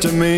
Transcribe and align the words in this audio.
to 0.00 0.12
me? 0.12 0.37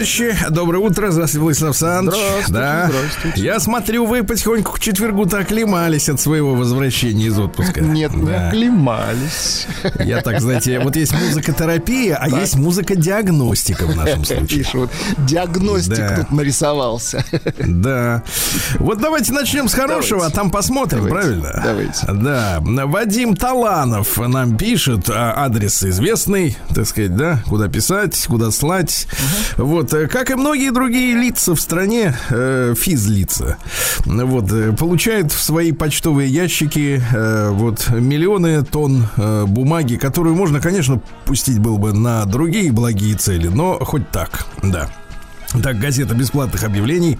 Товарищи, 0.00 0.34
доброе 0.48 0.78
утро. 0.78 1.10
Здравствуйте, 1.10 1.42
Владислав 1.42 1.68
Александрович. 1.70 2.20
Здравствуйте, 2.46 2.52
да. 2.52 2.88
здравствуйте. 2.88 3.40
Я 3.42 3.60
смотрю, 3.60 4.06
вы 4.06 4.22
потихоньку 4.24 4.72
к 4.72 4.80
четвергу-то 4.80 5.38
оклемались 5.38 6.08
от 6.08 6.18
своего 6.18 6.54
возвращения 6.54 7.26
из 7.26 7.38
отпуска. 7.38 7.82
Нет, 7.82 8.14
не 8.14 8.26
Да. 8.26 8.48
оклемались. 8.48 9.66
Я 10.02 10.22
так, 10.22 10.40
знаете, 10.40 10.80
вот 10.80 10.96
есть 10.96 11.12
музыкотерапия, 11.12 12.16
а 12.16 12.30
есть 12.30 12.56
музыка-диагностика 12.56 13.84
в 13.86 13.94
нашем 13.94 14.24
случае. 14.24 14.58
Видишь, 14.60 14.72
вот 14.74 14.90
диагностик 15.18 15.96
Да. 15.98 16.16
тут 16.16 16.30
нарисовался. 16.32 17.22
Да. 17.58 18.22
Вот 18.78 19.00
давайте 19.00 19.32
начнем 19.34 19.68
с 19.68 19.74
хорошего, 19.74 20.20
Давайте. 20.20 20.34
а 20.34 20.40
там 20.40 20.50
посмотрим, 20.50 21.04
Давайте. 21.06 21.28
правильно? 21.42 21.62
Давайте. 21.62 22.06
Да. 22.12 22.58
Вадим 22.86 23.36
Таланов 23.36 24.16
нам 24.16 24.56
пишет, 24.56 25.10
а, 25.10 25.34
адрес 25.44 25.82
известный, 25.84 26.56
так 26.74 26.86
сказать, 26.86 27.14
да, 27.16 27.42
куда 27.46 27.68
писать, 27.68 28.24
куда 28.26 28.50
слать. 28.50 29.06
Вот, 29.60 29.92
э, 29.92 30.06
как 30.08 30.30
и 30.30 30.34
многие 30.34 30.70
другие 30.72 31.14
лица 31.14 31.54
в 31.54 31.60
стране, 31.60 32.14
э, 32.30 32.74
физлица, 32.76 33.58
вот, 34.06 34.50
э, 34.50 34.72
получают 34.72 35.32
в 35.32 35.42
свои 35.42 35.72
почтовые 35.72 36.30
ящики 36.30 37.02
э, 37.12 37.50
вот 37.50 37.90
миллионы 37.90 38.64
тонн 38.64 39.06
э, 39.16 39.44
бумаги, 39.46 39.96
которую 39.96 40.34
можно, 40.34 40.60
конечно, 40.60 41.00
пустить 41.26 41.58
было 41.58 41.76
бы 41.76 41.92
на 41.92 42.24
другие 42.24 42.72
благие 42.72 43.14
цели, 43.16 43.48
но 43.48 43.78
хоть 43.80 44.10
так, 44.10 44.46
да. 44.62 44.88
Так, 45.64 45.80
газета 45.80 46.14
бесплатных 46.14 46.62
объявлений. 46.62 47.18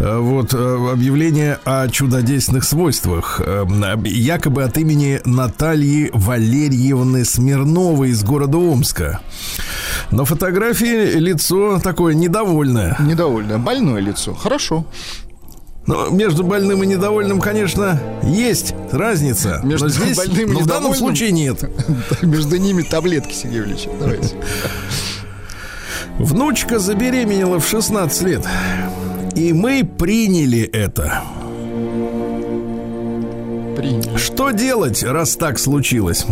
Э, 0.00 0.18
Вот 0.18 0.52
объявление 0.52 1.58
о 1.64 1.88
чудодейственных 1.88 2.64
свойствах. 2.64 3.40
Э, 3.44 3.64
Якобы 4.04 4.64
от 4.64 4.76
имени 4.76 5.20
Натальи 5.24 6.10
Валерьевны 6.12 7.24
Смирновой 7.24 8.10
из 8.10 8.22
города 8.24 8.58
Омска. 8.58 9.20
На 10.10 10.24
фотографии 10.24 11.18
лицо 11.18 11.78
такое 11.78 12.14
недовольное. 12.14 12.96
Недовольное. 12.98 13.58
Больное 13.58 14.00
лицо. 14.00 14.34
Хорошо. 14.34 14.84
Но 15.86 16.08
между 16.08 16.44
больным 16.44 16.82
и 16.82 16.86
недовольным, 16.86 17.40
конечно, 17.40 18.00
есть 18.22 18.74
разница. 18.92 19.60
Между 19.64 19.86
но 19.86 19.90
здесь, 19.90 20.16
больным 20.16 20.50
и 20.50 20.52
но 20.52 20.60
в 20.60 20.66
данном 20.66 20.94
случае 20.94 21.32
нет. 21.32 21.62
Между 22.22 22.58
ними 22.58 22.82
таблетки, 22.82 23.32
Сергей 23.32 23.60
Ильич. 23.60 23.88
Давайте. 23.98 24.36
Внучка 26.18 26.78
забеременела 26.78 27.60
в 27.60 27.68
16 27.68 28.22
лет. 28.22 28.46
И 29.34 29.52
мы 29.52 29.84
приняли 29.84 30.62
это. 30.62 31.22
Принял. 33.76 34.18
Что 34.18 34.50
делать, 34.50 35.02
раз 35.02 35.36
так 35.36 35.58
случилось? 35.58 36.26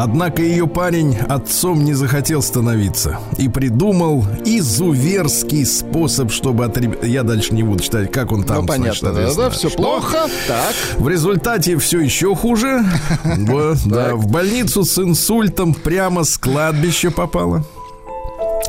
Однако 0.00 0.42
ее 0.42 0.68
парень 0.68 1.16
отцом 1.28 1.82
не 1.84 1.92
захотел 1.92 2.40
становиться 2.40 3.18
и 3.36 3.48
придумал 3.48 4.24
изуверский 4.44 5.66
способ, 5.66 6.30
чтобы 6.30 6.64
от 6.64 6.78
реб- 6.78 7.02
Я 7.04 7.24
дальше 7.24 7.52
не 7.52 7.64
буду 7.64 7.82
читать, 7.82 8.12
как 8.12 8.30
он 8.30 8.44
там. 8.44 8.60
Ну, 8.60 8.66
понятно, 8.68 9.12
значит, 9.12 9.36
да, 9.36 9.42
да, 9.44 9.50
все 9.50 9.68
что. 9.68 9.76
плохо. 9.76 10.26
Так. 10.46 10.74
В 10.98 11.08
результате 11.08 11.76
все 11.78 11.98
еще 11.98 12.36
хуже. 12.36 12.84
В 13.24 14.26
больницу 14.28 14.84
с 14.84 14.98
инсультом 15.00 15.74
прямо 15.74 16.22
с 16.22 16.38
кладбища 16.38 17.10
попала. 17.10 17.64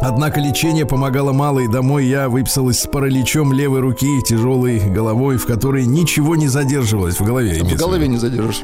Однако 0.02 0.40
лечение 0.40 0.86
помогало 0.86 1.34
мало, 1.34 1.60
и 1.60 1.68
домой 1.68 2.06
я 2.06 2.30
выписалась 2.30 2.80
с 2.80 2.88
параличом 2.88 3.52
левой 3.54 3.82
руки, 3.82 4.22
тяжелой 4.26 4.80
головой, 4.80 5.38
в 5.38 5.46
которой 5.46 5.86
ничего 5.86 6.36
не 6.36 6.48
задерживалось 6.48 7.20
в 7.20 7.26
голове. 7.26 7.64
В 7.64 7.76
голове 7.76 8.08
не 8.08 8.18
задержишь. 8.18 8.62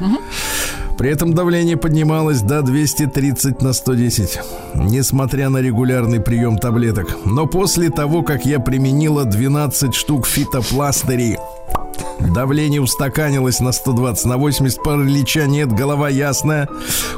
При 0.96 1.10
этом 1.10 1.34
давление 1.34 1.76
поднималось 1.76 2.40
до 2.40 2.62
230 2.62 3.60
на 3.60 3.74
110, 3.74 4.40
несмотря 4.74 5.50
на 5.50 5.58
регулярный 5.58 6.20
прием 6.20 6.56
таблеток. 6.56 7.18
Но 7.26 7.46
после 7.46 7.90
того, 7.90 8.22
как 8.22 8.46
я 8.46 8.58
применила 8.60 9.24
12 9.24 9.94
штук 9.94 10.26
фитопластырей, 10.26 11.36
давление 12.20 12.80
устаканилось 12.80 13.60
на 13.60 13.72
120 13.72 14.24
на 14.26 14.36
80, 14.36 14.82
паралича 14.82 15.46
нет, 15.46 15.72
голова 15.72 16.08
ясная, 16.08 16.68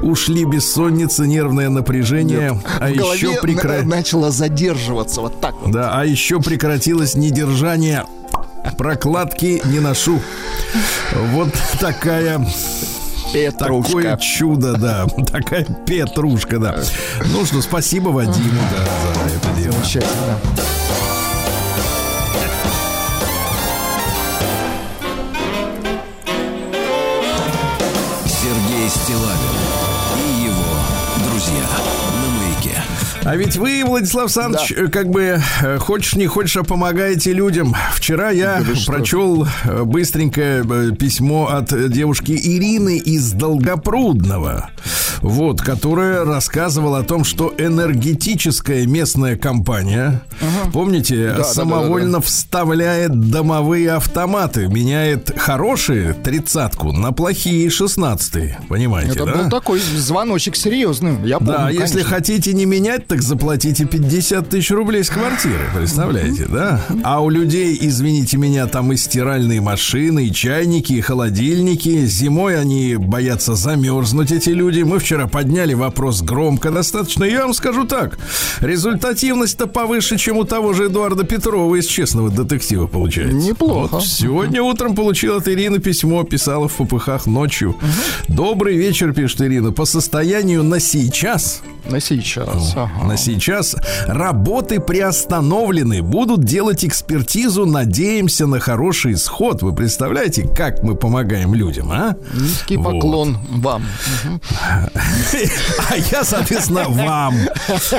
ушли 0.00 0.44
бессонница, 0.44 1.26
нервное 1.26 1.68
напряжение, 1.68 2.60
а 2.80 2.86
В 2.88 2.90
еще 2.90 3.40
прекра... 3.40 3.82
начало 3.82 4.30
задерживаться 4.30 5.20
вот 5.20 5.40
так 5.40 5.54
вот. 5.60 5.70
Да, 5.70 5.90
а 5.92 6.04
еще 6.04 6.40
прекратилось 6.40 7.14
недержание. 7.14 8.04
Прокладки 8.76 9.62
не 9.64 9.80
ношу. 9.80 10.20
Вот 11.32 11.48
такая 11.80 12.38
Такое 13.32 13.52
Петрушка. 13.52 14.18
чудо, 14.18 14.72
да. 14.78 15.06
Такая 15.30 15.64
петрушка, 15.64 16.58
да. 16.58 16.76
Ну 17.32 17.44
что, 17.44 17.60
спасибо 17.60 18.08
Вадиму, 18.08 18.60
да, 18.72 18.84
за 19.24 19.34
это 19.36 19.60
дело. 19.60 19.72
Замечательно. 19.72 20.38
А 33.28 33.36
ведь 33.36 33.56
вы, 33.56 33.84
Владислав 33.84 34.25
Александрович, 34.25 34.72
э, 34.72 34.88
как 34.88 35.10
бы 35.10 35.38
э, 35.60 35.78
хочешь 35.78 36.14
не 36.14 36.26
хочешь, 36.26 36.56
а 36.56 36.64
помогаете 36.64 37.34
людям. 37.34 37.76
Вчера 37.92 38.30
я 38.30 38.64
прочел 38.86 39.46
э, 39.64 39.82
быстренькое 39.84 40.64
э, 40.64 40.92
письмо 40.98 41.48
от 41.48 41.90
девушки 41.90 42.32
Ирины 42.32 42.96
из 42.96 43.32
Долгопрудного. 43.32 44.70
Вот, 45.23 45.61
которая 45.61 46.25
рассказывала 46.25 46.99
о 47.00 47.03
том, 47.03 47.25
что 47.25 47.53
энергетическая 47.59 48.87
местная 48.87 49.37
компания, 49.37 50.23
помните, 50.73 51.35
да, 51.37 51.44
самовольно 51.44 52.20
вставляет 52.20 53.31
домовые 53.31 53.93
автоматы, 53.93 54.69
меняет 54.69 55.32
хорошие 55.38 56.15
тридцатку 56.15 56.93
на 56.93 57.12
плохие 57.12 57.69
шестнадцатые. 57.70 58.59
Понимаете, 58.69 59.12
Это 59.12 59.26
да? 59.26 59.32
был 59.35 59.50
такой 59.50 59.81
звоночек 59.81 60.56
серьезный. 60.56 61.17
Я 61.26 61.38
помню, 61.38 61.53
Да, 61.55 61.70
если 61.70 61.99
конечно. 62.03 62.05
хотите 62.17 62.53
не 62.53 62.65
менять, 62.67 63.06
так 63.06 63.23
заплатите 63.23 63.85
50 63.85 64.49
тысяч 64.49 64.70
рублей 64.70 65.05
с 65.05 65.11
квартиры, 65.11 65.65
представляете, 65.75 66.47
да? 66.49 66.81
А 67.03 67.20
у 67.20 67.29
людей, 67.31 67.76
извините 67.81 68.37
меня, 68.37 68.67
там 68.67 68.93
и 68.93 68.97
стиральные 68.97 69.61
машины, 69.61 70.26
и 70.26 70.32
чайники, 70.32 70.93
и 70.94 71.00
холодильники. 71.00 72.06
Зимой 72.06 72.59
они 72.61 72.97
боятся 72.97 73.55
замерзнуть, 73.55 74.32
эти 74.32 74.50
люди. 74.50 74.82
Мы 74.82 74.99
вчера 75.08 75.26
подняли 75.26 75.72
вопрос 75.72 76.20
громко 76.20 76.70
достаточно. 76.70 77.25
Я 77.25 77.44
вам 77.44 77.55
скажу 77.55 77.84
так, 77.87 78.19
результативность-то 78.60 79.66
повыше, 79.66 80.19
чем 80.19 80.37
у 80.37 80.44
того 80.44 80.75
же 80.75 80.88
Эдуарда 80.88 81.25
Петрова 81.25 81.75
из 81.76 81.87
«Честного 81.87 82.28
детектива» 82.28 82.87
получается. 82.87 83.34
Неплохо. 83.34 83.88
Вот 83.94 84.05
сегодня 84.05 84.62
утром 84.62 84.94
получил 84.94 85.37
от 85.38 85.49
Ирины 85.49 85.78
письмо, 85.78 86.25
писала 86.25 86.69
в 86.69 86.75
попыхах 86.75 87.25
ночью. 87.26 87.75
Добрый 88.28 88.76
вечер, 88.76 89.14
пишет 89.14 89.40
Ирина. 89.40 89.72
По 89.72 89.87
состоянию 89.87 90.62
на 90.62 90.78
сейчас 90.78 91.62
На 91.88 92.00
сейчас. 92.00 92.75
ага. 92.76 92.90
на 93.06 93.16
сейчас 93.16 93.76
работы 94.06 94.78
приостановлены. 94.81 96.02
Будут 96.02 96.44
делать 96.44 96.84
экспертизу. 96.84 97.64
Надеемся 97.64 98.46
на 98.46 98.60
хороший 98.60 99.14
исход. 99.14 99.62
Вы 99.62 99.75
представляете, 99.75 100.46
как 100.55 100.82
мы 100.82 100.96
помогаем 100.96 101.55
людям, 101.55 101.90
а? 101.90 102.14
Низкий 102.34 102.76
Вот. 102.76 102.93
поклон 102.93 103.38
вам. 103.49 103.82
А 105.90 105.96
я, 105.96 106.24
соответственно, 106.24 106.88
вам. 106.88 107.34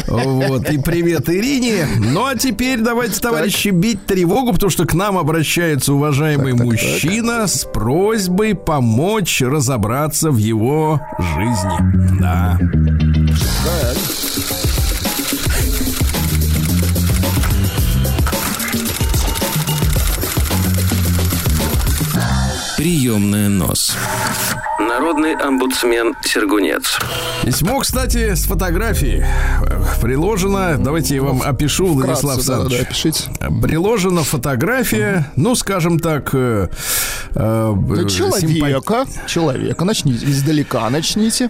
Вот. 0.07 0.69
И 0.69 0.77
привет 0.77 1.29
Ирине. 1.29 1.87
Ну, 1.97 2.25
а 2.25 2.35
теперь 2.35 2.79
давайте, 2.79 3.19
товарищи, 3.19 3.69
бить 3.69 4.05
тревогу, 4.05 4.53
потому 4.53 4.69
что 4.69 4.85
к 4.85 4.93
нам 4.93 5.17
обращается 5.17 5.93
уважаемый 5.93 6.53
мужчина 6.53 7.47
с 7.47 7.65
просьбой 7.65 8.55
помочь 8.55 9.41
разобраться 9.41 10.31
в 10.31 10.37
его 10.37 11.01
жизни. 11.19 12.19
Да. 12.19 12.59
Приемная 22.77 23.49
нос. 23.49 23.97
Народный 25.09 25.33
омбудсмен 25.33 26.13
Сергунец. 26.23 26.99
Письмо, 27.43 27.79
кстати, 27.79 28.35
с 28.35 28.43
фотографией 28.43 29.25
приложено. 29.99 30.77
Давайте 30.77 31.15
я 31.15 31.23
вам 31.23 31.41
опишу, 31.41 31.87
Владислав 31.87 32.39
Вкратце, 32.39 32.47
да, 32.47 32.55
да, 32.57 32.61
Александрович. 32.65 32.87
пишите. 32.89 33.23
Приложена 33.61 34.23
фотография, 34.23 35.31
ну, 35.35 35.55
скажем 35.55 35.99
так, 35.99 36.29
э, 36.33 36.67
э, 37.33 37.73
Ну, 37.75 37.95
э, 37.95 38.05
симпа- 38.05 38.09
Человека, 38.09 39.05
человека, 39.27 39.83
начните, 39.83 40.25
издалека 40.27 40.87
начните. 40.91 41.49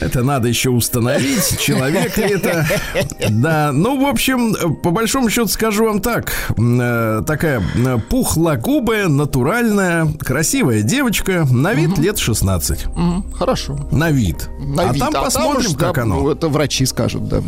Это 0.00 0.22
надо 0.22 0.48
еще 0.48 0.70
установить, 0.70 1.58
человек 1.58 2.16
ли 2.16 2.24
это. 2.34 2.64
Да, 3.28 3.70
ну, 3.72 4.00
в 4.04 4.08
общем, 4.08 4.54
по 4.82 4.90
большому 4.90 5.30
счету 5.30 5.48
скажу 5.48 5.84
вам 5.86 6.00
так. 6.00 6.32
Э, 6.58 7.22
Такая 7.26 7.60
э, 7.60 7.98
пухлогубая, 8.08 9.08
натуральная, 9.08 10.06
красивая 10.20 10.82
девочка, 10.82 11.44
на 11.50 11.74
вид 11.74 11.98
лет 11.98 12.18
16. 12.18 12.83
Хорошо. 13.38 13.78
На 13.90 14.10
вид. 14.10 14.48
На 14.58 14.90
а 14.90 14.92
вид. 14.92 15.00
там 15.00 15.12
посмотрим, 15.12 15.70
уж, 15.70 15.76
как 15.76 15.96
да, 15.96 16.02
оно. 16.02 16.30
Это 16.30 16.48
врачи 16.48 16.86
скажут, 16.86 17.28
да. 17.28 17.42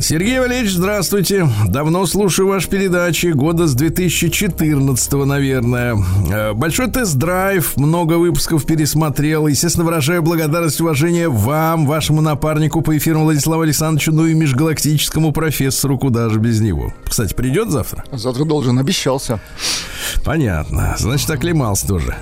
Сергей 0.00 0.40
Валерьевич, 0.40 0.72
здравствуйте. 0.72 1.48
Давно 1.68 2.04
слушаю 2.06 2.48
ваши 2.48 2.68
передачи. 2.68 3.28
Года 3.28 3.68
с 3.68 3.74
2014, 3.74 5.12
наверное. 5.24 5.96
Э, 6.32 6.52
Большой 6.52 6.90
тест-драйв, 6.90 7.76
много 7.76 8.14
выпусков 8.14 8.66
пересмотрел. 8.66 9.46
Естественно, 9.46 9.84
выражаю 9.84 10.22
благодарность 10.22 10.80
и 10.80 10.82
уважение 10.82 11.28
вам, 11.28 11.86
вашему 11.86 12.20
напарнику 12.22 12.82
по 12.82 12.96
эфиру 12.98 13.20
Владиславу 13.20 13.62
Александровичу, 13.62 14.10
ну 14.12 14.26
и 14.26 14.34
межгалактическому 14.34 15.30
профессору, 15.32 15.96
куда 15.96 16.28
же 16.28 16.40
без 16.40 16.60
него. 16.60 16.92
Кстати, 17.08 17.32
придет 17.32 17.70
завтра? 17.70 18.04
Завтра 18.10 18.44
должен, 18.44 18.76
обещался. 18.80 19.38
Понятно. 20.24 20.96
Значит, 20.98 21.30
оклемался 21.30 21.86
тоже. 21.86 22.16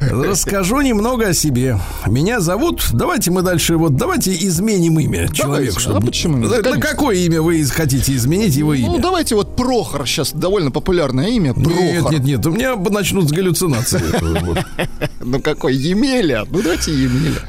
Расскажу 0.00 0.80
немного 0.80 1.28
о 1.28 1.34
себе. 1.34 1.78
Меня 2.06 2.40
зовут... 2.40 2.82
Давайте 2.92 3.30
мы 3.30 3.42
дальше... 3.42 3.76
Вот 3.76 3.94
давайте 3.96 4.32
изменим 4.32 4.98
имя 5.00 5.28
человеку. 5.28 5.78
а 5.94 6.00
почему? 6.00 6.38
На- 6.38 6.48
На 6.48 6.62
Конечно. 6.62 6.80
Какое 7.10 7.26
имя 7.26 7.42
вы 7.42 7.64
хотите 7.64 8.14
изменить 8.14 8.54
его 8.54 8.72
имя? 8.72 8.86
Ну, 8.88 8.98
давайте 9.00 9.34
вот 9.34 9.56
Прохор 9.56 10.06
сейчас 10.06 10.32
довольно 10.32 10.70
популярное 10.70 11.26
имя. 11.28 11.54
Прохор. 11.54 11.72
Нет, 11.74 12.10
нет, 12.10 12.22
нет, 12.24 12.46
у 12.46 12.50
меня 12.52 12.76
бы 12.76 12.90
начнутся 12.90 13.34
галлюцинации. 13.34 14.00
Ну 15.20 15.40
какой? 15.40 15.74
Емеля. 15.74 16.46
Ну 16.50 16.62
давайте 16.62 16.92
Емеля. 16.92 17.40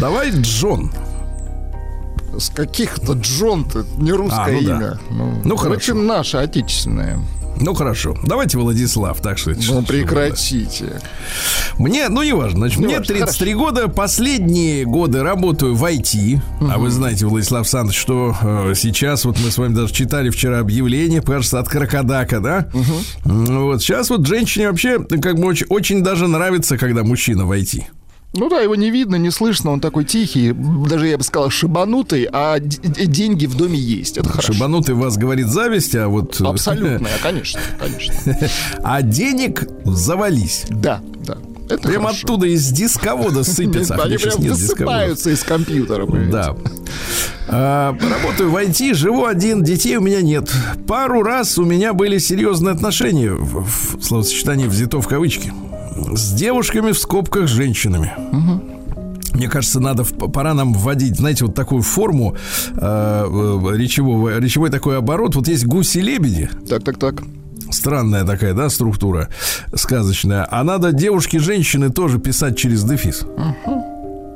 Давай 0.00 0.30
Джон. 0.30 0.90
С 2.38 2.48
каких-то 2.50 3.12
Джон-то 3.12 3.84
не 3.98 4.12
русское 4.12 4.58
А, 4.58 4.60
ну 4.60 4.60
имя. 4.60 4.98
Ну, 5.10 5.32
Ну, 5.44 5.56
давайте 5.56 5.92
хорошо. 5.92 5.94
наше, 5.94 6.36
отечественное. 6.38 7.18
Ну 7.60 7.74
хорошо. 7.74 8.16
Давайте 8.24 8.58
Владислав, 8.58 9.20
так 9.20 9.38
что. 9.38 9.52
Ну 9.68 9.82
прекратите. 9.82 11.00
Мне, 11.78 12.08
ну 12.08 12.22
не 12.22 12.32
важно, 12.32 12.58
значит, 12.60 12.78
мне 12.78 12.94
Неважно, 12.94 13.14
33 13.14 13.54
года, 13.54 13.88
последние 13.88 14.84
годы 14.84 15.22
работаю 15.22 15.74
в 15.74 15.84
IT. 15.84 16.40
А 16.70 16.78
вы 16.78 16.90
знаете, 16.90 17.26
Владислав 17.26 17.60
Александрович, 17.62 17.98
что 17.98 18.34
э, 18.42 18.72
сейчас, 18.76 19.24
вот 19.24 19.38
мы 19.38 19.50
с 19.50 19.58
вами 19.58 19.74
даже 19.74 19.92
читали 19.92 20.30
вчера 20.30 20.58
объявление, 20.60 21.20
кажется, 21.22 21.58
от 21.58 21.68
Крокодака, 21.68 22.40
да? 22.40 22.68
М, 23.24 23.64
Вот 23.64 23.82
сейчас 23.82 24.10
вот 24.10 24.26
женщине 24.26 24.68
вообще 24.70 24.98
как 24.98 25.36
бы 25.38 25.46
очень, 25.46 25.66
очень 25.68 26.02
даже 26.02 26.26
нравится, 26.28 26.76
когда 26.78 27.02
мужчина 27.04 27.44
в 27.46 27.52
IT. 27.52 27.82
Ну 28.32 28.48
да, 28.48 28.60
его 28.60 28.76
не 28.76 28.90
видно, 28.90 29.16
не 29.16 29.30
слышно, 29.30 29.72
он 29.72 29.80
такой 29.80 30.04
тихий, 30.04 30.52
даже 30.52 31.08
я 31.08 31.18
бы 31.18 31.24
сказал 31.24 31.50
шибанутый, 31.50 32.28
а 32.32 32.60
деньги 32.60 33.46
в 33.46 33.56
доме 33.56 33.78
есть. 33.78 34.18
Это 34.18 34.28
хорошо. 34.28 34.52
Шибанутый 34.52 34.94
вас 34.94 35.16
говорит 35.16 35.48
зависть, 35.48 35.96
а 35.96 36.08
вот... 36.08 36.40
Абсолютная, 36.40 37.12
конечно, 37.22 37.60
конечно. 37.78 38.14
А 38.84 39.02
денег 39.02 39.66
завались. 39.84 40.64
Да, 40.68 41.00
да. 41.26 41.38
Это 41.68 41.88
Прям 41.88 42.02
хорошо. 42.02 42.20
оттуда 42.24 42.46
из 42.46 42.68
дисковода 42.70 43.44
сыпется. 43.44 43.94
Они 43.94 44.16
прям 44.16 44.40
высыпаются 44.40 45.30
из 45.30 45.42
компьютера. 45.42 46.06
Да. 46.30 46.56
А, 47.48 47.96
работаю 48.00 48.50
в 48.50 48.56
IT, 48.56 48.94
живу 48.94 49.24
один, 49.24 49.62
детей 49.62 49.96
у 49.96 50.00
меня 50.00 50.20
нет. 50.20 50.50
Пару 50.86 51.22
раз 51.22 51.58
у 51.58 51.64
меня 51.64 51.92
были 51.94 52.18
серьезные 52.18 52.74
отношения, 52.74 53.32
в, 53.32 53.64
в 53.98 54.02
словосочетании 54.02 54.66
взято 54.66 55.00
в 55.00 55.06
кавычки, 55.06 55.52
с 56.14 56.32
девушками 56.32 56.92
в 56.92 56.98
скобках 56.98 57.46
женщинами. 57.48 58.12
Мне 59.32 59.48
кажется, 59.48 59.80
надо 59.80 60.04
пора 60.04 60.54
нам 60.54 60.72
вводить, 60.74 61.16
знаете, 61.16 61.44
вот 61.46 61.54
такую 61.54 61.82
форму 61.82 62.34
э, 62.74 62.76
э, 62.80 63.76
речевого, 63.76 64.38
речевой 64.38 64.70
такой 64.70 64.98
оборот. 64.98 65.36
Вот 65.36 65.46
есть 65.48 65.64
гуси-лебеди, 65.66 66.50
Так, 66.68 66.82
так, 66.82 66.98
так. 66.98 67.22
странная 67.70 68.24
такая, 68.24 68.54
да, 68.54 68.68
структура 68.68 69.28
сказочная. 69.74 70.46
А 70.50 70.64
надо 70.64 70.92
девушки-женщины 70.92 71.90
тоже 71.90 72.18
писать 72.18 72.58
через 72.58 72.82
дефис. 72.82 73.22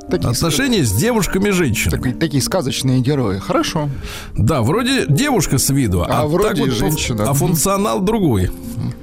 Такие, 0.09 0.29
Отношения 0.29 0.83
с 0.85 0.93
девушками-женщинами. 0.93 1.97
такие, 1.99 2.15
такие 2.15 2.41
сказочные 2.43 3.01
герои. 3.01 3.39
Хорошо. 3.39 3.89
Да, 4.37 4.61
вроде 4.61 5.07
девушка 5.09 5.57
с 5.57 5.69
виду, 5.71 6.03
а, 6.03 6.21
А 6.21 6.27
вроде 6.27 6.61
вот 6.61 6.71
женщина. 6.71 7.25
А 7.27 7.33
функционал 7.33 8.01
другой. 8.01 8.49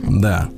Да. 0.08 0.48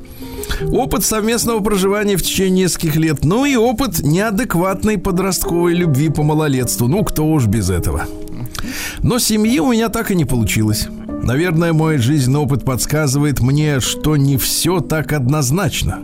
Опыт 0.72 1.04
совместного 1.04 1.60
проживания 1.60 2.16
в 2.16 2.22
течение 2.22 2.64
нескольких 2.64 2.96
лет. 2.96 3.24
Ну 3.24 3.44
и 3.44 3.56
опыт 3.56 4.00
неадекватной 4.00 4.98
подростковой 4.98 5.74
любви 5.74 6.08
по 6.08 6.22
малолетству. 6.22 6.88
Ну, 6.88 7.04
кто 7.04 7.26
уж 7.26 7.46
без 7.46 7.70
этого. 7.70 8.06
Но 9.02 9.18
семьи 9.18 9.58
у 9.58 9.72
меня 9.72 9.88
так 9.88 10.10
и 10.10 10.14
не 10.14 10.24
получилось. 10.24 10.88
Наверное, 11.22 11.72
мой 11.72 11.98
жизненный 11.98 12.40
опыт 12.40 12.64
подсказывает 12.64 13.40
мне, 13.40 13.80
что 13.80 14.16
не 14.16 14.36
все 14.36 14.80
так 14.80 15.12
однозначно. 15.12 16.00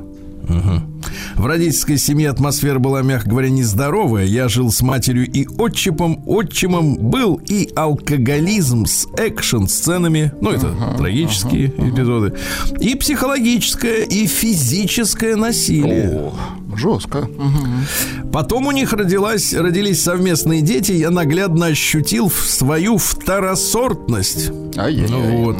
В 1.34 1.46
родительской 1.46 1.96
семье 1.96 2.30
атмосфера 2.30 2.78
была, 2.78 3.02
мягко 3.02 3.30
говоря, 3.30 3.48
нездоровая. 3.48 4.26
Я 4.26 4.48
жил 4.48 4.70
с 4.70 4.82
матерью 4.82 5.26
и 5.26 5.46
отчимом. 5.58 6.22
Отчимом 6.26 6.96
был 6.96 7.40
и 7.46 7.70
алкоголизм 7.74 8.84
с 8.84 9.06
экшн-сценами. 9.16 10.32
Ну, 10.40 10.50
это 10.50 10.74
трагические 10.98 11.68
эпизоды. 11.68 12.34
И 12.78 12.94
психологическое, 12.94 14.02
и 14.04 14.26
физическое 14.26 15.36
насилие. 15.36 16.10
О, 16.10 16.34
жестко. 16.76 17.20
Мгм. 17.20 17.86
Потом 18.32 18.66
у 18.66 18.70
них 18.70 18.92
родилась, 18.92 19.54
родились 19.54 20.02
совместные 20.02 20.60
дети. 20.60 20.92
Я 20.92 21.10
наглядно 21.10 21.66
ощутил 21.66 22.30
свою 22.30 22.98
второсортность. 22.98 24.50
Ай-яй-яй. 24.76 25.08
Ну 25.08 25.44
вот. 25.44 25.56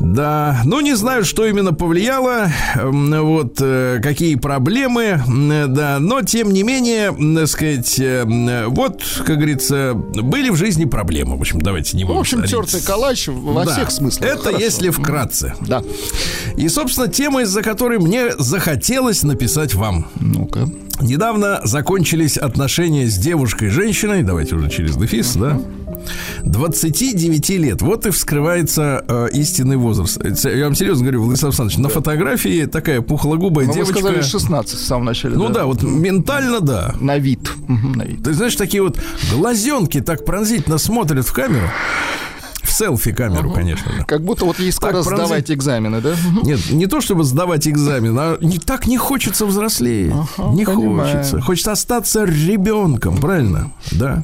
Да, 0.00 0.62
ну 0.64 0.80
не 0.80 0.94
знаю, 0.96 1.24
что 1.26 1.44
именно 1.46 1.74
повлияло, 1.74 2.50
м, 2.76 3.14
вот 3.22 3.58
э, 3.60 4.00
какие 4.02 4.34
проблемы, 4.36 5.22
да, 5.68 5.98
но 6.00 6.22
тем 6.22 6.52
не 6.52 6.62
менее, 6.62 7.12
так 7.36 7.46
сказать, 7.48 7.98
э, 8.00 8.22
м, 8.22 8.70
вот, 8.74 9.02
как 9.26 9.36
говорится, 9.36 9.92
были 9.94 10.48
в 10.48 10.56
жизни 10.56 10.86
проблемы. 10.86 11.36
В 11.36 11.40
общем, 11.40 11.60
давайте 11.60 11.98
не 11.98 12.04
В 12.04 12.08
будем 12.08 12.20
общем, 12.20 12.38
говорить. 12.38 12.56
тертый 12.56 12.80
калач 12.80 13.28
во 13.28 13.64
Да, 13.64 13.72
всех 13.72 13.90
смыслах. 13.90 14.26
Это 14.30 14.42
Хорошо. 14.44 14.58
если 14.58 14.88
вкратце. 14.88 15.54
Да. 15.60 15.82
И, 16.56 16.66
собственно, 16.68 17.08
тема, 17.08 17.42
из-за 17.42 17.62
которой 17.62 17.98
мне 17.98 18.30
захотелось 18.38 19.22
написать 19.22 19.74
вам. 19.74 20.06
Ну-ка. 20.18 20.66
Недавно 21.02 21.60
закончились 21.64 22.36
отношения 22.38 23.06
с 23.06 23.16
девушкой-женщиной, 23.16 24.22
давайте 24.22 24.54
уже 24.54 24.70
через 24.70 24.96
дефис, 24.96 25.34
да? 25.36 25.58
29 26.44 27.48
лет. 27.50 27.82
Вот 27.82 28.06
и 28.06 28.10
вскрывается 28.10 29.04
э, 29.06 29.28
истинный 29.32 29.76
возраст. 29.76 30.16
Это 30.18 30.50
Я 30.50 30.64
вам 30.64 30.74
серьезно 30.74 31.04
говорю, 31.04 31.22
Владислав 31.22 31.50
Александрович, 31.50 31.78
на 31.78 31.88
фотографии 31.88 32.66
такая 32.66 33.00
пухлогубая 33.00 33.66
Ну, 33.66 33.72
вы 33.72 33.78
девочка. 33.78 33.98
сказали 33.98 34.22
16 34.22 34.78
в 34.78 34.82
самом 34.82 35.04
начале. 35.06 35.36
ну 35.36 35.48
да. 35.48 35.66
вот 35.66 35.82
ментально 35.82 36.60
да. 36.60 36.94
На 37.00 37.18
вид. 37.18 37.50
На 37.68 38.02
вид. 38.04 38.22
Ты 38.22 38.32
знаешь, 38.34 38.56
такие 38.56 38.82
вот 38.82 38.98
глазенки 39.32 40.00
так 40.00 40.24
пронзительно 40.24 40.78
смотрят 40.78 41.26
в 41.26 41.32
камеру. 41.32 41.68
В 42.70 42.72
селфи 42.72 43.10
камеру, 43.10 43.50
конечно. 43.52 43.90
да. 43.98 44.04
Как 44.04 44.22
будто 44.22 44.44
вот 44.44 44.60
ей 44.60 44.70
скоро 44.70 45.02
Так, 45.02 45.02
сдавать 45.02 45.50
экзамены, 45.50 46.00
да? 46.00 46.14
Нет, 46.44 46.70
не 46.70 46.86
то 46.86 47.00
чтобы 47.00 47.24
сдавать 47.24 47.66
экзамен, 47.66 48.16
а 48.16 48.38
не 48.40 48.58
так 48.58 48.86
не 48.86 48.96
хочется 48.96 49.44
взрослеть. 49.44 50.12
Ага, 50.12 50.52
не 50.54 50.64
понимаю. 50.64 51.16
хочется. 51.16 51.40
Хочется 51.40 51.72
остаться 51.72 52.24
ребенком, 52.24 53.16
правильно? 53.18 53.72
Да. 53.90 54.22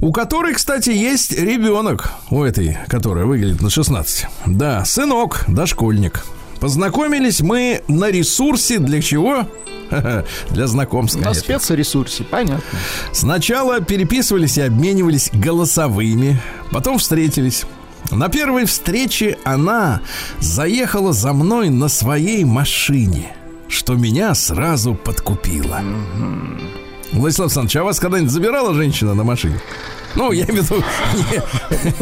У 0.00 0.12
которой, 0.12 0.54
кстати, 0.54 0.88
есть 0.88 1.32
ребенок. 1.32 2.10
У 2.30 2.42
этой, 2.42 2.78
которая 2.88 3.26
выглядит 3.26 3.60
на 3.60 3.68
16. 3.68 4.26
Да, 4.46 4.84
сынок, 4.86 5.44
дошкольник. 5.46 6.24
Познакомились 6.60 7.40
мы 7.40 7.82
на 7.88 8.10
ресурсе 8.10 8.78
для 8.78 9.00
чего? 9.00 9.46
Для 10.50 10.66
знакомств, 10.66 11.18
На 11.18 11.32
спецресурсе, 11.32 12.22
понятно. 12.22 12.60
Сначала 13.12 13.80
переписывались 13.80 14.58
и 14.58 14.60
обменивались 14.60 15.30
голосовыми, 15.32 16.38
потом 16.70 16.98
встретились. 16.98 17.64
На 18.10 18.28
первой 18.28 18.66
встрече 18.66 19.38
она 19.44 20.00
заехала 20.40 21.14
за 21.14 21.32
мной 21.32 21.70
на 21.70 21.88
своей 21.88 22.44
машине, 22.44 23.32
что 23.68 23.94
меня 23.94 24.34
сразу 24.34 24.94
подкупило. 24.94 25.80
Владислав 27.12 27.46
Александрович, 27.46 27.76
а 27.76 27.84
вас 27.84 27.98
когда-нибудь 27.98 28.30
забирала 28.32 28.74
женщина 28.74 29.14
на 29.14 29.24
машине? 29.24 29.58
Ну, 30.18 30.32
я 30.32 30.44
имею 30.46 30.64
в 30.64 30.70
виду... 30.70 30.84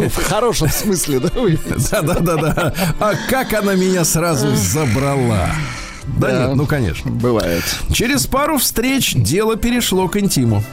В 0.08 0.22
хорошем 0.24 0.70
смысле, 0.70 1.20
да? 1.20 1.28
вы? 1.34 1.58
Да-да-да-да. 1.90 2.72
А 2.98 3.12
как 3.28 3.52
она 3.52 3.74
меня 3.74 4.04
сразу 4.04 4.56
забрала? 4.56 5.50
Да 6.18 6.30
Да. 6.30 6.46
нет, 6.46 6.56
ну, 6.56 6.66
конечно. 6.66 7.10
Бывает. 7.10 7.62
Через 7.92 8.26
пару 8.26 8.56
встреч 8.56 9.12
дело 9.14 9.56
перешло 9.56 10.08
к 10.08 10.16
интиму. 10.16 10.64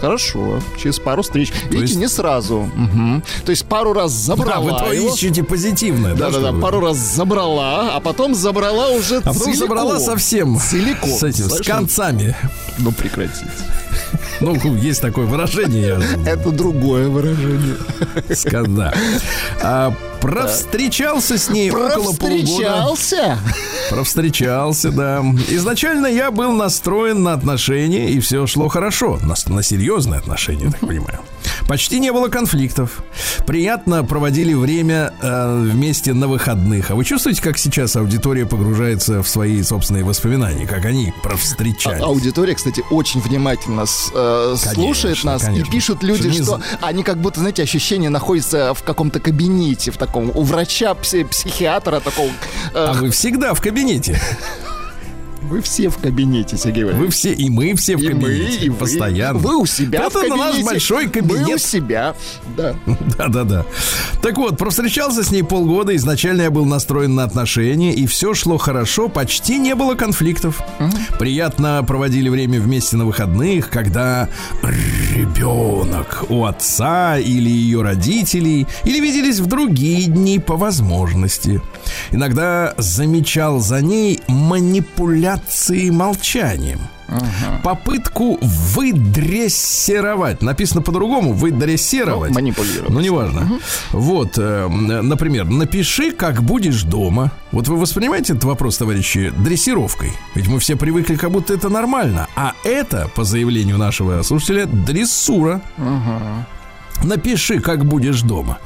Хорошо. 0.00 0.60
Через 0.80 0.98
пару 0.98 1.22
встреч. 1.22 1.52
Видите, 1.64 1.78
есть- 1.80 1.96
не 1.96 2.08
сразу. 2.08 2.68
Мгм. 2.74 3.22
То 3.44 3.50
есть 3.50 3.64
пару 3.66 3.92
раз 3.92 4.12
Да, 4.12 4.36
забрала 4.36 4.60
вы 4.60 4.70
то 4.78 4.92
его. 4.92 5.14
ищете 5.14 5.42
позитивное, 5.42 6.14
да? 6.14 6.30
Да-да-да, 6.30 6.58
пару 6.60 6.80
раз 6.80 6.96
забрала, 6.96 7.96
а 7.96 8.00
потом 8.00 8.34
забрала 8.34 8.90
уже 8.90 9.16
А 9.18 9.20
потом 9.22 9.42
целиком. 9.42 9.58
забрала 9.60 9.98
совсем 10.00 10.58
Целиком. 10.60 11.08
с 11.10 11.22
этим, 11.22 11.44
с 11.46 11.48
Совершенно. 11.52 11.78
концами. 11.78 12.36
Ну, 12.78 12.92
прекратите. 12.92 13.46
Ну, 14.40 14.54
есть 14.76 15.00
такое 15.00 15.24
выражение. 15.26 15.98
Это 16.26 16.50
другое 16.50 17.08
выражение. 17.08 17.76
ска- 18.28 18.66
да. 18.68 18.92
А, 19.62 19.94
Провстречался 20.26 21.38
с 21.38 21.48
ней 21.50 21.70
около 21.70 22.12
полугода. 22.12 22.16
Провстречался. 22.16 23.38
Провстречался, 23.90 24.90
да. 24.90 25.24
Изначально 25.48 26.06
я 26.06 26.30
был 26.30 26.52
настроен 26.52 27.22
на 27.22 27.32
отношения, 27.32 28.10
и 28.10 28.20
все 28.20 28.46
шло 28.46 28.68
хорошо. 28.68 29.18
На, 29.22 29.34
на 29.54 29.62
серьезные 29.62 30.18
отношения, 30.18 30.64
я 30.66 30.70
так 30.72 30.80
понимаю. 30.80 31.20
Почти 31.68 32.00
не 32.00 32.12
было 32.12 32.28
конфликтов. 32.28 33.02
Приятно 33.46 34.04
проводили 34.04 34.54
время 34.54 35.12
э, 35.20 35.60
вместе 35.70 36.12
на 36.12 36.26
выходных. 36.28 36.90
А 36.90 36.94
вы 36.94 37.04
чувствуете, 37.04 37.40
как 37.42 37.58
сейчас 37.58 37.96
аудитория 37.96 38.46
погружается 38.46 39.22
в 39.22 39.28
свои 39.28 39.62
собственные 39.62 40.04
воспоминания, 40.04 40.66
как 40.66 40.84
они 40.84 41.12
провстречались? 41.22 42.02
А- 42.02 42.06
Аудитория, 42.06 42.54
кстати, 42.54 42.82
очень 42.90 43.20
внимательно 43.20 43.86
с- 43.86 44.10
э, 44.14 44.56
слушает 44.56 45.22
нас 45.24 45.42
конечно. 45.42 45.68
и 45.68 45.70
пишут 45.70 46.02
люди, 46.02 46.28
Что 46.30 46.38
не 46.38 46.42
что 46.42 46.60
они 46.80 47.02
как 47.02 47.18
будто, 47.20 47.40
знаете, 47.40 47.62
ощущение 47.62 48.10
находятся 48.10 48.74
в 48.74 48.82
каком-то 48.82 49.20
кабинете, 49.20 49.90
в 49.90 49.96
таком 49.96 50.15
у 50.18 50.42
врача, 50.42 50.92
пси- 50.92 51.26
психиатра 51.26 52.00
такого. 52.00 52.28
э, 52.28 52.30
А 52.74 52.92
вы 52.92 53.10
всегда 53.10 53.54
в 53.54 53.60
кабинете. 53.60 54.20
Вы 55.46 55.60
все 55.62 55.88
в 55.88 55.98
кабинете, 55.98 56.56
Сергей 56.56 56.84
Вы 56.84 56.90
Валерьевич. 56.92 57.14
все, 57.14 57.32
и 57.32 57.48
мы 57.50 57.74
все 57.74 57.96
в 57.96 58.00
И 58.02 58.08
мы, 58.12 58.20
кабинете. 58.20 58.66
и 58.66 58.68
вы. 58.68 58.76
постоянно. 58.76 59.38
Вы 59.38 59.56
у 59.56 59.66
себя 59.66 60.00
Это 60.00 60.10
в 60.18 60.22
кабинете. 60.22 60.36
наш 60.42 60.62
большой 60.64 61.04
Мы 61.04 61.08
у 61.08 61.12
кабинет. 61.12 61.60
себя, 61.62 62.14
да. 62.56 62.74
Да-да-да. 63.18 63.64
Так 64.22 64.36
вот, 64.38 64.58
провстречался 64.58 65.22
с 65.24 65.30
ней 65.30 65.42
полгода. 65.42 65.94
Изначально 65.96 66.42
я 66.42 66.50
был 66.50 66.64
настроен 66.66 67.14
на 67.14 67.24
отношения, 67.24 67.94
и 67.94 68.06
все 68.06 68.34
шло 68.34 68.56
хорошо, 68.58 69.08
почти 69.08 69.58
не 69.58 69.74
было 69.74 69.94
конфликтов. 69.94 70.60
Приятно 71.18 71.82
проводили 71.86 72.28
время 72.28 72.60
вместе 72.60 72.96
на 72.96 73.04
выходных, 73.04 73.70
когда 73.70 74.28
ребенок 75.14 76.24
у 76.28 76.44
отца 76.44 77.18
или 77.18 77.48
ее 77.48 77.82
родителей, 77.82 78.66
или 78.84 79.00
виделись 79.00 79.38
в 79.40 79.46
другие 79.46 80.06
дни 80.06 80.38
по 80.38 80.56
возможности. 80.56 81.60
Иногда 82.10 82.74
замечал 82.78 83.60
за 83.60 83.80
ней 83.80 84.20
манипуляции 85.36 85.90
молчанием. 85.90 86.80
Попытку 87.62 88.36
выдрессировать. 88.40 90.42
Написано 90.42 90.82
по-другому, 90.82 91.32
выдрессировать. 91.32 92.30
Ну, 92.30 92.34
манипулировать. 92.34 92.90
Ну, 92.90 93.00
неважно. 93.00 93.60
Вот, 93.92 94.36
э, 94.38 94.68
например, 94.68 95.44
напиши, 95.44 96.10
как 96.10 96.42
будешь 96.42 96.82
дома. 96.82 97.30
Вот 97.52 97.68
вы 97.68 97.76
воспринимаете 97.76 98.32
этот 98.32 98.44
вопрос, 98.44 98.78
товарищи, 98.78 99.32
дрессировкой? 99.38 100.12
Ведь 100.34 100.48
мы 100.48 100.58
все 100.58 100.74
привыкли, 100.74 101.14
как 101.14 101.30
будто 101.30 101.54
это 101.54 101.68
нормально. 101.68 102.26
А 102.34 102.54
это, 102.64 103.08
по 103.14 103.22
заявлению 103.22 103.78
нашего 103.78 104.22
слушателя, 104.22 104.66
дрессура. 104.66 105.60
Напиши, 107.04 107.60
как 107.60 107.84
будешь 107.84 108.22
дома. 108.22 108.58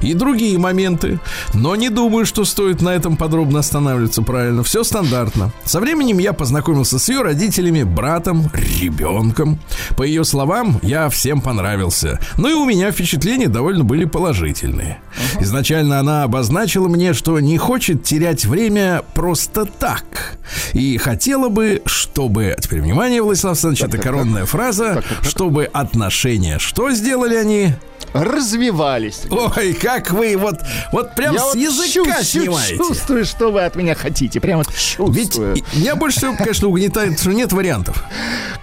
И 0.00 0.14
другие 0.14 0.58
моменты. 0.58 1.20
Но 1.54 1.76
не 1.76 1.88
думаю, 1.88 2.26
что 2.26 2.44
стоит 2.44 2.82
на 2.82 2.90
этом 2.90 3.16
подробно 3.16 3.60
останавливаться 3.60 4.22
правильно. 4.22 4.62
Все 4.62 4.84
стандартно. 4.84 5.52
Со 5.64 5.80
временем 5.80 6.18
я 6.18 6.32
познакомился 6.32 6.98
с 6.98 7.08
ее 7.08 7.22
родителями, 7.22 7.82
братом, 7.82 8.50
ребенком. 8.52 9.58
По 9.96 10.02
ее 10.02 10.24
словам, 10.24 10.78
я 10.82 11.08
всем 11.08 11.40
понравился. 11.40 12.18
Ну 12.36 12.48
и 12.48 12.52
у 12.54 12.64
меня 12.64 12.90
впечатления 12.90 13.48
довольно 13.48 13.84
были 13.84 14.04
положительные. 14.04 14.98
Изначально 15.40 16.00
она 16.00 16.22
обозначила 16.24 16.88
мне, 16.88 17.12
что 17.12 17.38
не 17.40 17.58
хочет 17.58 18.04
терять 18.04 18.44
время 18.44 19.02
просто 19.14 19.64
так. 19.64 20.38
И 20.72 20.96
хотела 20.98 21.48
бы, 21.48 21.82
чтобы... 21.86 22.56
Теперь 22.60 22.80
внимание, 22.80 23.22
Владислав 23.22 23.52
Александрович, 23.52 23.82
это 23.82 23.98
коронная 23.98 24.44
фраза. 24.44 25.02
Чтобы 25.22 25.64
отношения... 25.64 26.58
Что 26.58 26.90
сделали 26.90 27.34
они? 27.34 27.74
Развивались. 28.12 29.22
Ой, 29.30 29.74
как 29.74 30.10
вы 30.10 30.36
вот, 30.36 30.56
вот 30.92 31.14
прям 31.14 31.34
Я 31.34 31.40
с 31.40 31.44
вот 31.44 31.56
языка 31.56 32.16
чуть-чуть 32.22 32.42
снимаете. 32.42 32.76
чувствую, 32.76 33.24
что 33.24 33.50
вы 33.52 33.64
от 33.64 33.76
меня 33.76 33.94
хотите. 33.94 34.40
Прямо 34.40 34.62
Ведь 35.08 35.28
чувствую. 35.32 35.54
и- 35.56 35.64
меня 35.78 35.94
больше 35.96 36.18
всего, 36.18 36.34
конечно, 36.36 36.68
угнетает, 36.68 37.20
что 37.20 37.32
нет 37.32 37.52
вариантов. 37.52 38.02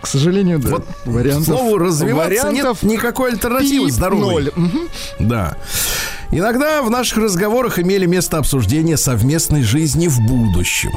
К 0.02 0.08
сожалению, 0.08 0.60
да. 0.60 0.70
Вот 0.70 0.88
вариантов, 1.06 1.46
слову, 1.58 1.78
развиваться 1.78 2.48
вариантов 2.48 2.84
нет 2.84 2.92
никакой 2.94 3.32
альтернативы 3.32 3.92
здоровой. 3.92 4.52
Мгм. 4.56 4.90
Да. 5.20 5.56
Иногда 6.32 6.82
в 6.82 6.90
наших 6.90 7.18
разговорах 7.20 7.80
имели 7.80 8.06
место 8.06 8.38
обсуждения 8.38 8.98
совместной 8.98 9.64
жизни 9.64 10.08
в 10.08 10.20
будущем. 10.22 10.92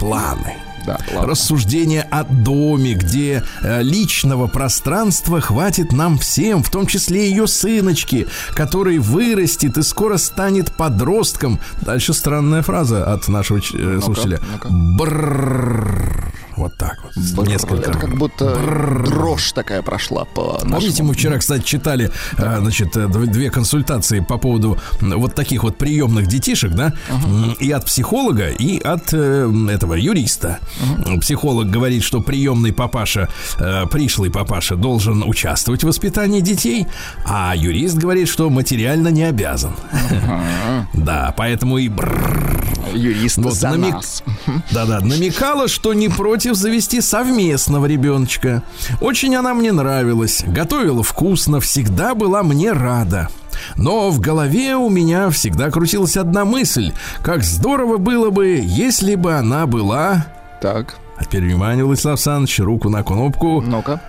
Планы. 0.00 0.54
Да, 0.86 0.98
ладно. 1.12 1.30
Рассуждения 1.30 2.02
о 2.02 2.24
доме, 2.24 2.94
где 2.94 3.42
э, 3.62 3.82
личного 3.82 4.46
пространства 4.46 5.40
хватит 5.40 5.92
нам 5.92 6.18
всем, 6.18 6.62
в 6.62 6.70
том 6.70 6.86
числе 6.86 7.28
ее 7.28 7.46
сыночки, 7.46 8.26
который 8.54 8.98
вырастет 8.98 9.76
и 9.78 9.82
скоро 9.82 10.16
станет 10.16 10.72
подростком. 10.72 11.58
Дальше 11.82 12.14
странная 12.14 12.62
фраза 12.62 13.12
от 13.12 13.28
нашего 13.28 13.58
э, 13.58 14.00
слушателя. 14.00 14.40
ну-ка. 14.52 14.68
Брррр. 14.70 16.32
Вот 16.56 16.76
так 16.78 16.98
вот. 17.04 17.12
Бррр, 17.34 17.48
Несколько. 17.48 17.90
Это 17.90 17.98
как 17.98 18.16
будто 18.16 18.56
дрожь 19.04 19.52
такая 19.52 19.82
прошла 19.82 20.24
по 20.24 20.58
Помните, 20.58 20.86
нашему. 20.88 21.08
мы 21.08 21.14
вчера, 21.14 21.38
кстати, 21.38 21.62
читали, 21.64 22.10
э, 22.38 22.58
значит, 22.60 22.96
э, 22.96 23.04
дв- 23.06 23.26
две 23.26 23.50
консультации 23.50 24.20
по 24.20 24.38
поводу 24.38 24.78
вот 25.00 25.34
таких 25.34 25.64
вот 25.64 25.76
приемных 25.76 26.26
детишек, 26.28 26.72
да, 26.72 26.92
М, 27.10 27.52
и 27.60 27.70
от 27.70 27.84
психолога, 27.84 28.48
и 28.48 28.78
от 28.78 29.12
э, 29.12 29.50
этого 29.70 29.94
юриста. 29.94 30.58
Психолог 31.20 31.68
говорит, 31.70 32.02
что 32.02 32.20
приемный 32.22 32.72
папаша, 32.72 33.28
пришлый 33.90 34.30
папаша 34.30 34.76
должен 34.76 35.22
участвовать 35.26 35.84
в 35.84 35.86
воспитании 35.88 36.40
детей, 36.40 36.86
а 37.26 37.54
юрист 37.56 37.96
говорит, 37.96 38.28
что 38.28 38.48
материально 38.50 39.08
не 39.08 39.24
обязан. 39.24 39.72
Да, 40.94 41.34
поэтому 41.36 41.78
и 41.78 41.88
бррр, 41.88 42.62
Юрист 42.94 43.38
Вот 43.38 43.54
за 43.54 43.68
намек- 43.68 43.92
нас. 43.92 44.22
да-да, 44.70 45.00
намекала, 45.00 45.68
что 45.68 45.92
не 45.92 46.08
против 46.08 46.45
завести 46.54 47.00
совместного 47.00 47.86
ребеночка. 47.86 48.62
Очень 49.00 49.34
она 49.36 49.54
мне 49.54 49.72
нравилась, 49.72 50.44
готовила 50.46 51.02
вкусно, 51.02 51.60
всегда 51.60 52.14
была 52.14 52.42
мне 52.42 52.72
рада. 52.72 53.28
Но 53.76 54.10
в 54.10 54.20
голове 54.20 54.76
у 54.76 54.88
меня 54.90 55.30
всегда 55.30 55.70
крутилась 55.70 56.16
одна 56.16 56.44
мысль. 56.44 56.92
Как 57.22 57.42
здорово 57.42 57.96
было 57.96 58.30
бы, 58.30 58.60
если 58.62 59.14
бы 59.14 59.34
она 59.34 59.66
была... 59.66 60.26
Так, 60.60 60.96
А 61.16 61.24
теперь 61.24 61.44
внимание, 61.44 61.84
Владислав 61.84 62.14
Александрович, 62.14 62.60
руку 62.60 62.88
на 62.90 63.02
кнопку. 63.02 63.62
ну-ка. 63.62 64.00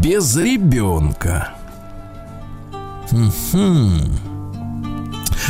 Без 0.00 0.36
ребенка. 0.36 1.48
Мгм. 3.10 4.18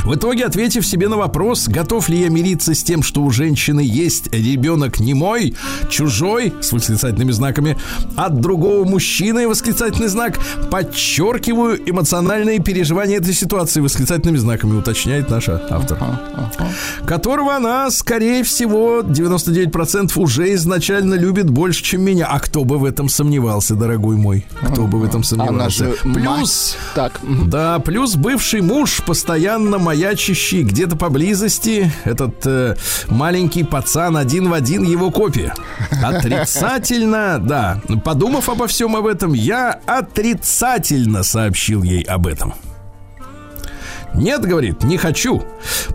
В 0.04 0.14
итоге, 0.14 0.46
ответив 0.46 0.86
себе 0.86 1.08
на 1.08 1.16
вопрос, 1.16 1.68
готов 1.68 2.08
ли 2.08 2.20
я 2.20 2.28
мириться 2.28 2.74
с 2.74 2.82
тем, 2.82 3.02
что 3.02 3.22
у 3.22 3.30
женщины 3.30 3.80
есть 3.80 4.32
ребенок 4.32 5.00
не 5.00 5.14
мой, 5.14 5.54
чужой, 5.90 6.52
с 6.60 6.72
восклицательными 6.72 7.32
знаками, 7.32 7.76
от 8.16 8.40
другого 8.40 8.84
мужчины, 8.84 9.48
восклицательный 9.48 10.08
знак, 10.08 10.38
подчеркиваю 10.70 11.78
эмоциональные 11.88 12.60
переживания 12.60 13.18
этой 13.18 13.34
ситуации, 13.34 13.80
восклицательными 13.80 14.36
знаками, 14.36 14.78
уточняет 14.78 15.30
наша 15.30 15.60
автор. 15.70 15.98
Которого 17.06 17.54
она, 17.54 17.90
скорее 17.90 18.44
всего, 18.44 19.00
99% 19.00 20.12
уже 20.16 20.54
изначально 20.54 21.14
любит 21.14 21.50
больше, 21.50 21.82
чем 21.82 22.02
меня. 22.02 22.26
А 22.26 22.38
кто 22.40 22.64
бы 22.64 22.78
в 22.78 22.84
этом 22.84 23.08
сомневался, 23.08 23.74
дорогой 23.74 24.16
мой? 24.16 24.46
Кто 24.70 24.86
бы 24.86 24.98
в 24.98 25.04
этом 25.04 25.22
сомневался? 25.24 25.92
Плюс... 26.02 26.76
Так. 26.94 27.20
Да, 27.46 27.78
плюс 27.78 28.16
бывший 28.16 28.60
муж, 28.60 29.02
постоянно 29.06 29.78
маячащий 29.88 30.64
где-то 30.64 30.96
поблизости, 30.96 31.90
этот 32.04 32.44
э, 32.44 32.76
маленький 33.08 33.64
пацан 33.64 34.18
один 34.18 34.50
в 34.50 34.52
один 34.52 34.82
его 34.82 35.10
копия. 35.10 35.54
Отрицательно, 36.04 37.38
да. 37.38 37.80
Подумав 38.04 38.50
обо 38.50 38.66
всем 38.66 38.96
об 38.96 39.06
этом, 39.06 39.32
я 39.32 39.80
отрицательно 39.86 41.22
сообщил 41.22 41.82
ей 41.82 42.02
об 42.02 42.26
этом. 42.26 42.52
Нет, 44.12 44.42
говорит, 44.42 44.82
не 44.82 44.98
хочу. 44.98 45.42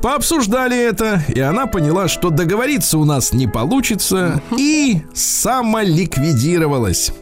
Пообсуждали 0.02 0.76
это, 0.76 1.22
и 1.28 1.40
она 1.40 1.68
поняла, 1.68 2.08
что 2.08 2.32
договориться 2.32 2.98
у 2.98 3.06
нас 3.06 3.32
не 3.32 3.46
получится, 3.46 4.42
и 4.58 5.04
самоликвидировалась. 5.14 7.14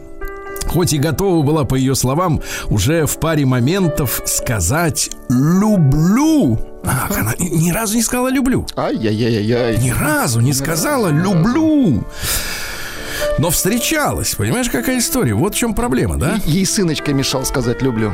Хоть 0.66 0.92
и 0.92 0.98
готова 0.98 1.42
была, 1.42 1.64
по 1.64 1.74
ее 1.74 1.94
словам, 1.94 2.40
уже 2.70 3.06
в 3.06 3.18
паре 3.18 3.44
моментов 3.44 4.22
сказать 4.24 5.10
«люблю». 5.28 6.58
Ах, 6.84 7.16
она 7.16 7.34
ни 7.38 7.70
разу 7.70 7.96
не 7.96 8.02
сказала 8.02 8.28
«люблю». 8.28 8.66
Ай-яй-яй-яй. 8.76 9.78
Ни 9.78 9.90
разу 9.90 10.40
не 10.40 10.52
сказала 10.52 11.08
«люблю». 11.08 12.04
Но 13.38 13.50
встречалась. 13.50 14.34
Понимаешь, 14.34 14.68
какая 14.70 14.98
история? 14.98 15.34
Вот 15.34 15.54
в 15.54 15.58
чем 15.58 15.74
проблема, 15.74 16.16
да? 16.16 16.38
Ей 16.44 16.66
сыночка 16.66 17.12
мешал 17.12 17.44
сказать 17.44 17.82
«люблю». 17.82 18.12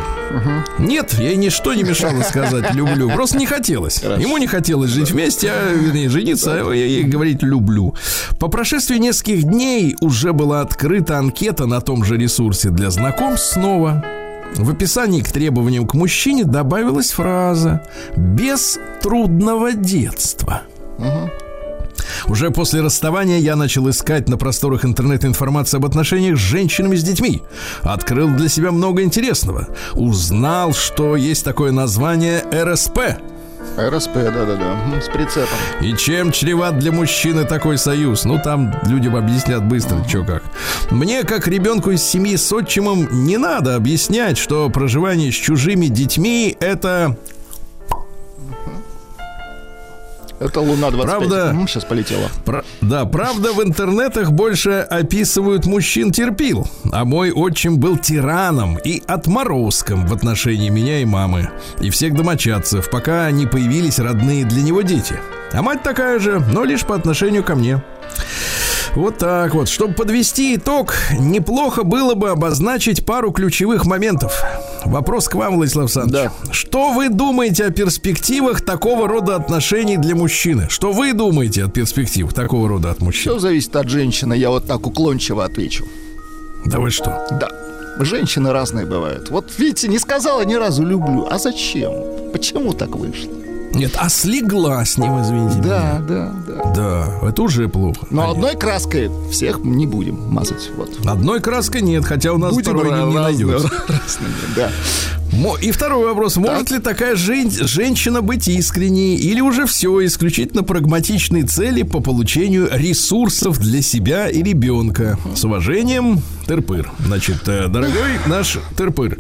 Нет, 0.79 1.15
ей 1.15 1.37
ничто 1.37 1.75
не 1.75 1.83
мешало 1.83 2.23
сказать 2.23 2.75
«люблю». 2.75 3.11
Просто 3.11 3.39
не 3.39 3.47
хотелось. 3.47 4.03
Ему 4.03 4.39
не 4.39 4.47
хотелось 4.47 4.91
жить 4.91 5.11
вместе, 5.11 5.51
а, 5.51 5.73
вернее, 5.73 6.09
жениться, 6.09 6.63
а 6.69 6.73
ей 6.73 7.05
говорить 7.05 7.43
«люблю». 7.43 7.95
По 8.39 8.49
прошествии 8.49 8.99
нескольких 8.99 9.45
дней 9.45 9.97
уже 10.01 10.33
была 10.33 10.61
открыта 10.61 11.19
анкета 11.19 11.67
на 11.67 11.81
том 11.81 12.05
же 12.05 12.17
ресурсе 12.17 12.71
для 12.71 12.91
знакомств 12.91 13.53
снова. 13.53 14.05
В 14.57 14.71
описании 14.71 15.21
к 15.21 15.31
требованиям 15.31 15.87
к 15.87 15.95
мужчине 15.95 16.45
добавилась 16.45 17.11
фраза 17.11 17.83
«без 18.17 18.79
трудного 19.03 19.73
детства». 19.73 20.63
Уже 22.27 22.51
после 22.51 22.81
расставания 22.81 23.39
я 23.39 23.57
начал 23.57 23.89
искать 23.89 24.29
на 24.29 24.37
просторах 24.37 24.85
интернета 24.85 25.27
информацию 25.27 25.79
об 25.79 25.87
отношениях 25.87 26.37
с 26.37 26.41
женщинами 26.41 26.97
с 26.97 27.03
детьми. 27.03 27.43
Открыл 27.83 28.29
для 28.29 28.49
себя 28.49 28.73
много 28.73 29.03
интересного. 29.03 29.69
Узнал, 29.95 30.73
что 30.73 31.17
есть 31.17 31.45
такое 31.45 31.73
название 31.73 32.43
РСП. 32.53 32.99
РСП, 33.79 34.15
да-да-да, 34.15 35.01
с 35.01 35.09
прицепом. 35.09 35.59
И 35.81 35.97
чем 35.97 36.33
чреват 36.33 36.79
для 36.79 36.91
мужчины 36.91 37.45
такой 37.45 37.79
союз? 37.79 38.25
Ну, 38.25 38.41
там 38.43 38.75
людям 38.87 39.15
объяснят 39.15 39.65
быстро, 39.65 40.05
что 40.09 40.25
как. 40.25 40.43
Мне, 40.91 41.23
как 41.23 41.47
ребенку 41.47 41.91
из 41.91 42.03
семьи 42.03 42.37
с 42.37 42.53
отчимом, 42.53 43.09
не 43.27 43.37
надо 43.37 43.77
объяснять, 43.77 44.37
что 44.37 44.69
проживание 44.69 45.31
с 45.31 45.35
чужими 45.35 45.87
детьми– 45.87 46.57
это 46.61 47.17
Это 50.41 50.61
Луна 50.61 50.91
25. 50.91 51.29
Правда? 51.29 51.57
сейчас 51.67 51.85
полетела. 51.85 52.29
Про- 52.45 52.65
Да, 52.81 53.05
правда, 53.07 53.53
в 53.53 53.63
интернетах 53.63 54.31
больше 54.31 54.87
описывают 54.89 55.67
мужчин 55.67 56.13
терпил, 56.13 56.67
а 56.93 57.05
мой 57.05 57.33
отчим 57.33 57.79
был 57.79 57.97
тираном 57.99 58.77
и 58.77 59.03
отморозком 59.07 60.07
в 60.07 60.13
отношении 60.15 60.69
меня 60.69 61.01
и 61.01 61.05
мамы, 61.05 61.51
и 61.81 61.91
всех 61.91 62.15
домочадцев, 62.15 62.89
пока 62.91 63.31
не 63.31 63.47
появились 63.47 63.99
родные 63.99 64.45
для 64.45 64.63
него 64.63 64.83
дети. 64.83 65.21
А 65.53 65.63
мать 65.63 65.83
такая 65.83 66.19
же, 66.19 66.41
но 66.53 66.65
лишь 66.65 66.85
по 66.85 66.95
отношению 66.95 67.43
ко 67.43 67.55
мне. 67.57 67.83
Вот 68.95 69.19
так 69.19 69.55
вот. 69.55 69.69
Чтобы 69.69 69.95
подвести 69.95 70.57
итог, 70.57 70.95
неплохо 71.19 71.83
было 71.85 72.15
бы 72.15 72.31
обозначить 72.31 73.05
пару 73.05 73.33
ключевых 73.33 73.87
моментов. 73.87 74.43
Вопрос 74.89 75.29
к 75.29 75.35
вам, 75.35 75.57
Владислав 75.57 75.85
Александрович. 75.85 76.31
Что 76.51 76.93
вы 76.93 77.11
думаете 77.11 77.67
о 77.67 77.71
перспективах 77.71 78.63
такого 78.63 79.07
рода 79.07 79.37
отношений 79.37 79.99
для 79.99 80.15
мужчины? 80.15 80.67
Что 80.71 80.93
вы 80.93 81.13
думаете 81.13 81.65
о 81.65 81.69
перспективах 81.69 82.33
такого 82.33 82.69
рода 82.69 82.91
от 82.91 83.01
мужчин? 83.01 83.33
Все 83.33 83.39
зависит 83.39 83.77
от 83.77 83.89
женщины, 83.89 84.33
я 84.33 84.49
вот 84.49 84.67
так 84.67 84.87
уклончиво 84.87 85.45
отвечу. 85.45 85.85
Да 86.65 86.79
вы 86.79 86.91
что? 86.91 87.27
Да. 87.33 87.51
Женщины 87.99 88.51
разные 88.51 88.87
бывают. 88.87 89.29
Вот 89.29 89.53
видите, 89.59 89.89
не 89.89 89.99
сказала 89.99 90.43
ни 90.47 90.55
разу 90.55 90.85
люблю. 90.85 91.27
А 91.31 91.39
зачем? 91.39 91.93
Почему 92.33 92.73
так 92.73 92.97
вышло? 92.97 93.31
Нет, 93.79 93.93
а 93.97 94.09
слегла 94.09 94.85
с 94.85 94.99
ним, 94.99 95.21
извините. 95.23 95.59
Да, 95.61 96.01
да, 96.01 96.33
да. 96.47 96.73
Да, 96.75 97.29
это 97.29 97.43
уже 97.43 97.69
плохо. 97.69 98.07
Но 98.11 98.23
Конечно. 98.23 98.31
одной 98.31 98.57
краской 98.57 99.11
всех 99.31 99.61
не 99.61 99.87
будем 99.87 100.31
мазать. 100.31 100.71
Вот. 100.77 100.91
Одной 101.07 101.41
краской 101.41 101.81
нет, 101.81 102.05
хотя 102.05 102.33
у 102.33 102.39
нас 102.39 102.53
Будем 102.53 102.77
второй 102.77 102.91
не, 102.91 103.07
не 103.11 103.19
найдется. 103.19 103.69
разными, 103.89 104.35
да. 104.57 104.71
И 105.61 105.71
второй 105.71 106.07
вопрос. 106.07 106.37
Может 106.37 106.71
ли 106.71 106.79
такая 106.79 107.15
жен- 107.17 107.51
женщина 107.51 108.23
быть 108.23 108.49
искренней 108.49 109.17
или 109.17 109.41
уже 109.41 109.67
все 109.67 110.05
исключительно 110.07 110.63
прагматичные 110.63 111.45
цели 111.45 111.83
по 111.83 112.01
получению 112.01 112.69
ресурсов 112.73 113.59
для 113.59 113.83
себя 113.83 114.29
и 114.29 114.43
ребенка? 114.43 115.19
С 115.35 115.45
уважением, 115.45 116.23
Тырпыр. 116.47 116.91
Значит, 117.05 117.47
э, 117.47 117.69
дорогой 117.69 118.19
наш 118.27 118.59
Тырпыр. 118.77 119.19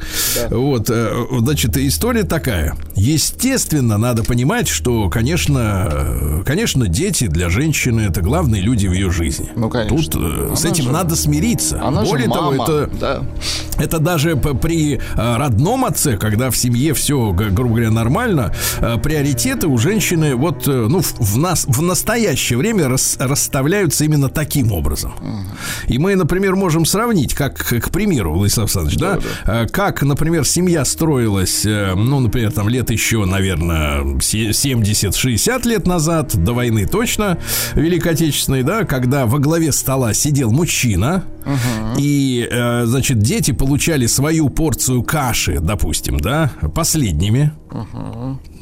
Вот, 0.50 0.88
э, 0.88 1.12
значит, 1.40 1.76
история 1.76 2.22
такая. 2.24 2.74
Естественно, 2.96 3.98
надо 3.98 4.24
понимать, 4.24 4.66
что, 4.68 5.10
конечно, 5.10 5.88
э, 5.92 6.42
конечно, 6.46 6.88
дети 6.88 7.26
для 7.26 7.50
женщины 7.50 8.00
это 8.02 8.22
главные 8.22 8.62
люди 8.62 8.86
в 8.86 8.92
ее 8.92 9.10
жизни. 9.10 9.50
Ну, 9.56 9.68
конечно. 9.68 9.96
Тут 9.96 10.14
э, 10.16 10.54
с 10.56 10.64
Она 10.64 10.72
этим 10.72 10.84
же- 10.84 10.90
надо 10.90 11.16
смириться. 11.16 11.82
Она 11.84 12.02
Более 12.02 12.26
же 12.26 12.32
того, 12.32 12.50
мама, 12.52 12.64
это 12.64 12.90
да. 12.98 13.22
это 13.78 13.98
даже 13.98 14.36
при 14.36 15.00
родном 15.14 15.84
отце, 15.84 15.97
когда 16.06 16.50
в 16.50 16.56
семье 16.56 16.94
все, 16.94 17.32
грубо 17.32 17.70
говоря, 17.74 17.90
нормально, 17.90 18.52
э, 18.80 18.96
приоритеты 19.02 19.66
у 19.66 19.78
женщины 19.78 20.34
вот, 20.34 20.66
э, 20.68 20.87
ну, 20.88 21.00
в, 21.00 21.18
в 21.20 21.38
нас 21.38 21.64
в 21.66 21.82
настоящее 21.82 22.58
время 22.58 22.88
рас- 22.88 23.16
расставляются 23.18 24.04
именно 24.04 24.28
таким 24.28 24.72
образом. 24.72 25.12
И 25.88 25.98
мы, 25.98 26.14
например, 26.16 26.56
можем 26.56 26.84
сравнить, 26.84 27.34
как, 27.34 27.56
к 27.56 27.90
примеру, 27.90 28.34
Владислав 28.34 28.64
Александрович, 28.76 28.98
да, 28.98 29.18
э, 29.62 29.66
как, 29.68 30.02
например, 30.02 30.44
семья 30.44 30.84
строилась, 30.84 31.64
э, 31.66 31.94
ну, 31.94 32.20
например, 32.20 32.52
там 32.52 32.68
лет 32.68 32.90
еще, 32.90 33.24
наверное, 33.24 34.20
се- 34.20 34.52
70-60 34.52 35.66
лет 35.66 35.87
назад, 35.87 36.37
до 36.37 36.52
войны 36.52 36.87
точно, 36.87 37.38
Великой 37.74 38.12
Отечественной, 38.12 38.62
да, 38.62 38.84
когда 38.84 39.26
во 39.26 39.38
главе 39.38 39.72
стола 39.72 40.14
сидел 40.14 40.50
мужчина, 40.52 41.24
и, 41.96 42.46
э, 42.50 42.84
значит, 42.84 43.18
дети 43.20 43.52
получали 43.52 44.06
свою 44.06 44.48
порцию 44.50 45.02
каши, 45.02 45.61
допустим, 45.61 45.88
да, 46.18 46.51
последними. 46.74 47.53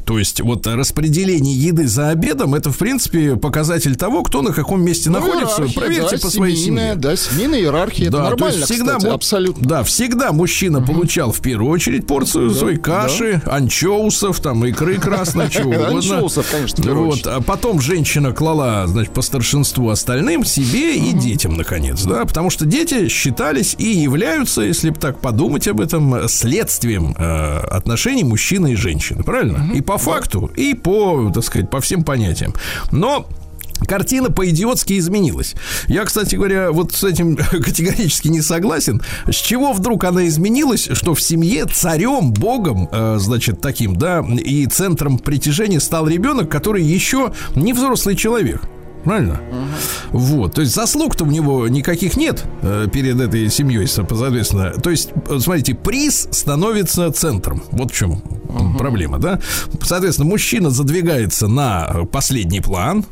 То 0.07 0.21
есть 0.21 0.41
вот 0.41 0.67
распределение 0.69 1.53
еды 1.55 1.89
за 1.89 2.11
обедом 2.11 2.55
это, 2.55 2.71
в 2.71 2.79
принципе, 2.79 3.35
показатель 3.35 3.97
того, 3.97 4.23
кто 4.23 4.41
на 4.41 4.53
каком 4.53 4.81
месте 4.81 5.11
Ну, 5.11 5.19
находится. 5.19 5.67
Проверьте 5.75 6.17
да, 6.17 6.23
по 6.23 6.31
своей 6.31 6.57
семье. 6.57 6.95
Да, 6.95 7.17
семейная 7.17 7.59
иерархия, 7.59 8.09
Да, 8.09 8.29
это 8.29 8.37
то 8.37 8.45
нормально, 8.45 8.67
всегда, 8.67 8.97
кстати, 8.97 9.13
абсолютно. 9.13 9.69
Да, 9.69 9.83
всегда 9.83 10.31
мужчина 10.31 10.81
получал 10.81 11.33
в 11.33 11.41
первую 11.41 11.73
очередь 11.73 12.07
порцию 12.07 12.53
своей 12.53 12.77
каши, 12.77 13.43
анчоусов, 13.47 14.39
там, 14.39 14.65
икры 14.65 14.99
красной, 14.99 15.51
чего 15.51 15.71
угодно. 15.75 15.97
Анчоусов, 15.97 16.47
конечно, 16.53 16.95
Вот, 16.95 17.27
а 17.27 17.41
потом 17.41 17.81
женщина 17.81 18.33
клала, 18.33 18.87
значит, 18.87 19.13
по 19.13 19.23
старшинству 19.23 19.89
остальным, 19.91 20.45
себе 20.45 20.95
и 20.95 21.13
детям, 21.15 21.57
наконец, 21.57 22.05
да, 22.05 22.25
потому 22.25 22.51
что 22.51 22.65
дети 22.65 23.09
считались 23.09 23.75
и 23.79 23.89
являются, 23.89 24.63
если 24.63 24.91
бы 24.91 25.01
так 25.01 25.19
подумать 25.21 25.67
об 25.67 25.81
этом, 25.81 26.29
следствием 26.29 27.17
э, 27.19 27.59
отношений 27.71 28.23
мужчины 28.23 28.75
и 28.75 28.77
женщины, 28.77 29.25
правильно? 29.25 29.73
И 29.75 29.81
по 29.81 29.96
факту, 29.99 30.51
и 30.57 30.75
по, 30.75 31.31
так 31.33 31.45
сказать, 31.45 31.71
по 31.71 31.81
всем 31.81 32.05
понятиям. 32.05 32.55
Но 32.93 33.27
Картина 33.87 34.31
по-идиотски 34.31 34.99
изменилась. 34.99 35.55
Я, 35.87 36.05
кстати 36.05 36.35
говоря, 36.35 36.73
вот 36.73 36.93
с 36.93 37.05
этим 37.05 37.37
категорически 37.51 38.29
не 38.29 38.41
согласен. 38.41 39.03
С 39.27 39.37
чего 39.37 39.73
вдруг 39.73 40.05
она 40.05 40.27
изменилась, 40.27 40.89
что 40.93 41.15
в 41.15 41.21
семье 41.21 41.67
царем, 41.67 42.33
богом, 42.33 42.89
э, 42.91 43.17
значит, 43.19 43.61
таким, 43.61 43.97
да, 43.97 44.25
и 44.27 44.67
центром 44.67 45.19
притяжения 45.19 45.81
стал 45.81 46.09
ребенок, 46.09 46.51
который 46.51 46.83
еще 46.83 47.33
не 47.55 47.73
взрослый 47.73 48.17
человек. 48.17 48.63
Правильно? 49.07 49.41
Вот. 50.11 50.55
То 50.55 50.63
есть 50.63 50.75
заслуг-то 50.75 51.25
у 51.25 51.29
него 51.31 51.69
никаких 51.69 52.17
нет 52.17 52.45
э, 52.63 52.89
перед 52.93 53.21
этой 53.21 53.49
семьей, 53.51 53.87
со- 53.87 54.05
соответственно. 54.07 54.73
То 54.73 54.91
есть, 54.91 55.11
смотрите, 55.39 55.75
приз 55.75 56.29
становится 56.33 57.11
центром. 57.13 57.63
Вот 57.71 57.93
в 57.93 57.95
чем 57.95 58.21
м, 58.49 58.77
проблема, 58.77 59.19
да? 59.21 59.39
Соответственно, 59.81 60.29
мужчина 60.29 60.71
задвигается 60.71 61.47
на 61.47 61.89
э, 61.89 62.05
последний 62.05 62.61
план, 62.61 63.05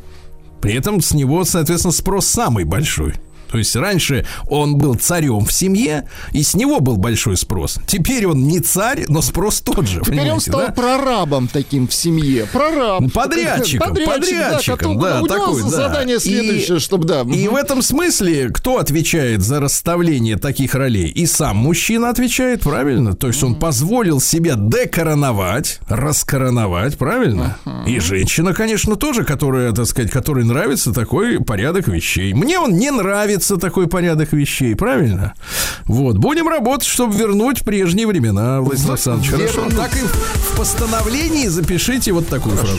при 0.61 0.73
этом 0.73 0.99
с 1.01 1.13
него, 1.13 1.45
соответственно, 1.45 1.93
спрос 1.93 2.27
самый 2.27 2.65
большой. 2.65 3.13
То 3.55 3.59
есть 3.59 3.73
раньше 3.77 4.25
он 4.49 4.75
был 4.75 4.95
царем 4.95 5.45
в 5.45 5.53
семье, 5.53 6.09
и 6.33 6.43
с 6.43 6.55
него 6.55 6.81
был 6.81 6.97
большой 6.97 7.37
спрос. 7.37 7.79
Теперь 7.87 8.27
он 8.27 8.49
не 8.49 8.59
царь, 8.59 9.05
но 9.07 9.21
спрос 9.21 9.61
тот 9.61 9.87
же. 9.87 10.01
Теперь 10.01 10.29
он 10.29 10.41
стал 10.41 10.59
да? 10.59 10.73
прорабом 10.73 11.47
таким 11.47 11.87
в 11.87 11.93
семье. 11.93 12.47
Прораб. 12.51 13.13
Подрядчиком, 13.13 13.91
Подрядчик, 13.91 14.13
подрядчиком, 14.13 14.99
да, 14.99 15.21
да, 15.21 15.27
такой, 15.27 15.61
да. 15.61 15.69
задание 15.69 16.17
И- 16.17 16.19
следующее, 16.19 16.79
чтобы, 16.79 17.05
да. 17.07 17.21
И 17.21 17.47
в 17.47 17.55
этом 17.55 17.81
смысле, 17.81 18.49
кто 18.49 18.77
отвечает 18.77 19.41
за 19.41 19.61
расставление 19.61 20.35
таких 20.35 20.75
ролей? 20.75 21.07
И 21.07 21.25
сам 21.25 21.55
мужчина 21.55 22.09
отвечает, 22.09 22.59
правильно? 22.59 23.13
То 23.13 23.27
есть 23.27 23.41
он 23.41 23.55
позволил 23.55 24.19
себя 24.19 24.55
декороновать, 24.57 25.79
раскороновать, 25.87 26.97
правильно? 26.97 27.57
И 27.87 28.01
женщина, 28.01 28.53
конечно, 28.53 28.97
тоже, 28.97 29.23
которая, 29.23 29.71
так 29.71 29.85
сказать, 29.85 30.11
которой 30.11 30.43
нравится 30.43 30.91
такой 30.91 31.39
порядок 31.41 31.87
вещей. 31.87 32.33
Мне 32.33 32.59
он 32.59 32.73
не 32.73 32.91
нравится 32.91 33.44
такой 33.47 33.87
порядок 33.87 34.33
вещей, 34.33 34.75
правильно? 34.75 35.33
Вот, 35.85 36.17
будем 36.17 36.47
работать, 36.47 36.87
чтобы 36.87 37.15
вернуть 37.15 37.63
прежние 37.63 38.07
времена, 38.07 38.61
Владислав 38.61 38.91
Александрович. 38.91 39.31
Хорошо. 39.31 39.61
Вернуть. 39.61 39.75
Так 39.77 39.95
и 39.95 39.99
в 39.99 40.57
постановлении 40.57 41.47
запишите 41.47 42.11
вот 42.11 42.27
такую 42.27 42.55
фразу. 42.57 42.77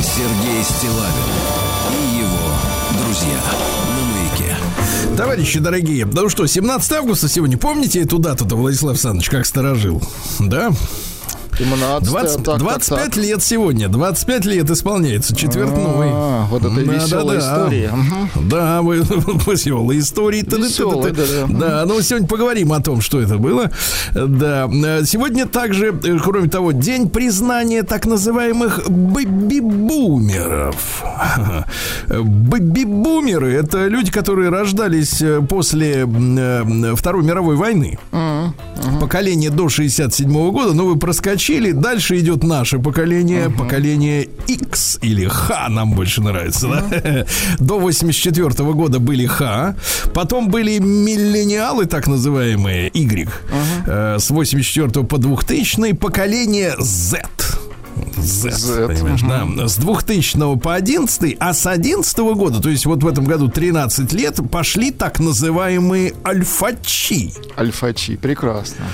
Сергей 0.00 0.62
Стилавин 0.62 1.32
и 1.92 2.18
его 2.18 3.04
друзья. 3.04 3.40
Товарищи 5.16 5.58
дорогие, 5.58 6.06
ну 6.06 6.28
что, 6.28 6.46
17 6.46 6.92
августа 6.92 7.28
сегодня, 7.28 7.58
помните 7.58 8.00
эту 8.00 8.18
дату-то, 8.18 8.54
Владислав 8.54 8.92
Александрович, 8.92 9.28
как 9.30 9.46
сторожил? 9.46 10.00
Да? 10.38 10.70
17, 11.58 12.08
20 12.08 12.36
так, 12.36 12.44
так, 12.44 12.58
25 12.58 12.98
так. 12.98 13.16
лет 13.16 13.42
сегодня, 13.42 13.88
25 13.88 14.44
лет 14.44 14.70
исполняется, 14.70 15.34
четвертной. 15.34 16.08
А, 16.12 16.46
вот 16.46 16.64
это 16.64 16.80
веселая 16.80 17.40
история. 17.40 17.90
Мгм. 17.90 18.48
Да, 18.48 18.80
вы 18.82 18.98
веселые 19.46 19.98
истории. 20.00 20.42
Веселые, 20.42 21.12
да-да. 21.12 21.46
Да, 21.48 21.84
ну 21.86 22.00
сегодня 22.00 22.28
поговорим 22.28 22.72
о 22.72 22.80
том, 22.80 23.00
что 23.00 23.20
это 23.20 23.38
было. 23.38 23.72
Да, 24.14 24.68
э, 24.72 25.04
сегодня 25.04 25.46
также, 25.46 25.86
э, 25.88 26.18
кроме 26.22 26.48
того, 26.48 26.70
день 26.70 27.10
признания 27.10 27.82
так 27.82 28.06
называемых 28.06 28.88
бэби-бумеров. 28.88 30.76
Бэби-бумеры– 32.08 33.52
это 33.54 33.88
люди, 33.88 34.12
которые 34.12 34.50
рождались 34.50 35.20
э, 35.20 35.40
после 35.40 36.06
Второй 36.96 37.24
мировой 37.24 37.56
войны. 37.56 37.98
Поколение 39.00 39.50
до 39.50 39.68
67 39.68 40.50
года, 40.50 40.72
ну 40.72 40.86
вы 40.86 40.96
проскочили. 40.96 41.47
Дальше 41.48 42.18
идет 42.18 42.44
наше 42.44 42.78
поколение, 42.78 43.48
поколение 43.48 44.28
X 44.48 44.98
или 45.02 45.26
Х 45.26 45.68
нам 45.70 45.92
больше 45.92 46.20
нравится, 46.20 46.68
да? 46.68 47.26
До 47.58 47.78
84 47.78 48.72
года 48.72 48.98
были 48.98 49.26
Х, 49.26 49.74
потом 50.12 50.48
были 50.50 50.78
миллениалы, 50.78 51.86
так 51.86 52.06
называемые 52.06 52.90
Y, 52.92 53.28
э, 53.86 54.18
с 54.18 54.30
84 54.30 55.06
по 55.06 55.18
2000 55.18 55.94
поколение 55.94 56.74
Z. 56.78 57.22
Z, 58.16 58.50
Z, 58.50 58.86
понимаешь, 58.88 59.20
да. 59.22 59.68
С 59.68 59.76
2000 59.76 60.58
по 60.58 60.74
11, 60.74 61.36
а 61.38 61.52
с 61.52 61.66
11 61.66 62.18
года, 62.18 62.60
то 62.60 62.68
есть 62.68 62.86
вот 62.86 63.02
в 63.02 63.06
этом 63.06 63.24
году 63.24 63.48
13 63.48 64.12
лет, 64.12 64.38
пошли 64.50 64.90
так 64.90 65.20
называемые 65.20 66.14
альфачи. 66.24 67.32
Альфачи, 67.56 68.16
прекрасно. 68.16 68.84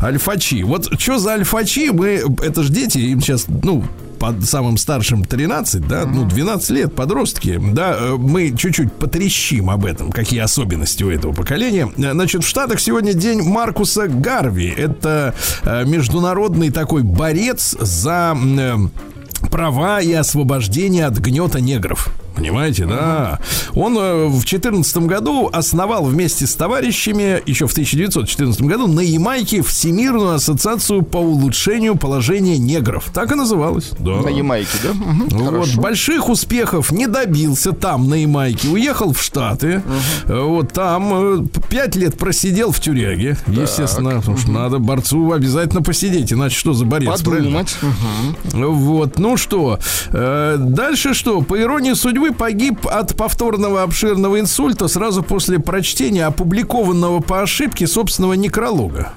Альфачи. 0.00 0.62
Вот 0.62 0.88
что 1.00 1.18
за 1.18 1.34
альфачи? 1.34 1.90
Мы, 1.90 2.22
это 2.42 2.62
же 2.62 2.72
дети, 2.72 2.98
им 2.98 3.20
сейчас, 3.20 3.46
ну, 3.62 3.84
под 4.22 4.44
самым 4.44 4.76
старшим 4.76 5.24
13, 5.24 5.88
да, 5.88 6.06
ну, 6.06 6.24
12 6.24 6.70
лет, 6.70 6.94
подростки, 6.94 7.60
да, 7.60 7.96
э, 7.98 8.14
мы 8.16 8.56
чуть-чуть 8.56 8.92
потрещим 8.92 9.68
об 9.68 9.84
этом, 9.84 10.12
какие 10.12 10.38
особенности 10.38 11.02
у 11.02 11.10
этого 11.10 11.32
поколения. 11.32 11.90
Э, 11.98 12.12
Значит, 12.12 12.44
в 12.44 12.46
Штатах 12.46 12.78
сегодня 12.78 13.14
день 13.14 13.42
Маркуса 13.42 14.06
Гарви. 14.06 14.68
Это 14.68 15.34
э, 15.64 15.84
международный 15.86 16.70
такой 16.70 17.02
борец 17.02 17.76
за 17.80 18.38
права 19.50 20.00
и 20.00 20.12
освобождение 20.12 21.06
от 21.06 21.18
гнета 21.18 21.60
негров. 21.60 22.14
Понимаете, 22.34 22.86
да. 22.86 23.38
Он 23.74 23.96
э, 23.98 24.24
в 24.26 24.30
2014 24.40 24.96
году 24.98 25.48
основал 25.52 26.04
вместе 26.04 26.46
с 26.46 26.54
товарищами, 26.54 27.42
еще 27.46 27.66
в 27.66 27.72
1914 27.72 28.62
году, 28.62 28.86
на 28.86 29.00
Ямайке 29.00 29.62
Всемирную 29.62 30.34
ассоциацию 30.34 31.02
по 31.02 31.18
улучшению 31.18 31.96
положения 31.96 32.58
негров. 32.58 33.10
Так 33.12 33.32
и 33.32 33.34
называлась. 33.34 33.90
Да. 33.98 34.22
На 34.22 34.28
Ямайке, 34.28 34.70
да? 34.82 34.92
Мгм, 34.92 35.28
Вот, 35.30 35.46
Хорошо. 35.50 35.80
больших 35.80 36.28
успехов 36.28 36.90
не 36.90 37.06
добился 37.06 37.72
там, 37.72 38.08
на 38.08 38.14
Ямайке. 38.14 38.68
Уехал 38.68 39.12
в 39.12 39.22
Штаты. 39.22 39.82
Э, 40.26 40.40
Вот 40.42 40.72
там 40.72 41.42
э, 41.42 41.44
пять 41.68 41.96
лет 41.96 42.16
просидел 42.18 42.72
в 42.72 42.80
тюряге. 42.80 43.36
Естественно, 43.46 44.16
потому 44.20 44.36
что 44.38 44.50
надо 44.50 44.78
борцу 44.78 45.32
обязательно 45.32 45.82
посидеть, 45.82 46.32
иначе 46.32 46.56
что 46.58 46.72
за 46.72 46.84
борец? 46.84 47.22
Подумать. 47.22 47.76
Мгм. 47.82 48.66
Вот, 48.72 49.18
ну 49.18 49.36
что, 49.36 49.78
э, 50.10 50.56
дальше 50.58 51.14
что? 51.14 51.40
По 51.42 51.60
иронии 51.60 51.92
судьбы 51.94 52.21
погиб 52.30 52.86
от 52.86 53.16
повторного 53.16 53.82
обширного 53.82 54.38
инсульта 54.38 54.86
сразу 54.86 55.22
после 55.22 55.58
прочтения 55.58 56.26
опубликованного 56.26 57.20
по 57.20 57.42
ошибке 57.42 57.86
собственного 57.86 58.34
некролога. 58.34 59.12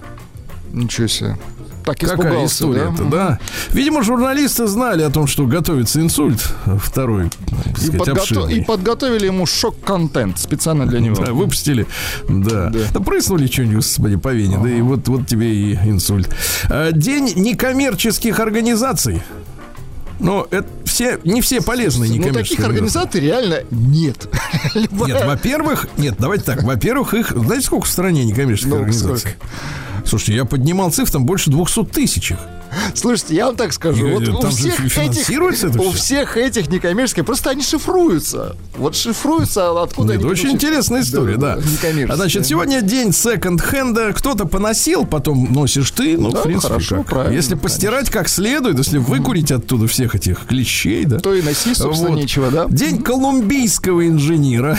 Ничего 0.73 1.07
себе. 1.07 1.37
Так 1.85 1.99
Какая 1.99 2.47
история-то, 2.47 3.03
да? 3.03 3.09
да? 3.11 3.39
Видимо, 3.71 4.01
журналисты 4.01 4.65
знали 4.65 5.03
о 5.03 5.11
том, 5.11 5.27
что 5.27 5.45
готовится 5.45 6.01
инсульт 6.01 6.41
второй, 6.81 7.29
так 7.29 7.77
И, 7.77 7.81
сказать, 7.85 7.99
подгото- 8.01 8.11
обширный. 8.21 8.53
и 8.55 8.63
подготовили 8.63 9.27
ему 9.27 9.45
шок-контент 9.45 10.39
специально 10.39 10.87
для 10.87 10.99
него. 10.99 11.23
Да, 11.23 11.31
выпустили, 11.33 11.85
да. 12.27 12.71
Да. 12.71 12.79
да. 12.91 12.99
прыснули 13.01 13.45
что-нибудь, 13.45 13.75
господи, 13.75 14.15
по 14.15 14.29
вене, 14.33 14.57
да 14.63 14.67
и 14.67 14.81
вот, 14.81 15.07
вот 15.07 15.27
тебе 15.27 15.53
и 15.53 15.75
инсульт. 15.75 16.27
А, 16.71 16.91
День 16.91 17.33
некоммерческих 17.35 18.39
организаций. 18.39 19.21
Ну, 20.19 20.47
это 20.49 20.67
все, 20.85 21.19
не 21.23 21.41
все 21.41 21.61
полезные 21.61 22.09
Ну, 22.09 22.17
некоммерческие 22.17 22.57
таких 22.57 22.65
организаций 22.65 23.21
реально 23.21 23.59
нет. 23.69 24.27
Нет, 24.75 25.25
во-первых, 25.25 25.87
нет, 25.97 26.15
давайте 26.17 26.45
так. 26.45 26.63
Во-первых, 26.63 27.13
их, 27.13 27.31
знаете, 27.35 27.65
сколько 27.65 27.85
в 27.85 27.89
стране 27.89 28.23
некоммерческих 28.25 28.69
Ну, 28.69 28.77
организаций? 28.77 29.31
Слушайте, 30.05 30.35
я 30.35 30.45
поднимал 30.45 30.91
цифры, 30.91 31.11
там 31.11 31.25
больше 31.25 31.49
200 31.49 31.85
тысяч 31.85 32.31
их. 32.31 32.37
Слушайте, 32.93 33.35
я 33.35 33.47
вам 33.47 33.55
так 33.55 33.73
скажу. 33.73 34.07
Вот 34.09 34.27
у 34.27 34.47
всех, 34.49 34.97
этих, 34.97 35.29
у 35.79 35.91
всех 35.91 36.37
этих 36.37 36.69
некоммерческих, 36.69 37.25
просто 37.25 37.49
они 37.49 37.61
шифруются. 37.61 38.55
Вот 38.77 38.95
шифруются, 38.95 39.69
а 39.69 39.83
откуда 39.83 40.13
Нет, 40.13 40.21
они 40.21 40.31
очень 40.31 40.51
интересная 40.51 41.01
история, 41.01 41.37
да. 41.37 41.55
некоммерческие. 41.55 42.07
А, 42.07 42.15
Значит, 42.15 42.45
сегодня 42.45 42.81
день 42.81 43.11
секонд-хенда. 43.13 44.13
Кто-то 44.13 44.45
поносил, 44.45 45.05
потом 45.05 45.51
носишь 45.51 45.91
ты. 45.91 46.17
Ну, 46.17 46.31
Да, 46.31 46.39
в 46.39 46.43
принципе, 46.43 46.67
хорошо, 46.73 46.95
как. 46.97 47.05
правильно, 47.07 47.35
Если 47.35 47.55
постирать 47.55 48.09
как 48.09 48.27
следует, 48.29 48.77
если 48.77 48.97
выкурить 48.97 49.51
оттуда 49.51 49.87
всех 49.87 50.15
этих 50.15 50.45
клещей, 50.45 51.05
да. 51.05 51.19
То 51.19 51.33
и 51.33 51.41
носи, 51.41 51.73
собственно, 51.73 52.11
Вот. 52.11 52.19
нечего, 52.19 52.51
да? 52.51 52.65
День 52.69 53.01
колумбийского 53.01 54.07
инженера. 54.07 54.77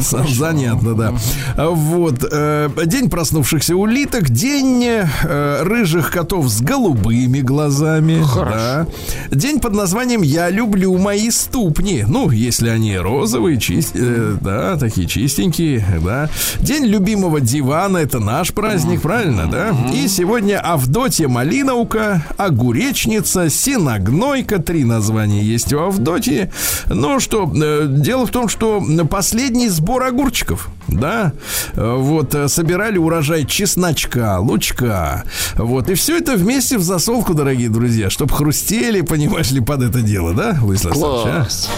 Сам 0.00 0.28
Занятно, 0.28 0.94
да. 0.94 1.14
А 1.56 1.68
Вот. 1.70 2.24
э, 2.30 2.70
День 2.86 3.10
проснувшихся 3.10 3.76
улиток. 3.76 4.30
День 4.30 4.84
э, 4.84 5.62
рыжих 5.62 6.10
котов 6.10 6.48
с 6.48 6.60
голубыми 7.02 7.40
глазами. 7.40 8.24
Да. 8.34 8.86
День 9.30 9.60
под 9.60 9.74
названием 9.74 10.22
«Я 10.22 10.50
люблю 10.50 10.96
мои 10.98 11.30
ступни». 11.30 12.04
Ну, 12.06 12.30
если 12.30 12.68
они 12.68 12.96
розовые, 12.96 13.58
чист... 13.58 13.92
э, 13.94 14.36
да, 14.40 14.76
такие 14.76 15.06
чистенькие, 15.06 15.84
да. 16.04 16.28
День 16.60 16.84
любимого 16.86 17.40
дивана. 17.40 17.98
Это 17.98 18.20
наш 18.20 18.52
праздник, 18.52 19.02
правильно, 19.02 19.46
да? 19.50 19.74
И 19.92 20.08
сегодня 20.08 20.60
Авдотья 20.60 21.28
Малиновка, 21.28 22.24
Огуречница, 22.36 23.50
Синогнойка. 23.50 24.62
Три 24.62 24.84
названия 24.84 25.42
есть 25.42 25.72
у 25.72 25.80
Авдотьи. 25.80 26.50
Ну 26.88 27.20
что, 27.20 27.50
э, 27.54 27.86
дело 27.88 28.26
в 28.26 28.30
том, 28.30 28.48
что 28.48 28.82
последний 29.10 29.68
сбор 29.68 30.04
огурчиков, 30.04 30.68
да, 30.88 31.32
э, 31.74 31.94
вот, 31.96 32.34
э, 32.34 32.48
собирали 32.48 32.98
урожай 32.98 33.44
чесночка, 33.44 34.38
лучка, 34.38 35.24
вот, 35.56 35.88
и 35.88 35.94
все 35.94 36.18
это 36.18 36.36
вместе 36.36 36.78
в 36.78 36.82
засолку, 36.92 37.32
дорогие 37.32 37.70
друзья, 37.70 38.10
чтобы 38.10 38.34
хрустели, 38.34 39.00
понимаешь 39.00 39.50
ли, 39.50 39.62
под 39.62 39.82
это 39.82 40.02
дело, 40.02 40.34
да, 40.34 40.58
Владислав 40.60 40.94
а? 40.94 40.98
Класс. 40.98 41.70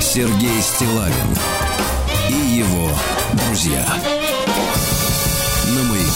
Сергей 0.00 0.60
Стилавин 0.60 1.12
и 2.28 2.56
его 2.58 2.90
друзья. 3.46 3.86
На 5.76 5.82
маяке. 5.84 6.10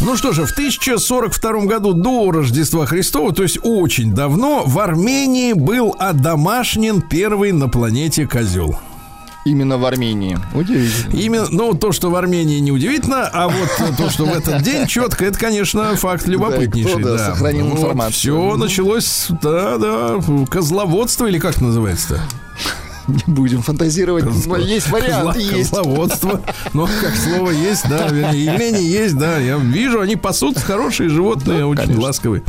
Ну 0.00 0.16
что 0.16 0.32
же, 0.32 0.44
в 0.44 0.50
1042 0.50 1.66
году 1.66 1.92
до 1.92 2.32
Рождества 2.32 2.84
Христова, 2.84 3.32
то 3.32 3.44
есть 3.44 3.60
очень 3.62 4.12
давно, 4.12 4.64
в 4.66 4.76
Армении 4.80 5.52
был 5.52 5.94
одомашнен 6.00 7.00
первый 7.00 7.52
на 7.52 7.68
планете 7.68 8.26
козел. 8.26 8.76
Именно 9.46 9.78
в 9.78 9.84
Армении. 9.86 10.38
Удивительно. 10.54 11.18
Именно, 11.18 11.46
ну, 11.50 11.72
то, 11.74 11.92
что 11.92 12.10
в 12.10 12.14
Армении 12.16 12.58
неудивительно, 12.58 13.26
а 13.26 13.48
вот 13.48 13.96
то, 13.96 14.10
что 14.10 14.26
в 14.26 14.34
этот 14.34 14.62
день 14.62 14.86
четко, 14.86 15.24
это, 15.24 15.38
конечно, 15.38 15.96
факт 15.96 16.26
любопытнейший. 16.26 16.92
кто, 17.00 17.16
да, 17.16 17.26
сохранил 17.30 17.70
информацию. 17.72 18.12
Все 18.12 18.56
началось, 18.56 19.26
да, 19.42 19.78
да, 19.78 20.18
козловодство 20.50 21.26
или 21.26 21.38
как 21.38 21.60
называется-то? 21.60 22.20
Не 23.08 23.24
будем 23.26 23.62
фантазировать. 23.62 24.24
Но 24.46 24.56
есть 24.58 24.88
вариант, 24.90 25.36
Козла- 25.36 25.40
есть. 25.40 25.70
Козловодство. 25.70 26.42
Ну, 26.74 26.86
как 27.00 27.16
слово 27.16 27.50
есть, 27.50 27.88
да, 27.88 28.06
явление 28.06 28.88
есть, 28.88 29.16
да. 29.16 29.38
Я 29.38 29.56
вижу, 29.56 30.00
они 30.00 30.14
пасут 30.16 30.58
хорошие 30.58 31.08
животные, 31.08 31.64
очень 31.66 31.96
ласковые. 31.96 32.42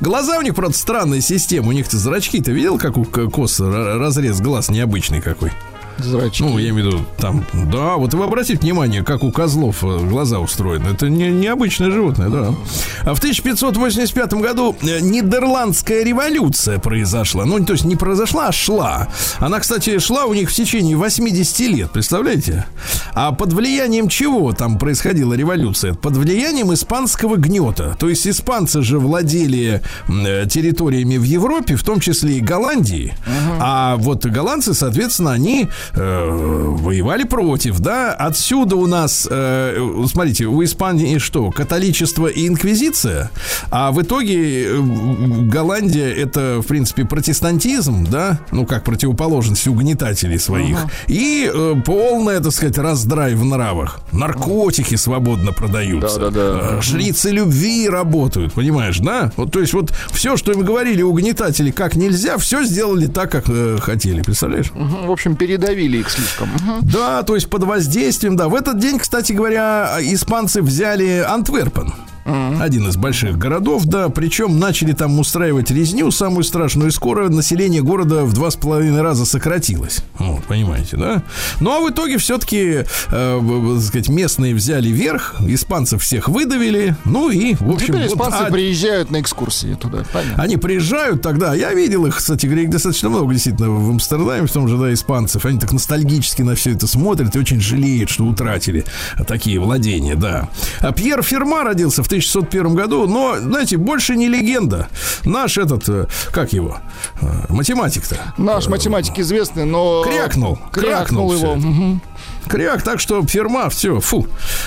Глаза 0.00 0.38
у 0.38 0.42
них, 0.42 0.54
правда, 0.56 0.76
странная 0.76 1.20
система. 1.22 1.68
У 1.68 1.72
них-то 1.72 1.96
зрачки-то 1.96 2.50
видел, 2.50 2.76
как 2.76 2.98
у 2.98 3.04
к- 3.04 3.30
коз 3.30 3.60
р- 3.60 3.98
разрез 3.98 4.40
глаз 4.40 4.68
необычный 4.68 5.22
какой? 5.22 5.52
Зрачки. 5.98 6.42
Ну, 6.42 6.58
я 6.58 6.70
имею 6.70 6.90
в 6.90 6.92
виду, 6.92 7.06
там, 7.18 7.44
да, 7.70 7.94
вот 7.96 8.14
вы 8.14 8.24
обратите 8.24 8.60
внимание, 8.60 9.02
как 9.02 9.22
у 9.22 9.30
козлов 9.30 9.84
э, 9.84 9.98
глаза 9.98 10.40
устроены. 10.40 10.88
Это 10.88 11.08
не, 11.08 11.28
необычное 11.30 11.90
животное, 11.90 12.28
да. 12.28 12.54
А 13.02 13.14
в 13.14 13.18
1585 13.18 14.34
году 14.34 14.76
э, 14.82 15.00
Нидерландская 15.00 16.02
революция 16.02 16.78
произошла. 16.78 17.44
Ну, 17.44 17.64
то 17.64 17.72
есть 17.72 17.84
не 17.84 17.96
произошла, 17.96 18.48
а 18.48 18.52
шла. 18.52 19.08
Она, 19.38 19.60
кстати, 19.60 19.98
шла 19.98 20.24
у 20.24 20.34
них 20.34 20.50
в 20.50 20.54
течение 20.54 20.96
80 20.96 21.60
лет, 21.60 21.90
представляете? 21.92 22.66
А 23.14 23.32
под 23.32 23.52
влиянием 23.52 24.08
чего 24.08 24.52
там 24.52 24.78
происходила 24.78 25.34
революция? 25.34 25.94
Под 25.94 26.16
влиянием 26.16 26.72
испанского 26.74 27.36
гнета. 27.36 27.96
То 27.98 28.08
есть 28.08 28.26
испанцы 28.26 28.82
же 28.82 28.98
владели 28.98 29.80
э, 30.08 30.46
территориями 30.48 31.16
в 31.16 31.24
Европе, 31.24 31.76
в 31.76 31.84
том 31.84 32.00
числе 32.00 32.38
и 32.38 32.40
Голландии. 32.40 33.14
А 33.60 33.96
вот 33.96 34.26
голландцы, 34.26 34.74
соответственно, 34.74 35.32
они 35.32 35.68
э, 35.92 36.28
воевали 36.28 37.24
против, 37.24 37.80
да? 37.80 38.12
Отсюда 38.12 38.76
у 38.76 38.86
нас, 38.86 39.26
э, 39.30 40.04
смотрите, 40.10 40.46
у 40.46 40.62
Испании 40.64 41.18
что? 41.18 41.50
Католичество 41.50 42.26
и 42.26 42.46
инквизиция, 42.46 43.30
а 43.70 43.92
в 43.92 44.02
итоге 44.02 44.66
э, 44.66 44.80
Голландия 44.80 46.12
это, 46.12 46.60
в 46.62 46.66
принципе, 46.66 47.04
протестантизм, 47.04 48.06
да? 48.10 48.40
Ну, 48.50 48.66
как 48.66 48.84
противоположность 48.84 49.66
угнетателей 49.66 50.38
своих. 50.38 50.78
И 51.06 51.50
э, 51.52 51.74
полная, 51.84 52.40
так 52.40 52.52
сказать, 52.52 52.78
раздрай 52.78 53.34
в 53.34 53.44
нравах. 53.44 54.00
Наркотики 54.12 54.96
свободно 54.96 55.52
продаются. 55.52 56.18
Да-да-да. 56.18 56.78
Э, 56.78 56.82
Жрицы 56.82 57.30
любви 57.30 57.88
работают, 57.88 58.52
понимаешь, 58.52 58.98
да? 58.98 59.32
Вот, 59.36 59.52
то 59.52 59.60
есть 59.60 59.72
вот 59.72 59.92
все, 60.12 60.36
что 60.36 60.52
им 60.52 60.62
говорили 60.62 61.02
угнетатели, 61.02 61.70
как 61.70 61.96
нельзя, 61.96 62.38
все 62.38 62.64
сделали 62.64 63.06
так, 63.06 63.30
как 63.30 63.44
э, 63.48 63.78
хотели, 63.80 64.22
представляешь? 64.22 64.70
В 64.74 65.10
общем, 65.10 65.36
передавили 65.74 65.98
их 65.98 66.10
слишком. 66.10 66.50
Да, 66.82 67.22
то 67.22 67.34
есть 67.34 67.50
под 67.50 67.64
воздействием, 67.64 68.36
да. 68.36 68.48
В 68.48 68.54
этот 68.54 68.78
день, 68.78 68.98
кстати 68.98 69.32
говоря, 69.32 69.96
испанцы 70.00 70.62
взяли 70.62 71.24
Антверпен. 71.26 71.92
Один 72.24 72.88
из 72.88 72.96
больших 72.96 73.36
городов, 73.38 73.84
да, 73.84 74.08
причем 74.08 74.58
начали 74.58 74.92
там 74.92 75.18
устраивать 75.18 75.70
резню 75.70 76.10
самую 76.10 76.44
страшную, 76.44 76.88
и 76.88 76.92
скоро 76.92 77.28
население 77.28 77.82
города 77.82 78.24
в 78.24 78.32
два 78.32 78.50
с 78.50 78.56
половиной 78.56 79.02
раза 79.02 79.26
сократилось. 79.26 80.02
Вот, 80.18 80.44
понимаете, 80.44 80.96
да? 80.96 81.22
Ну, 81.60 81.70
а 81.70 81.80
в 81.80 81.90
итоге 81.90 82.18
все-таки, 82.18 82.84
э, 83.10 83.78
сказать, 83.82 84.08
местные 84.08 84.54
взяли 84.54 84.88
верх, 84.88 85.36
испанцев 85.46 86.02
всех 86.02 86.28
выдавили, 86.28 86.96
ну 87.04 87.30
и, 87.30 87.54
в 87.54 87.70
общем... 87.70 87.88
Теперь 87.88 88.08
вот, 88.08 88.12
испанцы 88.12 88.36
а- 88.36 88.50
приезжают 88.50 89.10
на 89.10 89.20
экскурсии 89.20 89.74
туда. 89.74 90.04
Понятно. 90.12 90.42
они 90.42 90.56
приезжают 90.56 91.22
тогда, 91.22 91.54
я 91.54 91.74
видел 91.74 92.06
их, 92.06 92.16
кстати 92.16 92.46
говоря, 92.46 92.62
их 92.62 92.70
достаточно 92.70 93.08
много 93.08 93.32
действительно 93.32 93.70
в 93.70 93.90
Амстердаме, 93.90 94.46
в 94.46 94.52
том 94.52 94.68
же, 94.68 94.78
да, 94.78 94.92
испанцев. 94.92 95.44
Они 95.44 95.58
так 95.58 95.72
ностальгически 95.72 96.42
на 96.42 96.54
все 96.54 96.72
это 96.72 96.86
смотрят 96.86 97.34
и 97.36 97.38
очень 97.38 97.60
жалеют, 97.60 98.08
что 98.10 98.24
утратили 98.24 98.84
такие 99.26 99.58
владения, 99.58 100.14
да. 100.14 100.48
А 100.80 100.92
Пьер 100.92 101.22
Ферма 101.22 101.64
родился 101.64 102.02
в 102.02 102.08
1601 102.18 102.74
году, 102.74 103.06
но, 103.06 103.36
знаете, 103.38 103.76
больше 103.76 104.16
не 104.16 104.28
легенда. 104.28 104.88
Наш 105.24 105.58
этот, 105.58 105.88
э, 105.88 106.06
как 106.32 106.52
его, 106.52 106.78
э, 107.20 107.26
математик-то. 107.48 108.34
Наш 108.38 108.68
математик 108.68 109.18
известный, 109.18 109.64
но... 109.64 110.04
Крякнул, 110.04 110.58
Крякнул 110.72 111.30
крякнул 111.30 111.32
его. 111.32 111.54
Мгм. 111.56 112.00
Кряк, 112.48 112.82
так 112.82 113.00
что 113.00 113.24
ферма, 113.26 113.68
все, 113.70 114.00
фу, 114.00 114.26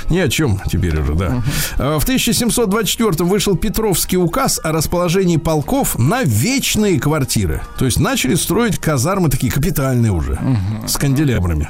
ни 0.10 0.18
о 0.18 0.30
чем 0.30 0.60
теперь 0.70 1.00
уже, 1.00 1.13
да. 1.16 1.44
А 1.78 2.00
В 2.00 2.04
1724 2.04 3.26
вышел 3.28 3.56
Петровский 3.56 4.18
указ 4.18 4.60
о 4.63 4.72
расположении 4.72 5.38
полков 5.38 5.98
на 5.98 6.24
вечные 6.24 7.00
квартиры. 7.00 7.62
То 7.78 7.86
есть 7.86 8.00
начали 8.00 8.36
строить 8.36 8.78
казармы 8.80 9.30
такие 9.30 9.52
капитальные 9.52 10.12
уже, 10.12 10.40
с 10.88 10.98
канделябрами. 10.98 11.70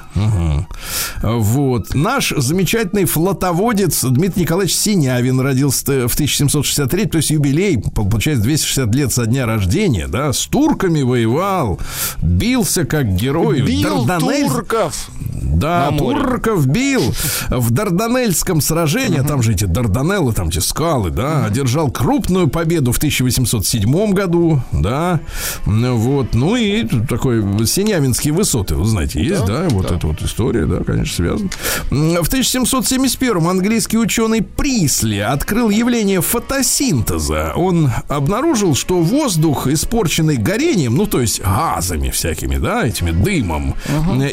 Вот. 1.22 1.94
Наш 1.96 2.34
замечательный 2.36 3.06
флотоводец 3.06 4.04
Дмитрий 4.04 4.44
Николаевич 4.44 4.76
Синявин 4.76 5.40
родился 5.40 6.08
в 6.08 6.14
1763, 6.14 7.06
то 7.06 7.18
есть 7.18 7.30
юбилей, 7.32 7.78
получается, 7.94 8.44
260 8.44 8.96
лет 8.96 9.12
со 9.14 9.26
дня 9.26 9.46
рождения, 9.46 10.08
да, 10.08 10.32
с 10.34 10.46
турками 10.48 11.02
воевал, 11.02 11.80
бился 12.22 12.86
как 12.86 13.16
герой. 13.16 13.62
Бил 13.62 14.06
Дарданель- 14.06 14.48
турков. 14.48 15.10
да, 15.42 15.90
море. 15.98 16.20
турков 16.20 16.68
бил 16.68 17.02
в 17.50 17.72
Дарданельском 17.72 18.62
сражении, 18.62 19.20
там 19.20 19.42
же 19.42 19.54
эти 19.54 19.66
Дарданеллы, 19.66 20.34
там 20.34 20.50
эти 20.50 20.60
скалы, 20.60 21.10
да, 21.10 21.46
одержал 21.46 21.92
крупную 21.92 22.48
победу 22.48 22.92
в 22.92 22.98
1807 22.98 24.14
году, 24.14 24.62
да, 24.72 25.20
вот, 25.66 26.34
ну 26.34 26.56
и 26.56 26.84
такой 26.84 27.44
Синявинские 27.66 28.34
высоты, 28.34 28.76
вы 28.76 28.86
знаете, 28.86 29.24
есть, 29.24 29.46
да, 29.46 29.68
вот 29.70 29.92
эта 29.92 30.08
вот 30.08 30.22
история, 30.22 30.66
да, 30.66 30.84
конечно, 30.84 31.16
связана. 31.16 31.50
В 31.90 32.28
1771 32.28 33.48
английский 33.48 33.98
ученый 33.98 34.42
Присли 34.42 35.20
открыл 35.20 35.70
явление 35.70 36.22
фотосинтеза. 36.22 37.54
Он 37.56 37.92
обнаружил, 38.08 38.76
что 38.76 39.02
воздух, 39.02 39.68
испорченный 39.68 40.38
горением, 40.38 40.96
ну, 40.96 41.06
то 41.06 41.22
есть 41.22 41.42
газами 41.42 42.10
всякими, 42.10 42.58
да, 42.58 42.86
этими 42.86 43.12
дымом, 43.12 43.76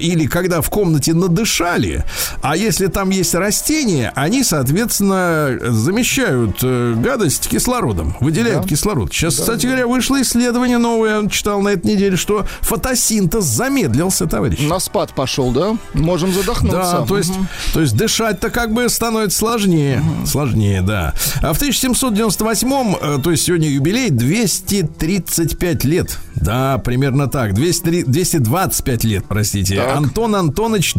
или 0.01 0.27
когда 0.27 0.61
в 0.61 0.71
комнате 0.71 1.15
надышали, 1.15 1.54
а 2.43 2.57
если 2.57 2.87
там 2.87 3.11
есть 3.11 3.35
растения, 3.35 4.13
они, 4.15 4.43
соответственно, 4.45 5.59
замещают 5.63 6.59
э, 6.63 6.95
гадость 6.97 7.49
кислородом, 7.49 8.17
выделяют 8.21 8.67
кислород. 8.67 9.13
Сейчас, 9.13 9.37
кстати 9.37 9.67
говоря, 9.67 9.87
вышло 9.87 10.21
исследование 10.21 10.79
новое, 10.79 11.23
я 11.23 11.29
читал 11.29 11.61
на 11.61 11.71
этой 11.71 11.93
неделе, 11.93 12.17
что 12.17 12.47
фотосинтез 12.61 13.45
замедлился, 13.45 14.27
товарищ. 14.27 14.61
На 14.61 14.79
спад 14.79 15.15
пошел, 15.15 15.51
да? 15.53 15.77
Можем 15.95 16.33
задохнуться. 16.33 16.99
Да, 17.01 17.07
то 17.07 17.19
есть, 17.19 17.31
Мгм. 17.31 17.49
то 17.73 17.81
есть 17.81 17.97
дышать-то 17.97 18.51
как 18.51 18.73
бы 18.73 18.89
становится 18.89 19.39
сложнее. 19.39 20.03
Сложнее, 20.27 20.83
да. 20.83 21.15
А 21.43 21.53
в 21.53 21.59
1798, 21.59 22.95
э, 23.01 23.19
то 23.23 23.31
есть 23.31 23.45
сегодня 23.45 23.69
юбилей, 23.69 24.11
235 24.11 25.85
лет. 25.85 26.19
Да, 26.37 26.79
примерно 26.79 27.29
так. 27.29 27.55
203 27.55 28.05
225 28.05 29.05
лет, 29.05 29.25
простите. 29.29 29.77
Так. 29.77 29.97
Антон 29.97 30.35
Антонович 30.35 30.93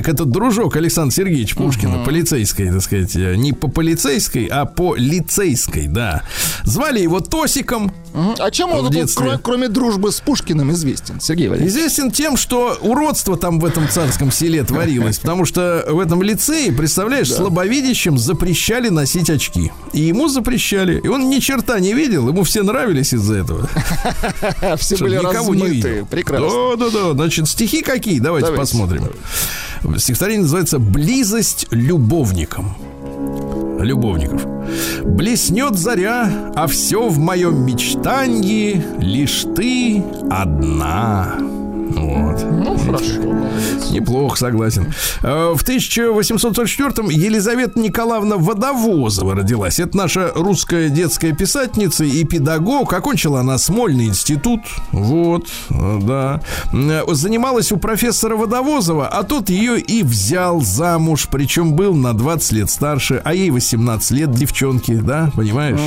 Дельвик, 0.00 0.08
это 0.08 0.24
дружок 0.24 0.76
Александра 0.76 1.14
Сергеевича 1.14 1.56
Пушкина, 1.56 2.04
полицейской, 2.04 2.70
так 2.70 2.82
сказать, 2.82 3.14
э, 3.16 3.36
не 3.36 3.52
по 3.52 3.68
полицейской, 3.68 4.46
а 4.46 4.64
по 4.64 4.94
лицейской, 4.96 5.86
да. 5.88 6.22
Звали 6.64 7.00
его 7.00 7.20
Тосиком. 7.20 7.92
Мгм. 8.12 8.34
А 8.38 8.50
чем 8.50 8.72
он 8.72 8.80
В 8.80 8.86
тут, 8.86 8.92
детстве. 8.92 9.26
кро- 9.26 9.38
кроме 9.40 9.68
дружбы 9.68 10.10
с 10.10 10.20
Пушкиным, 10.20 10.72
известен, 10.72 11.20
Сергей 11.20 11.48
Валерьевич? 11.48 11.74
Известен 11.74 12.10
тем, 12.10 12.36
что 12.36 12.76
уродство 12.80 13.36
там 13.36 13.60
в 13.60 13.64
этом 13.64 13.88
царском 13.88 14.32
селе 14.32 14.64
творилось, 14.64 15.18
потому 15.22 15.44
что 15.44 15.84
в 15.88 16.00
этом 16.00 16.22
лицее, 16.22 16.72
представляешь, 16.72 17.32
слабовидящим 17.32 18.18
запрещали 18.18 18.88
носить 18.88 19.30
очки. 19.30 19.70
И 19.92 20.00
ему 20.00 20.28
запрещали. 20.28 21.00
И 21.00 21.08
он 21.08 21.30
ни 21.30 21.38
черта 21.38 21.78
не 21.78 21.94
видел, 21.94 22.28
ему 22.28 22.42
все 22.42 22.62
нравились 22.62 23.12
из-за 23.14 23.34
этого. 23.36 23.68
Все 24.78 24.96
были 24.96 25.16
размыты. 25.16 26.06
Прекрасно. 26.10 26.76
Да, 26.76 26.90
да, 26.90 26.90
да. 26.90 27.12
Значит, 27.12 27.48
стихи 27.48 27.82
какие? 27.82 28.18
Давайте. 28.18 28.52
посмотрим. 28.52 29.08
Стихотворение 29.98 30.42
называется 30.42 30.78
«Близость 30.78 31.66
любовникам». 31.70 32.76
Любовников. 33.80 34.46
Блеснет 35.04 35.76
заря, 35.76 36.52
а 36.54 36.66
все 36.66 37.08
в 37.08 37.18
моем 37.18 37.64
мечтании 37.64 38.82
лишь 38.98 39.46
ты 39.56 40.04
одна. 40.30 41.38
Вот. 42.00 42.42
Ну, 42.50 42.78
хорошо. 42.78 43.20
Неплохо, 43.90 44.36
согласен. 44.38 44.92
Э, 45.22 45.52
В 45.54 45.62
1844-м 45.62 47.08
Елизавета 47.10 47.78
Николаевна 47.78 48.36
Водовозова 48.36 49.34
родилась. 49.34 49.78
Это 49.80 49.96
наша 49.96 50.30
русская 50.34 50.88
детская 50.88 51.32
писательница 51.32 52.04
и 52.04 52.24
педагог. 52.24 52.92
Окончила 52.92 53.40
она 53.40 53.58
Смольный 53.58 54.06
институт. 54.06 54.60
Вот, 54.92 55.48
э, 55.70 55.98
да. 56.02 56.40
Э, 56.72 57.02
Занималась 57.08 57.72
у 57.72 57.76
профессора 57.76 58.36
Водовозова, 58.36 59.08
а 59.08 59.22
тот 59.24 59.50
ее 59.50 59.78
и 59.80 60.02
взял 60.02 60.60
замуж. 60.60 61.28
Причем 61.30 61.74
был 61.74 61.94
на 61.94 62.12
20 62.14 62.52
лет 62.52 62.70
старше, 62.70 63.20
а 63.24 63.34
ей 63.34 63.50
18 63.50 64.10
лет 64.12 64.30
девчонки, 64.30 64.94
да, 64.94 65.30
понимаешь? 65.34 65.80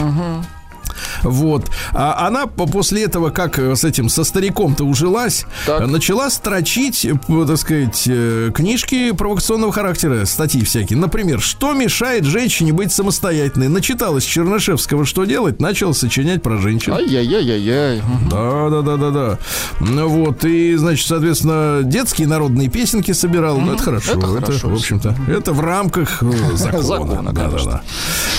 Вот. 1.24 1.66
А 1.94 2.28
она 2.28 2.48
по- 2.48 2.66
после 2.68 3.04
этого, 3.04 3.30
как 3.30 3.60
э, 3.60 3.76
с 3.76 3.84
этим, 3.84 4.10
со 4.10 4.24
стариком-то 4.24 4.84
ужилась, 4.84 5.46
Так. 5.66 5.82
э, 5.82 5.86
начала 5.86 6.30
строчить, 6.30 7.06
э, 7.06 7.14
так 7.48 7.58
сказать, 7.58 8.08
книжки 8.54 9.12
провокационного 9.12 9.72
характера, 9.72 10.26
статьи 10.26 10.64
всякие. 10.64 10.98
Например, 11.00 11.40
что 11.42 11.74
мешает 11.74 12.26
женщине 12.26 12.74
быть 12.74 12.92
самостоятельной? 12.92 13.68
Начиталась 13.70 14.24
Чернышевского, 14.24 15.06
что 15.06 15.26
делать, 15.26 15.60
начала 15.60 15.94
сочинять 15.94 16.42
про 16.44 16.58
женщин. 16.58 16.94
Ай-яй-яй-яй. 16.94 18.02
Мгм. 18.02 18.30
Да, 18.30 18.70
да, 18.70 18.82
да, 18.82 18.98
да, 18.98 19.10
да. 19.12 19.38
Ну 19.80 20.08
вот, 20.08 20.46
и, 20.46 20.76
значит, 20.76 21.08
соответственно, 21.08 21.82
детские 21.84 22.28
народные 22.28 22.70
песенки 22.70 23.12
собирал. 23.12 23.58
Ну, 23.60 23.74
это 23.74 23.84
хорошо. 23.84 24.14
Это 24.14 24.28
хорошо. 24.28 24.70
в 24.70 24.74
общем-то, 24.74 25.16
это 25.28 25.54
в 25.54 25.60
рамках 25.60 26.22
закона. 26.54 26.82
Закона, 26.84 27.32
Да, 27.34 27.42
да, 27.44 27.50
конечно. 27.50 27.72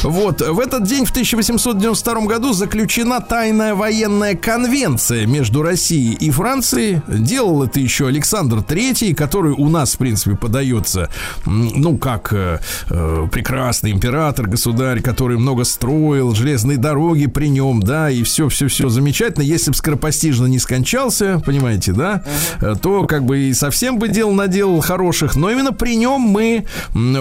да. 0.02 0.08
Вот, 0.08 0.40
в 0.40 0.60
этот 0.60 0.84
день, 0.84 1.04
в 1.04 1.10
1892 1.10 2.20
году, 2.26 2.43
заключена 2.52 3.20
тайная 3.20 3.74
военная 3.74 4.34
конвенция 4.34 5.26
между 5.26 5.62
Россией 5.62 6.14
и 6.14 6.30
Францией. 6.30 7.00
Делал 7.08 7.62
это 7.62 7.80
еще 7.80 8.08
Александр 8.08 8.62
Третий, 8.62 9.14
который 9.14 9.52
у 9.52 9.68
нас, 9.68 9.94
в 9.94 9.98
принципе, 9.98 10.36
подается, 10.36 11.08
ну, 11.46 11.96
как 11.96 12.32
э, 12.32 12.58
э, 12.90 13.28
прекрасный 13.30 13.92
император, 13.92 14.48
государь, 14.48 15.00
который 15.00 15.38
много 15.38 15.64
строил, 15.64 16.34
железные 16.34 16.78
дороги 16.78 17.26
при 17.26 17.48
нем, 17.48 17.80
да, 17.82 18.10
и 18.10 18.22
все-все-все 18.22 18.88
замечательно. 18.88 19.42
Если 19.42 19.70
бы 19.70 19.76
скоропостижно 19.76 20.46
не 20.46 20.58
скончался, 20.58 21.40
понимаете, 21.44 21.92
да, 21.92 22.24
э, 22.60 22.74
то 22.80 23.04
как 23.04 23.24
бы 23.24 23.38
и 23.38 23.54
совсем 23.54 23.98
бы 23.98 24.08
дел 24.08 24.32
наделал 24.32 24.80
хороших. 24.80 25.36
Но 25.36 25.50
именно 25.50 25.72
при 25.72 25.96
нем 25.96 26.20
мы 26.20 26.66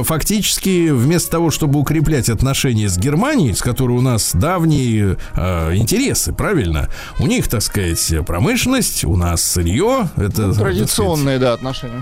фактически 0.03 0.89
вместо 0.89 1.31
того, 1.31 1.51
чтобы 1.51 1.79
укреплять 1.79 2.29
отношения 2.29 2.89
с 2.89 2.97
Германией, 2.97 3.53
с 3.53 3.61
которой 3.61 3.97
у 3.97 4.01
нас 4.01 4.31
давние 4.33 5.12
э, 5.35 5.75
интересы, 5.75 6.33
правильно? 6.33 6.89
У 7.19 7.27
них, 7.27 7.47
так 7.47 7.61
сказать, 7.61 8.13
промышленность, 8.25 9.05
у 9.05 9.15
нас 9.15 9.43
сырье. 9.43 10.09
Это, 10.15 10.53
сказать, 10.53 10.57
Традиционные, 10.57 11.39
да, 11.39 11.53
отношения. 11.53 12.01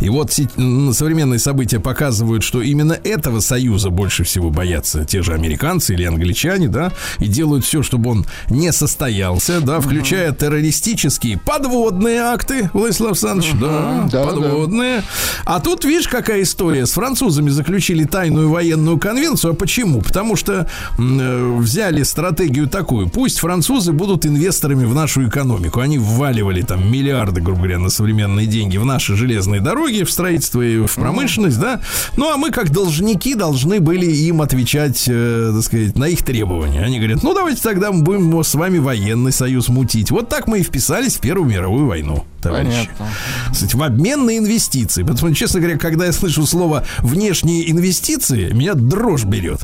И 0.00 0.08
вот 0.08 0.32
современные 0.32 1.38
события 1.38 1.80
показывают, 1.80 2.42
что 2.42 2.60
именно 2.60 2.92
этого 2.92 3.40
союза 3.40 3.90
больше 3.90 4.24
всего 4.24 4.50
боятся 4.50 5.04
те 5.04 5.22
же 5.22 5.34
американцы 5.34 5.94
или 5.94 6.04
англичане, 6.04 6.68
да, 6.68 6.92
и 7.18 7.26
делают 7.26 7.64
все, 7.64 7.82
чтобы 7.82 8.10
он 8.10 8.26
не 8.50 8.72
состоялся, 8.72 9.60
да, 9.60 9.80
включая 9.80 10.32
террористические 10.32 11.38
подводные 11.38 12.20
акты, 12.20 12.70
Владислав 12.72 13.12
Александрович, 13.12 13.52
да, 13.60 14.08
да, 14.10 14.26
подводные. 14.26 15.02
А 15.44 15.60
тут, 15.60 15.84
видишь, 15.84 16.08
какая 16.08 16.42
история. 16.42 16.86
С 16.86 16.92
французами 16.92 17.50
заключили 17.50 18.04
тайную 18.04 18.50
военную 18.50 18.98
конвенцию. 18.98 19.52
А 19.52 19.54
почему? 19.54 20.00
Потому 20.00 20.36
что 20.36 20.66
э, 20.98 21.56
взяли 21.58 22.02
стратегию 22.32 22.68
такую. 22.68 23.08
Пусть 23.08 23.38
французы 23.38 23.92
будут 23.92 24.26
инвесторами 24.26 24.84
в 24.84 24.94
нашу 24.94 25.28
экономику. 25.28 25.80
Они 25.80 25.98
вваливали 25.98 26.62
там 26.62 26.90
миллиарды, 26.90 27.40
грубо 27.40 27.62
говоря, 27.62 27.78
на 27.78 27.90
современные 27.90 28.46
деньги 28.46 28.76
в 28.76 28.84
наши 28.84 29.16
железные 29.16 29.60
дороги, 29.60 30.02
в 30.02 30.10
строительство 30.10 30.60
и 30.60 30.84
в 30.86 30.94
промышленность, 30.94 31.58
да. 31.60 31.80
Ну, 32.16 32.30
а 32.32 32.36
мы, 32.36 32.50
как 32.50 32.70
должники, 32.70 33.34
должны 33.34 33.80
были 33.80 34.06
им 34.06 34.42
отвечать, 34.42 35.04
э, 35.06 35.52
так 35.54 35.64
сказать, 35.64 35.96
на 35.96 36.08
их 36.08 36.24
требования. 36.24 36.80
Они 36.82 36.98
говорят, 36.98 37.22
ну, 37.22 37.34
давайте 37.34 37.62
тогда 37.62 37.92
мы 37.92 38.02
будем 38.02 38.42
с 38.42 38.54
вами 38.54 38.78
военный 38.78 39.32
союз 39.32 39.68
мутить. 39.68 40.10
Вот 40.10 40.28
так 40.28 40.46
мы 40.46 40.60
и 40.60 40.62
вписались 40.62 41.16
в 41.16 41.20
Первую 41.20 41.48
мировую 41.48 41.86
войну, 41.86 42.24
товарищи. 42.40 42.88
Понятно. 42.98 43.06
Кстати, 43.52 43.76
в 43.76 43.82
обмен 43.82 44.26
на 44.26 44.38
инвестиции. 44.38 45.02
Потому 45.02 45.18
что, 45.18 45.34
честно 45.34 45.60
говоря, 45.60 45.78
когда 45.78 46.06
я 46.06 46.12
слышу 46.12 46.46
слово 46.46 46.84
внешние 46.98 47.70
инвестиции, 47.70 48.52
меня 48.52 48.74
дрожь 48.74 49.24
берет. 49.24 49.60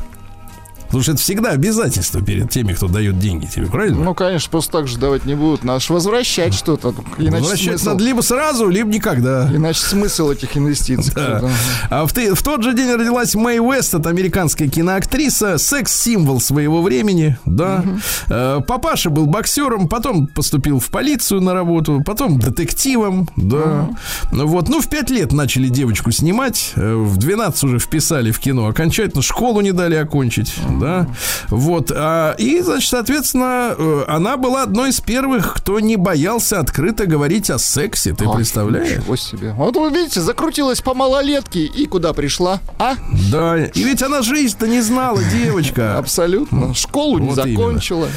Потому 0.89 1.03
что 1.03 1.11
это 1.11 1.21
всегда 1.21 1.51
обязательство 1.51 2.21
перед 2.21 2.49
теми, 2.49 2.73
кто 2.73 2.87
дает 2.87 3.19
деньги 3.19 3.45
тебе, 3.45 3.67
правильно? 3.67 4.03
Ну, 4.03 4.13
конечно, 4.15 4.49
просто 4.49 4.71
так 4.71 4.87
же 4.87 4.97
давать 4.97 5.25
не 5.25 5.35
будут. 5.35 5.63
Надо 5.63 5.79
ж 5.79 5.89
возвращать 5.89 6.53
что-то. 6.53 6.93
Иначе 7.19 7.37
Возвращать 7.41 7.67
смысл, 7.79 7.89
надо 7.89 8.03
либо 8.03 8.21
сразу, 8.21 8.67
либо 8.69 8.89
никогда. 8.89 9.49
иначе 9.53 9.81
смысл 9.81 10.31
этих 10.31 10.57
инвестиций. 10.57 11.13
Да. 11.15 11.39
Да. 11.41 11.49
А 11.89 12.05
в, 12.07 12.13
в 12.13 12.43
тот 12.43 12.63
же 12.63 12.73
день 12.73 12.91
родилась 12.91 13.35
Мэй 13.35 13.59
Уэст, 13.59 13.93
это 13.93 14.09
американская 14.09 14.67
киноактриса, 14.67 15.57
секс-символ 15.57 16.39
своего 16.41 16.81
времени, 16.81 17.37
да. 17.45 17.83
Э, 18.27 18.59
Папаша 18.67 19.09
был 19.09 19.27
боксером, 19.27 19.87
потом 19.87 20.27
поступил 20.27 20.79
в 20.79 20.87
полицию 20.87 21.41
на 21.41 21.53
работу, 21.53 22.01
потом 22.05 22.39
детективом, 22.39 23.29
да. 23.35 23.89
Ну 24.31 24.47
Вот, 24.47 24.69
ну 24.69 24.81
в 24.81 24.89
пять 24.89 25.09
лет 25.09 25.31
начали 25.31 25.69
девочку 25.69 26.11
снимать, 26.11 26.73
э, 26.75 26.95
в 26.95 27.17
12 27.17 27.63
уже 27.63 27.79
вписали 27.79 28.31
в 28.31 28.39
кино, 28.39 28.67
окончательно 28.67 29.21
школу 29.21 29.61
не 29.61 29.71
дали 29.71 29.95
окончить, 29.95 30.55
да. 30.79 31.07
Вот, 31.49 31.91
а, 31.93 32.35
и, 32.37 32.61
значит, 32.61 32.89
соответственно, 32.89 33.75
э, 33.77 34.03
она 34.07 34.37
была 34.37 34.63
одной 34.63 34.89
из 34.89 34.99
первых, 35.01 35.55
кто 35.55 35.79
не 35.79 35.95
боялся 35.95 36.59
открыто 36.59 37.05
говорить 37.05 37.49
о 37.49 37.59
сексе, 37.59 38.13
ты 38.13 38.27
Ой, 38.27 38.37
представляешь? 38.37 38.97
Ничего 38.97 39.15
себе. 39.15 39.53
Вот 39.53 39.75
вы 39.75 39.89
видите, 39.89 40.21
закрутилась 40.21 40.81
по 40.81 40.93
малолетке 40.93 41.65
и 41.65 41.85
куда 41.85 42.13
пришла? 42.13 42.59
А? 42.77 42.95
Да, 43.31 43.57
и 43.57 43.83
ведь 43.83 44.03
она 44.03 44.21
жизнь-то 44.21 44.67
не 44.67 44.81
знала, 44.81 45.19
девочка. 45.31 45.97
Абсолютно. 45.97 46.73
Школу 46.73 47.19
не 47.19 47.33
закончила. 47.33 48.07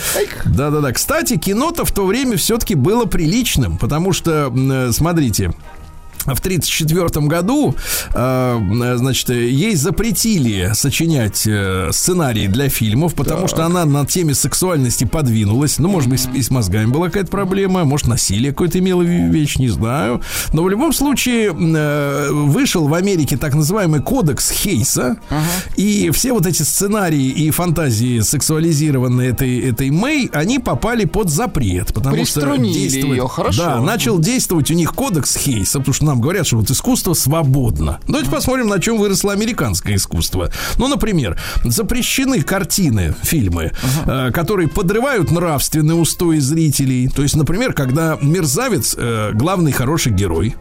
Да-да-да. 0.45 0.93
Кстати, 0.93 1.37
кино-то 1.37 1.85
в 1.85 1.93
то 1.93 2.07
время 2.07 2.37
все-таки 2.37 2.75
было 2.75 3.05
приличным, 3.05 3.79
потому 3.79 4.13
что, 4.13 4.53
э, 4.55 4.93
смотрите, 4.93 5.53
в 6.25 6.41
1934 6.41 7.27
году, 7.27 7.75
э, 8.15 8.95
значит, 8.97 9.29
ей 9.31 9.75
запретили 9.75 10.71
сочинять 10.75 11.43
э, 11.47 11.91
сценарии 11.93 12.47
для 12.47 12.69
фильмов, 12.69 13.15
потому 13.15 13.49
что 13.49 13.65
она 13.67 13.85
на 13.85 14.07
теме 14.07 14.35
сексуальности 14.35 15.05
подвинулась. 15.05 15.79
Ну, 15.79 15.89
может 15.89 16.09
быть, 16.09 16.27
и 16.35 16.43
с 16.43 16.51
мозгами 16.51 16.87
была 16.87 17.07
какая-то 17.07 17.31
проблема, 17.31 17.85
может, 17.85 18.07
насилие 18.07 18.53
какое-то 18.53 18.79
имело 18.79 19.03
вещь, 19.03 19.57
не 19.57 19.69
знаю. 19.69 20.21
Но 20.53 20.63
в 20.63 20.69
любом 20.71 20.93
случае 20.93 21.53
э, 21.53 22.29
вышел 22.31 22.87
в 22.89 22.95
Америке 22.95 23.37
так 23.37 23.55
называемый 23.55 24.01
кодекс 24.01 24.51
Хейса, 24.51 25.17
и 25.77 26.11
все 26.13 26.33
вот 26.33 26.47
эти 26.47 26.63
сценарии 26.63 27.27
и 27.29 27.51
фантазии 27.51 28.21
сексуализированные 28.21 29.31
этой, 29.31 29.59
этой 29.61 29.91
Мэй, 29.91 30.31
они 30.33 30.59
попали 30.59 31.05
под 31.05 31.31
запрет, 31.31 31.93
потому 31.95 32.17
что 32.25 32.41
действовать- 32.73 33.17
её, 33.17 33.27
хорошо. 33.29 33.63
Да, 33.65 33.81
начал 33.81 34.19
действовать 34.19 34.71
у 34.71 34.75
них 34.75 34.95
кодекс 34.95 35.37
Хейса, 35.37 35.79
потому 35.79 35.95
что 35.95 36.05
нам 36.13 36.21
говорят, 36.21 36.47
что 36.47 36.59
вот 36.59 36.71
искусство 36.71 37.15
свободно. 37.15 37.99
Давайте 38.07 38.31
посмотрим, 38.31 38.69
на 38.69 38.79
чем 38.81 38.99
выросло 38.99 39.33
американское 39.33 39.97
искусство. 39.97 40.51
Ну, 40.77 40.89
например, 40.89 41.41
запрещены 41.65 42.43
картины, 42.43 43.15
фильмы, 43.23 43.73
э, 44.05 44.31
которые 44.31 44.69
подрывают 44.69 45.31
нравственные 45.31 45.97
устои 45.97 46.39
зрителей. 46.39 47.09
То 47.09 47.23
есть, 47.23 47.35
например, 47.35 47.73
когда 47.73 48.19
мерзавец 48.21 48.95
э, 48.99 49.31
главный 49.33 49.73
хороший 49.73 50.13
герой. 50.13 50.55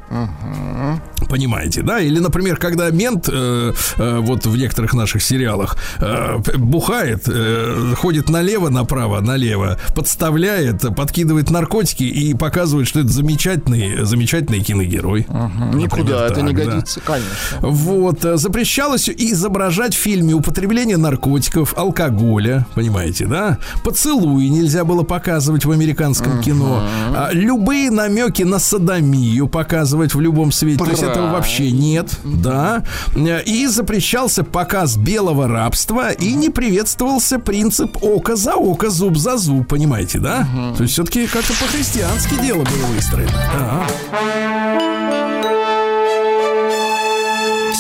Понимаете, 1.30 1.82
да? 1.82 2.00
Или, 2.00 2.20
например, 2.20 2.58
когда 2.58 2.90
мент, 2.90 3.28
э, 3.32 3.74
э, 3.98 4.20
вот 4.20 4.46
в 4.46 4.56
некоторых 4.56 4.94
наших 4.94 5.22
сериалах, 5.22 5.78
э, 6.00 6.38
бухает, 6.58 7.24
э, 7.28 7.94
ходит 7.98 8.30
налево, 8.30 8.70
направо, 8.70 9.20
налево, 9.20 9.78
подставляет, 9.96 10.96
подкидывает 10.96 11.50
наркотики 11.50 12.04
и 12.04 12.34
показывает, 12.34 12.88
что 12.88 13.02
это 13.02 13.10
замечательный, 13.10 14.06
замечательный 14.06 14.62
киногерой. 14.62 15.28
Например, 15.48 15.76
Никуда 15.76 16.28
это 16.28 16.42
не 16.42 16.54
так, 16.54 16.66
да. 16.66 16.72
годится, 16.72 17.02
конечно. 17.02 17.58
Вот, 17.62 18.26
э, 18.26 18.38
запрещалось 18.38 19.10
изображать 19.10 19.94
в 19.96 19.98
фильме 19.98 20.34
употребление 20.34 20.98
наркотиков, 20.98 21.78
алкоголя, 21.78 22.66
понимаете, 22.76 23.26
да? 23.26 23.58
Поцелуи 23.84 24.48
нельзя 24.48 24.84
было 24.84 25.04
показывать 25.04 25.66
в 25.66 25.72
американском 25.72 26.42
кино. 26.42 26.84
А, 27.16 27.30
любые 27.32 27.92
намеки 27.92 28.44
на 28.44 28.60
садомию 28.60 29.48
показывать 29.48 30.14
в 30.14 30.20
любом 30.20 30.52
свете. 30.52 30.84
То 30.84 30.90
есть 30.90 31.04
этого 31.04 31.32
вообще 31.32 31.72
нет, 31.72 32.20
да. 32.24 32.84
И 33.46 33.68
запрещался 33.68 34.44
показ 34.44 34.98
белого 34.98 35.48
рабства 35.48 36.12
и 36.12 36.34
не 36.34 36.50
приветствовался 36.50 37.40
принцип 37.40 37.98
око 38.02 38.36
за 38.36 38.56
око, 38.56 38.90
зуб 38.90 39.18
за 39.18 39.38
зуб, 39.38 39.68
понимаете, 39.68 40.20
да? 40.20 40.48
То 40.78 40.84
есть 40.84 40.94
все-таки 40.94 41.28
как-то 41.28 41.54
по-христиански 41.54 42.36
дело 42.42 42.64
было 42.64 42.86
выстроено. 42.96 43.32
Ага. 43.54 45.31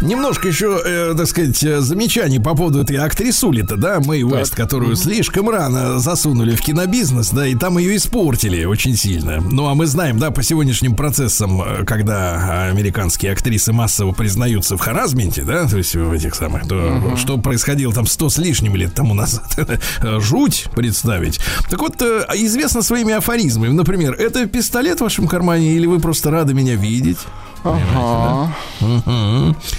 Немножко 0.00 0.48
еще, 0.48 0.80
э, 0.84 1.14
так 1.16 1.26
сказать, 1.26 1.62
э, 1.62 1.80
замечаний 1.80 2.38
по 2.38 2.54
поводу 2.54 2.80
этой 2.80 2.96
актрисули-то, 2.96 3.76
да, 3.76 4.00
Мэй 4.00 4.24
Уэст, 4.24 4.54
которую 4.54 4.96
слишком 4.96 5.48
рано 5.48 5.98
засунули 5.98 6.54
в 6.54 6.60
кинобизнес, 6.60 7.30
да, 7.30 7.46
и 7.46 7.54
там 7.54 7.78
ее 7.78 7.96
испортили 7.96 8.64
очень 8.64 8.96
сильно. 8.96 9.40
Ну, 9.40 9.66
а 9.66 9.74
мы 9.74 9.86
знаем, 9.86 10.18
да, 10.18 10.30
по 10.30 10.42
сегодняшним 10.42 10.94
процессам, 10.94 11.62
э, 11.62 11.84
когда 11.84 12.68
американские 12.70 13.32
актрисы 13.32 13.72
массово 13.72 14.12
признаются 14.12 14.76
в 14.76 14.80
харазменте, 14.80 15.42
да, 15.42 15.66
то 15.66 15.78
есть 15.78 15.94
в 15.94 16.12
этих 16.12 16.34
самых, 16.34 16.68
то, 16.68 17.16
что 17.16 17.38
происходило 17.38 17.92
там 17.92 18.06
сто 18.06 18.28
с 18.28 18.38
лишним 18.38 18.76
лет 18.76 18.94
тому 18.94 19.14
назад, 19.14 19.56
жуть 20.20 20.66
представить. 20.74 21.40
Так 21.70 21.80
вот, 21.80 22.00
э, 22.02 22.24
известно 22.34 22.82
своими 22.82 23.14
афоризмами. 23.14 23.72
Например, 23.72 24.14
это 24.14 24.46
пистолет 24.46 24.98
в 24.98 25.02
вашем 25.02 25.26
кармане 25.26 25.74
или 25.74 25.86
вы 25.86 25.98
просто 25.98 26.30
рады 26.30 26.54
меня 26.54 26.74
видеть? 26.74 27.18
Ага. 27.64 28.52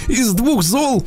Из 0.08 0.32
двух 0.32 0.62
зол 0.62 1.04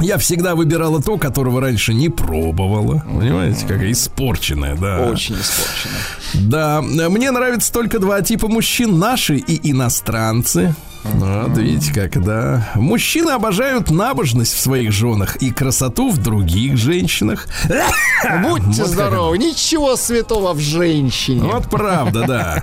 я 0.00 0.18
всегда 0.18 0.54
выбирала 0.54 1.00
то, 1.02 1.18
которого 1.18 1.60
раньше 1.60 1.94
не 1.94 2.08
пробовала. 2.08 3.04
Понимаете, 3.06 3.66
какая 3.66 3.92
испорченная, 3.92 4.76
да. 4.76 5.06
Очень 5.06 5.36
испорчено. 5.36 5.94
Да, 6.34 6.82
мне 6.82 7.30
нравятся 7.30 7.72
только 7.72 7.98
два 7.98 8.20
типа 8.22 8.48
мужчин, 8.48 8.98
наши 8.98 9.36
и 9.36 9.70
иностранцы. 9.70 10.74
Вот, 11.04 11.58
видите, 11.58 11.92
как, 11.92 12.22
да. 12.24 12.70
Мужчины 12.74 13.30
обожают 13.30 13.90
набожность 13.90 14.54
в 14.54 14.58
своих 14.60 14.90
женах 14.90 15.36
и 15.36 15.50
красоту 15.50 16.10
в 16.10 16.18
других 16.18 16.78
женщинах. 16.78 17.46
Будьте 18.42 18.66
Вот 18.66 18.76
как 18.76 18.86
здоровы, 18.86 19.38
ничего 19.38 19.96
святого 19.96 20.54
в 20.54 20.60
женщине. 20.60 21.42
Вот 21.42 21.68
правда, 21.68 22.24
да. 22.26 22.62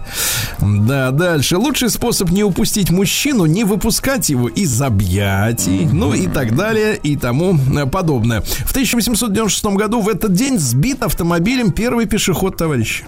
Да, 0.59 1.11
дальше. 1.11 1.57
Лучший 1.57 1.89
способ 1.89 2.31
не 2.31 2.43
упустить 2.43 2.89
мужчину, 2.89 3.45
не 3.45 3.63
выпускать 3.63 4.29
его 4.29 4.49
из 4.49 4.81
объятий, 4.81 5.87
ну 5.91 6.13
и 6.13 6.27
так 6.27 6.55
далее, 6.55 6.97
и 6.97 7.15
тому 7.15 7.55
э, 7.55 7.85
подобное. 7.85 8.41
В 8.41 8.71
1896 8.71 9.65
году 9.65 10.01
в 10.01 10.09
этот 10.09 10.33
день 10.33 10.57
сбит 10.57 11.03
автомобилем 11.03 11.71
первый 11.71 12.07
пешеход, 12.07 12.57
товарищи. 12.57 13.05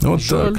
Вот 0.00 0.22
так. 0.28 0.54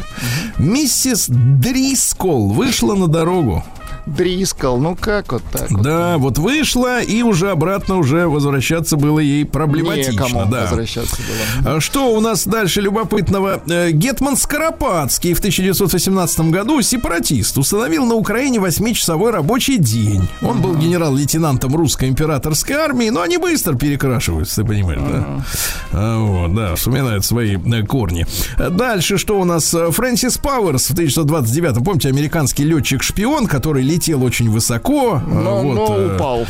Миссис 0.57 1.27
Дрискол 1.29 2.49
вышла 2.51 2.95
на 2.95 3.07
дорогу. 3.07 3.63
Дрискал, 4.07 4.77
ну 4.79 4.95
как 4.95 5.33
вот 5.33 5.43
так? 5.51 5.69
вот? 5.69 5.81
Да, 5.81 6.17
вот 6.17 6.37
вышла, 6.37 7.01
и 7.01 7.21
уже 7.23 7.51
обратно 7.51 7.97
уже 7.97 8.27
возвращаться 8.27 8.95
было 8.97 9.19
ей 9.19 9.45
проблематично. 9.45 10.11
Некому 10.11 10.45
Да. 10.49 10.61
возвращаться 10.63 11.15
было. 11.63 11.75
А 11.75 11.81
Что 11.81 12.11
у 12.15 12.19
нас 12.21 12.47
дальше 12.47 12.81
любопытного? 12.81 13.61
Э, 13.67 13.91
Гетман 13.91 14.37
Скоропадский 14.37 15.33
в 15.33 15.39
1918 15.39 16.51
году, 16.51 16.81
сепаратист, 16.81 17.57
установил 17.57 18.05
на 18.05 18.15
Украине 18.15 18.59
8-часовой 18.59 19.31
рабочий 19.31 19.77
день. 19.77 20.27
Он 20.41 20.61
был 20.61 20.75
генерал-лейтенантом 20.75 21.75
русской 21.75 22.09
императорской 22.09 22.75
армии, 22.75 23.09
но 23.09 23.21
они 23.21 23.37
быстро 23.37 23.75
перекрашиваются, 23.75 24.61
ты 24.61 24.67
понимаешь, 24.67 25.01
да? 25.01 25.43
А, 25.91 26.19
Вот, 26.19 26.55
да, 26.55 26.75
вспоминают 26.75 27.25
свои 27.25 27.57
э, 27.57 27.83
корни. 27.83 28.25
Дальше 28.57 29.17
что 29.17 29.39
у 29.39 29.43
нас? 29.45 29.75
Фрэнсис 29.89 30.37
Пауэрс 30.37 30.87
в 30.89 30.91
1929 30.93 31.83
помните, 31.83 32.09
американский 32.09 32.63
летчик-шпион, 32.63 33.47
который 33.47 33.83
летел 33.97 34.23
очень 34.23 34.49
высоко. 34.51 35.21
э, 35.25 35.29
Но, 35.33 35.61
вот, 35.63 35.73
но 35.75 35.95
э, 35.97 36.15
упал. 36.15 36.45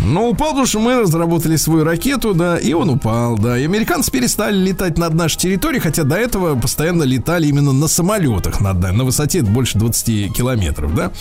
ну, 0.00 0.28
упал, 0.30 0.48
потому 0.50 0.66
что 0.66 0.80
мы 0.80 1.00
разработали 1.00 1.56
свою 1.56 1.84
ракету, 1.84 2.34
да, 2.34 2.58
и 2.58 2.72
он 2.72 2.90
упал, 2.90 3.38
да. 3.38 3.56
И 3.56 3.64
американцы 3.64 4.10
перестали 4.10 4.56
летать 4.56 4.98
над 4.98 5.14
нашей 5.14 5.38
территорией, 5.38 5.80
хотя 5.80 6.02
до 6.02 6.16
этого 6.16 6.58
постоянно 6.58 7.04
летали 7.04 7.46
именно 7.46 7.72
на 7.72 7.86
самолетах 7.88 8.60
над 8.60 8.80
нами, 8.80 8.96
на 8.96 9.04
высоте 9.04 9.42
больше 9.42 9.78
20 9.78 10.32
километров, 10.34 10.94
да. 10.94 11.12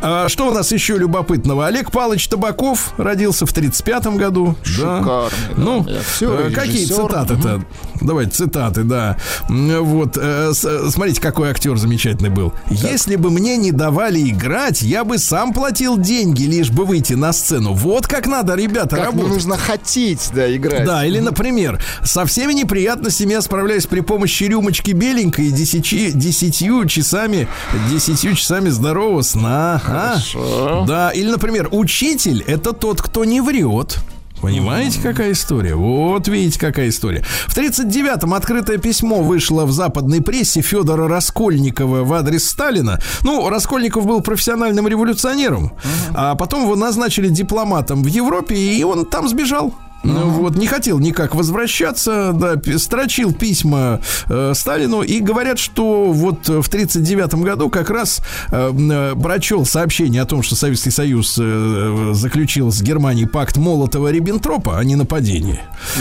А 0.00 0.28
что 0.28 0.48
у 0.48 0.54
нас 0.54 0.72
еще 0.72 0.96
любопытного? 0.96 1.66
Олег 1.66 1.90
Павлович 1.90 2.28
Табаков 2.28 2.94
родился 2.96 3.44
в 3.44 3.52
35 3.52 4.06
году. 4.16 4.56
да. 4.78 4.98
Шикарный, 5.00 5.54
да. 5.56 5.62
Ну, 5.62 5.86
Я 5.86 6.00
всё, 6.00 6.34
э, 6.46 6.50
какие 6.50 6.84
режиссер. 6.84 6.96
цитаты-то? 7.08 7.62
Давайте 8.00 8.30
цитаты, 8.32 8.84
да. 8.84 9.18
Вот, 9.48 10.16
э, 10.16 10.52
э, 10.64 10.88
смотрите, 10.90 11.20
какой 11.20 11.50
актер 11.50 11.76
замечательный 11.76 12.30
был. 12.30 12.52
Если 12.70 13.16
бы 13.16 13.30
мне 13.30 13.56
не 13.58 13.72
давали 13.72 14.20
играть, 14.30 14.80
я 14.82 15.04
бы 15.04 15.09
бы 15.10 15.18
сам 15.18 15.52
платил 15.52 15.98
деньги, 15.98 16.44
лишь 16.44 16.70
бы 16.70 16.84
выйти 16.84 17.14
на 17.14 17.32
сцену. 17.32 17.74
Вот 17.74 18.06
как 18.06 18.28
надо, 18.28 18.54
ребята, 18.54 18.94
Как 18.94 19.06
работать. 19.06 19.28
нужно 19.32 19.56
хотеть, 19.56 20.30
да, 20.32 20.54
играть. 20.54 20.84
Да, 20.84 21.04
или, 21.04 21.18
например, 21.18 21.82
со 22.04 22.24
всеми 22.26 22.52
неприятностями 22.52 23.32
я 23.32 23.42
справляюсь 23.42 23.86
при 23.86 24.00
помощи 24.02 24.44
рюмочки 24.44 24.92
беленькой 24.92 25.46
и 25.46 25.50
десяти, 25.50 26.12
десятью 26.12 26.86
часами, 26.86 27.48
десятью 27.90 28.36
часами 28.36 28.68
здорового 28.68 29.22
сна. 29.22 29.74
а? 29.84 30.14
Хорошо. 30.14 30.84
Да, 30.86 31.10
или, 31.10 31.28
например, 31.28 31.68
учитель– 31.72 32.44
это 32.46 32.72
тот, 32.72 33.02
кто 33.02 33.24
не 33.24 33.40
врет. 33.40 33.98
Понимаете, 34.40 35.00
какая 35.02 35.32
история? 35.32 35.74
Вот 35.74 36.26
видите, 36.28 36.58
какая 36.58 36.88
история. 36.88 37.22
В 37.46 37.56
39-м 37.56 38.32
открытое 38.32 38.78
письмо 38.78 39.22
вышло 39.22 39.66
в 39.66 39.72
западной 39.72 40.22
прессе 40.22 40.62
Федора 40.62 41.08
Раскольникова 41.08 42.04
в 42.04 42.12
адрес 42.14 42.48
Сталина. 42.48 42.98
Ну, 43.22 43.48
Раскольников 43.48 44.06
был 44.06 44.22
профессиональным 44.22 44.88
революционером, 44.88 45.72
а 46.14 46.34
потом 46.36 46.62
его 46.62 46.76
назначили 46.76 47.28
дипломатом 47.28 48.02
в 48.02 48.06
Европе, 48.06 48.56
и 48.56 48.82
он 48.82 49.04
там 49.04 49.28
сбежал. 49.28 49.74
Ну, 50.02 50.30
Вот, 50.30 50.56
не 50.56 50.66
хотел 50.66 50.98
никак 50.98 51.34
возвращаться, 51.34 52.32
да, 52.32 52.56
строчил 52.78 53.32
письма 53.32 54.00
э, 54.28 54.52
Сталину 54.54 55.02
и 55.02 55.20
говорят, 55.20 55.58
что 55.58 56.10
вот 56.12 56.48
в 56.48 56.68
1939 56.68 57.34
году 57.34 57.68
как 57.68 57.90
раз 57.90 58.20
э, 58.50 58.72
э, 58.72 59.14
прочел 59.20 59.66
сообщение 59.66 60.22
о 60.22 60.26
том, 60.26 60.42
что 60.42 60.56
Советский 60.56 60.90
Союз 60.90 61.36
э, 61.40 62.10
заключил 62.14 62.72
с 62.72 62.80
Германией 62.80 63.26
пакт 63.26 63.56
Молотова-Риббентропа 63.56 64.78
о 64.78 64.84
ненападении. 64.84 65.60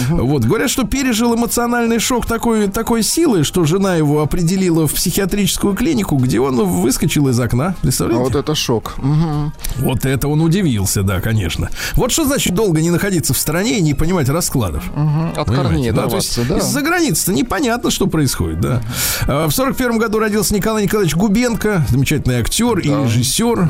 Вот, 0.10 0.46
говорят, 0.46 0.70
что 0.70 0.86
пережил 0.86 1.36
эмоциональный 1.36 2.00
шок 2.00 2.26
такой, 2.26 2.68
такой 2.68 3.04
силы, 3.04 3.44
что 3.44 3.66
жена 3.66 3.96
его 3.96 4.22
определила 4.22 4.88
в 4.88 4.94
психиатрическую 4.94 5.76
клинику, 5.76 6.16
где 6.18 6.40
он 6.40 6.56
выскочил 6.56 7.28
из 7.28 7.40
окна. 7.40 7.76
А 7.78 7.82
Представляете? 7.82 8.24
вот 8.24 8.36
это 8.36 8.56
шок. 8.56 8.96
Мгм. 8.98 9.54
Вот 9.78 10.06
это 10.06 10.28
он 10.28 10.42
удивился, 10.42 11.04
да, 11.04 11.20
конечно. 11.20 11.70
Вот 11.96 12.12
что 12.12 12.26
значит 12.26 12.54
долго 12.54 12.82
не 12.82 12.92
находиться 12.92 13.34
в 13.34 13.38
стране 13.38 13.80
и 13.80 13.82
не 13.90 13.94
понимать 13.96 14.30
раскладов. 14.30 14.84
Мгм. 14.96 15.34
От 15.36 15.50
корней, 15.52 15.92
да, 15.92 16.08
вас, 16.08 16.40
да. 16.48 16.58
Из-за 16.58 16.82
границы-то 16.82 17.34
непонятно, 17.34 17.92
что 17.92 18.08
происходит, 18.08 18.62
да. 18.62 18.82
А, 19.28 19.48
В 19.48 19.52
сорок 19.52 19.76
первом 19.76 19.98
году 19.98 20.20
родился 20.20 20.54
Николай 20.54 20.84
Николаевич 20.84 21.16
Губенко, 21.16 21.86
замечательный 21.90 22.40
актер 22.40 22.78
и 22.80 22.88
режиссер. 22.90 23.70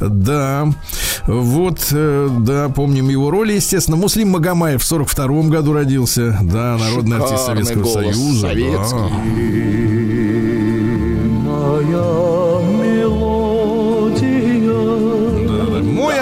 Да. 0.00 0.68
Вот, 1.26 1.88
э, 1.92 2.28
да, 2.40 2.68
помним 2.68 3.08
его 3.08 3.30
роли, 3.30 3.52
естественно. 3.54 3.96
Муслим 3.96 4.30
Магомаев 4.30 4.82
в 4.82 4.84
сорок 4.84 5.08
втором 5.08 5.48
году 5.50 5.72
родился. 5.72 6.36
Да, 6.42 6.76
народный 6.78 7.18
артист 7.18 7.40
Шикарный 7.42 7.64
Советского 7.64 8.02
голос, 8.02 8.16
Союза. 8.16 8.42
да. 8.42 8.48
Советский. 8.48 10.12
Да-да. 11.46 12.41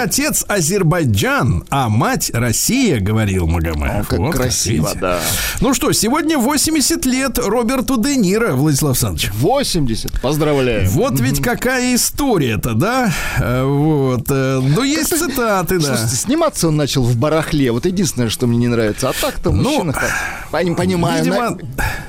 Отец 0.03 0.43
Азербайджан, 0.47 1.63
а 1.69 1.89
мать 1.89 2.31
Россия, 2.33 2.99
говорил 2.99 3.47
Магомаев. 3.47 4.07
Как 4.07 4.19
Вот 4.19 4.33
красиво, 4.33 4.87
видите. 4.87 4.99
да. 4.99 5.19
Ну 5.59 5.73
что, 5.73 5.91
сегодня 5.93 6.37
80 6.37 7.05
лет 7.05 7.37
Роберту 7.37 7.97
Де 8.01 8.15
Ниро, 8.15 8.53
Владислав 8.53 8.91
Александрович. 8.91 9.31
80. 9.33 10.21
Поздравляем. 10.21 10.89
Вот 10.89 11.19
ведь 11.19 11.41
какая 11.41 11.95
история-то, 11.95 12.73
да? 12.73 13.11
Э, 13.39 13.63
Вот. 13.63 14.25
э, 14.29 14.59
Ну, 14.61 14.83
есть 14.83 15.09
цитаты, 15.17 15.79
да. 15.79 15.85
Слушайте, 15.95 16.15
сниматься 16.15 16.67
он 16.67 16.75
начал 16.77 17.03
в 17.03 17.15
барахле. 17.17 17.71
Вот 17.71 17.85
единственное, 17.85 18.29
что 18.29 18.47
мне 18.47 18.57
не 18.57 18.67
нравится. 18.67 19.09
А 19.09 19.13
так-то 19.13 19.51
Ну, 19.51 19.63
мужчина... 19.63 19.95
Поним- 20.51 20.75
понимаю, 20.75 21.23
видимо- 21.23 21.51
на- 21.51 21.57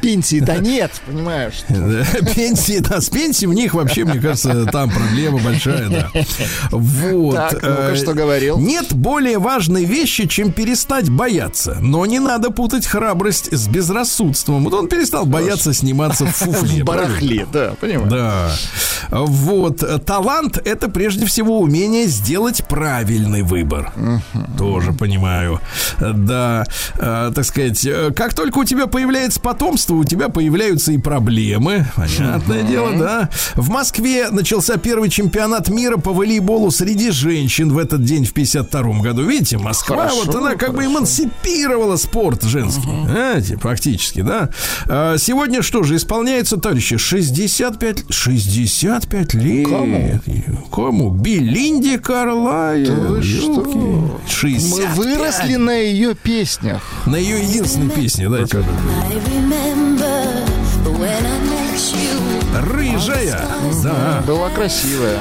пенсии-то 0.01 0.57
нет, 0.61 0.91
понимаешь? 1.07 1.63
Пенсии, 2.35 2.79
да, 2.81 3.01
с 3.01 3.09
пенсией 3.09 3.49
у 3.49 3.53
них 3.53 3.75
вообще, 3.75 4.05
мне 4.05 4.21
кажется, 4.21 4.67
там 4.67 4.91
проблема 4.91 5.39
большая, 5.39 5.89
да. 5.89 6.11
Вот. 6.71 7.35
Ну-ка, 7.89 7.93
э, 7.95 7.97
что 7.97 8.15
говорил? 8.15 8.59
Нет 8.59 8.93
более 8.95 9.39
важной 9.39 9.85
вещи, 9.85 10.27
чем 10.27 10.53
перестать 10.53 11.09
бояться. 11.11 11.79
Но 11.81 12.05
не 12.07 12.19
надо 12.19 12.51
путать 12.51 12.87
храбрость 12.87 13.53
с 13.53 13.69
безрассудством. 13.69 14.65
Вот 14.65 14.75
он 14.75 14.89
перестал 14.89 15.27
бояться 15.27 15.73
сниматься 15.73 16.27
в 16.27 16.31
фуфле. 16.37 16.83
В 16.83 16.87
барахле, 16.87 17.47
да, 17.53 17.75
понимаю. 17.81 18.11
Да. 18.11 18.51
Вот. 19.11 20.05
Талант– 20.05 20.59
это 20.65 20.89
прежде 20.89 21.27
всего 21.27 21.61
умение 21.61 22.07
сделать 22.07 22.67
правильный 22.69 23.43
выбор. 23.43 23.93
Тоже 24.59 24.93
понимаю. 24.93 25.61
Да. 26.01 26.65
Э, 26.99 27.31
Так 27.35 27.45
сказать, 27.45 27.85
э, 27.85 28.11
как 28.15 28.35
только 28.35 28.59
у 28.59 28.65
тебя 28.65 28.87
появляется 28.87 29.41
потомство, 29.41 29.95
у 29.95 30.05
тебя 30.05 30.29
появляются 30.29 30.93
и 30.93 30.99
проблемы. 30.99 31.87
Понятное 31.97 32.63
дело, 32.63 32.93
да. 32.99 33.29
В 33.55 33.69
Москве 33.71 34.29
начался 34.31 34.77
первый 34.77 35.11
чемпионат 35.11 35.69
мира 35.69 35.97
по 35.97 36.13
волейболу 36.13 36.71
среди 36.71 37.11
женщин 37.11 37.72
в 37.73 37.79
этот 37.79 38.05
день 38.05 38.25
в 38.25 38.33
52 38.33 39.01
году. 39.01 39.23
Видите, 39.25 39.59
Москва, 39.59 39.97
Хорошо, 39.97 40.23
вот 40.27 40.35
она 40.35 40.55
как 40.55 40.75
бы 40.75 40.85
эмансипировала 40.85 41.97
спорт 41.97 42.43
женский. 42.43 42.89
Знаете, 43.07 43.57
фактически, 43.57 44.21
да. 44.23 44.51
А, 44.87 45.17
Сегодня 45.19 45.63
что 45.63 45.83
же, 45.83 45.97
исполняется, 45.97 46.57
товарищи, 46.57 46.97
65, 46.97 48.05
65 48.11 49.35
лет. 49.35 49.69
Кому? 49.69 50.21
Кому? 50.73 51.11
Белинде 51.11 51.99
Карлай. 51.99 52.85
Да 52.87 52.93
вы 52.95 53.23
что? 53.23 53.65
Мы 53.65 54.11
65. 54.29 54.97
выросли 54.97 55.57
на 55.57 55.73
ее 55.77 56.15
песнях. 56.15 56.83
На 57.07 57.17
ее 57.17 57.43
единственной 57.43 57.91
песне, 57.91 58.29
да, 58.29 58.41
это 58.41 58.59
I 58.59 59.17
remember 59.17 60.45
when 60.99 61.25
I 61.25 61.39
met 61.49 61.95
you. 61.95 62.73
рыжая. 62.73 63.41
Да. 63.83 64.23
Была 64.27 64.51
красивая. 64.51 65.19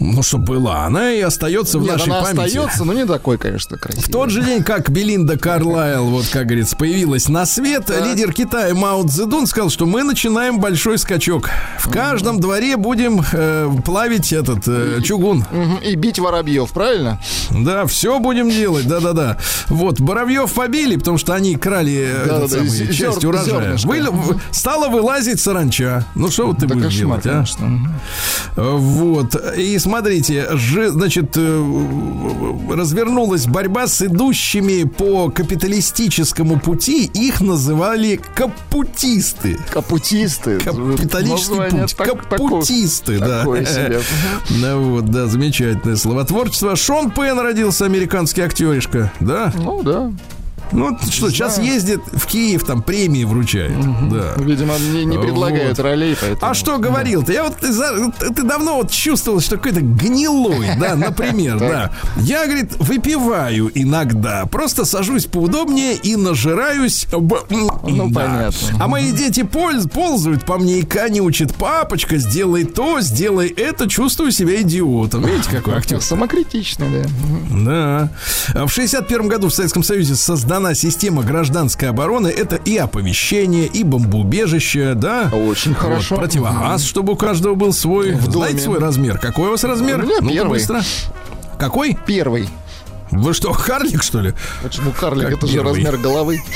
Ну, 0.00 0.22
что 0.22 0.38
была, 0.38 0.84
она 0.84 1.10
и 1.12 1.20
остается 1.20 1.78
в 1.78 1.82
Нет, 1.82 1.92
нашей 1.92 2.12
она 2.12 2.22
памяти. 2.22 2.46
остается, 2.56 2.84
но 2.84 2.92
не 2.92 3.04
такой, 3.04 3.36
конечно, 3.36 3.76
красивый. 3.76 4.04
В 4.04 4.10
тот 4.12 4.30
же 4.30 4.44
день, 4.44 4.62
как 4.62 4.90
Белинда 4.90 5.36
Карлайл, 5.38 6.04
вот 6.06 6.26
как 6.32 6.46
говорится, 6.46 6.76
появилась 6.76 7.28
на 7.28 7.44
свет, 7.46 7.90
лидер 7.90 8.32
Китая 8.32 8.74
Мао 8.74 9.02
Цзэдун 9.06 9.46
сказал, 9.48 9.70
что 9.70 9.86
мы 9.86 10.04
начинаем 10.04 10.60
большой 10.60 10.98
скачок. 10.98 11.50
В 11.80 11.90
каждом 11.90 12.38
дворе 12.40 12.76
будем 12.76 13.22
э, 13.32 13.68
плавить 13.84 14.32
этот 14.32 14.60
э, 14.68 15.00
чугун. 15.02 15.44
И 15.84 15.94
бить 15.96 16.18
воробьев, 16.20 16.70
правильно? 16.70 17.20
Да, 17.50 17.86
все 17.86 18.20
будем 18.20 18.50
делать, 18.50 18.86
да-да-да. 18.86 19.38
Вот, 19.68 20.00
Боровьев 20.00 20.52
побили, 20.52 20.96
потому 20.96 21.18
что 21.18 21.34
они 21.34 21.56
крали 21.56 22.08
э, 22.08 22.24
Да-да-да, 22.26 22.36
этот 22.44 22.50
самый, 22.52 22.68
зер- 22.68 22.92
часть 22.92 23.24
урожая. 23.24 23.76
Вы- 23.84 24.40
стала 24.52 24.88
вылазить 24.88 25.40
саранча. 25.40 26.04
Ну, 26.14 26.30
что 26.30 26.46
вот 26.46 26.58
ты 26.58 26.66
Да 26.66 26.74
будешь 26.74 26.86
кошмар, 26.96 27.20
делать, 27.20 27.26
а? 27.26 27.30
конечно. 27.30 27.90
Вот. 28.56 29.34
И 29.56 29.78
смотрите, 29.88 30.46
же, 30.56 30.90
значит, 30.90 31.32
э, 31.36 31.64
развернулась 32.70 33.46
борьба 33.46 33.86
с 33.86 34.02
идущими 34.02 34.84
по 34.84 35.30
капиталистическому 35.30 36.60
пути. 36.60 37.06
Их 37.14 37.40
называли 37.40 38.20
капутисты. 38.34 39.58
Капутисты. 39.72 40.58
Капиталистический 40.58 41.56
Название 41.56 41.82
путь. 41.82 41.96
так- 41.96 42.28
Капутисты, 42.28 43.18
да. 43.18 43.38
такое 43.40 43.64
себе. 43.64 44.00
Ну 44.50 44.90
вот, 44.90 45.06
да, 45.06 45.26
замечательное 45.26 45.96
словотворчество. 45.96 46.76
Шон 46.76 47.10
Пен 47.10 47.38
родился, 47.38 47.86
американский 47.86 48.42
актеришка, 48.42 49.10
да? 49.20 49.52
Ну 49.56 49.82
да. 49.82 50.12
Ну, 50.72 50.98
что, 51.10 51.30
сейчас 51.30 51.58
ездит 51.58 52.00
в 52.12 52.26
Киев, 52.26 52.64
там 52.64 52.82
премии 52.82 53.24
вручает, 53.24 53.72
да. 54.10 54.34
Видимо, 54.36 54.74
не, 54.78 55.04
не 55.04 55.18
предлагают 55.18 55.78
Вот. 55.78 55.84
ролей, 55.84 56.16
поэтому. 56.20 56.50
А 56.50 56.54
что 56.54 56.78
говорил-то? 56.78 57.32
Я 57.32 57.44
вот 57.44 57.56
ты, 57.56 57.68
ты 58.34 58.42
давно 58.42 58.76
вот 58.76 58.90
чувствовал, 58.90 59.40
что 59.40 59.56
какой-то 59.56 59.80
гнилой, 59.80 60.68
да, 60.80 60.94
например, 60.94 61.58
да. 61.58 61.92
Я, 62.18 62.44
говорит, 62.46 62.72
выпиваю 62.78 63.70
иногда, 63.74 64.46
просто 64.46 64.84
сажусь 64.84 65.26
поудобнее 65.26 65.94
и 65.94 66.16
нажираюсь. 66.16 67.06
Ну, 67.10 68.12
понятно. 68.12 68.52
А 68.80 68.88
мои 68.88 69.12
дети 69.12 69.42
ползают 69.42 70.44
по 70.44 70.58
мне 70.58 70.80
и 70.80 70.82
канючат. 70.84 71.54
Папочка, 71.54 72.16
сделай 72.18 72.64
то, 72.64 73.00
сделай 73.00 73.48
это. 73.48 73.88
Чувствую 73.88 74.32
себя 74.32 74.60
идиотом. 74.62 75.24
Видите, 75.26 75.50
какой 75.50 75.74
актер? 75.74 76.00
Самокритичный, 76.00 76.86
да. 76.90 78.10
Да. 78.54 78.66
В 78.66 78.70
61 78.70 79.28
году 79.28 79.48
в 79.48 79.54
Советском 79.54 79.82
Союзе 79.82 80.14
создана 80.58 80.74
система 80.74 81.22
гражданской 81.22 81.88
обороны. 81.88 82.26
Это 82.28 82.56
и 82.56 82.76
оповещение, 82.76 83.66
и 83.66 83.84
бомбоубежище, 83.84 84.94
да? 84.94 85.30
Очень 85.32 85.72
Вот, 85.74 85.80
хорошо. 85.80 86.16
противогаз, 86.16 86.82
чтобы 86.84 87.12
у 87.12 87.16
каждого 87.16 87.54
был 87.54 87.72
свой. 87.72 88.12
В 88.14 88.22
Знаете 88.24 88.54
доме. 88.54 88.58
свой 88.58 88.78
размер? 88.80 89.18
Какой 89.18 89.48
у 89.48 89.50
вас 89.52 89.62
размер? 89.62 90.00
У 90.00 90.02
меня 90.06 90.16
Ну-ка, 90.20 90.34
первый. 90.34 90.58
быстро. 90.58 90.82
Какой? 91.58 91.96
Первый. 92.06 92.48
Вы 93.12 93.32
что, 93.34 93.52
карлик, 93.52 94.02
что 94.02 94.20
ли? 94.20 94.34
Почему 94.62 94.90
карлик? 94.90 95.28
Как 95.28 95.38
это 95.38 95.46
же 95.46 95.52
первый? 95.54 95.74
размер 95.74 95.96
головы. 95.98 96.40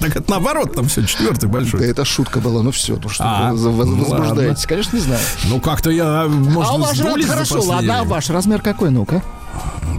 Так 0.00 0.16
это 0.16 0.28
наоборот, 0.30 0.74
там 0.74 0.88
все, 0.88 1.04
четвертый 1.06 1.46
Да 1.46 1.52
большой. 1.52 1.88
это 1.88 2.04
шутка 2.04 2.40
была, 2.40 2.60
ну 2.62 2.70
все, 2.70 2.98
ну 3.02 3.08
что 3.08 3.24
А, 3.24 3.52
вы 3.54 3.84
ну 3.86 4.04
возбуждаетесь? 4.04 4.66
Конечно, 4.66 4.96
не 4.96 5.02
знаю. 5.02 5.20
Ну, 5.44 5.60
как-то 5.60 5.90
я, 5.90 6.26
может, 6.26 6.70
а 6.70 6.74
у 6.74 6.84
за 6.94 7.26
хорошо, 7.26 7.62
ладно, 7.62 8.00
а 8.00 8.04
ваш 8.04 8.28
размер 8.28 8.60
какой, 8.60 8.90
ну-ка? 8.90 9.22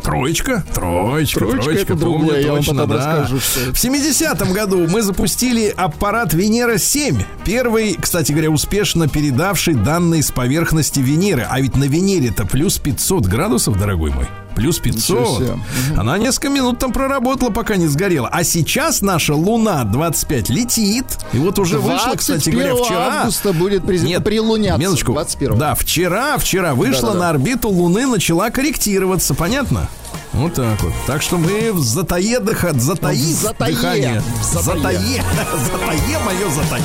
Троечка, 0.04 0.64
троечка, 0.74 1.40
Троечка 1.40 1.64
троечка, 1.64 1.94
это 1.94 2.04
помню 2.06 2.20
другое, 2.20 2.42
я 2.42 2.52
вам 2.52 2.58
точно, 2.64 2.88
да. 2.88 2.96
расскажу, 2.96 3.40
что. 3.40 3.60
В 3.74 3.84
70-м 3.84 4.54
году 4.54 4.88
мы 4.88 5.02
запустили 5.02 5.74
аппарат 5.76 6.34
Венера-7. 6.34 7.24
Первый, 7.44 7.98
кстати 8.00 8.32
говоря, 8.32 8.50
успешно 8.50 9.08
передавший 9.08 9.74
данные 9.74 10.24
с 10.24 10.32
поверхности 10.32 11.00
Венеры. 11.00 11.46
А 11.50 11.60
ведь 11.60 11.76
на 11.76 11.86
Венере-то 11.86 12.46
плюс 12.46 12.78
500 12.78 13.26
градусов, 13.26 13.78
дорогой 13.78 14.12
мой. 14.12 14.28
Плюс 14.58 14.80
500. 14.80 14.98
Ничего 15.20 15.38
себе. 15.38 15.60
Она 15.96 16.18
несколько 16.18 16.50
минут 16.50 16.80
там 16.80 16.92
проработала, 16.92 17.52
пока 17.52 17.76
не 17.76 17.86
сгорела. 17.86 18.28
А 18.32 18.44
сейчас 18.44 19.02
наша 19.02 19.36
Луна 19.36 19.84
25 19.84 20.50
летит. 20.50 21.06
И 21.32 21.38
вот 21.38 21.60
уже 21.60 21.78
вышла, 21.78 22.16
кстати 22.16 22.50
говоря, 22.50 22.72
21 22.72 22.84
вчера. 22.86 23.20
августа 23.22 23.54
будет 23.54 23.86
презент 23.86 24.26
прилуняться. 24.26 24.82
минуточку. 24.82 25.12
21 25.14 25.58
Да, 25.60 25.76
вчера, 25.76 26.38
вчера 26.40 26.74
вышла 26.74 27.02
Да-да-да. 27.10 27.20
на 27.20 27.30
орбиту 27.30 27.70
Луны, 27.70 28.08
начала 28.08 28.50
корректироваться, 28.50 29.36
понятно? 29.36 29.88
Вот 30.34 30.56
так 30.56 30.82
вот. 30.82 30.94
Так 31.06 31.22
что 31.22 31.38
мы 31.38 31.72
в 31.72 31.80
затае 31.84 32.40
дыха, 32.40 32.74
затаи 32.74 33.16
В 33.16 33.20
затае. 33.42 33.74
дыхание. 33.76 34.24
В 34.42 34.44
затае. 34.44 34.64
Затае. 34.76 34.98
Затае 35.72 36.20
мое 36.26 36.50
затае. 36.50 36.84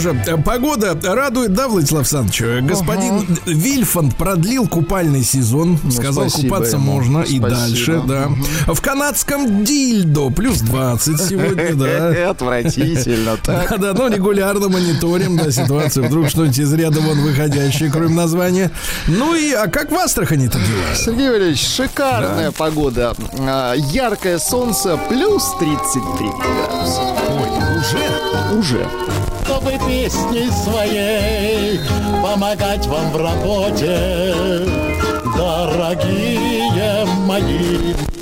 Же, 0.00 0.14
погода 0.44 0.98
радует, 1.02 1.52
да, 1.52 1.68
Владислав 1.68 2.00
Александрович? 2.00 2.64
Господин 2.68 3.26
Вильфанд 3.46 4.16
продлил 4.16 4.66
купальный 4.68 5.22
сезон. 5.22 5.78
Сказал, 5.90 6.24
Ну, 6.24 6.30
спасибо 6.30 6.54
купаться 6.54 6.76
ему. 6.76 6.92
можно 6.92 7.18
и 7.20 7.38
Спасибо. 7.38 7.48
дальше, 7.50 8.02
да. 8.06 8.28
В 8.72 8.80
канадском 8.80 9.64
дильдо 9.64 10.30
плюс 10.30 10.60
20 10.60 11.20
сегодня, 11.20 11.74
да. 11.74 12.30
Отвратительно, 12.30 13.36
так. 13.42 13.70
Да, 13.78 13.92
да, 13.92 13.94
но 13.94 14.08
регулярно 14.08 14.68
мониторим 14.68 15.36
да, 15.36 15.50
ситуацию. 15.50 16.06
Вдруг 16.06 16.28
что-нибудь 16.28 16.58
из 16.58 16.72
ряда 16.72 17.00
вон 17.00 17.20
выходящее, 17.20 17.90
кроме 17.90 18.14
названия. 18.14 18.70
Ну 19.06 19.34
и, 19.34 19.52
а 19.52 19.66
как 19.68 19.90
в 19.90 19.94
Астрахани-то 19.96 20.58
дела? 20.58 20.94
Сергей 20.96 21.28
Валерьевич, 21.30 21.66
шикарная 21.66 22.50
погода. 22.52 23.14
А, 23.38 23.74
Яркое 23.74 24.38
солнце, 24.38 24.98
плюс 25.08 25.44
33 25.58 26.02
градуса. 26.28 27.00
Ой, 27.28 27.78
уже? 27.78 28.58
Уже. 28.58 28.86
Чтобы 29.50 29.72
песней 29.78 30.48
своей 30.52 31.80
помогать 32.22 32.86
вам 32.86 33.10
в 33.10 33.16
работе, 33.16 34.64
дорогие 35.36 37.04
мои. 37.26 38.19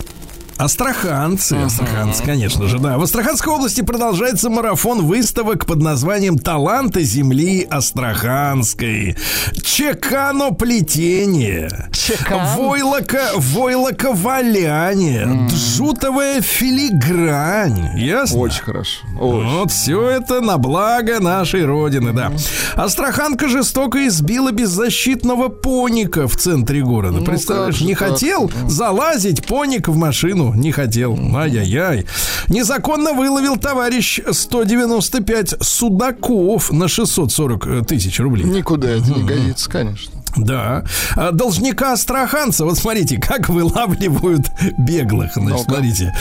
Астраханцы, 0.58 1.54
астраханцы, 1.54 2.24
конечно 2.24 2.66
же, 2.66 2.80
да. 2.80 2.98
В 2.98 3.02
Астраханской 3.02 3.52
области 3.52 3.82
продолжается 3.82 4.50
марафон 4.50 5.06
выставок 5.06 5.66
под 5.66 5.80
названием 5.80 6.36
«Таланты 6.36 7.04
земли 7.04 7.64
Астраханской». 7.70 9.16
Чеканоплетение. 9.62 11.70
Чекан? 11.92 12.56
Войлоко, 12.56 13.20
войлоковаляние. 13.36 15.46
Джутовая 15.48 16.40
филигрань. 16.40 17.96
Ясно? 17.96 18.40
Очень 18.40 18.62
хорошо. 18.62 19.06
Очень. 19.20 19.50
Вот 19.50 19.70
все 19.70 20.08
это 20.08 20.40
на 20.40 20.58
благо 20.58 21.20
нашей 21.20 21.64
родины, 21.64 22.12
да. 22.12 22.32
Астраханка 22.74 23.46
жестоко 23.48 24.04
избила 24.08 24.50
беззащитного 24.50 25.46
поника 25.48 26.26
в 26.26 26.36
центре 26.36 26.82
города. 26.82 27.18
Ну, 27.18 27.24
Представляешь, 27.24 27.76
же 27.76 27.84
не 27.84 27.94
хотел 27.94 28.50
залазить 28.66 29.46
поник 29.46 29.86
в 29.86 29.96
машину, 29.96 30.47
не 30.54 30.72
хотел. 30.72 31.18
Ай-яй-яй. 31.34 32.06
Незаконно 32.48 33.12
выловил 33.12 33.56
товарищ 33.56 34.20
195 34.30 35.56
судаков 35.60 36.72
на 36.72 36.88
640 36.88 37.86
тысяч 37.86 38.18
рублей. 38.20 38.44
Никуда 38.44 38.90
это 38.90 39.10
не 39.10 39.22
годится, 39.22 39.70
конечно. 39.70 40.17
Да. 40.36 40.84
А 41.16 41.32
Должника 41.32 41.92
астраханца, 41.92 42.64
вот 42.64 42.78
смотрите, 42.78 43.18
как 43.18 43.48
вылавливают 43.48 44.50
беглых. 44.76 45.32
Значит, 45.34 45.64
смотрите, 45.64 46.14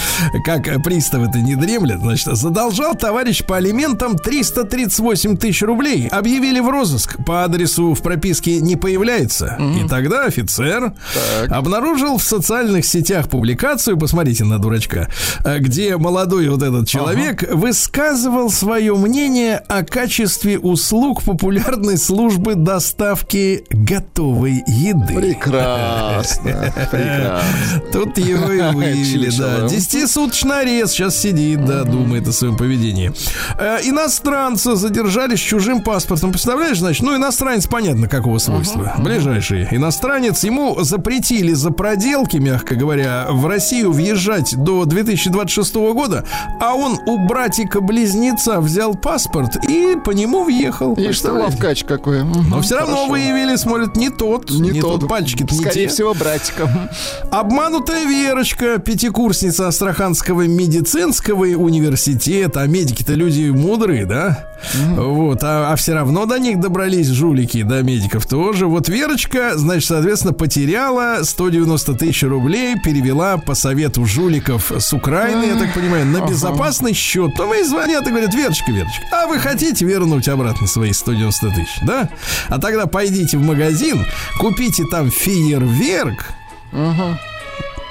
как 0.46 0.84
приставы-то 0.84 1.40
не 1.40 1.56
дремлят. 1.56 2.00
Значит, 2.02 2.36
задолжал 2.38 2.96
товарищ 2.96 3.44
по 3.44 3.58
алиментам 3.58 4.18
338 4.18 5.38
тысяч 5.38 5.62
рублей. 5.64 6.08
Объявили 6.08 6.60
в 6.60 6.70
розыск. 6.70 7.18
По 7.26 7.44
адресу 7.44 7.94
в 7.94 8.02
прописке 8.02 8.60
не 8.62 8.76
появляется. 8.76 9.58
И 9.84 9.88
тогда 9.88 10.26
офицер 10.26 10.94
обнаружил 11.50 12.18
в 12.18 12.24
социальных 12.24 12.86
сетях 12.86 13.30
публикацию, 13.30 13.98
посмотрите 13.98 14.44
на 14.44 14.60
дурачка, 14.60 15.10
э, 15.44 15.60
где 15.60 15.98
молодой 15.98 16.50
вот 16.50 16.62
этот 16.62 16.88
человек 16.88 17.44
высказывал 17.54 18.50
свое 18.50 18.96
мнение 18.96 19.58
о 19.58 19.84
качестве 19.84 20.60
услуг 20.60 21.24
популярной 21.24 21.98
службы 21.98 22.56
доставки 22.56 23.64
готовки 23.70 24.07
готовой 24.18 24.64
еды. 24.68 25.16
Прекрасно, 25.16 26.74
прекрасно. 26.92 27.42
Тут 27.94 28.18
его 28.18 28.52
и 28.52 28.62
вывели, 28.74 29.30
да. 29.38 29.68
Десятисуточный 29.68 30.62
арест 30.62 30.94
сейчас 30.94 31.18
сидит, 31.18 31.64
да, 31.66 31.84
думает 31.84 32.28
о 32.28 32.32
своем 32.32 32.58
поведении. 32.58 33.12
Э, 33.58 33.80
Иностранца 33.84 34.76
задержали 34.76 35.36
с 35.36 35.40
чужим 35.40 35.82
паспортом. 35.82 36.32
Представляешь, 36.32 36.80
значит, 36.80 37.04
ну, 37.04 37.16
иностранец, 37.16 37.68
понятно, 37.68 38.08
какого 38.08 38.38
свойства. 38.40 38.96
Ближайший 39.00 39.68
иностранец. 39.72 40.44
Ему 40.44 40.84
запретили 40.84 41.54
за 41.54 41.72
проделки, 41.72 42.38
мягко 42.38 42.76
говоря, 42.76 43.28
в 43.30 43.46
Россию 43.46 43.92
въезжать 43.92 44.56
до 44.56 44.86
2026 44.86 45.76
года, 45.76 46.26
а 46.60 46.74
он 46.74 47.00
у 47.06 47.28
братика-близнеца 47.28 48.60
взял 48.62 48.96
паспорт 48.96 49.58
и 49.68 49.96
по 50.04 50.12
нему 50.12 50.44
въехал. 50.44 50.94
И 50.96 51.12
что 51.12 51.34
лавкач 51.34 51.84
какой. 51.84 52.24
Но 52.24 52.62
все 52.62 52.78
равно 52.78 53.08
выявили, 53.08 53.56
смотрят, 53.88 53.96
не 53.96 54.10
тот, 54.10 54.52
не, 54.52 54.82
тот, 54.82 55.08
пальчики-то 55.08 55.54
не 55.54 55.60
Скорее 55.62 55.88
те. 55.88 55.94
всего, 55.94 56.14
братиком. 56.14 56.70
Обманутая 57.32 58.06
Верочка, 58.06 58.78
пятикурсница 58.78 59.68
Астраханского 59.68 60.48
медицинского 60.48 61.46
университета. 61.46 62.62
А 62.62 62.68
медики-то 62.68 63.14
люди 63.14 63.50
мудрые, 63.50 64.06
да? 64.06 64.48
Вот, 64.96 65.40
а, 65.44 65.76
все 65.76 65.94
равно 65.94 66.26
до 66.26 66.40
них 66.40 66.60
добрались 66.60 67.08
жулики, 67.08 67.62
до 67.62 67.84
медиков 67.84 68.26
тоже. 68.26 68.66
Вот 68.66 68.90
Верочка, 68.90 69.52
значит, 69.56 69.88
соответственно, 69.88 70.34
потеряла 70.34 71.20
190 71.24 71.94
тысяч 71.94 72.24
рублей, 72.24 72.76
перевела 72.84 73.38
по 73.38 73.54
совету 73.54 74.06
жуликов 74.06 74.72
с 74.76 74.94
Украины, 74.94 75.46
я 75.46 75.60
так 75.60 75.74
понимаю, 75.74 76.06
на 76.06 76.28
безопасный 76.28 76.94
счет. 76.94 77.34
Потом 77.34 77.54
ей 77.54 77.64
звонят 77.64 78.08
и 78.08 78.10
говорят, 78.10 78.34
Верочка, 78.34 78.72
Верочка, 78.72 79.04
а 79.12 79.28
вы 79.28 79.38
хотите 79.38 79.86
вернуть 79.86 80.28
обратно 80.28 80.66
свои 80.66 80.92
190 80.92 81.50
тысяч, 81.52 81.80
да? 81.84 82.10
А 82.50 82.60
тогда 82.60 82.88
пойдите 82.88 83.38
в 83.38 83.42
магазин, 83.42 83.77
купите 84.40 84.84
там 84.92 85.12
фейерверк, 85.12 86.34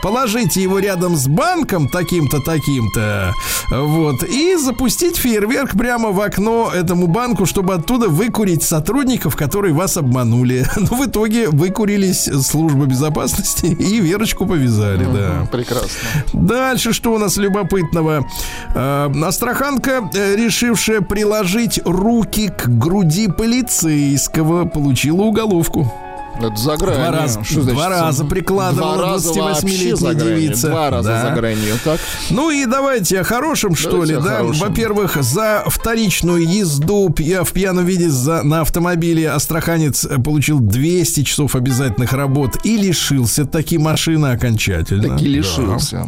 положите 0.03 0.63
его 0.63 0.79
рядом 0.79 1.17
с 1.17 1.27
банком 1.27 1.89
таким-то, 1.89 2.41
таким-то, 2.41 3.35
вот, 3.71 4.23
и 4.23 4.57
запустить 4.57 5.17
фейерверк 5.17 5.73
прямо 5.73 6.11
в 6.11 6.21
окно 6.21 6.71
этому 6.75 7.07
банку, 7.07 7.47
чтобы 7.47 7.75
оттуда 7.75 8.09
выкурить 8.09 8.63
сотрудников, 8.63 9.37
которые 9.37 9.75
вас 9.75 9.97
обманули. 9.97 10.67
Но 10.77 10.97
в 10.97 11.07
итоге 11.07 11.49
выкурились 11.49 12.29
службы 12.47 12.87
безопасности 12.87 13.67
и 13.67 14.01
Верочку 14.01 14.47
повязали, 14.47 15.05
да. 15.05 15.49
Прекрасно. 15.51 15.89
Дальше 16.33 16.93
что 16.93 17.13
у 17.13 17.19
нас 17.19 17.37
любопытного? 17.37 18.27
Э, 18.75 19.11
Астраханка, 19.25 20.11
решившая 20.15 21.01
приложить 21.01 21.81
руки 21.85 22.49
к 22.49 22.69
груди 22.69 23.29
полицейского, 23.29 24.65
получила 24.67 25.23
уголовку. 25.23 25.93
Это 26.39 26.55
за 26.57 26.77
гранью. 26.77 26.97
Два 27.01 27.11
раза- 27.11 27.45
Что 27.45 27.63
значит? 27.63 27.73
два 27.75 27.89
раза 27.89 28.25
прикладывала 28.25 28.95
Два 28.97 29.07
раза 29.13 29.29
28-летняя 29.31 29.53
вообще 29.55 29.97
за 29.97 30.15
гранью. 30.15 30.41
девица. 30.41 30.69
Два 30.69 30.91
раза 30.91 31.09
Да. 31.09 31.23
за 31.23 31.31
гранью, 31.35 31.75
так? 31.85 32.01
Ну 32.31 32.51
и 32.51 32.67
давайте 32.67 33.21
о 33.21 33.25
хорошем, 33.25 33.75
что 33.75 33.91
Давайте 33.93 34.13
ли, 34.13 34.19
о 34.19 34.23
да? 34.23 34.43
Во-первых, 34.43 35.17
за 35.23 35.65
вторичную 35.67 36.47
езду 36.47 37.09
пья- 37.09 37.43
в 37.45 37.53
пьяном 37.53 37.85
виде 37.87 38.11
за, 38.11 38.43
на 38.43 38.61
автомобиле 38.61 39.31
астраханец 39.31 40.07
получил 40.25 40.61
200 40.61 41.23
часов 41.25 41.55
обязательных 41.57 42.13
работ 42.13 42.59
и 42.65 42.77
лишился 42.77 43.45
таки 43.47 43.79
машины 43.79 44.27
окончательно. 44.27 45.03
Таки 45.17 45.25
Да. 45.25 45.31
лишился. 45.31 46.07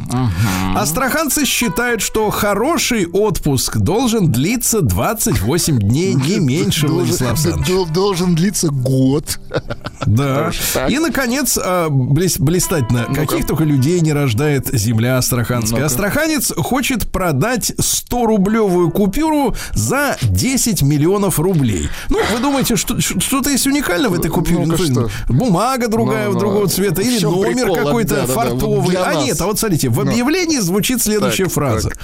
Астраханцы 0.76 1.44
считают, 1.46 2.02
что 2.02 2.30
хороший 2.30 3.06
отпуск 3.06 3.78
должен 3.78 4.30
длиться 4.30 4.82
28 4.82 5.78
дней, 5.78 6.14
не 6.14 6.36
меньше, 6.38 6.86
Владислав 6.86 7.30
Александрович. 7.32 7.66
Дол- 7.68 7.86
Должен 7.88 8.34
длиться 8.34 8.68
год. 8.68 9.38
Да. 10.18 10.50
так. 10.74 10.90
И, 10.90 10.98
наконец, 10.98 11.58
а, 11.60 11.88
блес- 11.88 12.38
блистательно, 12.40 13.04
каких 13.14 13.46
только 13.46 13.64
людей 13.64 14.00
не 14.00 14.12
рождает 14.12 14.68
земля 14.72 15.18
астраханская. 15.18 15.80
Ну-ка. 15.80 15.86
Астраханец 15.86 16.52
хочет 16.56 17.10
продать 17.10 17.72
100-рублевую 17.78 18.90
купюру 18.90 19.54
за 19.74 20.16
10 20.22 20.82
миллионов 20.82 21.38
рублей. 21.38 21.88
Ну, 22.08 22.18
вы 22.32 22.40
думаете, 22.40 22.76
что, 22.76 23.00
что-то 23.00 23.50
есть 23.50 23.66
уникальное 23.66 24.08
в 24.10 24.14
этой 24.14 24.30
купюре? 24.30 24.66
Ну, 24.66 24.76
что? 24.76 25.08
Бумага 25.28 25.88
другая, 25.88 26.26
Ну, 26.28 26.32
ну, 26.34 26.38
другого 26.38 26.68
цвета, 26.68 27.02
или 27.02 27.22
номер 27.24 27.72
какой-то 27.72 28.22
вот 28.26 28.30
фартовый. 28.30 28.90
для 28.90 29.04
а 29.04 29.14
нас. 29.14 29.24
нет, 29.24 29.40
а 29.40 29.46
вот 29.46 29.58
смотрите, 29.58 29.88
в 29.88 30.00
объявлении 30.00 30.58
звучит 30.58 31.02
следующая 31.02 31.44
Так, 31.44 31.52
фраза. 31.52 31.88
так. 31.90 31.98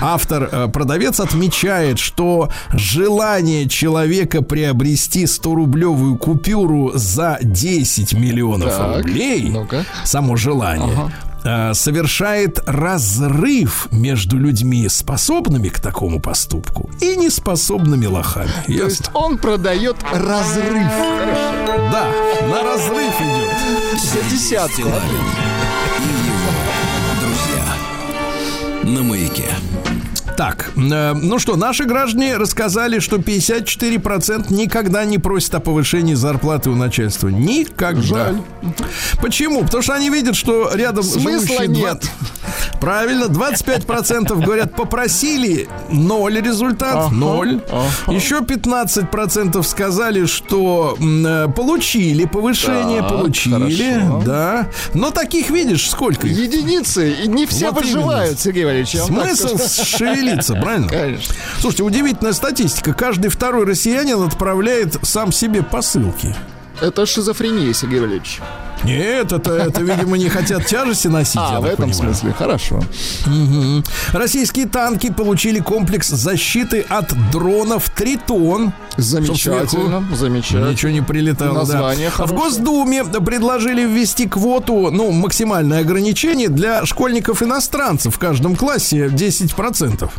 Автор, 0.00 0.48
э, 0.50 0.68
продавец 0.68 1.20
отмечает, 1.20 1.98
что 1.98 2.50
желание 2.72 3.68
человека 3.68 4.42
приобрести 4.42 5.24
100-рублевую 5.24 6.16
купюру 6.18 6.92
за 6.94 7.38
10 7.54 8.12
миллионов 8.14 8.70
Так, 8.76 8.96
рублей, 8.98 9.48
ну-ка. 9.50 9.84
само 10.04 10.36
желание, 10.36 11.10
э, 11.44 11.72
совершает 11.74 12.58
разрыв 12.66 13.88
между 13.90 14.36
людьми, 14.38 14.88
способными 14.88 15.68
к 15.68 15.78
такому 15.80 16.20
поступку, 16.20 16.90
и 17.00 17.16
неспособными 17.16 18.06
лохами. 18.06 18.50
То 18.66 18.72
Ясно? 18.72 18.84
есть 18.88 19.10
он 19.14 19.38
продает 19.38 19.96
разрыв. 20.12 20.90
Да, 21.92 22.10
на 22.50 22.62
разрыв 22.62 23.14
идет. 23.20 24.00
За 24.00 24.30
десятку. 24.30 24.82
Друзья, 27.20 27.64
на 28.84 29.02
маяке. 29.02 29.48
Так, 30.36 30.72
э, 30.76 31.12
ну 31.14 31.38
что, 31.38 31.56
наши 31.56 31.84
граждане 31.84 32.36
рассказали, 32.36 32.98
что 32.98 33.16
54% 33.16 34.52
никогда 34.52 35.04
не 35.04 35.18
просят 35.18 35.54
о 35.54 35.60
повышении 35.60 36.14
зарплаты 36.14 36.70
у 36.70 36.74
начальства. 36.74 37.28
Никогда. 37.28 38.02
Жаль. 38.02 38.36
Почему? 39.20 39.62
Потому 39.64 39.82
что 39.82 39.94
они 39.94 40.10
видят, 40.10 40.34
что 40.36 40.74
рядом 40.74 41.04
Смысла 41.04 41.66
нет. 41.66 42.02
Правильно, 42.80 43.24
25% 43.24 44.44
говорят, 44.44 44.74
попросили, 44.76 45.68
ноль 45.90 46.40
результат, 46.40 46.94
Ага, 47.06 47.14
ноль. 47.14 47.60
Еще 48.08 48.38
15% 48.40 49.62
сказали, 49.62 50.26
что 50.26 50.96
э, 51.00 51.48
получили 51.54 52.24
повышение, 52.26 53.00
Так, 53.00 53.10
получили, 53.10 53.54
хорошо. 54.00 54.22
да. 54.26 54.68
Но 54.92 55.10
таких 55.10 55.50
видишь 55.50 55.88
сколько? 55.88 56.26
Единицы, 56.26 57.10
и 57.12 57.28
не 57.28 57.46
все 57.46 57.70
Вот 57.70 57.82
выживают, 57.84 58.30
именно. 58.30 58.40
Сергей 58.40 58.64
Валерьевич. 58.64 58.96
Смысл 59.00 59.56
скажу. 59.56 59.64
Шевелиться, 60.24 60.54
правильно? 60.60 60.88
Конечно. 60.88 61.34
Слушайте, 61.60 61.82
удивительная 61.82 62.32
статистика. 62.32 62.92
Каждый 62.94 63.28
второй 63.28 63.66
россиянин 63.66 64.22
отправляет 64.22 64.96
сам 65.02 65.32
себе 65.32 65.62
посылки. 65.62 66.34
Это 66.84 67.06
шизофрения, 67.06 67.72
Сергей 67.72 68.00
Валерьевич. 68.00 68.40
Нет, 68.82 69.32
это, 69.32 69.52
это 69.52 69.80
видимо, 69.80 70.18
не 70.18 70.28
хотят 70.28 70.66
тяжести 70.66 71.08
носить. 71.08 71.36
А, 71.38 71.58
в 71.60 71.64
этом 71.64 71.90
понимаю. 71.90 72.14
смысле. 72.14 72.34
Хорошо. 72.34 72.80
Мгм. 73.24 73.82
Российские 74.12 74.66
танки 74.66 75.10
получили 75.10 75.60
комплекс 75.60 76.08
защиты 76.08 76.84
от 76.86 77.14
дронов 77.32 77.88
Тритон. 77.88 78.74
Замечательно, 78.98 80.04
замечательно. 80.14 80.68
Ничего 80.70 80.92
не 80.92 81.00
прилетало, 81.00 81.54
да. 81.54 81.60
Название 81.60 82.10
В 82.10 82.14
хорошее. 82.14 82.38
Госдуме 82.38 83.04
предложили 83.04 83.86
ввести 83.86 84.28
квоту, 84.28 84.90
ну, 84.90 85.10
максимальное 85.10 85.80
ограничение 85.80 86.50
для 86.50 86.84
школьников-иностранцев 86.84 88.14
в 88.14 88.18
каждом 88.18 88.56
классе 88.56 89.06
10%. 89.06 90.10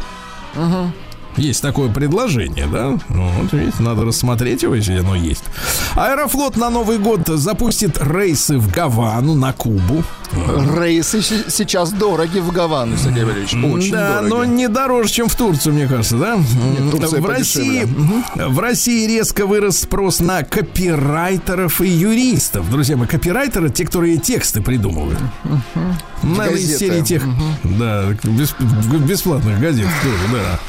Есть 1.38 1.62
такое 1.62 1.92
предложение, 1.92 2.68
да? 2.68 2.98
Ну, 3.10 3.30
вот 3.40 3.52
видите, 3.52 3.84
надо 3.84 4.06
рассмотреть 4.06 4.64
его, 4.64 4.76
если 4.76 4.98
оно 4.98 5.16
есть. 5.16 5.44
Аэрофлот 5.96 6.56
на 6.56 6.70
Новый 6.70 6.98
год 6.98 7.28
запустит 7.28 7.98
рейсы 8.02 8.58
в 8.58 8.72
Гавану, 8.72 9.36
на 9.36 9.52
Кубу. 9.52 10.04
Рейсы 10.34 11.22
сейчас 11.22 11.92
дороги 11.92 12.40
в 12.40 12.52
Гавану, 12.52 12.98
Сергей 12.98 13.24
Валерьевич. 13.24 13.54
Очень 13.56 13.92
да, 13.92 14.22
дороги. 14.22 14.30
но 14.30 14.46
не 14.46 14.68
дороже, 14.68 15.10
чем 15.10 15.28
в 15.30 15.36
Турцию, 15.36 15.74
мне 15.74 15.88
кажется, 15.88 16.18
да? 16.18 16.38
Турция 16.92 17.22
в 17.22 17.26
России, 17.26 17.82
подешевле. 17.86 18.48
В 18.48 18.60
России 18.60 19.08
резко 19.08 19.46
вырос 19.46 19.80
спрос 19.82 20.20
на 20.20 20.44
копирайтеров 20.44 21.82
и 21.82 21.88
юристов. 21.88 22.70
Друзья 22.70 22.98
мои, 22.98 23.08
копирайтеры 23.08 23.70
те, 23.70 23.86
которые 23.86 24.18
тексты 24.18 24.62
придумывают. 24.62 25.20
Из 26.24 26.38
Газеты. 26.38 26.78
серии 26.80 27.02
тех, 27.02 27.24
да, 27.64 28.06
бес- 28.24 28.56
бесплатных 29.06 29.60
газет 29.60 29.88
тоже, 30.02 30.60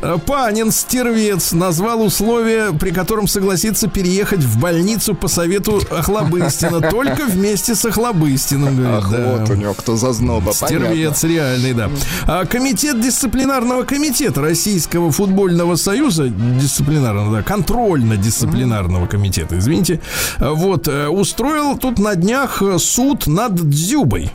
да. 0.00 0.18
Панин 0.18 0.70
Стервец 0.70 1.52
назвал 1.52 2.02
условия, 2.02 2.72
при 2.72 2.90
котором 2.90 3.26
согласится 3.26 3.88
переехать 3.88 4.40
в 4.40 4.58
больницу 4.60 5.14
по 5.14 5.26
совету 5.28 5.80
Охлобыстина. 5.90 6.80
Только 6.90 7.24
вместе 7.26 7.74
с 7.74 7.84
Охлобыстиным, 7.84 8.76
говорит. 8.76 8.99
Ах, 9.02 9.10
да. 9.10 9.36
вот 9.38 9.50
у 9.50 9.54
него 9.54 9.74
кто 9.74 9.96
зазноба, 9.96 10.52
Стервец 10.52 11.24
реальный, 11.24 11.72
да. 11.72 11.90
А, 12.26 12.44
комитет 12.44 13.00
дисциплинарного 13.00 13.84
комитета 13.84 14.40
Российского 14.40 15.10
футбольного 15.10 15.76
союза, 15.76 16.28
дисциплинарного, 16.28 17.36
да, 17.36 17.42
контрольно-дисциплинарного 17.42 19.06
комитета, 19.06 19.58
извините, 19.58 20.00
вот, 20.38 20.88
э, 20.88 21.08
устроил 21.08 21.76
тут 21.76 21.98
на 21.98 22.14
днях 22.14 22.62
э, 22.62 22.78
суд 22.78 23.26
над 23.26 23.54
Дзюбой. 23.68 24.30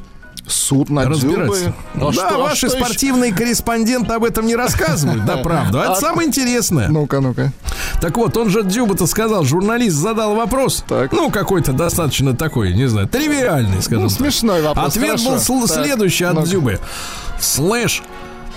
Суд 0.48 0.90
на 0.90 1.06
разбираться. 1.06 1.60
Дзюбы. 1.62 1.76
А 1.96 2.00
да, 2.06 2.12
что- 2.14 2.28
а 2.36 2.38
ваши 2.38 2.68
что 2.68 2.78
еще? 2.78 2.78
спортивные 2.86 3.34
корреспонденты 3.34 4.14
об 4.14 4.24
этом 4.24 4.46
не 4.46 4.56
рассказывают, 4.56 5.26
да, 5.26 5.38
правда. 5.38 5.80
А 5.82 5.84
Это 5.86 5.92
А- 5.94 5.96
самое 5.96 6.28
интересное. 6.28 6.88
Ну-ка, 6.88 7.20
ну-ка. 7.20 7.52
Так 8.00 8.16
вот, 8.18 8.38
он 8.38 8.50
же 8.50 8.62
Дзюба-то 8.64 9.08
сказал, 9.08 9.44
журналист 9.44 9.96
задал 9.96 10.36
вопрос. 10.36 10.84
Так. 10.88 11.12
Ну, 11.14 11.32
какой-то 11.32 11.74
достаточно 11.74 12.36
такой, 12.36 12.74
не 12.74 12.86
знаю, 12.88 13.08
тривиальный, 13.08 13.82
скажем 13.82 14.04
Ну, 14.04 14.10
так. 14.10 14.18
смешной 14.18 14.62
вопрос. 14.62 14.88
Ответ 14.96 15.18
был 15.18 15.32
хорошо. 15.32 15.54
сл- 15.54 15.68
Так, 15.68 15.84
следующий 15.86 16.24
от 16.26 16.34
ну-ка. 16.36 16.48
Дзюбы. 16.48 16.80
Слышь, 17.40 18.04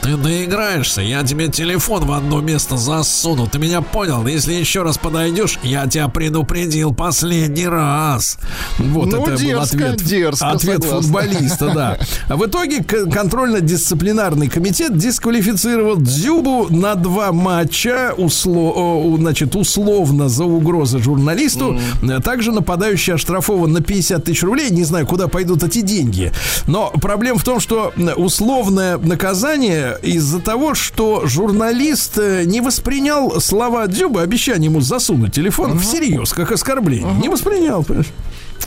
ты 0.03 0.17
доиграешься, 0.17 1.03
я 1.03 1.23
тебе 1.23 1.49
телефон 1.49 2.05
в 2.07 2.13
одно 2.13 2.41
место 2.41 2.77
засуну. 2.77 3.47
Ты 3.47 3.59
меня 3.59 3.81
понял? 3.83 4.27
Если 4.27 4.55
еще 4.55 4.83
раз 4.83 4.97
подойдешь, 4.99 5.59
я 5.63 5.87
тебя 5.87 6.09
предупредил 6.09 6.95
последний 6.95 7.67
раз. 7.67 8.39
Вот 8.79 9.07
Ну, 9.07 9.23
это 9.23 9.31
был 9.33 9.37
дерзко, 9.39 9.77
ответ. 9.91 9.97
дерзко, 10.05 10.51
ответ 10.51 10.85
футболиста, 10.85 11.73
да. 11.75 11.99
А 12.29 12.37
в 12.39 12.47
итоге 12.47 12.83
контрольно-дисциплинарный 12.83 14.49
комитет 14.49 14.97
дисквалифицировал 14.97 15.97
Дзюбу 15.97 16.67
на 16.71 16.95
два 16.95 17.33
матча, 17.33 18.15
усло- 18.17 19.17
значит, 19.19 19.57
условно 19.57 20.29
за 20.29 20.45
угрозы 20.45 20.99
журналисту. 21.01 21.79
Также 22.25 22.53
нападающий 22.53 23.15
оштрафован 23.15 23.73
на 23.73 23.81
50 23.81 24.25
тысяч 24.25 24.43
рублей. 24.43 24.71
Не 24.71 24.85
знаю, 24.85 25.07
куда 25.07 25.29
пойдут 25.29 25.63
эти 25.63 25.81
деньги. 25.81 26.33
Но 26.67 26.91
проблема 26.91 27.39
в 27.39 27.45
том, 27.45 27.61
что 27.61 27.93
условное 28.17 28.99
наказание 28.99 29.88
из-за 30.03 30.41
того, 30.41 30.75
что 30.75 31.27
журналист 31.27 32.19
э, 32.19 32.45
не 32.45 32.61
воспринял 32.61 33.41
слова 33.41 33.87
Дзюба, 33.87 34.23
обещание 34.23 34.71
ему 34.71 34.81
засунуть 34.81 35.33
телефон 35.33 35.79
всерьез, 35.79 36.33
как 36.33 36.53
оскорбление. 36.53 37.13
Не 37.15 37.29
воспринял, 37.29 37.83
понимаешь? 37.85 38.09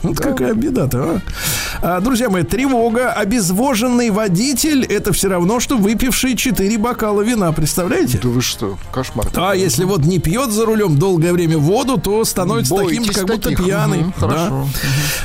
Вот 0.03 0.19
какая 0.19 0.53
беда-то, 0.55 1.21
а? 1.81 1.97
А, 1.97 2.01
Друзья 2.01 2.29
мои, 2.29 2.43
тревога. 2.43 3.11
Обезвоженный 3.11 4.09
водитель– 4.09 4.83
это 4.89 5.11
все 5.13 5.27
равно, 5.29 5.59
что 5.59 5.77
выпивший 5.77 6.35
4 6.35 6.77
бокала 6.77 7.21
вина. 7.21 7.51
Представляете? 7.51 8.19
Да 8.21 8.29
вы 8.29 8.41
что, 8.41 8.77
кошмар. 8.91 9.27
А 9.35 9.53
если 9.53 9.83
вот 9.83 10.03
не 10.05 10.19
пьет 10.19 10.51
за 10.51 10.65
рулем 10.65 10.97
долгое 10.97 11.33
время 11.33 11.57
воду, 11.57 11.97
то 11.99 12.23
становится 12.25 12.75
таким, 12.75 13.03
Бойтесь 13.03 13.15
как 13.15 13.27
будто 13.27 13.49
таких. 13.49 13.65
пьяный. 13.65 13.99
Мгм, 13.99 14.13
Да. 14.19 14.27
хорошо. 14.27 14.67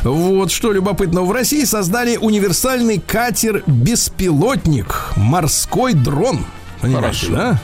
Вот 0.04 0.50
что 0.50 0.72
любопытно. 0.72 1.22
В 1.22 1.32
России 1.32 1.64
создали 1.64 2.16
универсальный 2.18 2.98
катер-беспилотник. 2.98 5.12
Морской 5.16 5.94
дрон. 5.94 6.44
Понимаете, 6.80 7.26
да? 7.30 7.60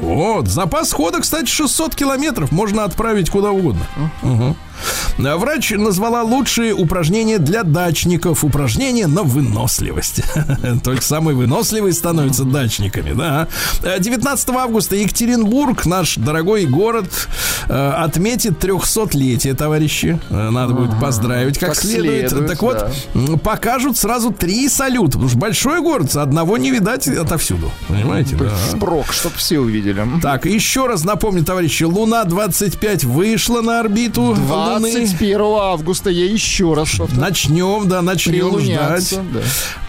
Вот. 0.00 0.46
Запас 0.48 0.92
хода, 0.92 1.20
кстати, 1.20 1.50
600 1.50 1.94
километров. 1.96 2.52
Можно 2.52 2.84
отправить 2.84 3.28
куда 3.28 3.50
угодно. 3.50 3.82
А 4.22 4.54
Врач 5.18 5.70
назвала 5.72 6.22
лучшие 6.22 6.74
упражнения 6.74 7.38
для 7.38 7.62
дачников. 7.62 8.44
Упражнения 8.44 9.06
на 9.06 9.22
выносливость. 9.22 10.22
Только 10.84 11.02
самые 11.02 11.36
выносливые 11.36 11.92
становятся 11.92 12.44
дачниками, 12.44 13.12
да. 13.12 13.48
Э, 13.82 13.98
19 13.98 14.48
августа 14.50 14.96
Екатеринбург, 14.96 15.86
наш 15.86 16.16
дорогой 16.16 16.66
город, 16.66 17.06
э, 17.68 17.90
отметит 17.90 18.62
300-летие, 18.64 19.54
товарищи. 19.54 20.18
Надо 20.30 20.74
будет 20.74 20.98
поздравить 21.00 21.58
как, 21.58 21.70
Как 21.70 21.78
следует. 21.78 22.30
следует, 22.30 22.50
Так 22.50 22.62
вот, 22.62 22.86
да. 23.14 23.36
покажут 23.38 23.96
сразу 23.96 24.30
три 24.32 24.68
салюта. 24.68 25.12
Потому 25.12 25.28
что 25.28 25.38
большой 25.38 25.80
город, 25.80 26.14
одного 26.16 26.56
не 26.58 26.70
видать 26.70 27.06
отовсюду. 27.08 27.70
Понимаете? 27.88 28.36
Да. 28.36 28.50
Спрок, 28.70 29.12
чтоб 29.12 29.34
все 29.34 29.58
увидели. 29.60 30.04
Так, 30.22 30.46
еще 30.46 30.86
раз 30.86 31.04
напомню, 31.04 31.44
товарищи, 31.44 31.84
Луна-25 31.84 33.06
вышла 33.06 33.60
на 33.60 33.80
орбиту 33.80 34.34
Луны. 34.74 34.92
21 34.92 35.40
августа 35.40 36.10
я 36.10 36.26
еще 36.26 36.74
раз 36.74 36.90
повторю. 36.96 37.20
Начнем, 37.20 37.88
да, 37.88 38.02
начнем 38.02 38.58
ждать. 38.58 39.18
Да. 39.32 39.40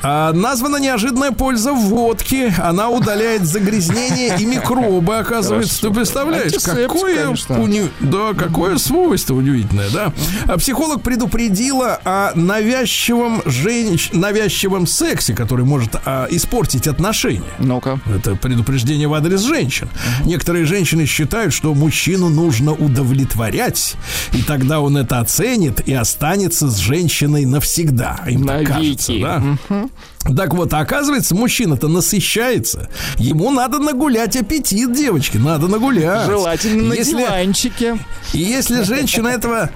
А, 0.01 0.33
названа 0.33 0.77
неожиданная 0.77 1.31
польза 1.31 1.73
водки. 1.73 2.53
Она 2.59 2.89
удаляет 2.89 3.45
загрязнение 3.45 4.35
и 4.39 4.45
микробы, 4.45 5.15
оказывается. 5.17 5.81
Ты 5.81 5.91
представляешь, 5.91 6.53
какое, 6.63 7.23
конечно. 7.23 7.55
уни- 7.55 7.89
да, 7.99 8.33
какое 8.33 8.77
свойство 8.77 9.35
удивительное, 9.35 9.89
да? 9.89 10.13
А 10.45 10.57
психолог 10.57 11.01
предупредила 11.01 11.99
о 12.03 12.31
навязчивом, 12.35 13.41
женщ... 13.45 14.09
навязчивом 14.11 14.87
сексе, 14.87 15.33
который 15.33 15.65
может 15.65 15.95
а, 16.05 16.27
испортить 16.29 16.87
отношения. 16.87 17.43
Ну-ка. 17.59 17.99
Это 18.05 18.35
предупреждение 18.35 19.07
в 19.07 19.13
адрес 19.13 19.41
женщин. 19.41 19.89
Некоторые 20.25 20.65
женщины 20.65 21.05
считают, 21.05 21.53
что 21.53 21.73
мужчину 21.73 22.29
нужно 22.29 22.73
удовлетворять, 22.73 23.95
и 24.33 24.41
тогда 24.41 24.62
он 24.71 24.97
это 24.97 25.19
оценит 25.19 25.87
и 25.87 25.93
останется 25.93 26.69
с 26.69 26.77
женщиной 26.77 27.45
навсегда. 27.45 28.19
Им 28.27 28.45
так 28.45 28.65
кажется, 28.67 29.11
Навеки. 29.11 29.57
да? 29.69 30.35
Так 30.35 30.53
вот, 30.53 30.73
а 30.73 30.79
оказывается, 30.79 31.35
мужчина-то 31.35 31.87
насыщается. 31.87 32.89
Ему 33.17 33.51
надо 33.51 33.79
нагулять 33.79 34.35
аппетит, 34.35 34.93
девочки, 34.93 35.37
надо 35.37 35.67
нагулять. 35.67 36.25
Желательно 36.27 36.83
на 36.89 36.93
Если- 36.93 37.17
диванчике. 37.23 37.97
и 38.33 38.39
если 38.39 38.83
женщина 38.83 39.27
этого 39.29 39.69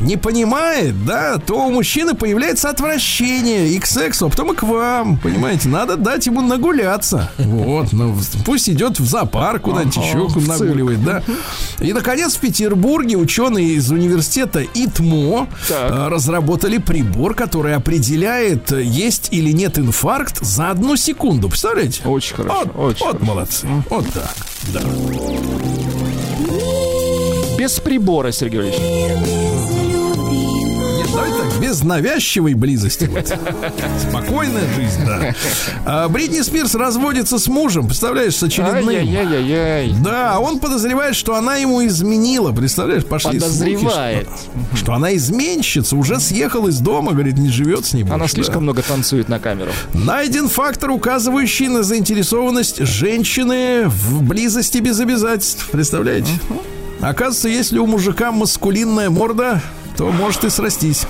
не 0.00 0.16
понимает, 0.16 1.04
да, 1.04 1.38
то 1.38 1.66
у 1.66 1.70
мужчины 1.70 2.14
появляется 2.14 2.70
отвращение 2.70 3.68
и 3.68 3.78
к 3.78 3.86
сексу, 3.86 4.26
а 4.26 4.28
потом 4.28 4.52
и 4.52 4.54
к 4.56 4.62
вам, 4.62 5.16
понимаете, 5.18 5.68
надо 5.68 5.96
дать 5.96 6.26
ему 6.26 6.40
нагуляться. 6.40 7.30
Вот, 7.38 7.92
ну, 7.92 8.16
пусть 8.44 8.68
идет 8.70 9.00
в 9.00 9.06
зоопарк 9.06 9.62
куда-нибудь 9.62 9.96
еще 9.96 10.28
нагуливает, 10.46 11.02
да. 11.04 11.22
И, 11.80 11.92
наконец, 11.92 12.36
в 12.36 12.40
Петербурге 12.40 13.16
ученые 13.16 13.74
из 13.74 13.90
университета 13.90 14.62
ИТМО 14.62 15.48
Так. 15.68 15.90
э, 15.90 16.08
разработали 16.08 16.78
прибор, 16.78 17.34
который 17.34 17.74
определяет, 17.74 18.70
есть 18.72 19.28
или 19.32 19.50
нет 19.52 19.78
инфаркт 19.78 20.38
за 20.44 20.70
одну 20.70 20.96
секунду. 20.96 21.48
Представляете? 21.48 22.02
Очень 22.04 22.36
хорошо, 22.36 22.60
Вот, 22.74 22.92
очень 22.92 23.04
вот 23.06 23.14
хорошо. 23.16 23.24
молодцы. 23.24 23.66
Вот 23.90 24.06
так. 24.12 24.34
Да. 24.72 24.80
Без 27.58 27.80
прибора, 27.80 28.30
Сергей 28.32 28.58
Валерьевич. 28.60 29.47
Без 31.60 31.82
навязчивой 31.82 32.54
близости. 32.54 33.04
вот. 33.04 33.26
Спокойная 34.08 34.66
жизнь, 34.74 35.04
да. 35.04 35.34
А, 35.84 36.08
Бритни 36.08 36.40
Спирс 36.40 36.74
разводится 36.74 37.38
с 37.38 37.46
мужем, 37.48 37.86
представляешь, 37.86 38.36
с 38.36 38.42
очередным. 38.42 38.88
Ай-яй-яй-яй. 38.88 39.94
Да, 40.02 40.38
он 40.38 40.58
подозревает, 40.60 41.16
что 41.16 41.34
она 41.34 41.56
ему 41.56 41.84
изменила, 41.86 42.52
представляешь, 42.52 43.04
пошли 43.04 43.38
слухи, 43.40 43.74
Подозревает. 43.74 44.28
что, 44.72 44.76
что 44.76 44.92
она 44.94 45.14
изменщица, 45.16 45.96
уже 45.96 46.20
съехала 46.20 46.68
из 46.68 46.78
дома, 46.80 47.12
говорит, 47.12 47.38
не 47.38 47.50
живет 47.50 47.86
с 47.86 47.92
ним. 47.92 48.06
Она 48.08 48.18
больше, 48.18 48.34
слишком 48.34 48.56
да. 48.56 48.60
много 48.60 48.82
танцует 48.82 49.28
на 49.28 49.38
камеру. 49.38 49.70
Найден 49.94 50.48
фактор, 50.48 50.90
указывающий 50.90 51.68
на 51.68 51.82
заинтересованность 51.82 52.78
женщины 52.84 53.84
в 53.86 54.22
близости 54.22 54.78
без 54.78 55.00
обязательств. 55.00 55.68
Представляете? 55.70 56.30
Оказывается, 57.00 57.48
если 57.48 57.78
у 57.78 57.86
мужика 57.86 58.32
маскулинная 58.32 59.10
морда, 59.10 59.62
то 59.98 60.10
может 60.12 60.44
и 60.44 60.48
срастись. 60.48 61.02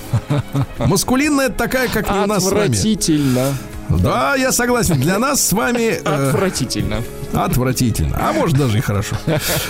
Маскулинная 0.79 1.49
такая, 1.49 1.87
как 1.87 2.11
не 2.11 2.19
у 2.19 2.25
нас 2.25 2.43
с 2.43 2.51
вами. 2.51 2.63
Отвратительно. 2.65 3.53
Да, 3.89 4.35
я 4.35 4.51
согласен. 4.51 4.99
Для 4.99 5.17
нас 5.17 5.41
с 5.47 5.51
вами 5.51 5.99
э, 6.03 6.27
Отвратительно. 6.29 7.01
отвратительно. 7.33 8.17
А 8.21 8.33
может 8.33 8.55
даже 8.57 8.77
и 8.77 8.81
хорошо. 8.81 9.15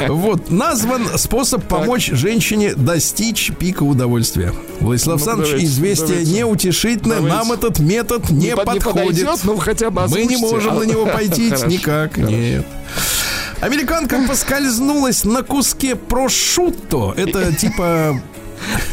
Вот, 0.08 0.50
назван 0.52 1.04
способ 1.18 1.64
помочь 1.66 2.10
женщине 2.12 2.74
достичь 2.76 3.52
пика 3.58 3.84
удовольствия. 3.84 4.54
Владислав 4.82 5.16
Ну, 5.20 5.24
Александрович, 5.24 5.52
давайте, 5.52 5.68
известие 5.68 6.08
давайте. 6.08 6.32
неутешительное. 6.34 7.18
Давайте. 7.18 7.38
Нам 7.38 7.52
этот 7.54 7.80
метод 7.80 8.30
не, 8.30 8.56
под- 8.56 8.66
подходит. 8.66 8.94
подойдет, 9.00 9.40
ну 9.44 9.58
хотя 9.58 9.90
бы 9.90 10.06
Мы 10.10 10.26
не 10.26 10.36
можем 10.38 10.74
А, 10.78 10.80
на 10.80 10.84
него 10.84 11.06
пойти 11.06 11.52
никак. 11.68 12.16
хорошо. 12.16 12.32
Нет. 12.34 12.66
Американка 13.62 14.18
поскользнулась 14.28 15.24
на 15.24 15.44
куске 15.44 15.96
прошутто. 15.96 17.14
Это 17.18 17.54
типа... 17.58 18.20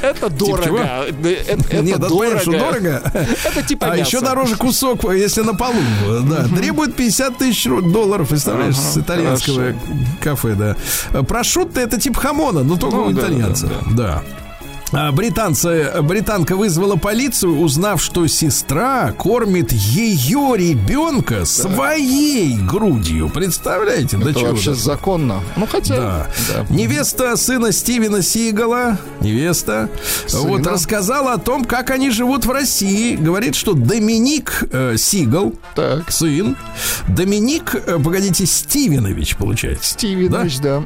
Это 0.02 0.30
дорого. 0.30 1.06
Это, 1.08 1.28
это 1.28 1.82
Нет, 1.82 1.96
что 2.40 2.52
дорого. 2.52 3.02
Это 3.44 3.62
типа 3.62 3.86
А 3.92 3.96
еще 3.96 4.20
дороже 4.20 4.56
кусок, 4.56 5.04
если 5.12 5.42
на 5.42 5.54
полу. 5.54 5.80
Да, 6.22 6.44
требует 6.56 6.94
50 6.96 7.38
тысяч 7.38 7.64
долларов, 7.64 8.28
представляешь, 8.28 8.76
с 8.76 8.96
итальянского 8.96 9.74
кафе, 10.22 10.54
да. 10.54 11.22
Прошутто 11.22 11.80
это 11.80 12.00
тип 12.00 12.16
хамона, 12.16 12.62
но 12.62 12.76
только 12.76 12.96
Ну, 12.96 13.04
у 13.06 13.12
итальянца. 13.12 13.70
Да. 13.96 14.22
А, 14.98 15.12
Британцы, 15.12 15.90
британка 16.00 16.56
вызвала 16.56 16.96
полицию, 16.96 17.58
узнав, 17.60 18.02
что 18.02 18.26
сестра 18.28 19.12
кормит 19.12 19.70
ее 19.70 20.54
ребенка 20.56 21.44
своей 21.44 22.56
грудью. 22.56 23.28
Представляете, 23.28 24.16
до 24.16 24.30
Это 24.30 24.40
чего? 24.40 24.50
вообще 24.52 24.72
законно. 24.74 25.40
Ну 25.56 25.66
хотя... 25.66 25.96
Да. 25.96 26.26
да. 26.48 26.74
Невеста 26.74 27.36
сына 27.36 27.72
Стивена 27.72 28.22
Сигала, 28.22 28.96
невеста, 29.20 29.90
Сына. 30.26 30.42
вот 30.48 30.66
рассказала 30.66 31.34
о 31.34 31.38
том, 31.38 31.66
как 31.66 31.90
они 31.90 32.08
живут 32.10 32.46
в 32.46 32.50
России. 32.50 33.16
Говорит, 33.16 33.54
что 33.54 33.74
Доминик 33.74 34.64
э, 34.72 34.96
Сигал, 34.96 35.52
Так. 35.74 36.10
сын, 36.10 36.56
Доминик, 37.06 37.74
э, 37.74 37.98
погодите, 38.02 38.46
Стивенович, 38.46 39.36
получается. 39.36 39.90
Стивенович, 39.92 40.58
да. 40.60 40.82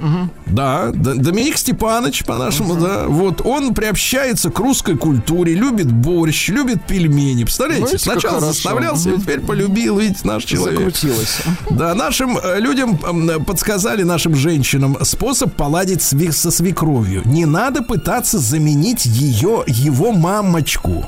Да, 0.46 0.90
Д- 0.92 1.14
Доминик 1.14 1.56
Степанович, 1.56 2.24
по-нашему, 2.24 2.74
да. 2.74 3.04
Вот 3.06 3.40
он 3.46 3.72
приобщился 3.72 3.99
приобщается 4.00 4.50
к 4.50 4.58
русской 4.58 4.96
культуре, 4.96 5.54
любит 5.54 5.92
борщ, 5.92 6.48
любит 6.48 6.86
пельмени. 6.86 7.44
Представляете? 7.44 7.92
Как 7.92 8.00
Сначала 8.00 8.38
а 8.38 9.20
теперь 9.20 9.40
полюбил, 9.40 9.98
видите, 9.98 10.20
наш 10.24 10.44
человек. 10.44 10.78
Закрутилось. 10.78 11.38
Да, 11.70 11.94
нашим 11.94 12.38
э, 12.38 12.60
людям 12.60 12.98
м, 13.04 13.44
подсказали, 13.44 14.02
нашим 14.02 14.34
женщинам, 14.34 14.96
способ 15.02 15.54
поладить 15.54 16.00
со 16.02 16.50
свекровью. 16.50 17.22
Не 17.26 17.44
надо 17.44 17.82
пытаться 17.82 18.38
заменить 18.38 19.04
ее, 19.04 19.64
его 19.66 20.12
мамочку. 20.12 21.04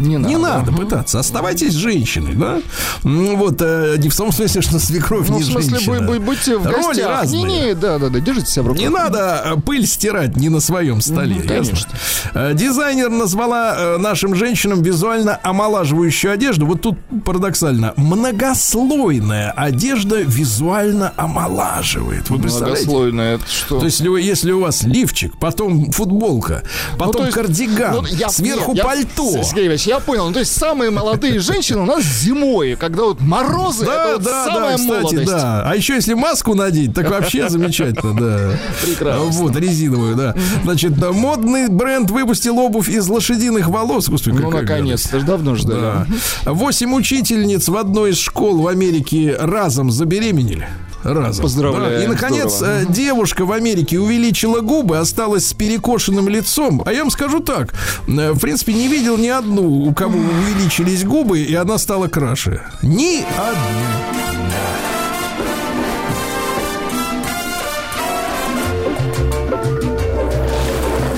Не 0.00 0.16
надо. 0.18 0.28
Не 0.28 0.36
надо 0.40 0.72
пытаться. 0.72 1.18
Оставайтесь 1.20 1.74
женщиной, 1.74 2.34
да? 2.34 2.60
М, 3.04 3.36
Вот, 3.36 3.56
э, 3.60 3.96
не 3.98 4.08
в 4.08 4.16
том 4.16 4.32
смысле, 4.32 4.60
что 4.62 4.78
свекровь 4.78 5.28
Ну, 5.28 5.36
не 5.38 5.42
в 5.42 5.46
смысле, 5.46 5.70
женщина. 5.78 5.98
вы, 6.00 6.06
вы 6.06 6.20
будьте 6.20 6.56
в 6.58 6.66
Роли 6.66 6.86
гостях. 6.86 7.08
разные. 7.08 7.42
Не-не, 7.44 7.74
да-да-да, 7.74 8.18
держите 8.20 8.50
себя 8.50 8.62
в 8.64 8.66
руках. 8.68 8.82
Не 8.82 8.88
надо 8.88 9.42
э, 9.56 9.60
пыль 9.60 9.86
стирать 9.86 10.36
не 10.36 10.48
на 10.48 10.60
своем 10.60 11.00
столе. 11.00 11.36
Ясно? 11.36 11.48
конечно. 11.48 11.90
Э, 12.34 12.54
Дизайнер 12.54 13.10
назвала 13.10 13.96
нашим 13.98 14.34
женщинам 14.34 14.82
визуально 14.82 15.38
омолаживающую 15.42 16.32
одежду. 16.32 16.66
Вот 16.66 16.80
тут 16.82 16.96
парадоксально. 17.24 17.94
Многослойная 17.96 19.50
одежда 19.52 20.20
визуально 20.22 21.12
омолаживает. 21.16 22.28
Вы? 22.30 22.38
Многослойное, 22.38 23.36
это 23.36 23.44
что? 23.48 23.78
То 23.80 23.86
есть, 23.86 24.00
если, 24.00 24.52
у 24.52 24.60
вас 24.60 24.82
лифчик, 24.82 25.32
потом 25.38 25.90
футболка, 25.92 26.62
потом 26.98 27.22
Ну, 27.22 27.26
есть, 27.26 27.34
кардиган, 27.36 27.94
ну, 27.94 28.06
я- 28.06 28.28
сверху 28.28 28.72
нет, 28.72 28.78
я- 28.78 28.84
пальто. 28.84 29.42
Сергей 29.42 29.66
Иванович, 29.66 29.86
я 29.90 30.00
понял. 30.00 30.26
Ну, 30.28 30.32
то 30.32 30.40
есть 30.40 30.56
самые 30.56 30.90
молодые 30.90 31.38
женщины 31.40 31.80
у 31.80 31.84
нас 31.84 32.02
зимой, 32.04 32.76
когда 32.76 33.04
вот 33.04 33.20
морозы, 33.20 33.84
это 33.84 33.92
Да, 33.92 34.12
вот 34.12 34.22
да, 34.22 34.30
да, 34.46 34.54
самая 34.54 34.76
кстати, 34.76 35.02
молодость. 35.02 35.26
да. 35.30 35.62
А 35.70 35.76
еще 35.76 35.94
если 35.94 36.14
маску 36.14 36.54
надеть, 36.54 36.94
так 36.94 37.10
вообще 37.10 37.48
замечательно, 37.50 38.14
да. 38.14 38.50
Прекрасно. 38.84 39.24
Вот, 39.24 39.56
резиновую, 39.56 40.14
да. 40.16 40.34
Значит, 40.64 40.94
да, 40.98 41.12
модный 41.12 41.68
бренд 41.68 42.10
выпустил 42.10 42.58
обувь 42.58 42.88
из 42.88 43.08
лошадиных 43.08 43.68
волос. 43.68 44.08
Господи, 44.08 44.36
Ну, 44.40 44.50
наконец-то, 44.50 45.20
давно 45.20 45.54
ждали. 45.56 45.80
Да. 45.80 46.52
Восемь 46.52 46.94
учительниц 46.94 47.68
в 47.68 47.76
одной 47.76 48.10
из 48.10 48.18
школ 48.18 48.62
в 48.62 48.68
Америке 48.68 49.36
разом 49.38 49.90
забеременели. 49.90 50.68
Разом. 51.02 51.44
Поздравляем, 51.44 51.98
Да. 51.98 52.04
И, 52.04 52.06
наконец, 52.08 52.56
здорово. 52.58 52.80
э, 52.82 52.84
девушка 52.90 53.46
в 53.46 53.52
Америке 53.52 53.98
увеличила 53.98 54.60
губы, 54.60 54.98
осталась 54.98 55.46
с 55.46 55.54
перекошенным 55.54 56.28
лицом. 56.28 56.82
А 56.84 56.92
я 56.92 57.00
вам 57.00 57.10
скажу 57.10 57.40
так. 57.40 57.72
э, 58.06 58.32
В 58.32 58.38
принципе, 58.38 58.74
не 58.74 58.86
видел 58.86 59.16
ни 59.16 59.28
одну, 59.28 59.79
у 59.86 59.94
кого 59.94 60.18
увеличились 60.18 61.04
губы, 61.04 61.40
и 61.40 61.54
она 61.54 61.78
стала 61.78 62.08
краше. 62.08 62.62
Ни 62.82 63.24
одну. 63.24 64.50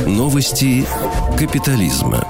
Новости 0.07 0.87
капитализма. 1.37 2.25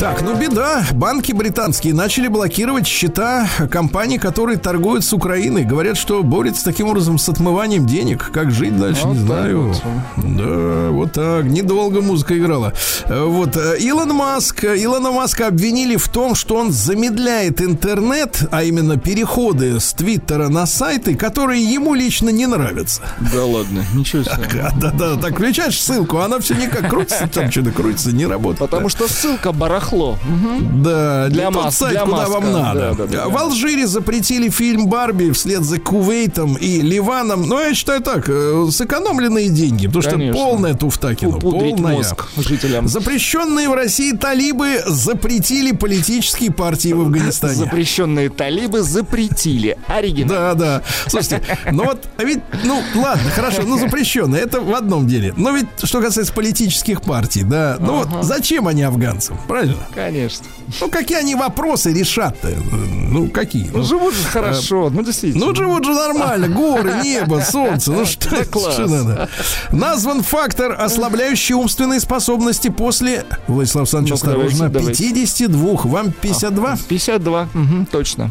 Так, 0.00 0.22
ну 0.22 0.34
беда. 0.34 0.82
Банки 0.92 1.32
британские 1.32 1.92
начали 1.92 2.26
блокировать 2.28 2.86
счета 2.86 3.46
компаний, 3.70 4.16
которые 4.18 4.56
торгуют 4.56 5.04
с 5.04 5.12
Украиной. 5.12 5.64
Говорят, 5.64 5.98
что 5.98 6.22
борются 6.22 6.64
таким 6.64 6.88
образом 6.88 7.18
с 7.18 7.28
отмыванием 7.28 7.84
денег. 7.84 8.30
Как 8.32 8.50
жить 8.50 8.78
дальше, 8.78 9.02
Вот 9.04 9.16
не 9.16 9.18
знаю. 9.26 9.68
вот. 9.68 9.82
Да, 10.16 10.88
вот 10.90 11.12
так. 11.12 11.44
Недолго 11.44 12.00
музыка 12.00 12.38
играла. 12.38 12.72
Э, 13.04 13.24
Вот. 13.24 13.58
э, 13.58 13.76
Илон 13.78 14.14
Маск. 14.14 14.64
Илона 14.64 15.10
Маска 15.10 15.48
обвинили 15.48 15.96
в 15.96 16.08
том, 16.08 16.34
что 16.34 16.56
он 16.56 16.72
замедляет 16.72 17.60
интернет, 17.60 18.48
а 18.50 18.62
именно 18.62 18.96
переходы 18.96 19.78
с 19.78 19.92
Твиттера 19.92 20.48
на 20.48 20.64
сайты, 20.64 21.14
которые 21.14 21.62
ему 21.62 21.92
лично 21.92 22.30
не 22.30 22.46
нравятся. 22.46 23.02
Да 23.34 23.44
ладно, 23.44 23.84
ничего 23.94 24.22
себе. 24.22 24.62
А, 24.62 24.70
Да-да, 24.80 25.16
так 25.16 25.34
включаешь 25.34 25.78
ссылку, 25.78 26.20
она 26.20 26.38
все 26.40 26.54
никак 26.54 26.88
крутится, 26.88 27.28
там 27.28 27.50
что-то 27.50 27.70
крутится, 27.72 28.12
не 28.12 28.24
работает. 28.24 28.70
Потому 28.70 28.88
что 28.88 29.06
ссылка 29.06 29.52
барахло. 29.90 30.18
Мгм. 30.24 30.82
Да, 30.82 31.28
Для 31.28 31.46
не 31.46 31.52
тот 31.52 31.64
Маск- 31.66 31.70
сайт, 31.78 31.92
для 31.92 32.00
куда 32.04 32.16
Маска. 32.16 32.30
вам 32.32 32.52
надо. 32.52 32.80
Да, 32.80 32.94
да, 32.94 33.06
да, 33.06 33.28
в. 33.28 33.36
Алжире 33.36 33.86
запретили 33.86 34.48
фильм 34.48 34.86
Барби 34.88 35.30
вслед 35.32 35.62
за 35.64 35.78
Кувейтом 35.78 36.54
и 36.56 36.80
Ливаном. 36.80 37.48
Но 37.48 37.60
я 37.60 37.74
считаю 37.74 38.00
так, 38.00 38.28
э, 38.28 38.68
сэкономленные 38.70 39.48
деньги, 39.48 39.86
потому 39.86 40.10
Конечно. 40.12 40.34
что 40.34 40.44
полная 40.44 40.74
туфта 40.74 41.14
кино. 41.14 41.38
Полная. 41.38 41.96
мозг 41.96 42.26
жителям. 42.36 42.88
Запрещенные 42.88 43.68
в 43.68 43.74
России 43.74 44.12
талибы 44.12 44.82
запретили 44.86 45.72
политические 45.72 46.52
партии 46.52 46.92
в 46.92 47.00
Афганистане. 47.00 47.54
Запрещенные 47.54 48.28
талибы 48.30 48.82
запретили. 48.82 49.76
Оригинал. 49.88 50.28
Да, 50.36 50.54
да. 50.54 50.82
Слушайте, 51.06 51.42
ну 51.72 51.84
вот, 51.84 52.04
а 52.18 52.24
ведь, 52.24 52.40
ну 52.64 52.80
ладно, 52.94 53.30
хорошо, 53.34 53.62
ну 53.62 53.78
запрещенные, 53.78 54.42
это 54.42 54.60
в 54.60 54.74
одном 54.74 55.06
деле. 55.06 55.34
Но 55.36 55.50
ведь, 55.52 55.66
что 55.82 56.00
касается 56.00 56.32
политических 56.32 57.02
партий, 57.02 57.42
да, 57.42 57.76
ну 57.80 57.98
вот 58.04 58.24
зачем 58.24 58.66
они 58.68 58.82
афганцам, 58.82 59.38
правильно? 59.48 59.79
Конечно. 59.94 60.46
Ну 60.80 60.88
какие 60.88 61.18
они 61.18 61.34
вопросы 61.34 61.92
решат-то? 61.92 62.48
Ну 62.48 63.28
какие? 63.28 63.68
Ну, 63.72 63.78
Ну, 63.78 63.84
живут 63.84 64.14
же 64.14 64.24
хорошо. 64.24 64.90
Ну, 64.90 65.02
действительно. 65.02 65.46
ну 65.46 65.54
живут 65.54 65.84
же 65.84 65.92
нормально, 65.94 66.48
горы, 66.56 66.94
небо, 67.02 67.40
солнце, 67.40 67.90
ну 67.92 68.04
что, 68.06 68.44
что 68.44 68.86
надо? 68.86 69.28
Назван 69.72 70.22
фактор, 70.22 70.76
ослабляющий 70.80 71.54
умственные 71.54 72.00
способности 72.00 72.68
после, 72.68 73.24
Владислав 73.48 73.82
Александрович, 73.82 74.20
давайте, 74.20 74.44
осторожно, 74.54 74.68
давайте. 74.68 75.04
52, 75.04 75.72
вам 75.84 76.12
52, 76.12 76.76
52. 76.88 77.48
Мгм, 77.54 77.86
точно. 77.86 78.30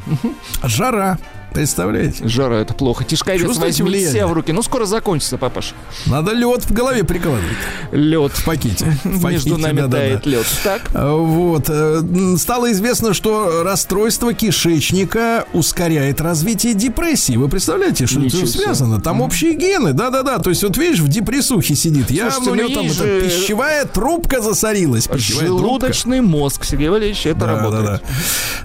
Жара, 0.64 1.18
представляете? 1.54 2.28
Жара, 2.28 2.56
это 2.56 2.74
плохо. 2.74 3.04
Тишковец 3.04 3.58
возьми 3.58 4.00
себя 4.00 4.28
в 4.28 4.34
руки. 4.34 4.52
Ну, 4.52 4.62
скоро 4.64 4.86
закончится, 4.86 5.38
папаш. 5.38 5.74
Надо 6.06 6.34
лед 6.34 6.64
в 6.66 6.72
голове 6.74 7.04
прикладывать. 7.04 7.56
Лед. 7.92 8.32
В 8.34 8.46
пакете. 8.46 8.86
В 9.04 9.22
пакете, 9.22 9.50
Между 9.50 9.58
нами 9.58 9.90
тает 9.90 10.26
лед. 10.26 10.46
Так. 10.64 10.82
А, 10.94 11.14
Вот. 11.16 11.66
э, 11.70 12.02
Стало 12.38 12.72
известно, 12.72 13.14
что 13.14 13.64
расстройство 13.64 14.34
кишечника 14.34 15.46
ускоряет 15.54 16.22
развитие 16.22 16.74
депрессии. 16.74 17.36
Вы 17.38 17.50
представляете, 17.50 18.06
что 18.06 18.20
Ничего 18.20 18.42
это 18.44 18.52
связано? 18.52 19.02
Там 19.02 19.22
общие 19.22 19.54
гены. 19.56 19.94
Да-да-да. 19.94 20.40
То 20.40 20.50
есть, 20.50 20.64
вот 20.64 20.78
видишь, 20.78 21.00
в 21.00 21.08
депрессухе 21.08 21.76
сидит. 21.76 22.10
Я 22.12 22.32
Слушайте, 22.32 22.52
у 22.52 22.56
ну 22.56 22.70
него 22.70 22.82
там 22.82 22.90
же- 22.94 23.22
пищевая 23.22 23.86
трубка 23.86 24.42
засорилась. 24.42 25.08
Пищевая 25.08 25.48
трубка. 25.48 25.64
Желудочный 25.66 26.22
мозг, 26.22 26.64
Сергей 26.66 26.90
Валерьевич, 26.90 27.26
это 27.26 27.40
Да, 27.40 27.46
да, 27.46 27.54
работает. 27.58 27.86
да. 27.86 28.02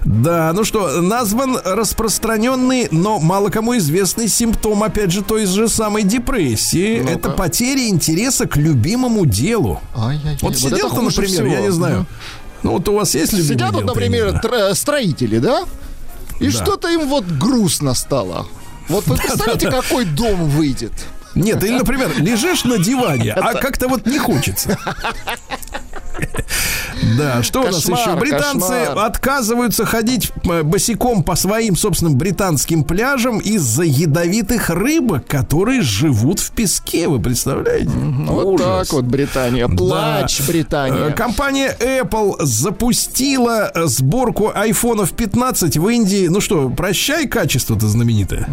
Да, 0.05 0.53
ну 0.53 0.63
что, 0.63 1.01
назван 1.01 1.57
распространенный, 1.63 2.74
но 2.91 3.19
мало 3.19 3.49
кому 3.49 3.77
известный 3.77 4.27
симптом, 4.27 4.83
опять 4.83 5.11
же, 5.11 5.23
той 5.23 5.45
же 5.45 5.67
самой 5.69 6.03
депрессии. 6.03 6.99
Ну-ка. 6.99 7.11
Это 7.13 7.29
потеря 7.31 7.87
интереса 7.87 8.47
к 8.47 8.57
любимому 8.57 9.25
делу. 9.25 9.79
Ай-яй-яй, 9.95 10.37
Вот 10.41 10.51
это 10.53 10.59
сидел-то, 10.61 10.95
хуже 10.95 11.05
например, 11.21 11.29
всего. 11.43 11.47
я 11.47 11.61
не 11.61 11.71
знаю. 11.71 12.05
Ну 12.63 12.71
вот 12.73 12.87
у 12.89 12.93
вас 12.95 13.13
есть 13.15 13.33
любимый 13.33 13.53
Сидят 13.53 13.71
дело, 13.71 13.81
вот, 13.81 13.87
например, 13.95 14.39
примерно? 14.41 14.69
тр- 14.71 14.75
строители, 14.75 15.37
да? 15.39 15.63
И 16.39 16.49
что-то 16.49 16.89
им 16.89 17.07
вот 17.07 17.25
грустно 17.25 17.93
стало. 17.93 18.47
Вот 18.89 19.07
вы 19.07 19.15
представляете, 19.23 19.69
какой 19.69 20.05
дом 20.05 20.45
выйдет? 20.49 20.91
Нет, 21.35 21.63
или, 21.63 21.77
например, 21.77 22.11
лежишь 22.17 22.63
на 22.63 22.77
диване, 22.77 23.33
а 23.33 23.53
как-то 23.53 23.87
вот 23.87 24.05
не 24.05 24.17
хочется. 24.19 24.77
Да, 27.17 27.43
что 27.43 27.61
у 27.61 27.65
нас 27.65 27.83
Кошмар, 27.83 27.99
еще? 27.99 28.15
Британцы 28.19 28.67
кошмар. 28.67 29.05
отказываются 29.05 29.85
ходить 29.85 30.31
э, 30.45 30.63
босиком 30.63 31.23
по 31.23 31.35
своим 31.35 31.75
собственным 31.75 32.15
британским 32.17 32.83
пляжам 32.83 33.39
из-за 33.39 33.83
ядовитых 33.83 34.69
рыбок, 34.69 35.27
которые 35.27 35.81
живут 35.81 36.39
в 36.39 36.51
песке. 36.51 37.07
Вы 37.07 37.19
представляете? 37.19 37.89
Вот 37.89 38.45
Ужас. 38.45 38.87
так 38.87 38.93
вот, 38.93 39.05
Британия. 39.05 39.67
Плач, 39.67 40.39
Да. 40.39 40.45
Британия. 40.47 41.07
Э, 41.09 41.11
Компания 41.11 41.75
Apple 41.79 42.35
запустила 42.39 43.71
э, 43.73 43.85
сборку 43.87 44.51
айфонов 44.53 45.11
15 45.13 45.77
в 45.77 45.87
Индии. 45.89 46.27
Ну 46.27 46.39
что, 46.41 46.69
прощай 46.69 47.27
качество-то 47.27 47.87
знаменитое. 47.87 48.47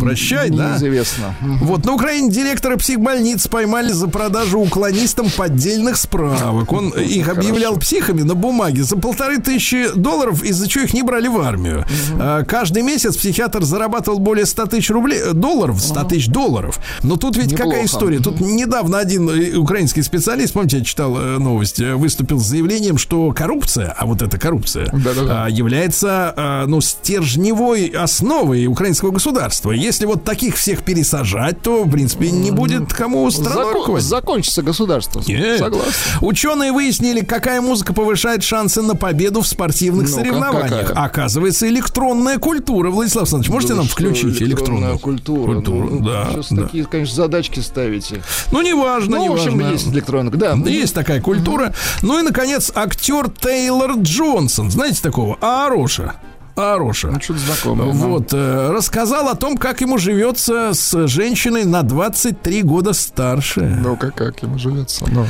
Прощай, 0.00 0.50
да? 0.50 0.72
Неизвестно. 0.72 1.34
Вот 1.60 1.84
на 1.84 1.92
Украине 1.92 2.30
директора 2.30 2.76
психбольниц 2.76 3.46
поймали 3.48 3.92
за 3.92 4.08
продажу 4.08 4.58
уклонистам 4.60 5.30
поддельных 5.30 5.96
справок. 5.96 6.72
Он 6.72 6.90
их 6.90 7.28
объявлял 7.28 7.76
психами 7.76 8.22
на 8.22 8.34
бумаге 8.34 8.82
за 8.82 8.96
полторы 8.96 9.38
тысячи 9.38 9.88
долларов, 9.94 10.42
из-за 10.42 10.68
чего 10.68 10.84
их 10.84 10.94
не 10.94 11.02
брали 11.02 11.28
в 11.28 11.38
армию. 11.40 11.84
А, 12.18 12.44
Каждый 12.44 12.82
месяц 12.82 13.16
психиатр 13.16 13.64
зарабатывал 13.64 14.18
более 14.18 14.46
100 14.46 14.66
тысяч 14.66 14.90
рублей, 14.90 15.18
э, 15.18 15.32
долларов, 15.32 15.80
100 15.80 16.04
тысяч 16.04 16.28
долларов. 16.28 16.78
Но 17.02 17.16
тут 17.16 17.36
ведь 17.36 17.52
какая 17.52 17.82
Неплохо. 17.82 17.86
история? 17.86 18.18
Тут 18.18 18.40
недавно 18.40 18.98
один 18.98 19.28
э, 19.28 19.56
украинский 19.56 20.02
специалист, 20.02 20.52
помните, 20.54 20.78
я 20.78 20.84
читал 20.84 21.16
э, 21.18 21.38
новость, 21.38 21.80
выступил 21.80 22.38
с 22.38 22.46
заявлением, 22.46 22.98
что 22.98 23.32
коррупция, 23.32 23.94
а 23.96 24.06
вот 24.06 24.22
эта 24.22 24.38
коррупция, 24.38 24.88
а, 25.28 25.48
является, 25.48 26.32
а, 26.36 26.66
ну, 26.66 26.80
стержневой 26.80 27.86
основой 27.88 28.66
украинского 28.66 29.10
государства. 29.10 29.72
Если 29.76 30.06
вот 30.06 30.24
таких 30.24 30.56
всех 30.56 30.82
пересажать, 30.84 31.60
то, 31.62 31.84
в 31.84 31.90
принципе, 31.90 32.30
не 32.30 32.50
будет 32.50 32.92
кому 32.92 33.30
страной 33.30 33.74
Закон- 33.74 34.00
закончится 34.00 34.62
государство. 34.62 35.22
Нет. 35.26 35.58
Согласен. 35.58 35.92
Ученые 36.20 36.72
выяснили, 36.72 37.20
какая 37.24 37.60
музыка 37.60 37.92
повышает 37.92 38.42
шансы 38.42 38.82
на 38.82 38.94
победу 38.96 39.40
в 39.42 39.46
спортивных 39.46 40.08
Ну-ка, 40.08 40.20
соревнованиях. 40.20 40.88
какая? 40.88 41.04
Оказывается, 41.04 41.68
электронная 41.68 42.38
культура. 42.38 42.90
Владислав 42.90 43.22
Александрович, 43.24 43.50
можете 43.52 43.72
Да 43.74 43.78
нам 43.80 43.88
включить 43.88 44.42
электронную 44.42 44.98
культуру? 44.98 45.54
культуру? 45.54 45.88
Ну, 45.90 46.00
да, 46.00 46.28
Сейчас 46.32 46.48
да. 46.50 46.62
такие, 46.64 46.84
конечно, 46.84 47.14
задачки 47.16 47.60
ставите. 47.60 48.22
Ну, 48.52 48.62
неважно, 48.62 49.16
Ну, 49.16 49.28
в 49.30 49.32
общем, 49.34 49.54
неважно. 49.58 49.72
есть 49.72 49.88
электронка, 49.88 50.36
да. 50.36 50.52
Есть 50.54 50.94
такая 50.94 51.20
культура. 51.20 51.72
Ну 52.02 52.18
и, 52.18 52.22
наконец, 52.22 52.70
актер 52.74 53.30
Тейлор 53.30 53.92
Джонсон. 53.98 54.70
Знаете 54.70 55.00
такого? 55.02 55.36
Аароша. 55.40 56.14
Аароша. 56.56 57.08
Ну, 57.08 57.20
что-то 57.20 57.40
знакомое. 57.40 57.92
Вот, 57.92 58.28
э, 58.32 58.70
рассказал 58.70 59.28
о 59.28 59.34
том, 59.34 59.56
как 59.56 59.80
ему 59.80 59.98
живется 59.98 60.70
с 60.72 61.06
женщиной 61.08 61.64
на 61.64 61.82
23 61.82 62.62
года 62.62 62.92
старше. 62.92 63.60
Ну-ка, 63.82 64.10
как 64.12 64.40
ему 64.42 64.58
живется? 64.58 65.04
Ну. 65.10 65.26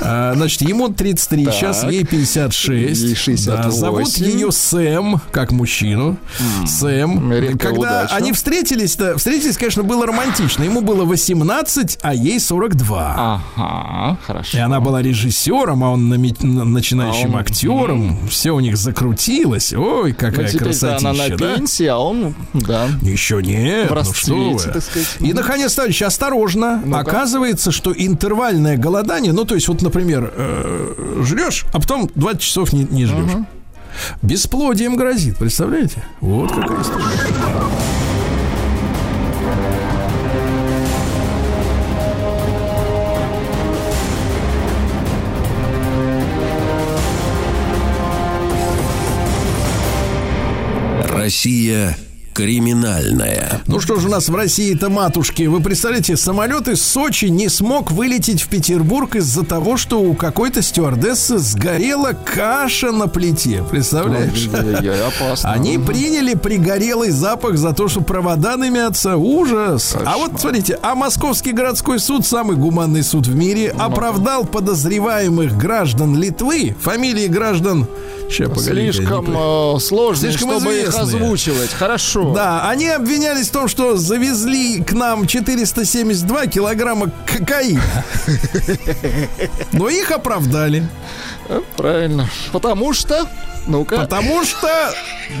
А, 0.00 0.34
значит, 0.36 0.60
ему 0.62 0.88
33, 0.88 1.44
Так. 1.46 1.54
сейчас 1.54 1.84
ей 1.84 2.04
56. 2.04 3.00
Ей 3.02 3.14
68. 3.14 3.62
Да, 3.62 3.70
зовут 3.70 4.08
ее 4.18 4.52
Сэм, 4.52 5.20
как 5.32 5.52
мужчину. 5.52 6.16
Сэм. 6.66 7.32
редкая 7.32 7.56
Когда 7.72 7.80
удача. 8.02 8.14
они 8.16 8.32
встретились-то, 8.32 9.16
встретились, 9.18 9.56
конечно, 9.56 9.82
было 9.82 10.06
романтично. 10.06 10.62
Ему 10.64 10.80
было 10.82 11.04
18, 11.04 11.98
а 12.02 12.14
ей 12.14 12.38
42. 12.40 13.42
Ага, 13.56 14.18
хорошо. 14.26 14.56
И 14.58 14.60
она 14.60 14.80
была 14.80 15.02
режиссером, 15.02 15.82
а 15.82 15.90
он 15.92 16.08
нами- 16.08 16.34
на- 16.42 16.64
начинающим 16.64 17.30
А 17.32 17.34
он- 17.34 17.40
актером. 17.40 18.28
Все 18.28 18.52
у 18.52 18.60
них 18.60 18.76
закрутилось. 18.76 19.72
Ой, 19.72 20.10
Ну, 20.10 20.16
какая 20.16 20.48
теперь-то 20.58 20.96
она 20.96 21.12
на 21.12 21.16
красотища, 21.16 21.36
да? 21.38 21.54
пенсии, 21.56 21.86
а 21.86 21.98
он, 21.98 22.34
да. 22.54 22.88
Еще 23.02 23.42
нет, 23.42 23.90
В 23.90 23.94
ну 23.94 24.04
что 24.14 24.34
вы. 24.34 24.52
расцвете, 24.54 24.80
сказать. 24.80 25.16
И, 25.20 25.32
наконец, 25.32 25.74
товарищи, 25.74 26.04
осторожно. 26.04 26.82
Ну-ка. 26.84 27.00
Оказывается, 27.00 27.72
что 27.72 27.92
интервальное 27.96 28.76
голодание, 28.76 29.32
ну, 29.32 29.44
то 29.44 29.54
есть, 29.54 29.68
вот, 29.68 29.82
например, 29.82 30.32
э, 30.34 31.22
жрешь, 31.24 31.64
а 31.72 31.80
потом 31.80 32.10
20 32.14 32.40
часов 32.40 32.72
не, 32.72 32.84
не 32.84 33.06
жрешь. 33.06 33.32
Бесплодием 34.22 34.96
грозит, 34.96 35.36
представляете? 35.38 36.04
Вот 36.20 36.52
какая 36.52 36.80
история. 36.82 37.04
Россия 51.28 51.94
криминальная. 52.32 53.60
Ну 53.66 53.80
что 53.80 53.96
же 53.96 54.08
у 54.08 54.10
нас 54.10 54.30
в 54.30 54.34
России-то, 54.34 54.88
матушки? 54.88 55.42
Вы 55.42 55.60
представляете, 55.60 56.16
самолет 56.16 56.68
из 56.68 56.80
Сочи 56.80 57.26
не 57.26 57.50
смог 57.50 57.90
вылететь 57.90 58.40
в 58.40 58.48
Петербург 58.48 59.14
из-за 59.14 59.44
того, 59.44 59.76
что 59.76 60.00
у 60.00 60.14
какой-то 60.14 60.62
стюардессы 60.62 61.36
сгорела 61.36 62.12
каша 62.12 62.92
на 62.92 63.08
плите. 63.08 63.62
Представляешь? 63.70 64.48
Опасно. 64.48 65.52
Они 65.52 65.76
приняли 65.76 66.32
пригорелый 66.32 67.10
запах 67.10 67.58
за 67.58 67.74
то, 67.74 67.88
что 67.88 68.00
провода 68.00 68.56
дымятся. 68.56 69.18
Ужас. 69.18 69.94
А 70.02 70.16
вот 70.16 70.40
смотрите, 70.40 70.78
а 70.80 70.94
Московский 70.94 71.52
городской 71.52 71.98
суд, 71.98 72.24
самый 72.24 72.56
гуманный 72.56 73.02
суд 73.02 73.26
в 73.26 73.34
мире, 73.36 73.68
оправдал 73.78 74.46
подозреваемых 74.46 75.58
граждан 75.58 76.16
Литвы, 76.16 76.74
фамилии 76.80 77.26
граждан... 77.26 77.86
Сейчас, 78.28 78.48
погоди, 78.50 78.92
Слишком 78.92 79.26
э, 79.76 79.80
сложно, 79.80 80.30
Слишком 80.30 80.50
чтобы 80.50 80.74
их 80.74 80.88
известные. 80.88 81.02
озвучивать. 81.02 81.70
Хорошо. 81.72 82.34
Да, 82.34 82.68
они 82.68 82.88
обвинялись 82.88 83.48
в 83.48 83.52
том, 83.52 83.68
что 83.68 83.96
завезли 83.96 84.82
к 84.82 84.92
нам 84.92 85.26
472 85.26 86.46
килограмма 86.48 87.10
кокаина. 87.26 87.82
Но 89.72 89.88
их 89.88 90.10
оправдали. 90.10 90.86
Правильно. 91.76 92.28
Потому 92.52 92.92
что... 92.92 93.26
Ну-ка. 93.66 93.96
Потому 94.00 94.44
что 94.44 94.68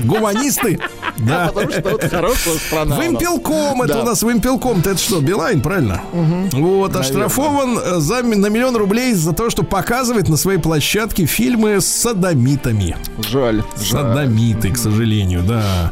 гуманисты. 0.04 0.78
Да. 1.18 1.48
Потому 1.48 1.72
что 1.72 1.82
вот 1.90 2.04
хорошая 2.04 2.54
страна. 2.58 2.94
Вымпелком, 2.96 3.82
это 3.82 4.02
у 4.02 4.04
нас 4.04 4.22
вымпелком, 4.22 4.78
это 4.78 4.96
что, 4.96 5.20
Билайн, 5.20 5.60
правильно? 5.60 6.00
Вот, 6.52 6.94
оштрафован 6.94 7.76
э, 7.76 7.98
за 7.98 8.22
на 8.22 8.46
миллион 8.46 8.76
рублей 8.76 9.14
за 9.14 9.32
то, 9.32 9.50
что 9.50 9.64
показывает 9.64 10.28
на 10.28 10.36
своей 10.36 10.60
площадке 10.60 11.26
фильмы 11.26 11.80
с 11.80 11.86
садомитами. 11.88 12.96
Жаль. 13.28 13.64
жаль. 13.80 13.84
Садомиты, 13.84 14.70
к 14.70 14.76
сожалению, 14.78 15.42
да. 15.42 15.90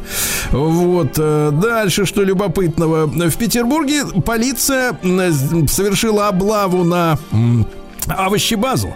Вот. 0.52 1.14
э, 1.18 1.50
Дальше, 1.52 2.06
что 2.06 2.22
любопытного. 2.22 3.06
В 3.06 3.36
Петербурге 3.36 4.04
полиция 4.24 4.96
м, 5.02 5.66
совершила 5.66 6.28
облаву 6.28 6.84
на 6.84 7.18
овощебазу. 8.08 8.94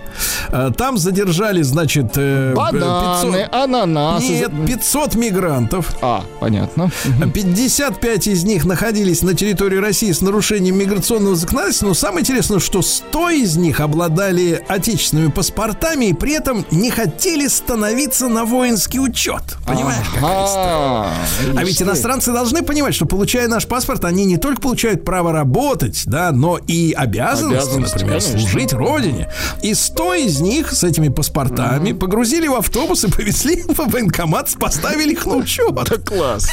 Э, 0.49 0.71
Там 0.77 0.99
задержали, 0.99 1.63
значит, 1.63 2.13
э, 2.17 2.55
Бананы, 2.55 3.43
500... 3.45 3.55
ананасы. 3.55 4.27
Нет, 4.29 4.51
500 4.67 5.15
мигрантов. 5.15 5.95
А, 6.03 6.25
понятно. 6.41 6.91
55 7.35 8.27
из 8.29 8.45
них 8.45 8.65
находились 8.65 9.23
на 9.23 9.35
территории 9.35 9.77
России 9.79 10.13
с 10.13 10.21
нарушением 10.21 10.77
миграционного 10.79 11.37
законодательства. 11.37 11.87
Но 11.87 11.95
самое 11.95 12.21
интересное, 12.21 12.59
что 12.59 12.83
100 12.83 13.31
из 13.31 13.57
них 13.57 13.81
обладали 13.81 14.63
отечественными 14.69 15.31
паспортами 15.31 16.07
и 16.07 16.13
при 16.13 16.33
этом 16.35 16.65
не 16.71 16.91
хотели 16.91 17.47
становиться 17.47 18.29
на 18.29 18.45
воинский 18.45 19.01
учет. 19.01 19.43
Понимаешь, 19.67 20.07
какая 20.15 20.47
история? 20.47 20.65
А, 20.67 21.13
А 21.57 21.65
ведь 21.65 21.81
иностранцы 21.83 22.33
должны 22.33 22.63
понимать, 22.63 22.95
что 22.95 23.07
получая 23.07 23.49
наш 23.49 23.67
паспорт, 23.67 24.05
они 24.05 24.25
не 24.25 24.37
только 24.37 24.61
получают 24.61 25.05
право 25.05 25.33
работать, 25.33 26.03
да, 26.07 26.33
но 26.33 26.59
и 26.59 26.93
обязанности, 26.93 27.57
Обязанности, 27.57 27.95
например, 27.99 28.21
служить 28.21 28.73
родине. 28.73 29.00
И 29.63 29.75
100 29.75 30.15
из 30.15 30.41
них 30.41 30.73
с 30.73 30.85
этими 30.85 31.09
паспортами 31.09 31.93
погрузили 31.93 32.49
в 32.49 32.55
автобус 32.55 33.05
и 33.05 33.11
повезли 33.11 33.63
в 33.63 33.79
военкомат, 33.91 34.51
поставили 34.59 35.13
их 35.13 35.27
на 35.27 35.37
учет. 35.37 35.71
Класс. 36.05 36.49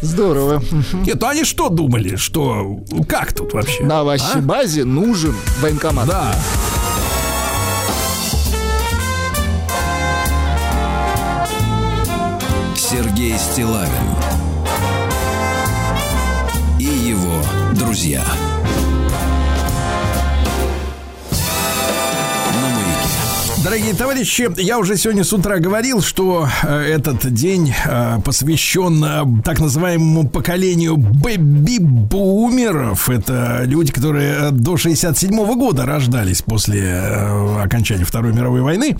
Здорово. 0.00 0.62
Нет, 0.92 1.20
ну 1.20 1.26
они 1.28 1.44
что 1.44 1.68
думали, 1.68 2.16
что 2.16 2.80
как 3.08 3.32
тут 3.32 3.52
вообще? 3.52 3.84
На 3.84 4.00
овощебазе 4.00 4.84
нужен 4.84 5.34
военкомат. 5.60 6.06
Да. 6.06 6.34
Сергей 12.76 13.36
Стилавин 13.38 13.90
и 16.78 16.84
его 16.84 17.42
друзья. 17.74 18.22
Дорогие 23.64 23.94
товарищи, 23.94 24.50
я 24.58 24.78
уже 24.78 24.98
сегодня 24.98 25.24
с 25.24 25.32
утра 25.32 25.58
говорил, 25.58 26.02
что 26.02 26.46
э, 26.64 26.82
этот 26.82 27.32
день 27.32 27.74
э, 27.86 28.18
посвящен 28.22 29.02
э, 29.02 29.24
так 29.42 29.58
называемому 29.58 30.28
поколению 30.28 30.98
бэби-бумеров. 30.98 33.08
Это 33.08 33.62
люди, 33.64 33.90
которые 33.90 34.50
до 34.50 34.76
67 34.76 35.30
года 35.56 35.86
рождались 35.86 36.42
после 36.42 36.94
окончания 37.58 38.04
Второй 38.04 38.34
мировой 38.34 38.60
войны. 38.60 38.98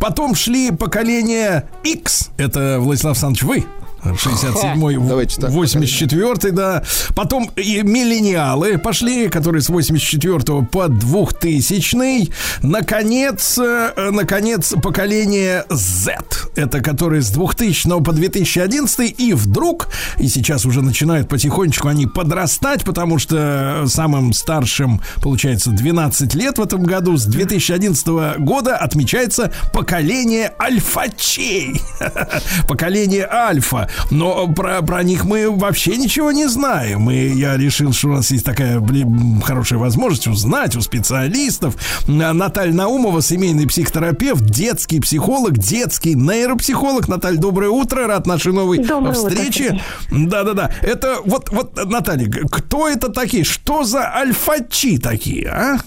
Потом 0.00 0.34
шли 0.34 0.72
поколение 0.72 1.68
X. 1.84 2.30
Это, 2.38 2.78
Владислав 2.80 3.12
Александрович, 3.12 3.44
вы. 3.44 3.64
67-й, 4.04 4.96
Давайте 5.08 5.40
так, 5.40 5.50
84-й, 5.50 6.50
да. 6.50 6.82
Потом 7.14 7.50
и 7.56 7.82
миллениалы 7.82 8.78
пошли, 8.78 9.28
которые 9.28 9.62
с 9.62 9.68
84 9.68 10.62
по 10.70 10.88
2000 10.88 12.62
Наконец, 12.62 13.58
э, 13.58 14.10
наконец, 14.10 14.74
поколение 14.82 15.64
Z. 15.70 16.16
Это 16.56 16.80
которые 16.80 17.22
с 17.22 17.30
2000 17.30 18.02
по 18.02 18.12
2011 18.12 19.14
И 19.18 19.34
вдруг, 19.34 19.88
и 20.18 20.28
сейчас 20.28 20.64
уже 20.64 20.82
начинают 20.82 21.28
потихонечку 21.28 21.88
они 21.88 22.06
подрастать, 22.06 22.84
потому 22.84 23.18
что 23.18 23.84
самым 23.86 24.32
старшим, 24.32 25.00
получается, 25.22 25.70
12 25.70 26.34
лет 26.34 26.58
в 26.58 26.62
этом 26.62 26.82
году. 26.82 27.16
С 27.16 27.24
2011 27.24 28.38
года 28.38 28.76
отмечается 28.76 29.52
поколение 29.72 30.52
альфачей. 30.60 31.80
Поколение 32.68 33.28
альфа. 33.30 33.88
Но 34.10 34.48
про, 34.48 34.82
про 34.82 35.02
них 35.02 35.24
мы 35.24 35.50
вообще 35.50 35.96
ничего 35.96 36.32
не 36.32 36.46
знаем. 36.46 37.10
И 37.10 37.28
я 37.28 37.56
решил, 37.56 37.92
что 37.92 38.08
у 38.08 38.12
нас 38.12 38.30
есть 38.30 38.44
такая 38.44 38.80
блин, 38.80 39.40
хорошая 39.42 39.78
возможность 39.78 40.26
узнать 40.26 40.76
у 40.76 40.80
специалистов. 40.80 41.76
Н- 42.08 42.36
Наталья 42.36 42.72
Наумова, 42.72 43.22
семейный 43.22 43.66
психотерапевт, 43.66 44.44
детский 44.44 45.00
психолог, 45.00 45.58
детский 45.58 46.14
нейропсихолог. 46.14 47.08
Наталья, 47.08 47.38
доброе 47.38 47.70
утро. 47.70 48.06
Рад 48.06 48.26
нашей 48.26 48.52
новой 48.52 48.78
Доброе 48.78 49.12
встрече. 49.12 49.80
Да-да-да. 50.10 50.70
Это 50.82 51.18
вот, 51.24 51.50
вот, 51.50 51.76
Наталья, 51.88 52.30
кто 52.50 52.88
это 52.88 53.08
такие? 53.10 53.44
Что 53.44 53.84
за 53.84 54.12
альфачи 54.14 54.98
такие, 54.98 55.48
а? 55.48 55.78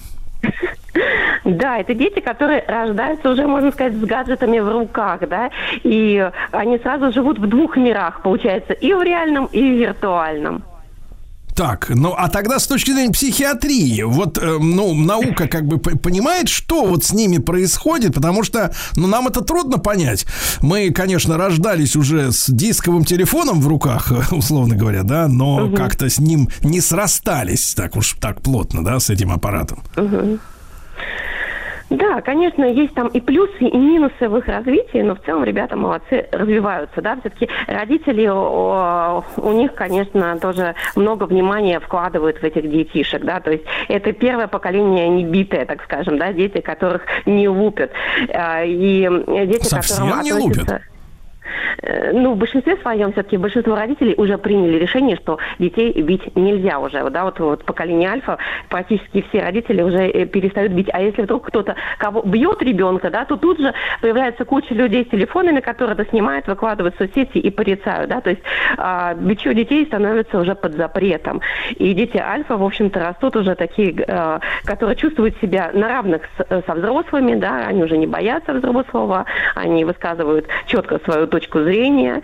Да, 1.45 1.77
это 1.77 1.93
дети, 1.93 2.21
которые 2.21 2.63
рождаются 2.67 3.29
уже, 3.29 3.45
можно 3.45 3.71
сказать, 3.71 3.93
с 3.93 4.03
гаджетами 4.03 4.59
в 4.59 4.71
руках, 4.71 5.27
да, 5.29 5.51
и 5.83 6.31
они 6.51 6.79
сразу 6.79 7.11
живут 7.11 7.37
в 7.37 7.47
двух 7.47 7.77
мирах, 7.77 8.23
получается, 8.23 8.73
и 8.73 8.93
в 8.93 9.03
реальном, 9.03 9.45
и 9.51 9.61
в 9.61 9.79
виртуальном. 9.79 10.63
Так, 11.55 11.87
ну 11.89 12.13
а 12.17 12.27
тогда 12.27 12.59
с 12.59 12.67
точки 12.67 12.91
зрения 12.91 13.13
психиатрии, 13.13 14.01
вот, 14.03 14.37
э, 14.37 14.57
ну, 14.59 14.93
наука 14.93 15.47
как 15.47 15.65
бы 15.65 15.77
понимает, 15.77 16.49
что 16.49 16.85
вот 16.85 17.05
с 17.05 17.13
ними 17.13 17.37
происходит, 17.37 18.13
потому 18.13 18.43
что, 18.43 18.73
ну, 18.97 19.07
нам 19.07 19.29
это 19.29 19.39
трудно 19.39 19.77
понять. 19.77 20.25
Мы, 20.61 20.91
конечно, 20.91 21.37
рождались 21.37 21.95
уже 21.95 22.33
с 22.33 22.49
дисковым 22.49 23.05
телефоном 23.05 23.61
в 23.61 23.69
руках, 23.69 24.11
условно 24.31 24.75
говоря, 24.75 25.03
да, 25.03 25.29
но 25.29 25.71
как-то 25.71 26.09
с 26.09 26.19
ним 26.19 26.49
не 26.61 26.81
срастались 26.81 27.73
так 27.73 27.95
уж 27.95 28.17
так 28.19 28.41
плотно, 28.41 28.83
да, 28.83 28.99
с 28.99 29.09
этим 29.09 29.31
аппаратом. 29.31 29.81
Да, 31.91 32.19
конечно, 32.21 32.63
есть 32.65 32.95
там 32.95 33.07
и 33.09 33.21
плюсы, 33.21 33.59
и 33.59 33.77
минусы 33.77 34.27
в 34.27 34.35
их 34.37 34.47
развитии, 34.47 35.03
но 35.03 35.13
в 35.15 35.19
целом 35.23 35.43
ребята 35.43 35.75
молодцы, 35.75 36.27
развиваются, 36.31 36.99
да, 36.99 37.15
все-таки 37.19 37.47
родители, 37.67 38.25
о, 38.27 39.23
у 39.37 39.51
них, 39.51 39.75
конечно, 39.75 40.39
тоже 40.39 40.73
много 40.95 41.25
внимания 41.25 41.79
вкладывают 41.79 42.39
в 42.41 42.43
этих 42.43 42.69
детишек, 42.71 43.23
да, 43.23 43.39
то 43.39 43.51
есть 43.51 43.65
это 43.87 44.13
первое 44.13 44.47
поколение 44.47 45.07
не 45.09 45.25
битое, 45.25 45.65
так 45.67 45.83
скажем, 45.83 46.17
да, 46.17 46.33
дети, 46.33 46.59
которых 46.59 47.03
не 47.27 47.47
лупят, 47.47 47.91
А, 48.33 48.63
и 48.63 49.07
дети, 49.47 49.65
Совсем 49.65 50.07
которым 50.07 50.23
не 50.23 50.31
относятся- 50.31 50.61
лупят? 50.61 50.81
Э, 51.81 52.11
Ну, 52.13 52.33
в 52.33 52.37
большинстве 52.37 52.77
своем 52.77 53.11
все-таки 53.11 53.37
большинство 53.37 53.75
родителей 53.75 54.13
уже 54.17 54.37
приняли 54.37 54.77
решение, 54.77 55.15
что 55.17 55.37
детей 55.59 55.91
бить 56.01 56.35
нельзя 56.35 56.79
уже. 56.79 57.07
Да, 57.09 57.23
вот, 57.25 57.39
вот 57.39 57.65
поколение 57.65 58.09
альфа, 58.09 58.37
практически 58.69 59.23
все 59.29 59.41
родители 59.41 59.81
уже 59.81 60.07
э, 60.07 60.25
перестают 60.25 60.71
бить. 60.73 60.89
А 60.93 61.01
если 61.01 61.21
вдруг 61.23 61.47
кто-то 61.47 61.75
кого 61.97 62.21
бьет 62.21 62.61
ребенка, 62.61 63.09
да, 63.09 63.25
то 63.25 63.35
тут 63.37 63.59
же 63.59 63.73
появляется 64.01 64.45
куча 64.45 64.73
людей 64.73 65.05
с 65.05 65.09
телефонами, 65.09 65.59
которые 65.59 65.93
это 65.93 66.05
снимают, 66.09 66.47
выкладывают 66.47 66.95
в 66.95 66.97
соцсети 66.97 67.37
и 67.37 67.49
порицают. 67.49 68.09
Да? 68.09 68.21
То 68.21 68.29
есть 68.31 68.41
а, 68.77 69.13
бичо 69.13 69.53
детей 69.53 69.85
становится 69.85 70.39
уже 70.39 70.55
под 70.55 70.73
запретом. 70.75 71.41
И 71.75 71.93
дети 71.93 72.17
альфа, 72.17 72.57
в 72.57 72.63
общем-то, 72.63 72.99
растут 72.99 73.35
уже 73.35 73.55
такие, 73.55 73.93
э, 74.07 74.39
которые 74.65 74.95
чувствуют 74.95 75.35
себя 75.41 75.71
на 75.73 75.87
равных 75.87 76.21
с- 76.37 76.61
со 76.65 76.73
взрослыми, 76.73 77.35
да, 77.35 77.65
они 77.67 77.83
уже 77.83 77.97
не 77.97 78.07
боятся 78.07 78.53
взрослого, 78.53 79.25
они 79.55 79.85
высказывают 79.85 80.47
четко 80.67 80.99
свою 81.05 81.27
точку 81.39 81.63
зрения, 81.63 82.21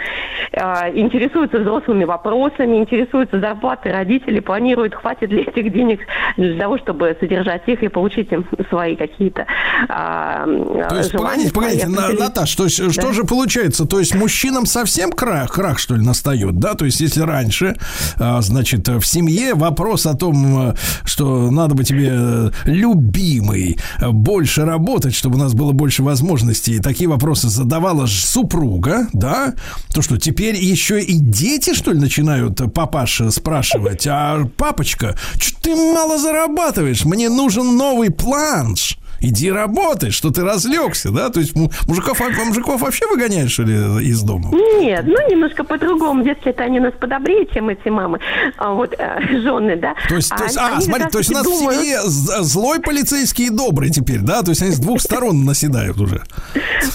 э, 0.54 0.62
интересуются 0.96 1.60
взрослыми 1.60 2.06
вопросами, 2.06 2.78
интересуются 2.78 3.40
зарплатой 3.40 3.92
родителей, 3.92 4.40
планируют, 4.42 4.96
хватит 4.96 5.30
ли 5.32 5.42
этих 5.44 5.72
денег 5.74 6.00
для 6.38 6.58
того, 6.58 6.78
чтобы 6.78 7.16
содержать 7.20 7.64
их 7.68 7.84
и 7.84 7.88
получить 7.88 8.32
им 8.32 8.46
свои 8.70 8.96
какие-то 8.96 9.46
а, 9.90 10.46
То 10.90 10.98
есть, 10.98 11.12
погодите, 11.12 11.52
погодите, 11.54 11.82
свои, 11.84 11.94
На- 11.96 12.04
определить. 12.06 12.20
Наташ, 12.22 12.56
то 12.56 12.64
есть, 12.66 12.92
что 12.94 13.08
Да. 13.08 13.14
же 13.14 13.24
получается? 13.24 13.86
То 13.86 14.00
есть, 14.00 14.16
мужчинам 14.16 14.66
совсем 14.66 15.12
крах, 15.12 15.52
крах, 15.52 15.80
что 15.80 15.96
ли, 15.96 16.02
настает, 16.06 16.58
да? 16.60 16.74
То 16.76 16.86
есть, 16.86 17.02
если 17.02 17.22
раньше, 17.22 17.76
а, 18.20 18.42
значит, 18.42 18.88
в 18.88 19.04
семье 19.04 19.54
вопрос 19.56 20.06
о 20.06 20.16
том, 20.16 20.70
э, 20.70 20.74
что 21.04 21.52
надо 21.52 21.76
бы 21.76 21.84
тебе, 21.84 22.10
э, 22.12 22.50
любимый, 22.66 23.78
э, 24.00 24.10
больше 24.10 24.66
работать, 24.66 25.14
чтобы 25.16 25.36
у 25.36 25.40
нас 25.40 25.54
было 25.54 25.72
больше 25.72 26.04
возможностей, 26.04 26.80
такие 26.80 27.10
вопросы 27.10 27.50
задавала 27.50 28.06
супруга, 28.08 29.01
да? 29.14 29.54
То 29.94 30.02
что, 30.02 30.18
теперь 30.18 30.56
еще 30.56 31.02
и 31.02 31.18
дети, 31.18 31.74
что 31.74 31.92
ли, 31.92 32.00
начинают 32.00 32.60
э, 32.62 32.68
папаша 32.68 33.32
спрашивать, 33.32 34.08
а 34.08 34.46
папочка, 34.58 35.18
что 35.40 35.62
ты 35.62 35.76
мало 35.76 36.18
зарабатываешь? 36.18 37.06
Мне 37.06 37.30
нужен 37.30 37.78
новый 37.78 38.12
планш. 38.12 38.98
Иди 39.22 39.52
работай, 39.52 40.10
что 40.12 40.32
ты 40.32 40.44
разлегся, 40.44 41.12
да? 41.12 41.30
То 41.30 41.40
есть 41.40 41.56
му- 41.56 41.70
мужиков, 41.88 42.20
а 42.22 42.46
мужиков 42.46 42.82
вообще 42.82 43.06
выгоняют, 43.08 43.52
что 43.52 43.64
ли, 43.64 43.74
из 44.06 44.22
дома? 44.24 44.50
Нет, 44.80 45.06
ну 45.06 45.16
немножко 45.30 45.64
по-другому. 45.64 46.24
Детки-то 46.24 46.64
они 46.64 46.80
у 46.80 46.84
нас 46.84 46.94
подобрее, 47.00 47.46
чем 47.54 47.70
эти 47.70 47.90
мамы, 47.90 48.20
а 48.58 48.74
вот 48.74 48.94
э, 48.98 49.20
жены, 49.42 49.76
да. 49.76 49.94
То 50.10 50.16
есть, 50.16 50.36
то 50.36 50.44
есть, 50.44 50.58
а, 50.58 50.74
они 50.76 50.82
смотри, 50.86 51.08
то 51.10 51.20
есть 51.20 51.30
у 51.30 51.34
нас 51.34 51.46
раз-таки 51.46 51.58
в 51.58 51.60
думают- 51.60 51.82
семье 51.82 52.00
злой 52.44 52.80
полицейский 52.80 53.46
и 53.48 53.50
добрый 53.50 53.90
теперь, 53.92 54.20
да? 54.20 54.42
То 54.42 54.50
есть 54.50 54.62
они 54.64 54.72
с 54.72 54.80
двух 54.80 55.00
сторон 55.02 55.46
наседают 55.46 56.00
уже. 56.00 56.22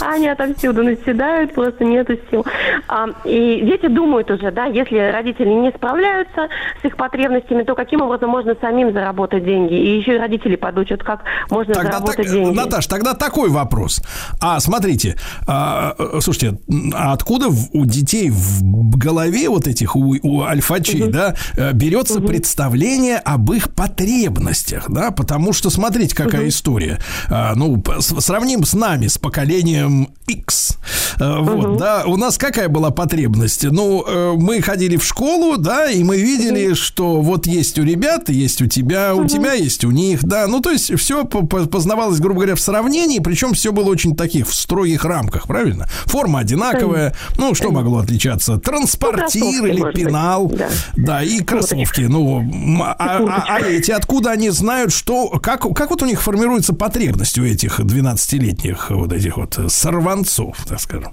Они 0.01 0.28
отовсюду 0.28 0.82
наседают, 0.82 1.55
просто 1.55 1.85
нету 1.85 2.15
сил. 2.31 2.44
А, 2.89 3.07
и 3.24 3.61
дети 3.62 3.86
думают 3.86 4.31
уже, 4.31 4.51
да, 4.51 4.65
если 4.66 4.98
родители 5.12 5.48
не 5.48 5.70
справляются 5.70 6.48
с 6.82 6.85
их 6.85 6.97
потребностями, 6.97 7.62
то 7.62 7.74
каким 7.74 8.03
образом 8.03 8.31
можно 8.31 8.55
самим 8.61 8.93
заработать 8.93 9.44
деньги? 9.44 9.74
И 9.74 9.98
еще 9.98 10.16
и 10.16 10.19
родители 10.19 10.57
подучат, 10.57 11.03
как 11.05 11.23
можно 11.51 11.73
Тогда 11.74 11.90
заработать 11.93 12.15
деньги. 12.24 12.55
Наташ, 12.55 12.86
тогда 12.86 13.14
такой 13.14 13.51
вопрос. 13.51 14.02
А 14.40 14.60
смотрите, 14.60 15.16
а, 15.47 15.94
э, 15.98 16.20
слушайте, 16.20 16.59
а 16.94 17.12
откуда 17.12 17.48
у 17.48 17.84
детей 17.84 18.30
в 18.30 18.97
голове 18.97 19.48
вот 19.48 19.66
этих 19.66 19.97
у, 19.97 20.16
у 20.22 20.43
альфачей, 20.43 21.09
да, 21.09 21.34
э, 21.56 21.72
берется 21.72 22.20
представление 22.20 23.16
об 23.16 23.52
их 23.52 23.70
потребностях, 23.70 24.90
да? 24.90 25.10
Потому 25.10 25.52
что 25.52 25.70
смотрите, 25.70 26.14
какая 26.14 26.48
история. 26.48 26.98
А, 27.28 27.55
ну, 27.55 27.82
сравним 28.01 28.64
с 28.64 28.74
нами, 28.74 29.06
с 29.06 29.18
поколением 29.18 30.10
X. 30.26 30.78
Э, 31.18 31.38
Вот, 31.40 31.76
да, 31.78 32.05
у 32.06 32.16
нас 32.16 32.38
какая 32.38 32.68
была 32.68 32.90
потребность? 32.90 33.64
Ну, 33.64 34.05
э, 34.06 34.34
мы 34.36 34.60
ходили 34.60 34.97
в 34.97 35.05
школу, 35.05 35.56
да, 35.56 35.90
и 35.90 36.02
мы 36.05 36.18
видели, 36.20 36.74
что 36.74 37.20
вот 37.20 37.47
есть 37.47 37.78
у 37.78 37.82
ребят, 37.84 38.28
есть 38.28 38.60
у 38.62 38.66
тебя, 38.66 39.14
у 39.14 39.26
тебя 39.26 39.52
есть 39.52 39.84
у 39.84 39.90
них, 39.90 40.24
да. 40.24 40.47
Ну, 40.47 40.60
то 40.60 40.70
есть 40.70 40.97
все 40.98 41.24
познавалось, 41.24 42.18
грубо 42.20 42.40
говоря, 42.40 42.55
в 42.55 42.60
сравнении, 42.60 43.18
причем 43.18 43.55
все 43.55 43.72
было 43.72 43.88
очень 43.90 44.14
таких 44.16 44.47
в 44.48 44.55
строгих 44.55 45.05
рамках, 45.05 45.47
правильно? 45.47 45.86
Форма 46.05 46.40
одинаковая, 46.40 47.14
ну, 47.38 47.55
что 47.55 47.70
могло 47.70 47.98
отличаться? 47.98 48.59
Транспортир 48.59 49.43
кроссовки, 49.62 49.66
или 49.72 49.93
пенал, 49.93 50.47
да. 50.48 50.68
да, 50.97 51.22
и 51.22 51.40
кроссовки. 51.40 52.02
Ну, 52.02 52.40
м, 52.40 52.82
а, 52.82 52.94
а- 52.98 53.44
а 53.56 53.60
эти, 53.60 53.90
откуда 53.90 54.32
они 54.32 54.51
знают, 54.51 54.93
что, 54.93 55.28
как, 55.40 55.62
как 55.74 55.90
вот 55.90 56.02
у 56.02 56.06
них 56.06 56.22
формируется 56.22 56.74
потребность 56.74 57.38
у 57.38 57.44
этих 57.44 57.80
12-летних 57.80 58.90
вот 58.90 59.12
этих 59.12 59.36
вот 59.36 59.59
сорванцов, 59.68 60.56
так 60.68 60.80
скажем? 60.80 61.06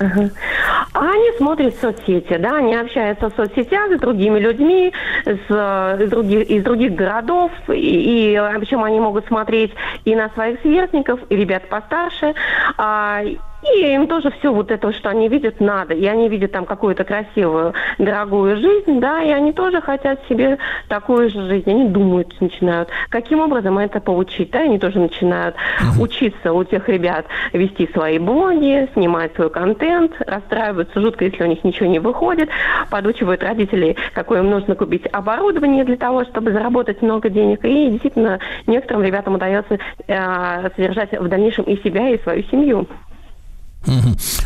А 0.00 1.10
они 1.10 1.32
смотрят 1.36 1.74
соцсети, 1.80 2.36
да, 2.38 2.56
они 2.56 2.74
общаются 2.74 3.30
в 3.30 3.34
соцсетях 3.34 3.92
с 3.96 4.00
другими 4.00 4.38
людьми, 4.38 4.92
с, 5.24 5.38
э, 5.48 5.98
из, 6.04 6.10
других, 6.10 6.48
из 6.48 6.64
других 6.64 6.94
городов, 6.94 7.50
и, 7.68 8.34
и, 8.34 8.40
причем 8.58 8.82
они 8.84 8.98
могут 9.00 9.26
смотреть 9.26 9.72
и 10.04 10.14
на 10.14 10.28
своих 10.30 10.60
сверстников, 10.60 11.20
и 11.28 11.36
ребят 11.36 11.68
постарше, 11.68 12.34
а, 12.76 13.22
и 13.62 13.92
им 13.92 14.06
тоже 14.06 14.30
все 14.38 14.52
вот 14.52 14.70
это, 14.70 14.92
что 14.92 15.10
они 15.10 15.28
видят, 15.28 15.60
надо. 15.60 15.94
И 15.94 16.06
они 16.06 16.28
видят 16.28 16.52
там 16.52 16.64
какую-то 16.64 17.04
красивую, 17.04 17.74
дорогую 17.98 18.56
жизнь, 18.56 19.00
да, 19.00 19.22
и 19.22 19.30
они 19.30 19.52
тоже 19.52 19.80
хотят 19.80 20.20
себе 20.28 20.58
такую 20.88 21.30
же 21.30 21.46
жизнь. 21.48 21.70
Они 21.70 21.88
думают, 21.88 22.40
начинают, 22.40 22.88
каким 23.08 23.40
образом 23.40 23.78
это 23.78 24.00
получить, 24.00 24.50
да, 24.50 24.60
они 24.60 24.78
тоже 24.78 25.00
начинают 25.00 25.56
учиться 26.00 26.52
у 26.52 26.62
тех 26.64 26.88
ребят 26.88 27.26
вести 27.52 27.88
свои 27.92 28.18
блоги, 28.18 28.88
снимать 28.94 29.34
свой 29.34 29.50
контент, 29.50 30.12
расстраиваются 30.20 31.00
жутко, 31.00 31.24
если 31.24 31.42
у 31.42 31.46
них 31.46 31.64
ничего 31.64 31.88
не 31.88 31.98
выходит, 31.98 32.48
подучивают 32.90 33.42
родителей, 33.42 33.96
какое 34.14 34.40
им 34.40 34.50
нужно 34.50 34.76
купить 34.76 35.06
оборудование 35.12 35.84
для 35.84 35.96
того, 35.96 36.24
чтобы 36.24 36.52
заработать 36.52 37.02
много 37.02 37.28
денег. 37.28 37.64
И 37.64 37.90
действительно, 37.90 38.38
некоторым 38.66 39.02
ребятам 39.02 39.34
удается 39.34 39.78
э, 40.06 40.70
содержать 40.76 41.12
в 41.18 41.28
дальнейшем 41.28 41.64
и 41.64 41.76
себя, 41.82 42.10
и 42.10 42.18
свою 42.22 42.42
семью. 42.44 42.86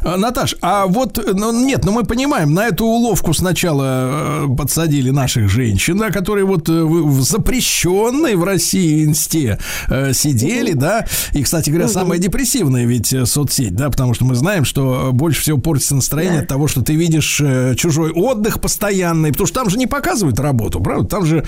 Наташ, 0.03 0.57
а 0.61 0.87
вот, 0.87 1.19
ну, 1.33 1.53
нет, 1.65 1.85
ну 1.85 1.93
мы 1.93 2.05
понимаем, 2.05 2.53
на 2.53 2.67
эту 2.67 2.85
уловку 2.85 3.33
сначала 3.33 4.45
э, 4.45 4.57
подсадили 4.57 5.11
наших 5.11 5.49
женщин, 5.49 5.99
да, 5.99 6.11
которые 6.11 6.45
вот 6.45 6.69
э, 6.69 6.83
в 6.83 7.23
запрещенной 7.23 8.35
в 8.35 8.45
России 8.45 9.05
инсте 9.05 9.59
э, 9.89 10.13
сидели, 10.13 10.73
да, 10.73 11.07
и, 11.33 11.43
кстати 11.43 11.71
говоря, 11.71 11.89
самая 11.89 12.19
депрессивная 12.19 12.85
ведь 12.85 13.15
соцсеть, 13.25 13.75
да, 13.75 13.91
потому 13.91 14.15
что 14.15 14.25
мы 14.25 14.35
знаем, 14.35 14.65
что 14.65 15.11
больше 15.13 15.41
всего 15.41 15.59
портится 15.59 15.95
настроение 15.95 16.41
от 16.41 16.49
того, 16.49 16.69
что 16.69 16.83
ты 16.83 16.95
видишь 16.95 17.41
чужой 17.77 18.13
отдых 18.13 18.61
постоянный, 18.61 19.31
потому 19.31 19.47
что 19.47 19.61
там 19.61 19.71
же 19.71 19.79
не 19.79 19.87
показывают 19.87 20.39
работу, 20.39 20.81
правда, 20.81 21.09
там 21.09 21.27
же 21.27 21.45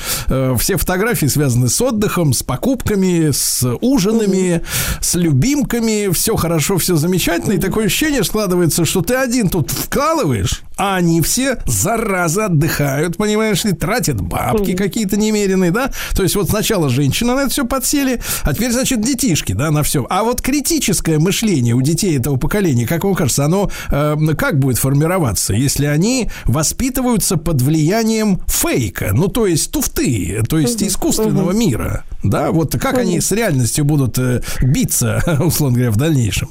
все 0.59 0.77
фотографии 0.77 1.27
связаны 1.27 1.69
с 1.69 1.81
отдыхом, 1.81 2.33
с 2.33 2.43
покупками, 2.43 3.31
с 3.31 3.67
ужинами, 3.81 4.63
с 5.01 5.15
любимками, 5.15 6.13
все 6.13 6.37
хорошо, 6.37 6.79
все 6.79 6.97
замечательно, 6.97 7.53
и 7.53 7.59
такое 7.75 7.87
ощущение 7.87 8.23
складывается, 8.23 8.85
что 8.85 9.03
ты 9.03 9.15
один 9.15 9.49
тут 9.49 9.73
вкалываешь, 9.73 10.63
а 10.77 10.95
они 10.95 11.21
все, 11.23 11.59
заразы, 11.67 12.43
отдыхают, 12.43 13.17
понимаешь 13.17 13.65
ли, 13.65 13.73
тратят 13.73 14.21
бабки 14.21 14.77
какие-то 14.77 15.17
немеренные, 15.17 15.73
да? 15.73 15.91
То 16.15 16.23
есть 16.23 16.37
вот 16.37 16.49
сначала 16.49 16.89
женщины 16.89 17.35
на 17.35 17.41
это 17.41 17.51
все 17.51 17.65
подсели, 17.65 18.21
а 18.45 18.55
теперь, 18.55 18.71
значит, 18.71 19.01
детишки, 19.01 19.55
да, 19.55 19.73
на 19.73 19.83
все. 19.83 20.07
А 20.09 20.23
вот 20.23 20.41
критическое 20.41 21.19
мышление 21.19 21.75
у 21.75 21.83
детей 21.83 22.17
этого 22.17 22.37
поколения, 22.37 22.87
как 22.87 23.03
вам 23.03 23.17
кажется, 23.17 23.45
оно 23.45 23.69
э, 23.91 24.15
как 24.39 24.61
будет 24.61 24.79
формироваться, 24.79 25.53
если 25.53 25.87
они 25.87 26.31
воспитываются 26.45 27.39
под 27.39 27.61
влиянием 27.61 28.41
фейка, 28.47 29.11
ну, 29.13 29.27
то 29.27 29.49
есть 29.49 29.73
туфты, 29.73 30.45
то 30.49 30.61
есть 30.61 30.81
искусственного 30.81 31.51
мира? 31.51 32.05
Да, 32.23 32.53
вот 32.53 32.77
как 32.79 32.99
они 32.99 33.21
с 33.21 33.33
реальностью 33.33 33.85
будут 33.85 34.17
э, 34.21 34.43
биться, 34.63 35.21
условно 35.45 35.79
говоря, 35.79 35.91
в 35.91 35.97
дальнейшем? 35.97 36.51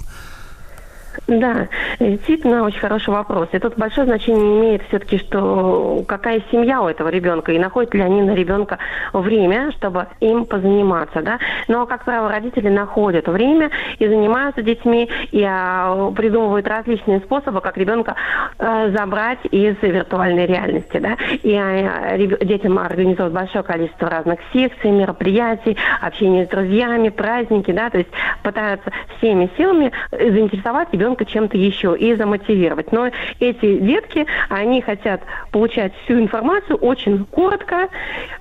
Да, 1.40 1.68
действительно 2.00 2.64
очень 2.64 2.80
хороший 2.80 3.10
вопрос. 3.10 3.48
И 3.52 3.60
тут 3.60 3.78
большое 3.78 4.06
значение 4.06 4.60
имеет 4.60 4.84
все-таки, 4.88 5.18
что 5.18 6.04
какая 6.08 6.42
семья 6.52 6.82
у 6.82 6.88
этого 6.88 7.10
ребенка, 7.10 7.52
и 7.52 7.60
находят 7.60 7.94
ли 7.94 8.02
они 8.02 8.22
на 8.22 8.34
ребенка 8.36 8.78
время, 9.14 9.72
чтобы 9.72 10.08
им 10.20 10.46
позаниматься, 10.46 11.22
да. 11.22 11.40
Но, 11.68 11.86
как 11.86 12.06
правило, 12.06 12.30
родители 12.30 12.70
находят 12.70 13.28
время 13.28 13.72
и 14.00 14.08
занимаются 14.08 14.62
детьми, 14.62 15.10
и 15.32 15.44
а, 15.44 16.12
придумывают 16.16 16.68
различные 16.68 17.20
способы, 17.20 17.62
как 17.62 17.78
ребенка 17.78 18.16
а, 18.60 18.90
забрать 18.90 19.40
из 19.52 19.76
виртуальной 19.82 20.46
реальности, 20.46 20.98
да. 20.98 21.18
И 21.42 21.54
а, 21.56 22.16
реб- 22.16 22.44
детям 22.44 22.78
организуют 22.78 23.34
большое 23.34 23.64
количество 23.64 24.10
разных 24.10 24.40
секций, 24.52 24.92
мероприятий, 24.92 25.78
общение 26.02 26.46
с 26.46 26.50
друзьями, 26.50 27.10
праздники, 27.10 27.72
да, 27.72 27.90
то 27.90 27.98
есть 27.98 28.10
пытаются 28.44 28.92
всеми 29.18 29.50
силами 29.58 29.92
заинтересовать 30.12 30.90
ребенка 30.92 31.23
чем-то 31.26 31.58
еще 31.58 31.96
и 31.98 32.16
замотивировать. 32.16 32.92
Но 32.92 33.10
эти 33.40 33.78
детки, 33.78 34.26
они 34.50 34.82
хотят 34.82 35.22
получать 35.52 35.94
всю 36.04 36.20
информацию 36.20 36.78
очень 36.78 37.26
коротко, 37.26 37.90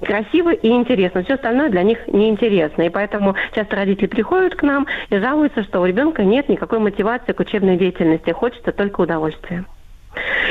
красиво 0.02 0.52
и 0.52 0.68
интересно. 0.68 1.22
Все 1.22 1.34
остальное 1.34 1.68
для 1.68 1.82
них 1.82 2.06
неинтересно. 2.06 2.82
И 2.82 2.88
поэтому 2.88 3.34
часто 3.54 3.76
родители 3.76 4.06
приходят 4.06 4.54
к 4.54 4.62
нам 4.62 4.86
и 5.10 5.16
жалуются, 5.18 5.62
что 5.62 5.80
у 5.80 5.86
ребенка 5.86 6.24
нет 6.24 6.48
никакой 6.48 6.78
мотивации 6.78 7.32
к 7.32 7.40
учебной 7.40 7.76
деятельности, 7.76 8.30
хочется 8.30 8.72
только 8.72 9.00
удовольствия. 9.00 9.64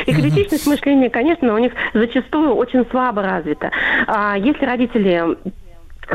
И 0.05 0.13
критичность 0.13 0.65
мышления, 0.65 1.09
конечно, 1.09 1.53
у 1.53 1.57
них 1.57 1.73
зачастую 1.93 2.55
очень 2.55 2.85
слабо 2.89 3.21
развита. 3.21 3.71
А 4.07 4.35
если 4.37 4.65
родители 4.65 5.37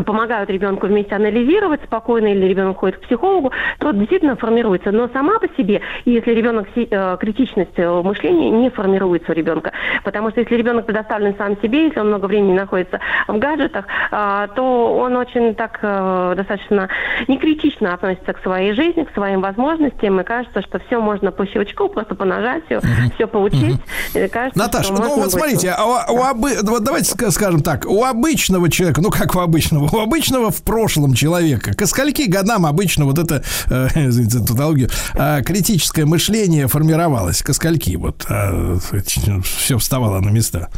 помогают 0.04 0.50
ребенку 0.50 0.86
вместе 0.86 1.14
анализировать 1.14 1.80
спокойно, 1.84 2.26
или 2.28 2.46
ребенок 2.46 2.78
ходит 2.78 2.98
к 2.98 3.00
психологу, 3.02 3.52
то 3.78 3.92
действительно 3.92 4.36
формируется. 4.36 4.92
Но 4.92 5.08
сама 5.08 5.38
по 5.38 5.48
себе, 5.56 5.80
если 6.04 6.32
ребенок 6.32 6.66
э, 6.76 7.16
критичность 7.20 7.70
э, 7.76 8.02
мышления 8.02 8.50
не 8.50 8.70
формируется 8.70 9.32
у 9.32 9.34
ребенка, 9.34 9.72
потому 10.04 10.30
что 10.30 10.40
если 10.40 10.54
ребенок 10.54 10.86
предоставлен 10.86 11.34
сам 11.36 11.60
себе, 11.62 11.86
если 11.86 12.00
он 12.00 12.08
много 12.08 12.26
времени 12.26 12.54
находится 12.54 13.00
в 13.28 13.38
гаджетах, 13.38 13.86
э, 14.10 14.48
то 14.54 14.96
он 14.96 15.16
очень 15.16 15.54
так 15.54 15.78
э, 15.82 16.34
достаточно 16.36 16.88
некритично 17.28 17.94
относится 17.94 18.32
к 18.32 18.42
своей 18.42 18.72
жизни, 18.72 19.04
к 19.04 19.12
своим 19.14 19.40
возможностям, 19.40 20.20
и 20.20 20.24
кажется, 20.24 20.62
что 20.62 20.78
все 20.86 21.00
можно 21.00 21.30
по 21.32 21.46
щелчку, 21.46 21.88
просто 21.88 22.14
по 22.14 22.24
нажатию, 22.24 22.80
все 23.14 23.26
получить. 23.26 23.76
Кажется, 24.32 24.58
Наташа, 24.58 24.92
ну 24.92 25.14
вот 25.16 25.24
быть- 25.24 25.30
смотрите, 25.32 25.70
а 25.76 25.84
у, 25.84 26.16
у 26.16 26.22
обы- 26.22 26.58
вот 26.62 26.84
давайте 26.84 27.14
ска- 27.14 27.30
скажем 27.30 27.60
так, 27.60 27.86
у 27.86 28.04
обычного 28.04 28.70
человека, 28.70 29.00
ну 29.00 29.10
как 29.10 29.34
у 29.34 29.40
обычного, 29.40 29.85
у 29.92 29.98
обычного 29.98 30.50
в 30.50 30.62
прошлом 30.62 31.14
человека, 31.14 31.74
ко 31.74 31.86
скольки 31.86 32.22
годам 32.22 32.66
обычно 32.66 33.04
вот 33.04 33.18
это, 33.18 33.42
э, 33.70 33.88
извините 34.08 34.38
тавтологию, 34.38 34.90
э, 35.14 35.42
критическое 35.44 36.04
мышление 36.04 36.68
формировалось, 36.68 37.42
ко 37.42 37.52
скольки 37.52 37.96
вот 37.96 38.26
все 39.42 39.78
вставало 39.78 40.20
на 40.20 40.30
места? 40.30 40.68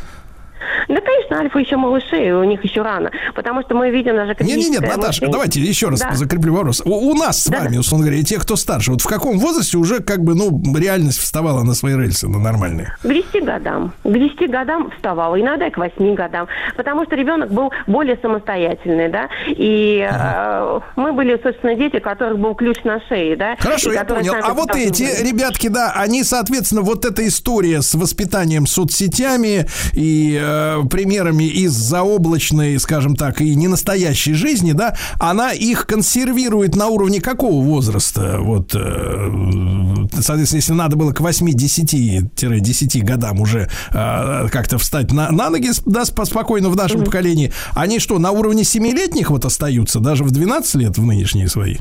Да, 0.89 1.01
конечно, 1.01 1.39
альфа 1.39 1.59
еще 1.59 1.76
малыши, 1.76 2.32
у 2.35 2.44
них 2.44 2.62
еще 2.64 2.82
рано, 2.82 3.10
потому 3.35 3.62
что 3.62 3.74
мы 3.74 3.90
видим 3.90 4.14
даже 4.16 4.35
Не, 4.40 4.55
не, 4.55 4.68
нет, 4.70 4.80
Наташа, 4.82 5.06
мышление. 5.06 5.32
давайте 5.32 5.60
еще 5.60 5.89
раз 5.89 6.01
Да. 6.01 6.12
закреплю 6.14 6.55
вопрос. 6.55 6.82
У, 6.85 6.90
у 7.10 7.14
нас 7.14 7.43
с 7.44 7.47
Да. 7.48 7.60
вами, 7.60 7.76
условно 7.78 8.06
говоря, 8.06 8.20
и 8.20 8.24
те, 8.24 8.39
кто 8.39 8.56
старше, 8.56 8.93
вот 8.93 9.01
в 9.02 9.06
каком 9.06 9.39
возрасте 9.39 9.76
уже 9.76 10.01
как 10.01 10.20
бы, 10.22 10.35
ну, 10.35 10.60
реальность 10.76 11.18
вставала 11.18 11.62
на 11.62 11.74
свои 11.74 11.94
рельсы, 11.97 12.28
на 12.28 12.39
нормальные? 12.39 12.97
К 13.02 13.06
10 13.09 13.44
годам. 13.44 13.93
К 14.05 14.09
10 14.12 14.51
годам 14.51 14.90
вставала, 14.97 15.40
иногда 15.40 15.66
и 15.66 15.70
к 15.70 15.78
8 15.78 16.14
годам. 16.14 16.47
Потому 16.76 17.05
что 17.05 17.14
ребенок 17.16 17.51
был 17.52 17.70
более 17.86 18.16
самостоятельный, 18.22 19.09
да. 19.09 19.28
И 19.47 20.06
э, 20.10 20.80
мы 20.97 21.12
были, 21.12 21.39
собственно, 21.43 21.74
дети, 21.74 21.97
у 21.97 22.01
которых 22.01 22.39
был 22.39 22.55
ключ 22.55 22.78
на 22.85 23.01
шее, 23.09 23.36
да. 23.36 23.56
Хорошо, 23.59 23.93
я 23.93 24.05
понял. 24.05 24.35
А 24.43 24.55
вот 24.55 24.74
эти 24.74 25.02
были. 25.05 25.28
ребятки, 25.30 25.68
да, 25.68 25.93
они, 25.94 26.24
соответственно, 26.24 26.82
вот 26.82 27.05
эта 27.05 27.26
история 27.26 27.82
с 27.82 27.94
воспитанием 27.94 28.66
соцсетями 28.66 29.66
и 29.93 30.40
э, 30.48 30.82
примерами 30.88 31.44
из 31.44 31.72
заоблачной, 31.72 32.78
скажем 32.78 33.16
так, 33.16 33.40
и 33.40 33.54
ненастоящей 33.54 34.34
жизни, 34.34 34.72
да, 34.72 34.96
она 35.18 35.52
их 35.52 35.86
консервирует 35.86 36.76
на 36.76 36.88
уровне 36.88 37.20
какого 37.20 37.62
возраста? 37.62 38.38
Вот, 38.40 38.74
э, 38.74 40.06
соответственно, 40.20 40.58
если 40.58 40.72
надо 40.72 40.96
было 40.96 41.12
к 41.12 41.20
8-10-10 41.20 43.00
годам 43.02 43.40
уже 43.40 43.68
э, 43.90 44.48
как-то 44.50 44.78
встать 44.78 45.12
на, 45.12 45.30
на 45.30 45.50
ноги, 45.50 45.70
да, 45.86 46.02
спо- 46.02 46.24
спокойно 46.24 46.70
в 46.70 46.76
нашем 46.76 47.04
поколении, 47.04 47.52
они 47.74 47.98
что, 47.98 48.18
на 48.18 48.30
уровне 48.30 48.62
7-летних 48.62 49.30
вот 49.30 49.44
остаются, 49.44 50.00
даже 50.00 50.24
в 50.24 50.30
12 50.30 50.74
лет 50.76 50.98
в 50.98 51.04
нынешние 51.04 51.48
свои? 51.48 51.76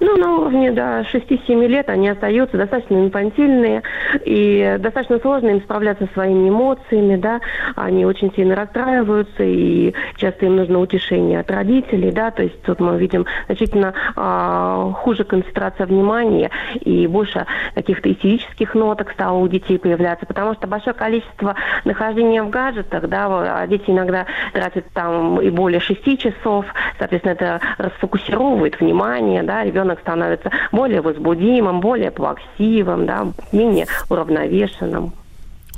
Ну, 0.00 0.16
на 0.16 0.36
уровне 0.36 0.70
до 0.70 1.00
6-7 1.12 1.66
лет 1.66 1.88
они 1.88 2.08
остаются 2.08 2.56
достаточно 2.56 2.96
инфантильные, 2.96 3.82
и 4.24 4.76
достаточно 4.78 5.18
сложно 5.18 5.50
им 5.50 5.60
справляться 5.62 6.06
со 6.06 6.12
своими 6.12 6.48
эмоциями, 6.48 7.16
да, 7.16 7.40
они 7.76 8.04
очень 8.04 8.32
сильно 8.34 8.54
расстраиваются, 8.54 9.42
и 9.42 9.94
часто 10.16 10.46
им 10.46 10.56
нужно 10.56 10.80
утешение 10.80 11.40
от 11.40 11.50
родителей, 11.50 12.10
да, 12.10 12.30
то 12.30 12.42
есть 12.42 12.60
тут 12.62 12.80
мы 12.80 12.98
видим 12.98 13.26
значительно 13.46 13.94
а, 14.16 14.92
хуже 14.92 15.24
концентрация 15.24 15.86
внимания, 15.86 16.50
и 16.80 17.06
больше 17.06 17.46
каких-то 17.74 18.12
истерических 18.12 18.74
ноток 18.74 19.12
стало 19.12 19.38
у 19.38 19.48
детей 19.48 19.78
появляться, 19.78 20.26
потому 20.26 20.54
что 20.54 20.66
большое 20.66 20.94
количество 20.94 21.54
нахождения 21.84 22.42
в 22.42 22.50
гаджетах, 22.50 23.08
да, 23.08 23.62
а 23.62 23.66
дети 23.66 23.84
иногда 23.86 24.26
тратят 24.52 24.84
там 24.92 25.40
и 25.40 25.50
более 25.50 25.80
6 25.80 26.18
часов, 26.18 26.66
соответственно, 26.98 27.32
это 27.32 27.60
расфокусировывает 27.78 28.80
внимание, 28.80 29.42
да, 29.42 29.61
ребенок 29.64 30.00
становится 30.00 30.50
более 30.70 31.00
возбудимым, 31.00 31.80
более 31.80 32.10
плаксивым, 32.10 33.06
да, 33.06 33.26
менее 33.52 33.86
уравновешенным. 34.08 35.12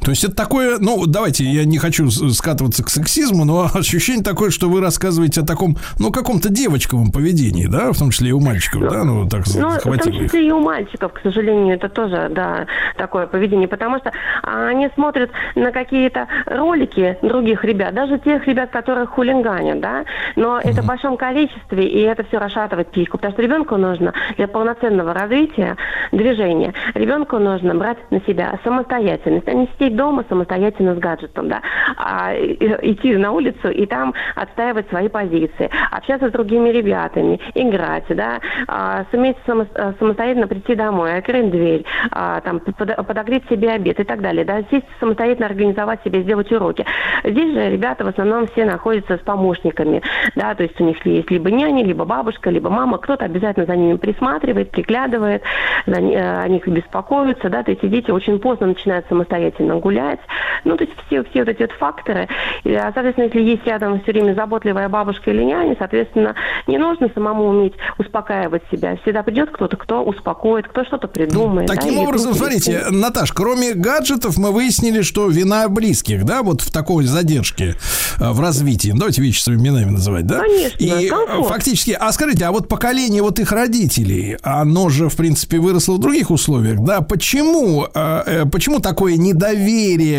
То 0.05 0.11
есть 0.11 0.23
это 0.23 0.37
такое, 0.37 0.77
ну, 0.81 1.07
давайте, 1.07 1.45
я 1.45 1.65
не 1.65 1.79
хочу 1.79 2.11
скатываться 2.11 2.85
к 2.85 2.91
сексизму, 2.91 3.47
но 3.47 3.69
ощущение 3.75 4.23
такое, 4.23 4.51
что 4.51 4.69
вы 4.69 4.83
рассказываете 4.83 5.41
о 5.41 5.47
таком, 5.47 5.79
ну, 5.99 6.13
каком-то 6.13 6.51
девочковом 6.51 7.11
поведении, 7.11 7.67
да, 7.67 7.91
в 7.91 7.99
том 7.99 8.11
числе 8.11 8.29
и 8.29 8.33
у 8.33 8.41
мальчиков, 8.41 8.83
да, 8.83 9.03
ну, 9.03 9.27
так 9.27 9.45
Ну, 9.47 9.53
в 9.53 9.61
том 9.61 9.73
захватило 9.73 10.13
их. 10.13 10.27
числе 10.27 10.49
и 10.49 10.51
у 10.51 10.61
мальчиков, 10.61 11.13
к 11.15 11.21
сожалению, 11.23 11.77
это 11.77 11.89
тоже, 11.89 12.31
да, 12.31 12.67
такое 12.99 13.27
поведение, 13.27 13.67
потому 13.67 13.99
что 13.99 14.13
они 14.43 14.91
смотрят 14.95 15.31
на 15.55 15.73
какие-то 15.73 16.29
ролики 16.45 17.17
других 17.23 17.65
ребят, 17.65 17.95
даже 17.95 18.19
тех 18.19 18.47
ребят, 18.47 18.71
которые 18.71 19.07
хулиганят, 19.07 19.81
да, 19.81 20.05
но 20.37 20.61
это 20.63 20.83
в 20.83 20.87
большом 20.87 21.17
количестве, 21.17 21.89
и 21.89 22.01
это 22.01 22.25
все 22.25 22.39
расшатывает 22.39 22.91
психику, 22.91 23.17
потому 23.17 23.33
что 23.33 23.43
ребенку 23.43 23.79
нужно 23.79 24.13
для 24.37 24.49
полноценного 24.49 25.15
развития 25.15 25.79
движения, 26.13 26.75
ребенку 26.93 27.39
нужно 27.39 27.75
брать 27.75 27.99
на 28.11 28.21
себя 28.27 28.59
самостоятельность, 28.65 29.49
а 29.49 29.53
не 29.55 29.67
сидеть 29.79 29.94
дома 29.95 30.25
самостоятельно 30.29 30.95
с 30.95 30.99
гаджетом, 30.99 31.49
да, 31.49 31.61
а 31.97 32.35
идти 32.35 33.17
на 33.17 33.33
улицу 33.33 33.71
и 33.71 33.87
там 33.87 34.15
отстаивать 34.35 34.89
свои 34.89 35.09
позиции, 35.09 35.71
общаться 35.91 36.29
с 36.29 36.33
другими 36.33 36.71
ребятами, 36.71 37.41
играть, 37.55 38.05
да, 38.09 38.41
а, 38.69 39.05
суметь 39.11 39.37
само- 39.47 39.67
э, 39.75 39.93
самостоятельно 39.99 40.47
прийти 40.47 40.75
домой, 40.75 41.19
открыть 41.19 41.51
дверь, 41.51 41.85
а, 42.11 42.41
там, 42.41 42.61
под- 42.61 43.07
подогреть 43.07 43.45
себе 43.49 43.71
обед 43.71 44.01
и 44.01 44.05
так 44.05 44.21
далее, 44.21 44.45
да, 44.45 44.63
сесть 44.71 44.87
самостоятельно 45.01 45.47
организовать 45.47 46.03
себе, 46.03 46.23
сделать 46.23 46.51
уроки. 46.53 46.85
Здесь 47.25 47.53
же 47.53 47.71
ребята 47.71 48.05
в 48.05 48.09
основном 48.09 48.47
все 48.49 48.65
находятся 48.65 49.17
с 49.17 49.21
помощниками, 49.21 50.03
да, 50.35 50.55
то 50.55 50.63
есть 50.63 50.81
у 50.81 50.85
них 50.85 51.05
есть 51.07 51.31
либо 51.31 51.51
няня, 51.51 51.85
либо 51.85 52.05
бабушка, 52.05 52.51
либо 52.51 52.71
мама, 52.71 52.99
кто-то 52.99 53.25
обязательно 53.25 53.67
за 53.67 53.77
ними 53.77 53.97
присматривает, 53.97 54.71
приглядывает, 54.71 55.43
за 55.87 56.01
э, 56.01 56.43
о 56.43 56.49
них 56.49 56.67
беспокоится, 56.67 57.49
да, 57.49 57.63
то 57.63 57.71
есть 57.71 57.89
дети 57.89 58.11
очень 58.11 58.39
поздно 58.39 58.69
начинают 58.69 59.07
самостоятельно 59.09 59.77
гулять, 59.85 60.19
ну, 60.65 60.77
то 60.79 60.85
есть 60.85 60.97
все, 61.07 61.23
все 61.25 61.41
вот 61.41 61.49
эти 61.49 61.61
вот 61.61 61.73
факторы, 61.73 62.27
И, 62.65 62.73
а, 62.75 62.91
соответственно, 62.95 63.27
если 63.27 63.41
есть 63.43 63.67
рядом 63.67 64.01
все 64.03 64.13
время 64.13 64.35
заботливая 64.35 64.89
бабушка 64.89 65.31
или 65.31 65.43
няня, 65.45 65.77
соответственно, 65.79 66.35
не 66.67 66.79
нужно 66.79 67.11
самому 67.15 67.45
уметь 67.49 67.75
успокаивать 67.99 68.63
себя, 68.73 68.97
всегда 69.03 69.23
придет 69.23 69.51
кто-то, 69.53 69.77
кто 69.77 70.03
успокоит, 70.03 70.67
кто 70.69 70.85
что-то 70.85 71.07
придумает. 71.07 71.69
да, 71.69 71.75
Таким 71.75 71.93
или 71.95 71.99
образом, 72.07 72.33
круг- 72.33 72.39
смотрите, 72.39 72.85
Наташ, 72.91 73.33
кроме 73.33 73.75
гаджетов 73.75 74.39
мы 74.39 74.53
выяснили, 74.53 75.03
что 75.03 75.29
вина 75.29 75.69
близких, 75.69 76.25
да, 76.25 76.43
вот 76.43 76.63
в 76.63 76.73
такой 76.73 77.05
задержке 77.05 77.75
э, 78.19 78.31
в 78.31 78.41
развитии. 78.41 78.91
Ну, 78.93 78.99
Давайте 79.05 79.21
вещи 79.21 79.43
своими 79.43 79.61
именами 79.69 79.91
называть, 79.91 80.27
да? 80.27 80.39
Конечно, 80.41 80.79
И 80.79 81.09
комфорт. 81.09 81.47
фактически, 81.49 81.91
а 81.99 82.11
скажите, 82.13 82.47
а 82.47 82.53
вот 82.53 82.69
поколение 82.69 83.21
вот 83.23 83.39
их 83.39 83.53
родителей, 83.53 84.39
оно 84.43 84.89
же, 84.89 85.11
в 85.11 85.17
принципе, 85.17 85.59
выросло 85.59 85.95
в 85.95 85.99
других 86.01 86.31
условиях, 86.31 86.81
да? 86.81 87.03
Почему, 87.03 87.87
э, 87.95 88.23
э, 88.27 88.45
почему 88.51 88.79
такое 88.81 89.17
недоверие 89.17 89.74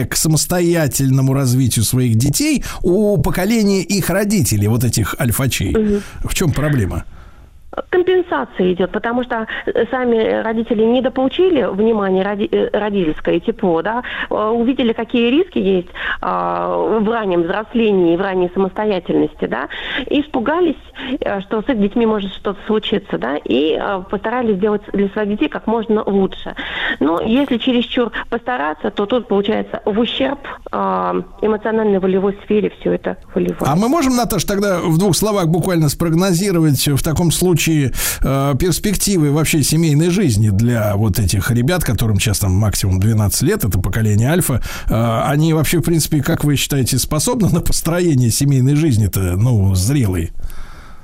к 0.10 0.16
самостоятельному 0.16 1.34
развитию 1.34 1.86
своих 1.86 2.16
детей 2.16 2.64
у 2.82 3.18
поколения 3.18 3.82
их 3.82 4.10
родителей, 4.10 4.68
вот 4.68 4.84
этих 4.84 5.16
альфачей? 5.20 6.02
В 6.24 6.34
чем 6.34 6.52
проблема? 6.52 7.06
Компенсация 7.90 8.74
идет, 8.74 8.92
потому 8.92 9.24
что 9.24 9.48
э, 9.66 9.86
сами 9.92 10.42
родители 10.42 10.84
недополучили 10.84 11.64
внимание 11.64 12.24
роди- 12.24 12.50
э, 12.52 12.70
родительское 12.78 13.40
тепло, 13.40 13.82
да, 13.82 14.04
э, 14.30 14.34
увидели, 14.34 14.94
какие 14.94 15.30
риски 15.30 15.60
есть 15.60 15.90
э, 16.22 16.26
в 16.26 17.10
раннем 17.10 17.44
взрослении, 17.44 18.16
в 18.16 18.22
ранней 18.22 18.50
самостоятельности, 18.54 19.46
да, 19.46 19.70
и 20.10 20.22
испугались, 20.22 20.76
что 21.42 21.62
с 21.62 21.70
их 21.70 21.80
детьми 21.80 22.06
может 22.06 22.32
что-то 22.34 22.60
случиться, 22.68 23.18
да, 23.18 23.38
и 23.38 23.78
э, 23.80 24.04
постарались 24.10 24.58
сделать 24.58 24.82
для 24.94 25.10
своих 25.10 25.30
детей 25.30 25.50
как 25.50 25.68
можно 25.68 26.04
лучше. 26.04 26.56
Но 27.00 27.22
если 27.22 27.58
чересчур 27.58 28.12
постараться, 28.30 28.92
то 28.92 29.06
тут 29.06 29.28
получается 29.28 29.82
в 29.86 30.00
ущерб 30.00 30.40
э, 30.72 30.78
эмоциональной 31.42 32.00
волевой 32.00 32.38
сфере 32.44 32.72
все 32.80 32.94
это 32.94 33.18
выливается. 33.34 33.72
А 33.72 33.76
мы 33.76 33.90
можем, 33.90 34.16
Наташа, 34.16 34.48
тогда 34.48 34.80
в 34.80 34.98
двух 34.98 35.16
словах 35.16 35.48
буквально 35.48 35.90
спрогнозировать 35.90 36.88
в 36.88 37.04
таком 37.04 37.32
случае 37.32 37.65
э, 37.68 38.56
перспективы 38.60 39.32
вообще 39.32 39.64
семейной 39.64 40.10
жизни 40.10 40.50
для 40.50 40.96
вот 40.96 41.20
этих 41.20 41.52
ребят, 41.52 41.84
которым 41.84 42.20
сейчас 42.20 42.40
там 42.40 42.52
максимум 42.52 43.00
12 43.00 43.42
лет, 43.44 43.64
это 43.64 43.80
поколение 43.80 44.30
альфа. 44.30 44.62
Э, 44.88 45.22
они 45.26 45.54
вообще, 45.54 45.80
в 45.80 45.84
принципе, 45.84 46.22
как 46.22 46.44
вы 46.44 46.56
считаете, 46.56 46.98
способны 46.98 47.50
на 47.50 47.62
построение 47.62 48.32
семейной 48.32 48.76
жизни-то, 48.76 49.36
ну, 49.38 49.76
зрелой? 49.76 50.32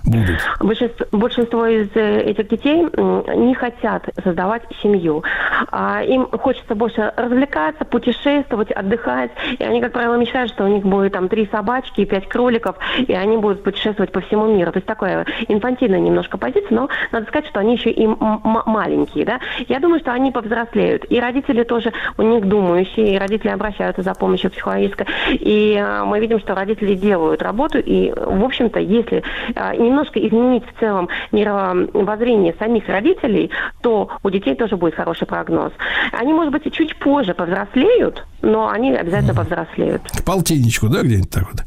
Будут? 0.05 0.39
Большинство, 0.59 1.05
большинство 1.11 1.65
из 1.65 1.89
э, 1.95 2.21
этих 2.21 2.47
детей 2.49 2.83
не 2.83 3.53
хотят 3.55 4.09
создавать 4.23 4.63
семью. 4.81 5.23
А, 5.71 6.03
Им 6.03 6.27
хочется 6.27 6.75
больше 6.75 7.13
развлекаться, 7.15 7.85
путешествовать, 7.85 8.71
отдыхать. 8.71 9.31
И 9.57 9.63
они, 9.63 9.81
как 9.81 9.91
правило, 9.93 10.15
мечтают, 10.15 10.51
что 10.51 10.65
у 10.65 10.67
них 10.67 10.83
будет 10.83 11.13
там 11.13 11.29
три 11.29 11.47
собачки 11.51 12.01
и 12.01 12.05
пять 12.05 12.27
кроликов, 12.27 12.75
и 12.97 13.13
они 13.13 13.37
будут 13.37 13.63
путешествовать 13.63 14.11
по 14.11 14.21
всему 14.21 14.47
миру. 14.47 14.71
То 14.71 14.77
есть 14.77 14.87
такая 14.87 15.25
инфантильная 15.47 15.99
немножко 15.99 16.37
позиция, 16.37 16.75
но 16.75 16.89
надо 17.11 17.27
сказать, 17.27 17.47
что 17.47 17.59
они 17.59 17.75
еще 17.75 17.91
и 17.91 18.07
маленькие. 18.07 19.25
Да? 19.25 19.39
Я 19.67 19.79
думаю, 19.79 19.99
что 19.99 20.11
они 20.11 20.31
повзрослеют. 20.31 21.05
И 21.09 21.19
родители 21.19 21.63
тоже 21.63 21.91
у 22.17 22.21
них 22.23 22.47
думающие, 22.47 23.15
и 23.15 23.17
родители 23.17 23.49
обращаются 23.49 24.01
за 24.01 24.13
помощью 24.13 24.51
психологической. 24.51 25.05
И 25.31 25.75
э, 25.77 26.03
мы 26.03 26.19
видим, 26.19 26.39
что 26.39 26.55
родители 26.55 26.95
делают 26.95 27.41
работу, 27.41 27.79
и, 27.79 28.11
в 28.11 28.43
общем-то, 28.43 28.79
если 28.79 29.23
э, 29.55 29.75
немножко 29.91 30.19
изменить 30.25 30.63
в 30.65 30.79
целом 30.79 31.09
мировоззрение 31.31 32.55
самих 32.59 32.87
родителей, 32.87 33.51
то 33.81 34.09
у 34.23 34.29
детей 34.29 34.55
тоже 34.55 34.77
будет 34.77 34.95
хороший 34.95 35.27
прогноз. 35.27 35.71
Они, 36.13 36.33
может 36.33 36.51
быть, 36.51 36.65
и 36.65 36.71
чуть 36.71 36.97
позже 36.97 37.33
повзрослеют, 37.33 38.25
но 38.41 38.69
они 38.69 38.91
обязательно 38.95 39.33
повзрослеют. 39.35 40.01
К 40.03 40.23
полтинничку, 40.23 40.87
да, 40.87 41.01
где-нибудь 41.01 41.29
так 41.29 41.43
вот? 41.51 41.63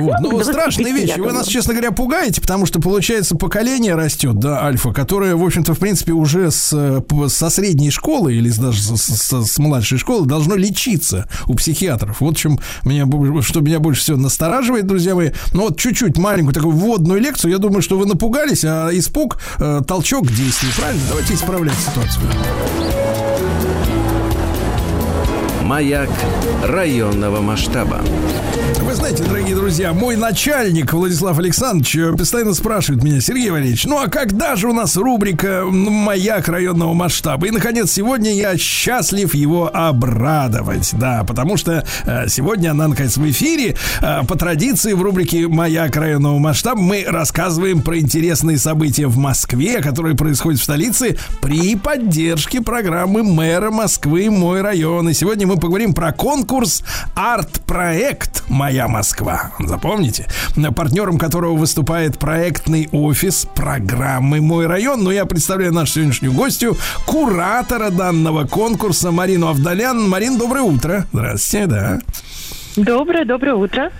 Вот. 0.00 0.16
Ну, 0.20 0.30
Ну, 0.32 0.38
к 0.38 0.42
25, 0.42 0.46
страшные 0.54 0.92
вещи. 0.92 1.10
Вы 1.12 1.16
думаю. 1.18 1.34
нас, 1.34 1.46
честно 1.46 1.74
говоря, 1.74 1.90
пугаете, 1.92 2.40
потому 2.40 2.66
что, 2.66 2.80
получается, 2.80 3.36
поколение 3.36 3.94
растет, 3.94 4.38
да, 4.38 4.64
альфа, 4.64 4.92
которое, 4.92 5.36
в 5.36 5.44
общем-то, 5.44 5.74
в 5.74 5.78
принципе, 5.78 6.12
уже 6.12 6.50
с, 6.50 7.02
со 7.28 7.50
средней 7.50 7.90
школы 7.90 8.34
или 8.34 8.50
даже 8.50 8.80
с, 8.82 8.96
с- 8.96 9.44
с 9.52 9.58
младшей 9.58 9.98
школы 9.98 10.26
должно 10.26 10.54
лечиться 10.56 11.28
у 11.46 11.54
психиатров. 11.54 12.20
Вот 12.20 12.36
в 12.36 12.40
чем 12.40 12.58
меня, 12.84 13.06
что 13.42 13.60
меня 13.60 13.80
больше 13.80 14.00
всего 14.02 14.16
настораживает, 14.16 14.86
друзья 14.86 15.14
мои. 15.14 15.30
Ну, 15.52 15.62
вот 15.68 15.78
чуть-чуть 15.78 16.18
маленькую 16.18 16.54
такую 16.54 16.72
вводную 16.74 17.20
лекцию. 17.20 17.51
Я 17.52 17.58
думаю, 17.58 17.82
что 17.82 17.98
вы 17.98 18.06
напугались, 18.06 18.64
а 18.64 18.88
испуг, 18.92 19.36
э, 19.58 19.82
толчок 19.86 20.26
к 20.26 20.30
действию. 20.32 20.72
Правильно? 20.74 21.02
Давайте 21.06 21.34
исправлять 21.34 21.76
ситуацию. 21.76 22.22
Маяк 25.60 26.08
районного 26.64 27.42
масштаба. 27.42 28.00
Вы 28.92 28.96
знаете, 28.96 29.24
дорогие 29.24 29.56
друзья, 29.56 29.94
мой 29.94 30.16
начальник 30.16 30.92
Владислав 30.92 31.38
Александрович 31.38 31.96
э, 31.96 32.12
постоянно 32.12 32.52
спрашивает 32.52 33.02
меня, 33.02 33.22
Сергей 33.22 33.48
Валерьевич, 33.48 33.86
ну 33.86 33.98
а 33.98 34.08
когда 34.08 34.54
же 34.54 34.68
у 34.68 34.74
нас 34.74 34.98
рубрика 34.98 35.64
«Маяк 35.64 36.46
районного 36.48 36.92
масштаба»? 36.92 37.46
И, 37.46 37.50
наконец, 37.50 37.90
сегодня 37.90 38.34
я 38.34 38.58
счастлив 38.58 39.34
его 39.34 39.74
обрадовать, 39.74 40.90
да, 40.92 41.24
потому 41.26 41.56
что 41.56 41.86
э, 42.04 42.28
сегодня 42.28 42.72
она, 42.72 42.88
наконец, 42.88 43.16
в 43.16 43.30
эфире. 43.30 43.76
Э, 44.02 44.24
по 44.28 44.36
традиции 44.36 44.92
в 44.92 45.00
рубрике 45.00 45.48
«Маяк 45.48 45.96
районного 45.96 46.38
масштаба» 46.38 46.82
мы 46.82 47.06
рассказываем 47.08 47.80
про 47.80 47.98
интересные 47.98 48.58
события 48.58 49.06
в 49.06 49.16
Москве, 49.16 49.80
которые 49.80 50.16
происходят 50.16 50.60
в 50.60 50.64
столице 50.64 51.16
при 51.40 51.76
поддержке 51.76 52.60
программы 52.60 53.22
мэра 53.22 53.70
Москвы 53.70 54.30
«Мой 54.30 54.60
район». 54.60 55.08
И 55.08 55.14
сегодня 55.14 55.46
мы 55.46 55.56
поговорим 55.56 55.94
про 55.94 56.12
конкурс 56.12 56.82
«Арт-проект 57.14 58.44
Моя 58.82 58.88
Москва». 58.88 59.52
Запомните? 59.60 60.26
Партнером 60.74 61.18
которого 61.18 61.56
выступает 61.56 62.18
проектный 62.18 62.88
офис 62.90 63.46
программы 63.54 64.40
«Мой 64.40 64.66
район». 64.66 65.04
Но 65.04 65.12
я 65.12 65.24
представляю 65.24 65.72
нашу 65.72 65.92
сегодняшнюю 65.94 66.32
гостью, 66.32 66.76
куратора 67.06 67.90
данного 67.90 68.44
конкурса 68.44 69.12
Марину 69.12 69.48
Авдалян. 69.48 70.08
Марин, 70.08 70.36
доброе 70.36 70.62
утро. 70.62 71.06
Здравствуйте, 71.12 71.66
да. 71.66 72.00
Доброе, 72.76 73.24
доброе 73.24 73.54
утро. 73.54 73.92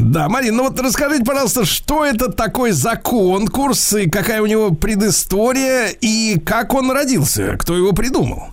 Да, 0.00 0.28
Марин, 0.28 0.56
ну 0.56 0.64
вот 0.64 0.80
расскажите, 0.80 1.24
пожалуйста, 1.24 1.64
что 1.64 2.04
это 2.04 2.32
такой 2.32 2.72
за 2.72 2.96
конкурс, 2.96 3.92
и 3.92 4.10
какая 4.10 4.42
у 4.42 4.46
него 4.46 4.72
предыстория, 4.72 5.88
и 6.00 6.40
как 6.40 6.74
он 6.74 6.90
родился, 6.90 7.56
кто 7.56 7.76
его 7.76 7.92
придумал? 7.92 8.48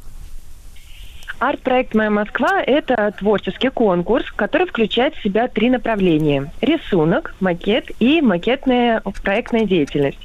Арт-проект 1.44 1.94
«Моя 1.94 2.10
Москва»– 2.10 2.64
это 2.65 3.14
творческий 3.20 3.68
конкурс, 3.68 4.32
который 4.32 4.65
включает 4.65 5.14
в 5.14 5.22
себя 5.22 5.49
три 5.49 5.70
направления– 5.70 6.49
рисунок, 6.61 7.36
макет 7.41 7.91
и 7.99 8.22
макетная 8.22 9.02
проектная 9.26 9.65
деятельность. 9.65 10.20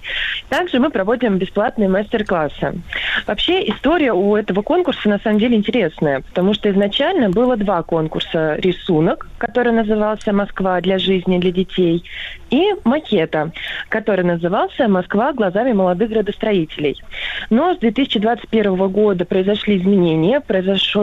Также 0.49 0.78
мы 0.78 0.90
проводим 0.90 1.39
бесплатные 1.39 1.89
мастер-классы. 1.89 2.81
Вообще 3.27 3.69
история 3.69 4.12
у 4.12 4.36
этого 4.36 4.62
конкурса 4.62 5.09
на 5.09 5.19
самом 5.19 5.40
деле 5.40 5.57
интересная, 5.57 6.20
потому 6.20 6.55
что 6.55 6.70
изначально 6.70 7.31
было 7.31 7.57
два 7.57 7.82
конкурса– 7.82 8.55
рисунок, 8.59 9.28
который 9.39 9.73
назывался 9.73 10.32
«Москва 10.32 10.81
для 10.81 10.99
жизни 10.99 11.39
для 11.39 11.51
детей», 11.51 12.05
и 12.51 12.65
макета, 12.85 13.51
который 13.89 14.24
назывался 14.24 14.86
«Москва 14.86 15.32
глазами 15.32 15.73
молодых 15.73 16.11
градостроителей». 16.11 17.03
Но 17.51 17.74
с 17.74 17.78
2021 17.78 18.77
года 18.89 19.24
произошли 19.24 19.78
изменения, 19.78 20.40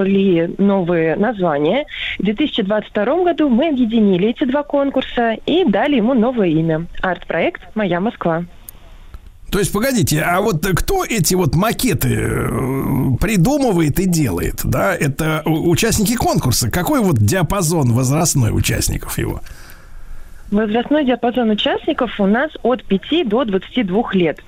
произошли 0.06 0.56
новые 0.58 1.16
названия. 1.16 1.86
В 2.20 2.24
2022 2.24 3.24
году 3.24 3.50
мы 3.50 3.70
объединили 3.70 4.30
эти 4.30 4.46
два 4.46 4.64
конкурса 4.64 5.38
и 5.46 5.66
дали 5.66 5.96
ему 5.98 6.14
новое 6.14 6.48
имя– 6.48 6.86
арт-проект 7.02 7.62
«Моя 7.76 8.00
Москва». 8.00 8.46
То 9.52 9.60
есть, 9.60 9.72
погодите, 9.72 10.22
а 10.22 10.42
вот 10.42 10.66
кто 10.66 11.06
эти 11.06 11.34
вот 11.36 11.56
макеты 11.56 12.10
э, 12.10 13.18
придумывает 13.22 14.00
и 14.00 14.06
делает, 14.06 14.62
да? 14.66 14.94
Это 14.94 15.44
участники 15.46 16.16
конкурса. 16.16 16.70
Какой 16.70 17.00
вот 17.00 17.18
диапазон 17.20 17.94
возрастной 17.94 18.50
участников 18.52 19.18
его? 19.18 19.40
Возрастной 20.52 21.06
диапазон 21.06 21.52
участников 21.52 22.20
у 22.20 22.26
нас 22.26 22.52
от 22.64 22.84
5 22.84 23.30
до 23.30 23.46
22 23.46 24.04
лет. 24.14 24.40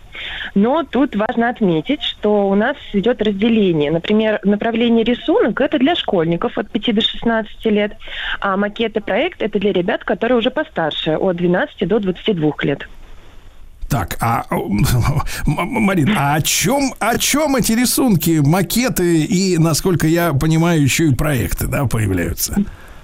Но 0.56 0.84
тут 0.84 1.16
важно 1.16 1.50
отметить, 1.50 2.02
что 2.02 2.50
у 2.50 2.56
нас 2.56 2.76
идет 2.94 3.22
разделение. 3.22 3.92
Например, 3.92 4.40
направление 4.44 5.04
рисунок– 5.04 5.62
это 5.62 5.80
для 5.80 5.96
школьников 5.96 6.58
от 6.58 6.70
5 6.70 6.96
до 6.96 7.02
16 7.02 7.66
лет, 7.66 7.98
а 8.40 8.58
макеты 8.58 9.02
проект– 9.02 9.42
это 9.44 9.60
для 9.60 9.74
ребят, 9.74 10.04
которые 10.04 10.38
уже 10.38 10.52
постарше, 10.52 11.18
от 11.18 11.36
12 11.36 11.88
до 11.88 12.00
22 12.00 12.52
лет. 12.64 12.88
Так, 13.90 14.18
а 14.20 14.46
Марин, 15.46 16.14
а 16.18 16.36
о 16.36 16.42
чем, 16.42 16.94
о 17.00 17.18
чем 17.18 17.56
эти 17.56 17.72
рисунки, 17.72 18.42
макеты 18.44 19.24
и, 19.24 19.58
насколько 19.58 20.08
я 20.08 20.34
понимаю, 20.34 20.82
еще 20.82 21.08
и 21.08 21.16
проекты, 21.16 21.68
да, 21.68 21.86
появляются? 21.86 22.58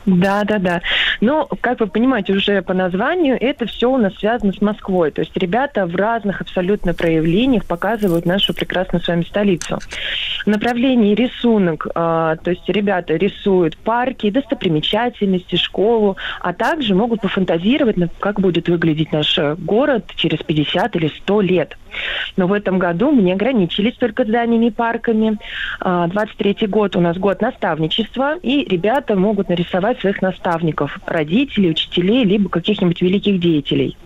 Да, 0.05 0.43
да, 0.43 0.59
да. 0.59 0.81
Ну, 1.21 1.47
как 1.61 1.79
вы 1.79 1.87
понимаете, 1.87 2.33
уже 2.33 2.61
по 2.61 2.73
названию 2.73 3.37
это 3.39 3.65
все 3.65 3.89
у 3.89 3.97
нас 3.97 4.13
связано 4.15 4.51
с 4.51 4.61
Москвой. 4.61 5.11
То 5.11 5.21
есть 5.21 5.35
ребята 5.37 5.85
в 5.85 5.95
разных 5.95 6.41
абсолютно 6.41 6.93
проявлениях 6.93 7.65
показывают 7.65 8.25
нашу 8.25 8.53
прекрасную 8.53 9.01
с 9.01 9.07
вами 9.07 9.23
столицу. 9.23 9.79
Направление 10.45 11.15
рисунок, 11.15 11.87
а, 11.95 12.35
то 12.35 12.51
есть 12.51 12.67
ребята 12.67 13.15
рисуют 13.15 13.77
парки, 13.77 14.29
достопримечательности, 14.29 15.55
школу, 15.55 16.17
а 16.41 16.53
также 16.53 16.95
могут 16.95 17.21
пофантазировать, 17.21 17.95
как 18.19 18.41
будет 18.41 18.67
выглядеть 18.67 19.13
наш 19.13 19.37
э, 19.37 19.55
город 19.57 20.11
через 20.15 20.39
50 20.39 20.95
или 20.97 21.07
100 21.07 21.41
лет. 21.41 21.77
Но 22.35 22.47
в 22.47 22.53
этом 22.53 22.79
году 22.79 23.11
мы 23.11 23.21
не 23.21 23.33
ограничились 23.33 23.95
только 23.95 24.25
зданиями 24.25 24.67
и 24.67 24.71
парками. 24.71 25.37
А, 25.79 26.07
23 26.07 26.67
год 26.67 26.95
у 26.95 26.99
нас 26.99 27.17
год 27.17 27.41
наставничества, 27.41 28.37
и 28.41 28.65
ребята 28.65 29.15
могут 29.15 29.49
нарисовать 29.49 29.92
своих 29.99 30.21
наставников. 30.21 30.99
родителей, 31.05 31.71
учителей, 31.71 32.23
либо 32.23 32.49
каких-нибудь 32.49 33.01
великих 33.01 33.39
деятелей. 33.39 33.97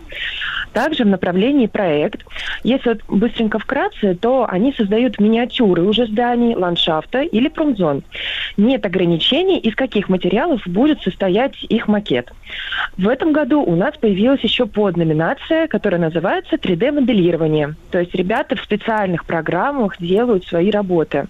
Также 0.73 1.05
в 1.05 1.07
направлении 1.07 1.67
проект, 1.67 2.23
если 2.63 2.89
вот 2.89 3.01
быстренько 3.07 3.57
вкратце, 3.57 4.15
то 4.15 4.45
они 4.47 4.73
создают 4.73 5.19
миниатюры 5.19 5.83
уже 5.83 6.05
зданий, 6.05 6.55
ландшафта 6.55 7.21
или 7.21 7.47
промзон. 7.47 8.03
Нет 8.57 8.85
ограничений, 8.85 9.57
из 9.57 9.75
каких 9.75 10.09
материалов 10.09 10.61
будет 10.67 11.01
состоять 11.01 11.55
их 11.63 11.87
макет. 11.87 12.31
В 12.97 13.07
этом 13.07 13.31
году 13.31 13.61
у 13.61 13.75
нас 13.75 13.95
появилась 13.97 14.41
еще 14.41 14.65
подноминация, 14.65 15.67
которая 15.67 15.99
называется 15.99 16.55
3D-моделирование. 16.55 17.75
То 17.91 17.99
есть 17.99 18.13
ребята 18.15 18.55
в 18.55 18.63
специальных 18.63 19.25
программах 19.25 19.97
делают 19.99 20.45
свои 20.45 20.69
работы. 20.69 21.27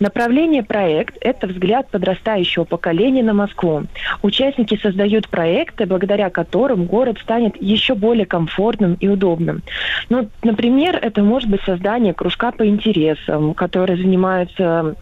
Направление 0.00 0.62
проект– 0.62 1.16
это 1.20 1.46
взгляд 1.46 1.90
подрастающего 1.90 2.64
поколения 2.64 3.22
на 3.22 3.32
Москву. 3.32 3.84
Участники 4.22 4.78
создают 4.82 5.28
проекты, 5.28 5.86
благодаря 5.86 6.28
которым 6.28 6.84
город 6.84 7.18
станет 7.22 7.60
еще 7.60 7.94
более 7.96 8.26
комфортным 8.26 8.94
и 8.94 9.08
удобным. 9.08 9.62
Ну, 10.08 10.28
например, 10.42 10.98
это 11.00 11.22
может 11.22 11.48
быть 11.48 11.62
создание 11.62 12.14
кружка 12.14 12.52
по 12.52 12.66
интересам, 12.66 13.54
который 13.54 13.96
занимается 13.96 14.94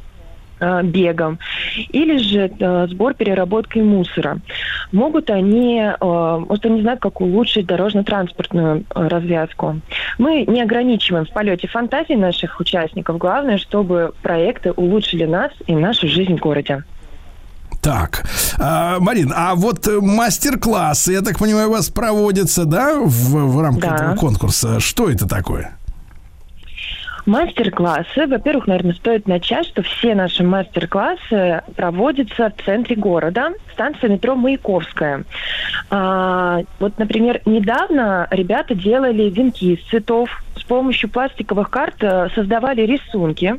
э, 0.60 0.82
бегом, 0.82 1.38
или 1.90 2.18
же 2.18 2.50
э, 2.58 2.86
сбор 2.88 3.14
переработкой 3.14 3.82
мусора. 3.82 4.38
Могут 4.92 5.30
они, 5.30 5.80
э, 5.80 6.38
может, 6.48 6.66
они 6.66 6.80
знают, 6.80 7.00
как 7.00 7.20
улучшить 7.20 7.66
дорожно-транспортную 7.66 8.84
э, 8.94 9.08
развязку. 9.08 9.80
Мы 10.18 10.44
не 10.46 10.62
ограничиваем 10.62 11.26
в 11.26 11.30
полете 11.30 11.68
фантазии 11.68 12.14
наших 12.14 12.60
участников. 12.60 13.18
Главное, 13.18 13.58
чтобы 13.58 14.12
проекты 14.22 14.72
улучшили 14.72 15.24
нас 15.24 15.52
и 15.66 15.74
нашу 15.74 16.08
жизнь 16.08 16.36
в 16.36 16.40
городе. 16.40 16.84
Так, 17.84 18.24
а, 18.58 18.98
Марин, 18.98 19.30
а 19.36 19.54
вот 19.54 19.86
э, 19.86 20.00
мастер-классы, 20.00 21.12
я 21.12 21.20
так 21.20 21.38
понимаю, 21.38 21.68
у 21.68 21.72
вас 21.72 21.90
проводятся, 21.90 22.64
да, 22.64 22.98
в, 22.98 23.08
в 23.34 23.60
рамках 23.60 23.90
Да. 23.90 23.96
этого 23.96 24.16
конкурса? 24.16 24.80
Что 24.80 25.10
это 25.10 25.28
такое? 25.28 25.76
Мастер-классы. 27.26 28.26
Во-первых, 28.26 28.66
наверное, 28.66 28.92
стоит 28.92 29.26
начать, 29.26 29.66
что 29.66 29.82
все 29.82 30.14
наши 30.14 30.44
мастер-классы 30.44 31.62
проводятся 31.74 32.50
в 32.50 32.62
центре 32.64 32.96
города, 32.96 33.52
станция 33.72 34.10
метро 34.10 34.34
Маяковская. 34.34 35.24
А, 35.90 36.60
вот, 36.78 36.98
например, 36.98 37.40
недавно 37.46 38.28
ребята 38.30 38.74
делали 38.74 39.30
венки 39.30 39.74
из 39.74 39.82
цветов, 39.88 40.44
с 40.56 40.66
помощью 40.66 41.10
пластиковых 41.10 41.68
карт 41.68 41.96
э, 42.00 42.28
создавали 42.34 42.82
рисунки. 42.82 43.56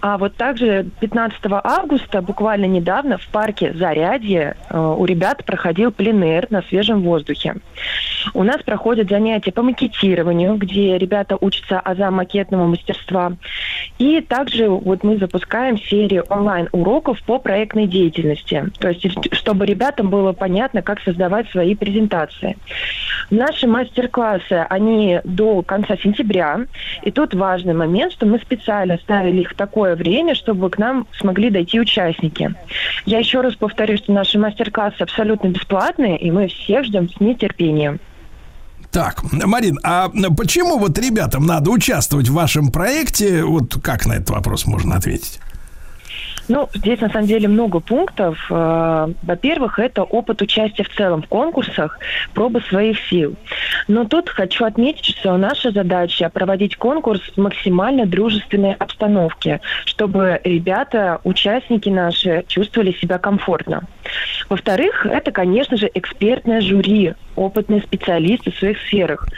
А 0.00 0.18
вот 0.18 0.36
также 0.36 0.86
15 1.00 1.40
августа, 1.64 2.22
буквально 2.22 2.66
недавно, 2.66 3.18
в 3.18 3.26
парке 3.28 3.72
Зарядье 3.72 4.56
э, 4.68 4.78
у 4.78 5.04
ребят 5.04 5.44
проходил 5.44 5.90
пленэр 5.90 6.46
на 6.50 6.62
свежем 6.62 7.02
воздухе. 7.02 7.56
У 8.34 8.42
нас 8.44 8.62
проходят 8.62 9.08
занятия 9.08 9.52
по 9.52 9.62
макетированию, 9.62 10.56
где 10.56 10.98
ребята 10.98 11.36
учатся 11.40 11.80
азам 11.80 12.14
макетного 12.14 12.66
мастерства. 12.88 13.32
И 13.98 14.20
также 14.20 14.68
вот 14.68 15.02
мы 15.02 15.18
запускаем 15.18 15.78
серию 15.78 16.24
онлайн-уроков 16.28 17.22
по 17.22 17.38
проектной 17.38 17.86
деятельности. 17.86 18.70
То 18.78 18.88
есть, 18.88 19.06
чтобы 19.34 19.66
ребятам 19.66 20.10
было 20.10 20.32
понятно, 20.32 20.82
как 20.82 21.00
создавать 21.00 21.50
свои 21.50 21.74
презентации. 21.74 22.56
Наши 23.30 23.66
мастер-классы, 23.66 24.66
они 24.68 25.20
до 25.24 25.62
конца 25.62 25.96
сентября. 25.96 26.60
И 27.02 27.10
тут 27.10 27.34
важный 27.34 27.74
момент, 27.74 28.12
что 28.12 28.26
мы 28.26 28.38
специально 28.38 28.96
ставили 28.98 29.42
их 29.42 29.50
в 29.50 29.54
такое 29.54 29.96
время, 29.96 30.34
чтобы 30.34 30.70
к 30.70 30.78
нам 30.78 31.06
смогли 31.12 31.50
дойти 31.50 31.80
участники. 31.80 32.54
Я 33.04 33.18
еще 33.18 33.40
раз 33.40 33.54
повторю, 33.54 33.96
что 33.96 34.12
наши 34.12 34.38
мастер-классы 34.38 35.02
абсолютно 35.02 35.48
бесплатные, 35.48 36.18
и 36.18 36.30
мы 36.30 36.48
всех 36.48 36.84
ждем 36.84 37.08
с 37.08 37.20
нетерпением. 37.20 38.00
Так, 38.98 39.22
Марин, 39.30 39.78
а 39.84 40.08
почему 40.36 40.76
вот 40.76 40.98
ребятам 40.98 41.46
надо 41.46 41.70
участвовать 41.70 42.26
в 42.26 42.34
вашем 42.34 42.72
проекте? 42.72 43.44
Вот 43.44 43.76
как 43.80 44.06
на 44.06 44.14
этот 44.14 44.30
вопрос 44.30 44.66
можно 44.66 44.96
ответить? 44.96 45.38
Ну, 46.48 46.68
здесь 46.74 47.00
на 47.00 47.08
самом 47.08 47.28
деле 47.28 47.46
много 47.46 47.78
пунктов. 47.78 48.44
Э, 48.50 49.06
Во-первых, 49.22 49.78
это 49.78 50.02
опыт 50.02 50.42
участия 50.42 50.82
в 50.82 50.88
целом 50.88 51.22
в 51.22 51.28
конкурсах, 51.28 52.00
проба 52.34 52.58
своих 52.58 52.98
сил. 53.08 53.36
Но 53.86 54.04
тут 54.04 54.30
хочу 54.30 54.64
отметить, 54.64 55.04
что 55.04 55.36
наша 55.36 55.70
задача 55.70 56.28
проводить 56.28 56.74
конкурс 56.74 57.20
в 57.36 57.40
максимально 57.40 58.04
дружественной 58.04 58.72
обстановке, 58.72 59.60
чтобы 59.84 60.40
ребята, 60.42 61.20
участники 61.22 61.88
наши, 61.88 62.44
чувствовали 62.48 62.90
себя 63.00 63.18
комфортно. 63.18 63.84
Во-вторых, 64.48 65.06
это, 65.06 65.30
конечно 65.30 65.76
же, 65.76 65.88
экспертное 65.94 66.62
жюри, 66.62 67.14
опытные 67.38 67.80
специалисты 67.80 68.50
в 68.50 68.56
своих 68.56 68.78
сферах. 68.80 69.28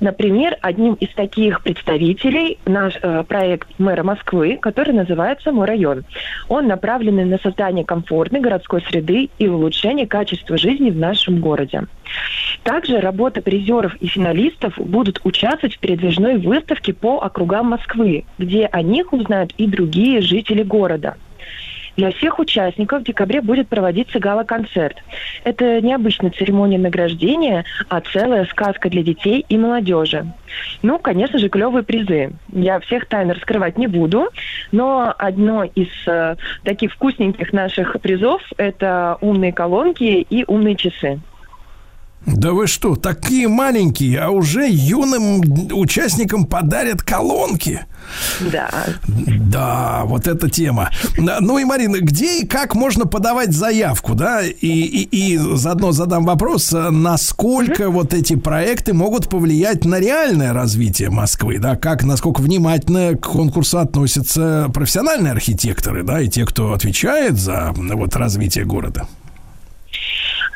Например, 0.00 0.56
одним 0.62 0.94
из 0.94 1.10
таких 1.14 1.62
представителей 1.62 2.58
наш 2.66 2.94
э, 3.00 3.24
проект 3.28 3.68
мэра 3.78 4.02
Москвы, 4.02 4.58
который 4.60 4.94
называется 4.94 5.52
«Мой 5.52 5.66
район». 5.66 6.04
Он 6.48 6.66
направлен 6.66 7.28
на 7.28 7.38
создание 7.38 7.84
комфортной 7.84 8.40
городской 8.40 8.82
среды 8.88 9.28
и 9.38 9.48
улучшение 9.48 10.06
качества 10.06 10.56
жизни 10.56 10.90
в 10.90 10.96
нашем 10.96 11.40
городе. 11.40 11.82
Также 12.62 13.00
работа 13.00 13.40
призеров 13.42 13.94
и 13.96 14.06
финалистов 14.06 14.74
будут 14.78 15.20
участвовать 15.24 15.76
в 15.76 15.78
передвижной 15.78 16.38
выставке 16.38 16.92
по 16.92 17.20
округам 17.20 17.70
Москвы, 17.70 18.24
где 18.38 18.66
о 18.66 18.82
них 18.82 19.12
узнают 19.12 19.52
и 19.58 19.66
другие 19.66 20.20
жители 20.20 20.62
города. 20.62 21.16
Для 22.00 22.12
всех 22.12 22.38
участников 22.38 23.02
в 23.02 23.04
декабре 23.04 23.42
будет 23.42 23.68
проводиться 23.68 24.18
гала-концерт. 24.18 24.96
Это 25.44 25.82
необычная 25.82 26.30
церемония 26.30 26.78
награждения, 26.78 27.66
а 27.90 28.00
целая 28.00 28.46
сказка 28.46 28.88
для 28.88 29.02
детей 29.02 29.44
и 29.46 29.58
молодежи. 29.58 30.24
Ну, 30.80 30.98
конечно 30.98 31.38
же, 31.38 31.50
клевые 31.50 31.82
призы. 31.82 32.32
Я 32.54 32.80
всех 32.80 33.04
тайн 33.04 33.30
раскрывать 33.30 33.76
не 33.76 33.86
буду, 33.86 34.30
но 34.72 35.14
одно 35.18 35.64
из 35.64 35.88
э, 36.06 36.36
таких 36.64 36.94
вкусненьких 36.94 37.52
наших 37.52 38.00
призов– 38.00 38.40
это 38.56 39.18
умные 39.20 39.52
колонки 39.52 40.24
и 40.30 40.44
умные 40.46 40.76
часы. 40.76 41.20
Да 42.26 42.52
вы 42.52 42.66
что, 42.66 42.96
такие 42.96 43.48
маленькие, 43.48 44.20
а 44.20 44.30
уже 44.30 44.68
юным 44.68 45.40
участникам 45.72 46.44
подарят 46.44 47.02
колонки. 47.02 47.80
Да. 48.40 48.70
Да, 49.06 50.02
вот 50.04 50.26
эта 50.26 50.50
тема. 50.50 50.90
Ну 51.16 51.58
и, 51.58 51.64
Марина, 51.64 51.96
где 52.00 52.40
и 52.40 52.46
как 52.46 52.74
можно 52.74 53.06
подавать 53.06 53.52
заявку, 53.52 54.14
да? 54.14 54.42
И, 54.42 54.52
и, 54.68 55.34
и 55.34 55.38
заодно 55.38 55.92
задам 55.92 56.24
вопрос, 56.24 56.72
насколько 56.72 57.90
вот 57.90 58.12
эти 58.12 58.36
проекты 58.36 58.92
могут 58.92 59.28
повлиять 59.28 59.84
на 59.84 59.98
реальное 59.98 60.52
развитие 60.52 61.10
Москвы, 61.10 61.58
да? 61.58 61.76
Как, 61.76 62.04
насколько 62.04 62.40
внимательно 62.40 63.16
к 63.16 63.26
конкурсу 63.26 63.78
относятся 63.78 64.70
профессиональные 64.74 65.32
архитекторы, 65.32 66.02
да, 66.02 66.20
и 66.20 66.28
те, 66.28 66.44
кто 66.44 66.72
отвечает 66.72 67.38
за 67.38 67.72
вот 67.74 68.14
развитие 68.16 68.64
города? 68.64 69.06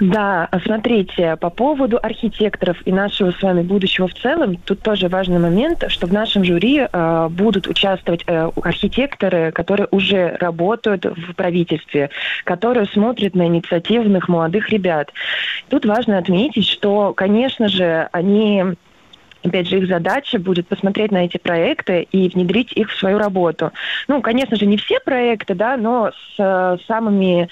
Да, 0.00 0.48
смотрите, 0.64 1.36
по 1.36 1.50
поводу 1.50 1.98
архитекторов 2.02 2.76
и 2.84 2.92
нашего 2.92 3.30
с 3.30 3.40
вами 3.40 3.62
будущего 3.62 4.08
в 4.08 4.14
целом, 4.14 4.56
тут 4.56 4.80
тоже 4.80 5.08
важный 5.08 5.38
момент, 5.38 5.84
что 5.88 6.06
в 6.06 6.12
нашем 6.12 6.44
жюри 6.44 6.86
э, 6.90 7.28
будут 7.30 7.68
участвовать 7.68 8.24
э, 8.26 8.50
архитекторы, 8.62 9.52
которые 9.52 9.86
уже 9.92 10.36
работают 10.40 11.04
в 11.04 11.34
правительстве, 11.34 12.10
которые 12.44 12.86
смотрят 12.86 13.34
на 13.34 13.46
инициативных 13.46 14.28
молодых 14.28 14.70
ребят. 14.70 15.12
Тут 15.68 15.86
важно 15.86 16.18
отметить, 16.18 16.66
что, 16.66 17.12
конечно 17.14 17.68
же, 17.68 18.08
они 18.10 18.64
Опять 19.44 19.68
же, 19.68 19.78
их 19.78 19.88
задача 19.88 20.38
будет 20.38 20.66
посмотреть 20.66 21.12
на 21.12 21.24
эти 21.26 21.36
проекты 21.36 22.06
и 22.10 22.28
внедрить 22.30 22.72
их 22.72 22.90
в 22.90 22.98
свою 22.98 23.18
работу. 23.18 23.72
Ну, 24.08 24.22
конечно 24.22 24.56
же, 24.56 24.64
не 24.66 24.78
все 24.78 24.98
проекты, 25.00 25.54
да, 25.54 25.76
но 25.76 26.10
с 26.10 26.34
э, 26.38 26.76
самыми 26.86 27.48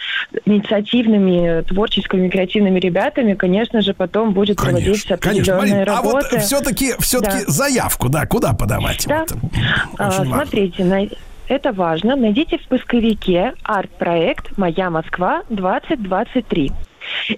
инициативными, 0.46 1.62
творческими, 1.62 2.28
креативными 2.28 2.78
ребятами, 2.78 3.34
конечно 3.34 3.82
же, 3.82 3.92
потом 3.94 4.32
будет 4.32 4.56
проводиться 4.56 5.16
Конечно, 5.18 5.54
определенная 5.54 5.80
Марин, 5.80 5.88
а 5.98 6.02
вот 6.02 6.14
работа. 6.24 6.38
все-таки 6.40 6.92
все-таки 6.98 7.44
Да. 7.46 7.52
заявку, 7.52 8.08
да, 8.08 8.26
куда 8.26 8.52
подавать? 8.54 9.04
Да. 9.06 9.24
Вот, 9.28 9.38
А, 9.98 10.10
смотрите, 10.10 10.84
най- 10.84 11.10
это 11.48 11.72
важно. 11.72 12.16
Найдите 12.16 12.56
в 12.58 12.62
поисковике 12.68 13.52
арт-проект 13.64 14.56
«Моя 14.56 14.88
Москва 14.90 15.42
2023». 15.50 16.70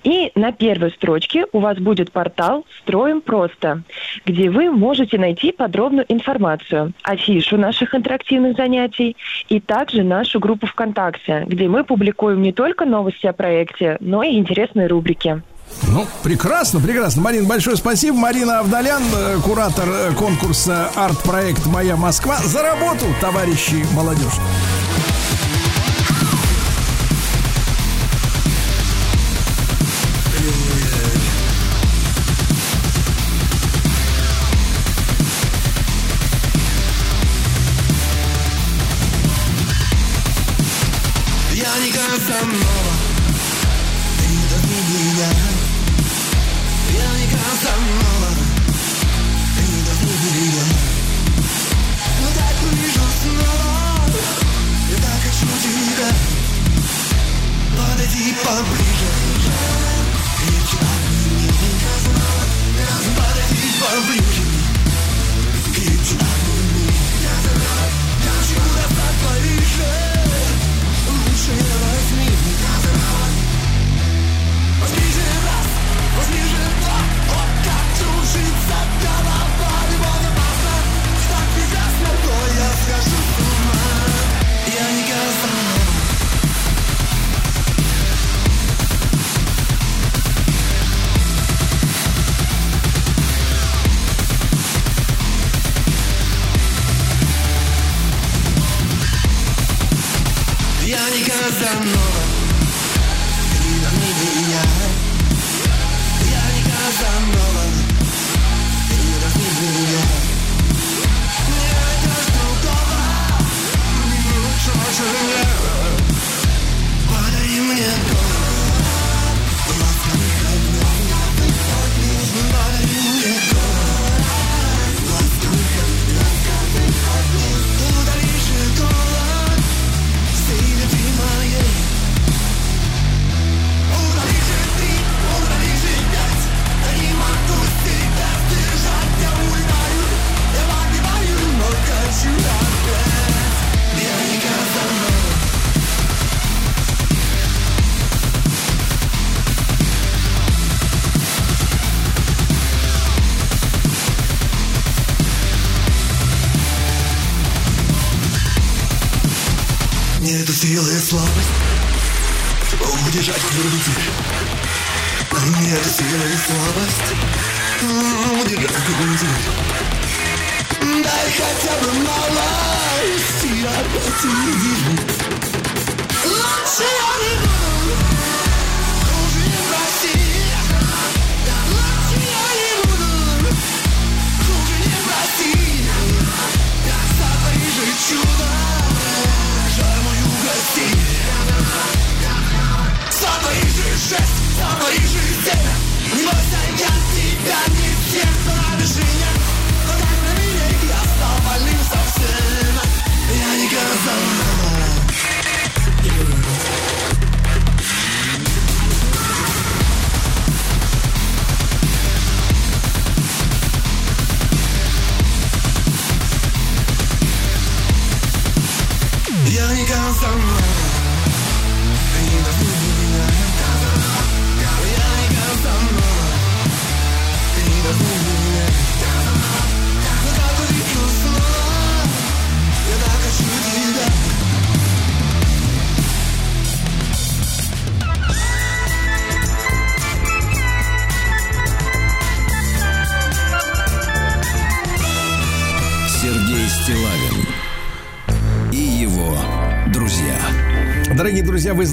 И 0.02 0.32
на 0.34 0.52
первой 0.52 0.90
строчке 0.90 1.46
у 1.52 1.60
вас 1.60 1.78
будет 1.78 2.12
портал 2.12 2.66
«Строим 2.80 3.20
просто», 3.20 3.82
где 4.24 4.50
вы 4.50 4.70
можете 4.70 5.18
найти 5.18 5.52
подробную 5.52 6.06
информацию, 6.08 6.92
афишу 7.02 7.56
наших 7.56 7.94
интерактивных 7.94 8.56
занятий 8.56 9.16
и 9.48 9.60
также 9.60 10.02
нашу 10.02 10.40
группу 10.40 10.66
ВКонтакте, 10.66 11.44
где 11.46 11.68
мы 11.68 11.84
публикуем 11.84 12.42
не 12.42 12.52
только 12.52 12.84
новости 12.84 13.26
о 13.26 13.32
проекте, 13.32 13.96
но 14.00 14.22
и 14.22 14.36
интересные 14.36 14.86
рубрики. 14.86 15.42
Ну, 15.82 16.06
прекрасно, 16.22 16.80
прекрасно. 16.80 17.22
Марин, 17.22 17.46
большое 17.46 17.76
спасибо. 17.76 18.16
Марина 18.16 18.60
Авдалян, 18.60 19.02
э, 19.02 19.38
куратор 19.42 19.88
э, 19.88 20.12
конкурса 20.12 20.90
арт-проект 20.94 21.66
«Моя 21.66 21.96
Москва». 21.96 22.36
За 22.38 22.62
работу, 22.62 23.06
товарищи 23.20 23.84
молодежь. 23.94 24.38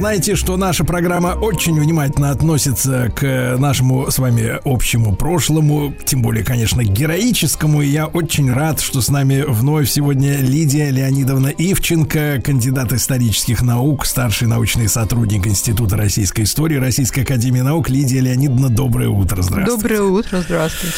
Знаете, 0.02 0.36
что 0.36 0.58
наша 0.58 0.84
программа 0.84 1.38
очень 1.40 1.80
внимательно 1.80 2.32
относится 2.32 3.14
к 3.16 3.56
нашему 3.60 4.10
с 4.10 4.18
вами 4.18 4.60
общему 4.66 5.16
прошлому, 5.16 5.94
тем 6.06 6.24
более, 6.24 6.44
конечно, 6.44 6.84
героическому. 6.84 7.84
И 7.84 7.90
я 7.90 8.08
очень 8.08 8.52
рад, 8.52 8.80
что 8.80 9.02
с 9.02 9.10
нами 9.10 9.44
вновь 9.48 9.92
сегодня 9.92 10.38
Лидия 10.38 10.90
Леонидовна 10.90 11.50
Ивченко, 11.50 12.42
кандидат 12.44 12.92
исторических 12.94 13.62
наук, 13.62 14.08
старший 14.08 14.48
научный 14.48 14.88
сотрудник 14.88 15.46
Института 15.46 15.98
российской 15.98 16.46
истории 16.46 16.78
Российской 16.78 17.20
академии 17.20 17.62
наук. 17.62 17.88
Лидия 17.88 18.22
Леонидовна, 18.22 18.70
доброе 18.70 19.10
утро. 19.10 19.44
Здравствуйте. 19.44 19.84
Доброе 19.84 20.02
утро, 20.02 20.42
здравствуйте. 20.42 20.96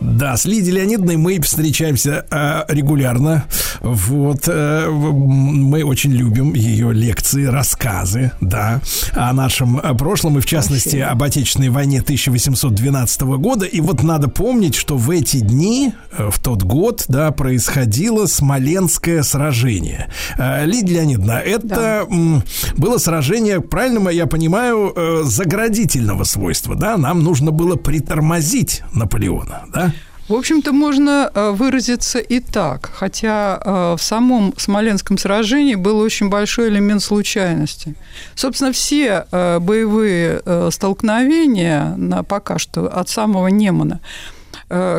Да, 0.00 0.36
с 0.36 0.44
Лидией 0.44 0.76
Леонидовной 0.76 1.16
мы 1.16 1.40
встречаемся 1.40 2.26
э, 2.30 2.64
регулярно. 2.68 3.44
Вот 3.80 4.42
э, 4.46 4.90
мы 4.90 5.84
очень 5.84 6.12
любим 6.12 6.52
ее 6.52 6.92
лекции, 6.92 7.46
рассказы, 7.46 8.30
да, 8.42 8.80
о 9.12 9.32
нашем 9.32 9.78
э, 9.78 9.94
прошлом 9.94 10.38
и 10.38 10.40
в 10.40 10.46
частности 10.46 10.96
об 10.96 11.22
Отечественной 11.22 11.70
войне 11.70 12.00
1812 12.00 13.22
года. 13.22 13.64
И 13.64 13.80
вот 13.80 14.02
надо 14.02 14.28
помнить, 14.28 14.74
что 14.74 14.96
в 14.96 15.10
эти 15.10 15.38
дни, 15.38 15.94
э, 16.18 16.28
в 16.30 16.38
тот 16.40 16.62
год, 16.62 17.04
да, 17.08 17.30
происходило 17.30 18.26
Смоленское 18.26 19.22
сражение. 19.22 20.08
Э, 20.36 20.66
Лидия 20.66 20.92
Леонидовна, 20.94 21.38
это 21.38 22.06
м, 22.10 22.42
было 22.76 22.98
сражение, 22.98 23.60
правильно 23.60 24.08
я 24.08 24.26
понимаю, 24.26 24.94
заградительного 25.24 26.24
свойства, 26.24 26.74
да? 26.74 26.96
Нам 26.96 27.22
нужно 27.22 27.50
было 27.50 27.76
притормозить 27.76 28.82
Наполеона, 28.92 29.62
да? 29.72 29.92
В 30.28 30.34
общем-то, 30.34 30.72
можно 30.72 31.30
э, 31.34 31.50
выразиться 31.50 32.20
и 32.20 32.38
так, 32.38 32.90
хотя 32.94 33.60
э, 33.60 33.96
в 33.98 34.02
самом 34.02 34.54
Смоленском 34.56 35.18
сражении 35.18 35.74
был 35.74 35.98
очень 35.98 36.28
большой 36.28 36.68
элемент 36.68 37.02
случайности. 37.02 37.94
Собственно, 38.36 38.72
все 38.72 39.26
э, 39.30 39.58
боевые 39.58 40.40
столкновения 40.70 41.94
на, 41.96 42.22
пока 42.22 42.58
что 42.58 42.86
от 42.86 43.08
самого 43.08 43.48
Немана 43.48 44.00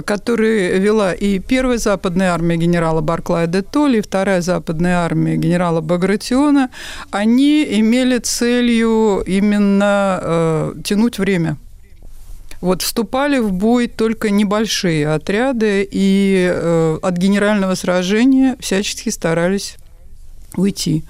которые 0.05 0.77
вела 0.77 1.13
и 1.13 1.39
первая 1.39 1.79
западная 1.79 2.31
армия 2.31 2.57
генерала 2.57 3.01
Барклая 3.01 3.47
де 3.47 3.63
Толли, 3.63 3.97
и 3.97 4.01
вторая 4.01 4.41
западная 4.41 4.97
армия 4.97 5.35
генерала 5.35 5.81
Багратиона, 5.81 6.69
они 7.09 7.63
имели 7.79 8.19
целью 8.19 9.23
именно 9.25 10.19
э, 10.21 10.73
тянуть 10.83 11.17
время. 11.17 11.57
Вот 12.63 12.81
вступали 12.81 13.39
в 13.39 13.51
бой 13.51 13.87
только 13.87 14.29
небольшие 14.29 15.09
отряды, 15.09 15.85
и 15.91 16.49
э, 16.49 16.97
от 17.01 17.17
генерального 17.17 17.75
сражения 17.75 18.55
всячески 18.61 19.09
старались 19.09 19.75
уйти. 20.55 21.03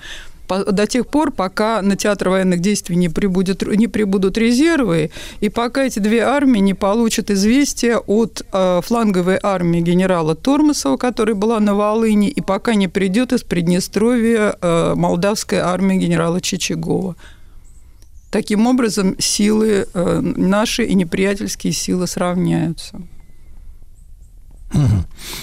До 0.47 0.87
тех 0.87 1.05
пор, 1.05 1.31
пока 1.31 1.83
на 1.83 1.95
театр 1.95 2.29
военных 2.29 2.59
действий 2.59 2.95
не, 2.95 3.07
прибудет, 3.07 3.61
не 3.61 3.87
прибудут 3.87 4.35
резервы, 4.39 5.11
и 5.41 5.49
пока 5.49 5.83
эти 5.83 5.99
две 5.99 6.21
армии 6.21 6.57
не 6.57 6.73
получат 6.73 7.29
известия 7.29 7.99
от 7.99 8.41
э, 8.51 8.81
фланговой 8.83 9.37
армии 9.43 9.81
генерала 9.81 10.33
Тормасова, 10.33 10.97
которая 10.97 11.35
была 11.35 11.59
на 11.59 11.75
Волыни, 11.75 12.29
и 12.29 12.41
пока 12.41 12.73
не 12.73 12.87
придет 12.87 13.31
из 13.31 13.43
Приднестровья 13.43 14.55
э, 14.59 14.93
молдавская 14.95 15.67
армия 15.67 15.97
генерала 15.97 16.41
Чичагова. 16.41 17.15
Таким 18.33 18.65
образом, 18.65 19.15
силы 19.19 19.85
э, 19.93 20.19
наши 20.21 20.83
и 20.85 20.95
неприятельские 20.95 21.71
силы 21.71 22.07
сравняются. 22.07 22.99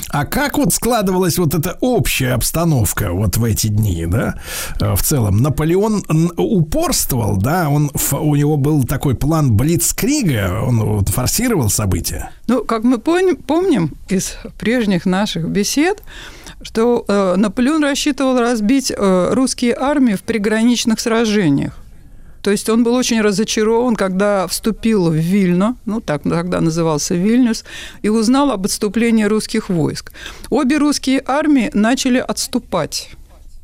А 0.08 0.24
как 0.24 0.58
вот 0.58 0.74
складывалась 0.74 1.38
вот 1.38 1.54
эта 1.54 1.78
общая 1.80 2.32
обстановка 2.32 3.12
вот 3.12 3.36
в 3.36 3.44
эти 3.44 3.68
дни, 3.68 4.06
да? 4.06 4.34
Э, 4.80 4.96
В 4.96 5.02
целом 5.04 5.36
Наполеон 5.36 6.02
упорствовал, 6.36 7.36
да? 7.36 7.68
Он 7.68 7.92
у 8.10 8.34
него 8.34 8.56
был 8.56 8.82
такой 8.82 9.14
план 9.14 9.56
Блицкрига, 9.56 10.60
он 10.66 10.80
вот 10.80 11.10
форсировал 11.10 11.70
события. 11.70 12.30
Ну, 12.48 12.64
как 12.64 12.82
мы 12.82 12.96
пон- 12.96 13.40
помним 13.40 13.92
из 14.08 14.34
прежних 14.58 15.06
наших 15.06 15.48
бесед, 15.48 16.02
что 16.62 17.04
э, 17.06 17.36
Наполеон 17.36 17.84
рассчитывал 17.84 18.36
разбить 18.40 18.90
э, 18.90 19.28
русские 19.32 19.76
армии 19.78 20.14
в 20.14 20.22
приграничных 20.22 20.98
сражениях. 20.98 21.76
То 22.42 22.50
есть 22.50 22.68
он 22.68 22.84
был 22.84 22.94
очень 22.94 23.20
разочарован, 23.20 23.96
когда 23.96 24.46
вступил 24.46 25.10
в 25.10 25.14
Вильно, 25.14 25.76
ну 25.84 26.00
так 26.00 26.22
тогда 26.22 26.60
назывался 26.60 27.14
Вильнюс, 27.14 27.64
и 28.02 28.08
узнал 28.08 28.50
об 28.50 28.64
отступлении 28.64 29.24
русских 29.24 29.68
войск. 29.68 30.12
Обе 30.50 30.78
русские 30.78 31.22
армии 31.26 31.70
начали 31.74 32.18
отступать. 32.18 33.10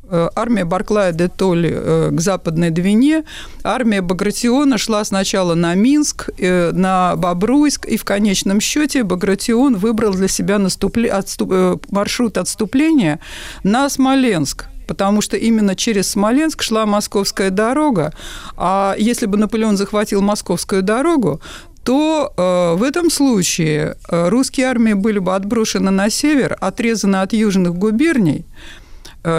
Э, 0.09 0.29
Армия 0.35 0.63
Барклая 0.63 1.11
де 1.11 1.27
Толли 1.27 1.71
э, 1.73 2.09
к 2.11 2.21
западной 2.21 2.69
Двине, 2.69 3.23
армия 3.63 4.01
Багратиона 4.01 4.77
шла 4.77 5.03
сначала 5.03 5.53
на 5.53 5.75
Минск, 5.75 6.29
э, 6.37 6.71
на 6.71 7.15
Бобруйск, 7.15 7.85
и 7.85 7.97
в 7.97 8.05
конечном 8.05 8.61
счете 8.61 9.03
Багратион 9.03 9.75
выбрал 9.75 10.13
для 10.13 10.27
себя 10.27 10.55
наступле- 10.55 11.09
отступ- 11.09 11.83
маршрут 11.91 12.37
отступления 12.37 13.19
на 13.63 13.89
Смоленск 13.89 14.67
потому 14.87 15.21
что 15.21 15.37
именно 15.37 15.75
через 15.75 16.09
Смоленск 16.09 16.63
шла 16.63 16.85
московская 16.85 17.49
дорога, 17.49 18.13
а 18.55 18.95
если 18.97 19.25
бы 19.25 19.37
Наполеон 19.37 19.77
захватил 19.77 20.21
московскую 20.21 20.81
дорогу, 20.81 21.41
то 21.83 22.33
э, 22.35 22.75
в 22.77 22.83
этом 22.83 23.09
случае 23.09 23.95
э, 24.09 24.27
русские 24.27 24.65
армии 24.65 24.93
были 24.93 25.19
бы 25.19 25.33
отброшены 25.35 25.89
на 25.91 26.09
север, 26.09 26.57
отрезаны 26.59 27.17
от 27.17 27.31
южных 27.31 27.75
губерний, 27.75 28.43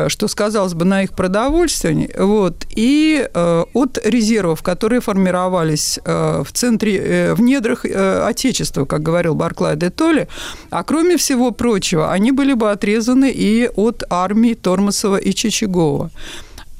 что 0.09 0.29
сказалось 0.29 0.75
бы 0.75 0.85
на 0.85 1.03
их 1.03 1.13
продовольствии, 1.13 2.11
вот, 2.19 2.67
и 2.77 3.29
э, 3.33 3.65
от 3.75 3.99
резервов, 4.05 4.63
которые 4.63 5.01
формировались 5.01 5.99
э, 6.05 6.43
в 6.45 6.53
центре, 6.53 6.97
э, 6.97 7.35
в 7.35 7.41
недрах 7.41 7.85
э, 7.85 8.29
Отечества, 8.29 8.85
как 8.85 9.03
говорил 9.03 9.35
Барклай 9.35 9.77
де 9.77 9.91
Толли, 9.91 10.29
а 10.71 10.83
кроме 10.83 11.17
всего 11.17 11.51
прочего, 11.51 12.13
они 12.13 12.33
были 12.33 12.55
бы 12.55 12.71
отрезаны 12.71 13.31
и 13.31 13.71
от 13.77 14.03
армий 14.11 14.55
Тормасова 14.55 15.17
и 15.17 15.33
Чичагова. 15.33 16.11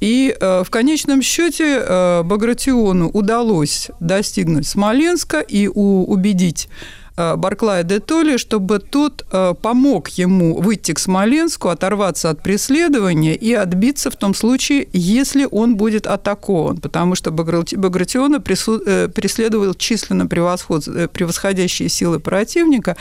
И 0.01 0.37
э, 0.41 0.63
в 0.65 0.71
конечном 0.71 1.23
счете 1.23 1.65
э, 1.81 2.23
Багратиону 2.23 3.09
удалось 3.09 3.91
достигнуть 4.01 4.67
Смоленска 4.67 5.41
и 5.41 5.69
у- 5.69 6.05
убедить 6.05 6.69
э, 6.69 6.98
Барклая 7.37 7.83
де 7.83 7.99
Толли, 8.01 8.37
чтобы 8.37 8.79
тот 8.79 9.25
э, 9.33 9.55
помог 9.61 10.09
ему 10.19 10.61
выйти 10.61 10.93
к 10.93 10.99
Смоленску, 10.99 11.69
оторваться 11.69 12.31
от 12.31 12.43
преследования 12.43 13.35
и 13.35 13.53
отбиться 13.55 14.11
в 14.11 14.17
том 14.17 14.35
случае, 14.35 14.87
если 14.93 15.49
он 15.51 15.77
будет 15.77 16.07
атакован, 16.07 16.77
потому 16.79 17.15
что 17.17 17.31
Баграти- 17.31 17.77
Багратиона 17.77 18.37
э, 18.37 19.09
преследовал 19.09 19.75
численно 19.75 20.27
превосход- 20.27 20.89
э, 20.89 21.09
превосходящие 21.09 21.89
силы 21.89 22.21
противника. 22.21 22.97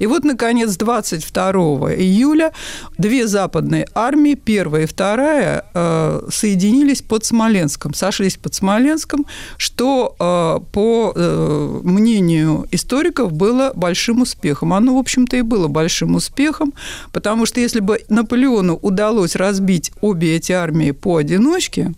И 0.00 0.06
вот, 0.06 0.24
наконец, 0.24 0.76
22 0.76 1.94
июля 1.94 2.52
две 2.98 3.26
западные 3.26 3.86
армии, 3.94 4.34
первая 4.34 4.82
и 4.82 4.86
вторая, 4.86 5.64
э, 5.74 6.28
соединились 6.32 7.02
под 7.02 7.24
Смоленском, 7.24 7.94
сошлись 7.94 8.36
под 8.36 8.54
Смоленском, 8.54 9.26
что, 9.58 10.14
э, 10.18 10.72
по 10.72 11.12
э, 11.14 11.80
мнению 11.84 12.66
историков, 12.72 13.32
было 13.32 13.59
большим 13.74 14.22
успехом. 14.22 14.72
Оно, 14.72 14.96
в 14.96 14.98
общем-то, 14.98 15.36
и 15.36 15.42
было 15.42 15.68
большим 15.68 16.14
успехом, 16.14 16.72
потому 17.12 17.46
что 17.46 17.60
если 17.60 17.80
бы 17.80 18.00
Наполеону 18.08 18.78
удалось 18.82 19.36
разбить 19.36 19.92
обе 20.00 20.36
эти 20.36 20.52
армии 20.52 20.92
поодиночке, 20.92 21.92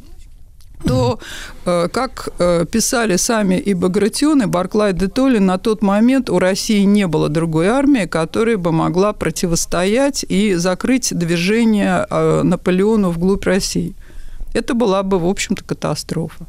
то, 0.87 1.19
э, 1.65 1.89
как 1.89 2.29
э, 2.39 2.65
писали 2.71 3.17
сами 3.17 3.55
и 3.55 3.75
Багратион, 3.75 4.43
и 4.43 4.47
Барклай 4.47 4.93
де 4.93 5.09
Толли, 5.09 5.39
на 5.39 5.59
тот 5.59 5.83
момент 5.83 6.31
у 6.31 6.39
России 6.39 6.85
не 6.85 7.07
было 7.07 7.29
другой 7.29 7.69
армии, 7.69 8.07
которая 8.07 8.57
бы 8.57 8.73
могла 8.73 9.13
противостоять 9.13 10.25
и 10.29 10.55
закрыть 10.55 11.17
движение 11.17 12.07
э, 12.11 12.43
Наполеону 12.43 13.11
вглубь 13.11 13.45
России. 13.45 13.95
Это 14.55 14.75
была 14.75 15.03
бы, 15.03 15.19
в 15.19 15.27
общем-то, 15.27 15.65
катастрофа. 15.65 16.47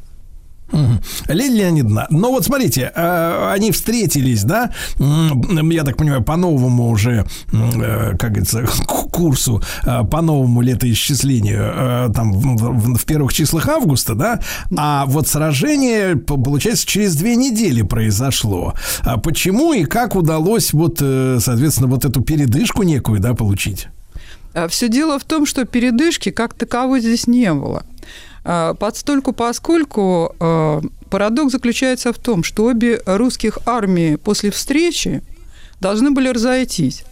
Леонид 1.28 1.54
Леонидовна, 1.54 2.08
ну 2.10 2.32
вот 2.32 2.46
смотрите, 2.46 2.92
э, 2.96 3.52
они 3.52 3.72
встретились, 3.72 4.44
да, 4.44 4.72
я 4.98 5.84
так 5.84 5.98
понимаю, 5.98 6.24
по 6.24 6.36
новому 6.36 6.90
уже, 6.90 7.26
э, 7.52 8.18
как 8.18 8.32
говорится, 8.32 8.66
курсу, 9.12 9.62
э, 9.86 10.04
по 10.04 10.22
новому 10.22 10.62
летоисчислению, 10.62 12.12
там 12.14 12.34
в, 12.34 13.06
первых 13.06 13.34
числах 13.34 13.68
августа, 13.68 14.16
да, 14.16 14.40
а 14.76 15.06
вот 15.06 15.28
сражение, 15.28 16.16
получается, 16.16 16.88
через 16.88 17.16
две 17.16 17.36
недели 17.36 17.82
произошло. 17.82 18.74
А 19.02 19.18
почему 19.18 19.74
и 19.74 19.84
как 19.84 20.16
удалось 20.16 20.74
вот, 20.74 20.98
соответственно, 21.00 21.88
вот 21.88 22.06
эту 22.06 22.22
передышку 22.22 22.84
некую, 22.84 23.20
да, 23.20 23.34
получить? 23.34 23.88
Все 24.70 24.88
дело 24.88 25.18
в 25.20 25.24
том, 25.24 25.46
что 25.46 25.66
передышки 25.66 26.30
как 26.30 26.54
таковой 26.54 27.02
здесь 27.02 27.28
не 27.28 27.54
было. 27.54 27.84
А, 28.46 28.74
Подстольку 28.74 29.34
поскольку 29.34 30.36
э, 30.40 30.82
парадокс 31.10 31.52
заключается 31.52 32.12
в 32.12 32.18
том, 32.18 32.44
что 32.44 32.66
обе 32.66 33.02
русских 33.06 33.60
армии 33.66 34.16
после 34.16 34.52
встречи 34.52 35.22
должны 35.80 36.12
были 36.12 36.30
разойтись. 36.30 37.06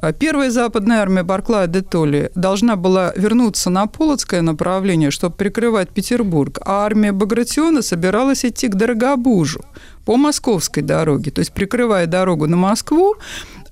А 0.00 0.12
Первая 0.12 0.50
западная 0.50 1.00
армия 1.00 1.24
Барклая 1.24 1.66
де 1.66 1.82
Толли 1.82 2.30
должна 2.36 2.76
была 2.76 3.12
вернуться 3.16 3.68
на 3.68 3.86
Полоцкое 3.86 4.42
направление, 4.42 5.10
чтобы 5.10 5.34
прикрывать 5.34 5.88
Петербург, 5.88 6.58
а 6.64 6.84
армия 6.84 7.10
Багратиона 7.12 7.82
собиралась 7.82 8.44
идти 8.44 8.68
к 8.68 8.76
Дорогобужу 8.76 9.64
по 10.04 10.16
московской 10.16 10.84
дороге, 10.84 11.32
то 11.32 11.40
есть 11.40 11.52
прикрывая 11.52 12.06
дорогу 12.06 12.46
на 12.46 12.56
Москву, 12.56 13.16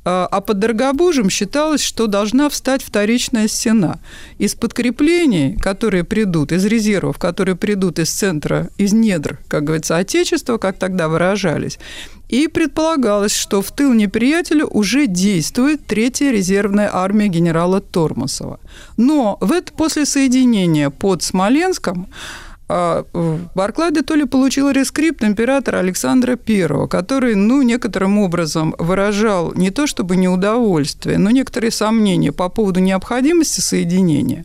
а 0.06 0.28
а 0.30 0.40
под 0.40 0.60
Дорогобужем 0.60 1.28
считалось, 1.30 1.82
что 1.82 2.06
должна 2.06 2.48
встать 2.48 2.82
вторичная 2.82 3.48
стена. 3.48 3.98
Из 4.38 4.54
подкреплений, 4.54 5.56
которые 5.56 6.04
придут, 6.04 6.52
из 6.52 6.64
резервов, 6.64 7.18
которые 7.18 7.56
придут 7.56 7.98
из 7.98 8.10
центра, 8.10 8.68
из 8.78 8.92
недр, 8.92 9.40
как 9.48 9.64
говорится, 9.64 9.96
Отечества, 9.96 10.58
как 10.58 10.78
тогда 10.78 11.08
выражались, 11.08 11.80
и 12.28 12.46
предполагалось, 12.46 13.34
что 13.34 13.62
в 13.62 13.72
тыл 13.72 13.92
неприятеля 13.92 14.64
уже 14.64 15.06
действует 15.08 15.86
третья 15.86 16.30
резервная 16.30 16.88
армия 16.92 17.28
генерала 17.28 17.80
Тормосова. 17.80 18.60
Но 18.96 19.38
в 19.40 19.50
это 19.50 19.72
после 19.72 20.06
соединения 20.06 20.90
под 20.90 21.22
Смоленском 21.22 22.08
а, 22.68 23.04
Барклай 23.54 23.92
де 23.92 24.02
Толли 24.02 24.24
получил 24.24 24.70
рескрипт 24.70 25.22
императора 25.22 25.78
Александра 25.78 26.36
I, 26.48 26.88
который, 26.88 27.34
ну, 27.34 27.62
некоторым 27.62 28.18
образом 28.18 28.74
выражал 28.78 29.52
не 29.54 29.70
то 29.70 29.86
чтобы 29.86 30.16
неудовольствие, 30.16 31.18
но 31.18 31.30
некоторые 31.30 31.70
сомнения 31.70 32.32
по 32.32 32.48
поводу 32.48 32.80
необходимости 32.80 33.60
соединения. 33.60 34.44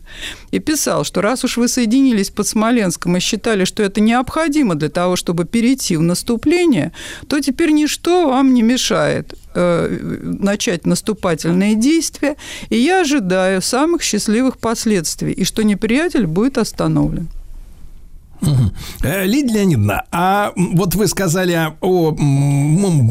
И 0.52 0.60
писал, 0.60 1.04
что 1.04 1.20
раз 1.20 1.44
уж 1.44 1.56
вы 1.56 1.66
соединились 1.66 2.30
под 2.30 2.46
Смоленском 2.46 3.16
и 3.16 3.20
считали, 3.20 3.64
что 3.64 3.82
это 3.82 4.00
необходимо 4.00 4.76
для 4.76 4.88
того, 4.88 5.16
чтобы 5.16 5.44
перейти 5.44 5.96
в 5.96 6.02
наступление, 6.02 6.92
то 7.28 7.40
теперь 7.40 7.72
ничто 7.72 8.28
вам 8.28 8.54
не 8.54 8.62
мешает 8.62 9.34
э, 9.54 9.98
начать 10.22 10.86
наступательные 10.86 11.74
действия, 11.74 12.36
и 12.70 12.76
я 12.76 13.00
ожидаю 13.00 13.62
самых 13.62 14.02
счастливых 14.02 14.58
последствий, 14.58 15.32
и 15.32 15.44
что 15.44 15.64
неприятель 15.64 16.26
будет 16.26 16.58
остановлен. 16.58 17.28
Э, 19.02 19.24
Лидия 19.24 19.52
Леонидовна, 19.54 20.04
а 20.10 20.52
вот 20.56 20.94
вы 20.94 21.06
сказали 21.06 21.58
о, 21.80 22.08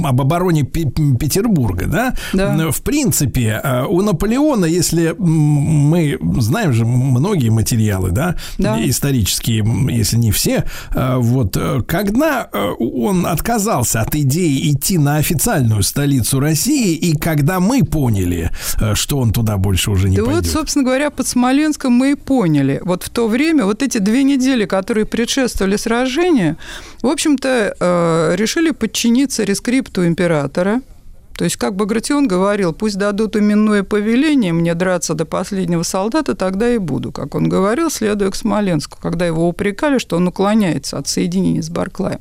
об 0.08 0.22
обороне 0.22 0.64
Петербурга, 0.64 1.86
да? 1.88 2.14
Да. 2.34 2.72
В 2.72 2.82
принципе, 2.82 3.60
э, 3.64 3.86
у 3.86 4.02
Наполеона, 4.02 4.66
если 4.66 5.16
мы 5.18 6.18
знаем 6.40 6.74
же 6.74 6.86
многие 6.86 7.50
материалы, 7.50 8.12
да, 8.12 8.36
Да. 8.58 8.78
исторические, 8.88 9.66
если 9.90 10.18
не 10.18 10.32
все, 10.32 10.66
э, 10.94 11.16
вот 11.18 11.58
когда 11.88 12.50
он 12.80 13.26
отказался 13.26 14.02
от 14.02 14.16
идеи 14.16 14.72
идти 14.72 14.98
на 14.98 15.18
официальную 15.18 15.84
столицу 15.84 16.40
России, 16.40 16.96
и 16.96 17.16
когда 17.18 17.60
мы 17.60 17.84
поняли, 17.84 18.52
что 18.94 19.18
он 19.20 19.32
туда 19.32 19.58
больше 19.58 19.92
уже 19.92 20.10
не 20.10 20.18
Да 20.18 20.24
вот, 20.24 20.34
пойдет. 20.34 20.52
собственно 20.52 20.84
говоря, 20.86 21.10
под 21.10 21.28
Смоленском 21.28 21.94
мы 21.94 22.12
и 22.12 22.16
поняли. 22.16 22.82
Вот 22.84 23.04
в 23.04 23.10
то 23.10 23.28
время, 23.28 23.66
вот 23.66 23.82
эти 23.84 23.98
две 23.98 24.24
недели, 24.24 24.66
которые 24.66 25.06
предшествовали 25.22 25.78
сражению, 25.78 26.58
в 27.04 27.08
общем-то, 27.08 27.76
э, 27.80 28.36
решили 28.36 28.72
подчиниться 28.72 29.44
рескрипту 29.44 30.08
императора. 30.08 30.82
То 31.38 31.44
есть, 31.44 31.58
как 31.58 31.76
Багратион 31.76 32.28
говорил, 32.28 32.74
пусть 32.74 32.98
дадут 32.98 33.36
именное 33.36 33.84
повеление 33.84 34.52
мне 34.52 34.74
драться 34.74 35.14
до 35.14 35.26
последнего 35.26 35.84
солдата, 35.84 36.36
тогда 36.36 36.74
и 36.74 36.80
буду. 36.80 37.12
Как 37.12 37.36
он 37.36 37.50
говорил, 37.50 37.92
следуя 37.92 38.32
к 38.32 38.36
Смоленску, 38.36 38.98
когда 39.00 39.28
его 39.28 39.48
упрекали, 39.48 40.00
что 40.00 40.18
он 40.18 40.28
уклоняется 40.28 40.98
от 40.98 41.08
соединения 41.08 41.62
с 41.62 41.70
Барклаем. 41.70 42.20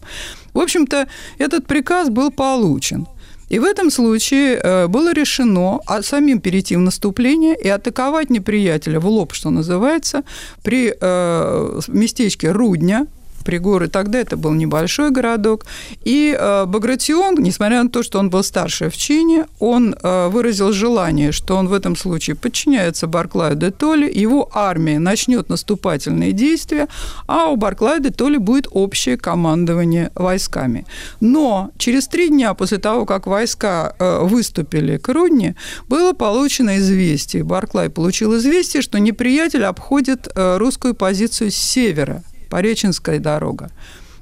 В 0.52 0.58
общем-то, 0.58 1.06
этот 1.38 1.66
приказ 1.66 2.10
был 2.10 2.30
получен. 2.30 3.06
И 3.50 3.58
в 3.58 3.64
этом 3.64 3.90
случае 3.90 4.60
э, 4.62 4.86
было 4.86 5.12
решено 5.12 5.80
а 5.86 6.02
самим 6.02 6.40
перейти 6.40 6.76
в 6.76 6.80
наступление 6.80 7.56
и 7.56 7.68
атаковать 7.68 8.30
неприятеля 8.30 9.00
в 9.00 9.06
лоб, 9.06 9.32
что 9.34 9.50
называется, 9.50 10.22
при 10.62 10.94
э, 11.00 11.80
местечке 11.88 12.52
Рудня, 12.52 13.06
Пригоры, 13.44 13.88
тогда 13.88 14.18
это 14.18 14.36
был 14.36 14.52
небольшой 14.52 15.10
городок. 15.10 15.66
И 16.04 16.36
э, 16.38 16.64
Багратион, 16.66 17.36
несмотря 17.38 17.82
на 17.82 17.90
то, 17.90 18.02
что 18.02 18.18
он 18.18 18.30
был 18.30 18.42
старше 18.42 18.90
в 18.90 18.96
чине, 18.96 19.46
он 19.58 19.94
э, 19.94 20.28
выразил 20.28 20.72
желание, 20.72 21.32
что 21.32 21.56
он 21.56 21.68
в 21.68 21.72
этом 21.72 21.96
случае 21.96 22.36
подчиняется 22.36 23.06
Барклаю 23.06 23.56
де 23.56 23.70
Толли, 23.70 24.10
его 24.12 24.50
армия 24.52 24.98
начнет 24.98 25.48
наступательные 25.48 26.32
действия, 26.32 26.88
а 27.26 27.46
у 27.46 27.56
Барклая 27.56 28.00
де 28.00 28.10
Толли 28.10 28.38
будет 28.38 28.68
общее 28.70 29.16
командование 29.16 30.10
войсками. 30.14 30.86
Но 31.20 31.70
через 31.78 32.08
три 32.08 32.28
дня 32.28 32.54
после 32.54 32.78
того, 32.78 33.06
как 33.06 33.26
войска 33.26 33.94
э, 33.98 34.24
выступили 34.24 34.96
к 34.98 35.08
Рудне, 35.12 35.56
было 35.88 36.12
получено 36.12 36.78
известие, 36.78 37.44
Барклай 37.44 37.90
получил 37.90 38.36
известие, 38.36 38.82
что 38.82 38.98
неприятель 38.98 39.64
обходит 39.64 40.28
русскую 40.34 40.94
позицию 40.94 41.50
с 41.50 41.56
севера, 41.56 42.22
Пореченская 42.50 43.18
дорога. 43.18 43.70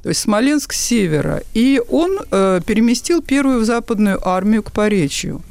То 0.02 0.10
есть 0.10 0.20
Смоленск 0.20 0.72
с 0.72 0.80
севера. 0.80 1.42
И 1.54 1.82
он 1.88 2.18
э, 2.30 2.60
переместил 2.64 3.20
первую 3.22 3.64
западную 3.64 4.20
армию 4.26 4.62
к 4.62 4.70
Поречью. 4.70 5.42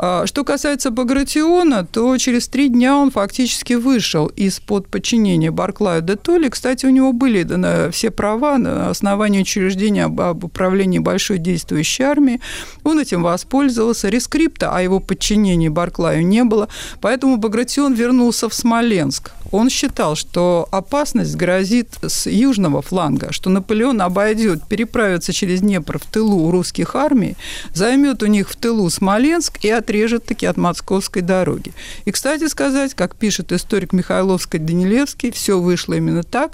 А 0.00 0.26
Что 0.26 0.44
касается 0.44 0.92
Багратиона, 0.92 1.84
то 1.84 2.16
через 2.18 2.46
три 2.46 2.68
дня 2.68 2.96
он 2.96 3.10
фактически 3.10 3.72
вышел 3.72 4.26
из-под 4.26 4.86
подчинения 4.86 5.50
Барклаю 5.50 6.02
де 6.02 6.14
Толли. 6.14 6.48
Кстати, 6.48 6.86
у 6.86 6.90
него 6.90 7.12
были 7.12 7.42
даны 7.42 7.90
все 7.90 8.12
права 8.12 8.58
на 8.58 8.90
основании 8.90 9.40
учреждения 9.40 10.04
об, 10.04 10.44
управлении 10.44 11.00
большой 11.00 11.38
действующей 11.38 12.04
армией. 12.04 12.40
Он 12.84 13.00
этим 13.00 13.24
воспользовался. 13.24 14.08
Рескрипта 14.08 14.70
о 14.70 14.80
его 14.80 15.00
подчинении 15.00 15.68
Барклаю 15.68 16.24
не 16.24 16.44
было. 16.44 16.68
Поэтому 17.00 17.36
Багратион 17.36 17.94
вернулся 17.94 18.48
в 18.48 18.54
Смоленск. 18.54 19.32
Он 19.50 19.70
считал, 19.70 20.14
что 20.14 20.68
опасность 20.70 21.36
грозит 21.36 21.88
с 22.02 22.26
южного 22.26 22.82
фланга, 22.82 23.32
что 23.32 23.50
Наполеон 23.50 24.00
обойдет, 24.02 24.64
переправится 24.68 25.32
через 25.32 25.60
Днепр 25.60 25.98
в 25.98 26.06
тылу 26.06 26.50
русских 26.50 26.94
армий, 26.94 27.36
займет 27.72 28.22
у 28.22 28.26
них 28.26 28.50
в 28.50 28.56
тылу 28.56 28.88
Смоленск 28.90 29.64
и 29.64 29.70
отрежет 29.70 30.24
таки 30.24 30.46
от 30.46 30.56
московской 30.56 31.22
дороги. 31.22 31.72
И, 32.04 32.10
кстати 32.10 32.46
сказать, 32.48 32.94
как 32.94 33.16
пишет 33.16 33.52
историк 33.52 33.92
Михайловский-Данилевский, 33.92 35.30
все 35.30 35.58
вышло 35.58 35.94
именно 35.94 36.22
так, 36.22 36.52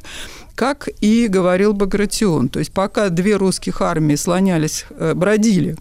как 0.54 0.88
и 1.00 1.26
говорил 1.26 1.72
Багратион. 1.72 2.48
То 2.48 2.60
есть 2.60 2.72
пока 2.72 3.08
две 3.08 3.36
русских 3.36 3.82
армии 3.82 4.14
слонялись, 4.14 4.86
э, 4.90 5.14
бродили 5.14 5.76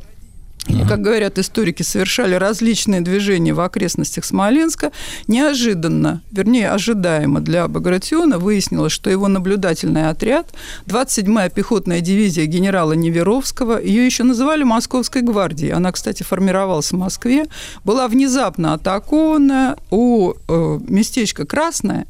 или, 0.68 0.84
как 0.88 1.02
говорят 1.02 1.38
историки, 1.40 1.84
совершали 1.84 2.36
различные 2.36 3.02
движения 3.02 3.54
в 3.54 3.60
окрестностях 3.60 4.24
Смоленска, 4.24 4.92
неожиданно, 5.28 6.22
вернее, 6.32 6.72
ожидаемо 6.72 7.42
для 7.42 7.68
Багратиона 7.68 8.40
выяснилось, 8.40 8.94
что 8.94 9.10
его 9.10 9.28
наблюдательный 9.28 10.10
отряд, 10.10 10.54
27-я 10.86 11.50
пехотная 11.50 12.00
дивизия 12.00 12.46
генерала 12.46 12.94
Неверовского, 12.94 13.82
ее 13.82 14.06
еще 14.06 14.24
называли 14.24 14.64
Московской 14.64 15.22
гвардией, 15.22 15.74
она, 15.74 15.92
кстати, 15.92 16.24
формировалась 16.24 16.92
в 16.92 16.98
Москве, 16.98 17.46
была 17.84 18.08
внезапно 18.08 18.74
атакована 18.74 19.78
у 19.92 20.34
э, 20.34 20.80
местечка 20.88 21.46
Красное, 21.46 22.08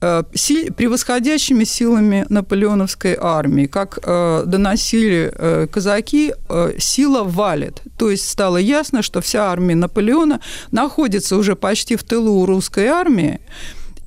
превосходящими 0.00 1.64
силами 1.64 2.24
наполеоновской 2.28 3.16
армии. 3.20 3.66
Как 3.66 3.98
э, 4.02 4.44
доносили 4.46 5.32
э, 5.34 5.66
казаки, 5.66 6.34
э, 6.48 6.72
сила 6.78 7.24
валит. 7.24 7.82
То 7.96 8.10
есть 8.10 8.28
стало 8.28 8.58
ясно, 8.58 9.02
что 9.02 9.20
вся 9.20 9.50
армия 9.50 9.74
Наполеона 9.74 10.40
находится 10.70 11.36
уже 11.36 11.56
почти 11.56 11.96
в 11.96 12.04
тылу 12.04 12.42
у 12.42 12.46
русской 12.46 12.86
армии 12.86 13.40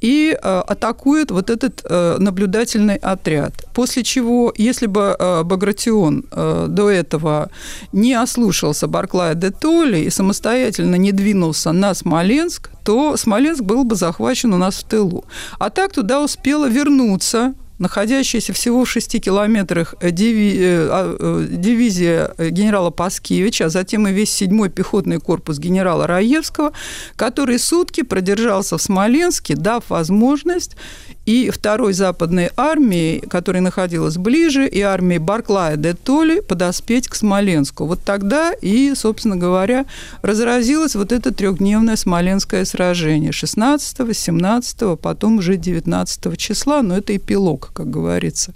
и 0.01 0.35
э, 0.35 0.61
атакует 0.67 1.31
вот 1.31 1.49
этот 1.49 1.81
э, 1.83 2.17
наблюдательный 2.19 2.95
отряд. 2.95 3.53
После 3.73 4.03
чего, 4.03 4.51
если 4.57 4.87
бы 4.87 5.15
э, 5.17 5.43
Багратион 5.43 6.25
до 6.31 6.89
этого 6.89 7.49
не 7.91 8.13
ослушался 8.13 8.87
Барклая 8.87 9.35
де 9.35 9.51
Толли 9.51 9.99
и 9.99 10.09
самостоятельно 10.09 10.95
не 10.95 11.11
двинулся 11.11 11.71
на 11.71 11.93
Смоленск, 11.93 12.69
то 12.83 13.15
Смоленск 13.15 13.61
был 13.61 13.83
бы 13.83 13.95
захвачен 13.95 14.53
у 14.53 14.57
нас 14.57 14.75
в 14.75 14.83
тылу. 14.83 15.25
А 15.59 15.69
так 15.69 15.93
туда 15.93 16.21
успела 16.21 16.67
вернуться 16.67 17.53
находящаяся 17.81 18.53
всего 18.53 18.85
в 18.85 18.89
6 18.89 19.19
километрах 19.19 19.95
э, 19.99 20.09
э, 20.09 20.87
а, 20.89 21.17
э, 21.19 21.47
дивизия 21.49 22.33
генерала 22.37 22.91
Паскевича, 22.91 23.65
а 23.65 23.69
затем 23.69 24.07
и 24.07 24.13
весь 24.13 24.41
7-й 24.41 24.69
пехотный 24.69 25.19
корпус 25.19 25.57
генерала 25.57 26.05
Раевского, 26.05 26.73
который 27.15 27.57
сутки 27.57 28.03
продержался 28.03 28.77
в 28.77 28.81
Смоленске, 28.81 29.55
дав 29.55 29.83
возможность 29.89 30.77
и 31.25 31.49
второй 31.49 31.93
западной 31.93 32.49
армии, 32.57 33.19
которая 33.19 33.61
находилась 33.61 34.17
ближе, 34.17 34.67
и 34.67 34.81
армии 34.81 35.17
Барклая 35.17 35.77
де 35.77 35.93
Толли 35.93 36.39
подоспеть 36.39 37.07
к 37.07 37.15
Смоленску. 37.15 37.85
Вот 37.85 38.01
тогда 38.03 38.53
и, 38.53 38.93
собственно 38.95 39.37
говоря, 39.37 39.85
разразилось 40.21 40.95
вот 40.95 41.11
это 41.11 41.33
трехдневное 41.33 41.95
смоленское 41.95 42.65
сражение 42.65 43.31
16, 43.31 44.17
17, 44.17 44.99
потом 44.99 45.37
уже 45.37 45.57
19 45.57 46.37
числа, 46.37 46.81
но 46.81 46.97
это 46.97 47.15
эпилог, 47.15 47.71
как 47.73 47.89
говорится, 47.89 48.53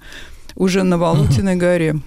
уже 0.55 0.83
на 0.83 0.97
Валутиной 0.97 1.55
горе. 1.55 1.99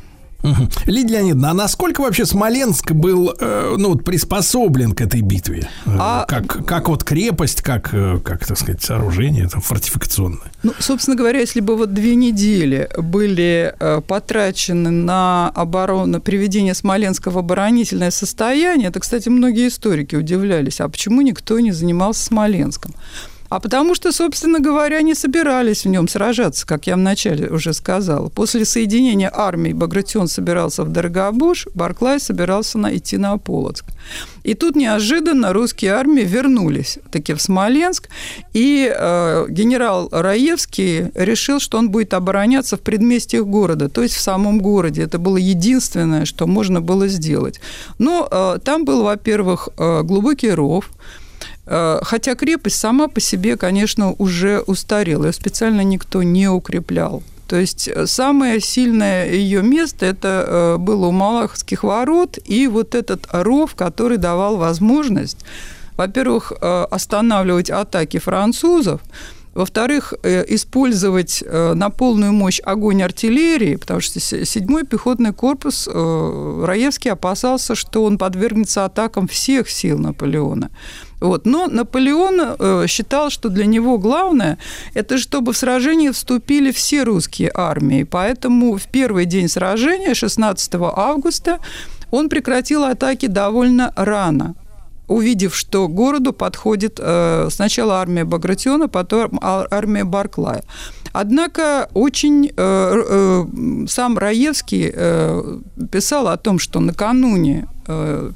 Мгм. 0.43 0.69
Лидия 0.87 1.15
Леонидовна, 1.17 1.51
а 1.51 1.55
насколько 1.55 2.01
вообще 2.01 2.25
Смоленск 2.25 2.93
был 2.93 3.35
э, 3.41 3.75
ну, 3.77 3.89
вот 3.91 4.05
приспособлен 4.05 4.93
к 4.93 5.01
этой 5.01 5.21
битве? 5.21 5.69
Э, 5.85 5.97
А- 5.99 6.25
Как, 6.27 6.65
как 6.65 6.89
вот 6.89 7.03
крепость, 7.03 7.61
как, 7.63 7.93
э, 7.93 8.19
как, 8.25 8.47
так 8.47 8.57
сказать, 8.57 8.81
сооружение 8.83 9.49
там, 9.49 9.61
фортификационное? 9.61 10.53
Ну, 10.63 10.73
собственно 10.79 11.17
говоря, 11.17 11.41
если 11.41 11.61
бы 11.61 11.77
вот 11.77 11.93
две 11.93 12.15
недели 12.15 12.89
были 12.97 13.75
э, 13.81 14.01
потрачены 14.07 14.91
на 14.91 15.49
оборону, 15.55 16.21
приведение 16.21 16.75
Смоленска 16.75 17.31
в 17.31 17.39
оборонительное 17.39 18.13
состояние, 18.13 18.89
это, 18.89 19.01
кстати, 19.01 19.29
многие 19.29 19.67
историки 19.69 20.15
удивлялись, 20.15 20.81
а 20.81 20.89
почему 20.89 21.21
никто 21.23 21.59
не 21.59 21.73
занимался 21.73 22.25
Смоленском? 22.25 22.95
А 23.49 23.61
потому 23.61 23.95
что, 23.95 24.13
собственно 24.13 24.61
говоря, 24.61 25.01
не 25.03 25.15
собирались 25.15 25.85
в 25.85 25.89
нем 25.89 26.07
сражаться, 26.07 26.67
как 26.67 26.87
я 26.87 26.97
вначале 26.97 27.49
уже 27.49 27.73
сказала. 27.73 28.29
После 28.29 28.65
соединения 28.65 29.31
армий 29.35 29.73
Багратион 29.73 30.29
собирался 30.29 30.85
в 30.85 30.93
Дорогобуж, 30.93 31.67
Барклай 31.75 32.21
собирался 32.21 32.79
на, 32.79 32.95
идти 32.95 33.17
на 33.17 33.39
Полоцк. 33.39 33.87
И 34.45 34.55
тут 34.55 34.77
неожиданно 34.77 35.53
русские 35.53 35.93
армии 35.93 36.23
вернулись 36.23 36.99
таки 37.11 37.35
в 37.35 37.41
Смоленск, 37.41 38.09
и 38.53 38.93
э, 38.95 39.47
генерал 39.49 40.09
Раевский 40.11 41.11
решил, 41.15 41.59
что 41.59 41.79
он 41.79 41.91
будет 41.91 42.15
обороняться 42.15 42.77
в 42.77 42.81
предместьях 42.81 43.45
города, 43.45 43.89
то 43.89 44.03
есть 44.03 44.15
в 44.15 44.21
самом 44.21 44.59
городе. 44.61 45.03
Это 45.03 45.19
было 45.19 45.37
единственное, 45.37 46.25
что 46.27 46.47
можно 46.47 46.81
было 46.81 47.09
сделать. 47.09 47.61
Но 47.99 48.29
э, 48.31 48.59
там 48.63 48.85
был, 48.85 49.05
во-первых, 49.05 49.71
э, 49.77 50.03
глубокий 50.03 50.51
ров, 50.51 50.91
Хотя 52.03 52.35
крепость 52.35 52.77
сама 52.77 53.09
по 53.09 53.21
себе, 53.21 53.57
конечно, 53.57 54.13
уже 54.19 54.61
устарела, 54.61 55.27
ее 55.27 55.33
специально 55.33 55.83
никто 55.83 56.23
не 56.23 56.49
укреплял. 56.49 57.23
То 57.49 57.57
есть 57.57 57.89
э, 57.89 58.07
самое 58.07 58.61
сильное 58.61 59.31
ее 59.31 59.63
место 59.63 60.05
это 60.05 60.45
э, 60.47 60.77
было 60.77 61.07
у 61.07 61.13
Малаховских 61.13 61.83
ворот 61.83 62.39
и 62.45 62.67
вот 62.69 62.95
этот 62.95 63.27
ров, 63.33 63.75
который 63.75 64.19
давал 64.19 64.59
возможность, 64.59 65.39
во-первых, 65.97 66.53
э, 66.61 66.87
останавливать 66.91 67.71
атаки 67.71 68.19
французов, 68.19 69.01
во-вторых, 69.55 70.13
э, 70.23 70.45
использовать 70.55 71.43
э, 71.45 71.73
на 71.73 71.89
полную 71.89 72.33
мощь 72.35 72.61
огонь 72.63 73.03
артиллерии, 73.03 73.77
потому 73.77 74.01
что 74.01 74.21
се- 74.21 74.45
седьмой 74.45 74.85
пехотный 74.85 75.33
корпус 75.33 75.89
э, 75.91 76.65
Раевский 76.67 77.11
опасался, 77.11 77.75
что 77.75 78.05
он 78.05 78.19
подвергнется 78.19 78.85
атакам 78.85 79.27
всех 79.27 79.71
сил 79.71 79.99
Наполеона. 79.99 80.71
Вот. 81.21 81.47
Но 81.47 81.67
Наполеон 81.67 82.57
э, 82.59 82.87
считал, 82.89 83.31
что 83.31 83.49
для 83.49 83.67
него 83.67 83.99
главное– 83.99 84.59
это 84.95 85.19
чтобы 85.19 85.53
в 85.53 85.57
сражение 85.57 86.13
вступили 86.13 86.71
все 86.71 87.03
русские 87.03 87.51
армии. 87.55 88.05
Поэтому 88.05 88.77
в 88.77 88.87
первый 88.89 89.25
день 89.27 89.49
сражения, 89.49 90.15
16 90.15 90.75
августа, 90.75 91.59
он 92.11 92.29
прекратил 92.29 92.85
атаки 92.85 93.27
довольно 93.27 93.93
рано 93.97 94.55
увидев, 95.09 95.57
что 95.57 95.89
к 95.89 95.95
городу 95.95 96.33
подходит 96.33 97.01
э, 97.01 97.49
сначала 97.51 97.95
армия 97.95 98.25
Багратиона, 98.25 98.89
потом 98.89 99.39
армия 99.43 100.05
Барклая. 100.05 100.63
Однако 101.13 101.89
очень 101.95 102.47
э, 102.47 102.53
э, 102.57 103.87
сам 103.89 104.19
Раевский 104.19 104.93
э, 104.95 105.59
писал 105.91 106.29
о 106.29 106.37
том, 106.37 106.59
что 106.59 106.81
накануне 106.81 107.67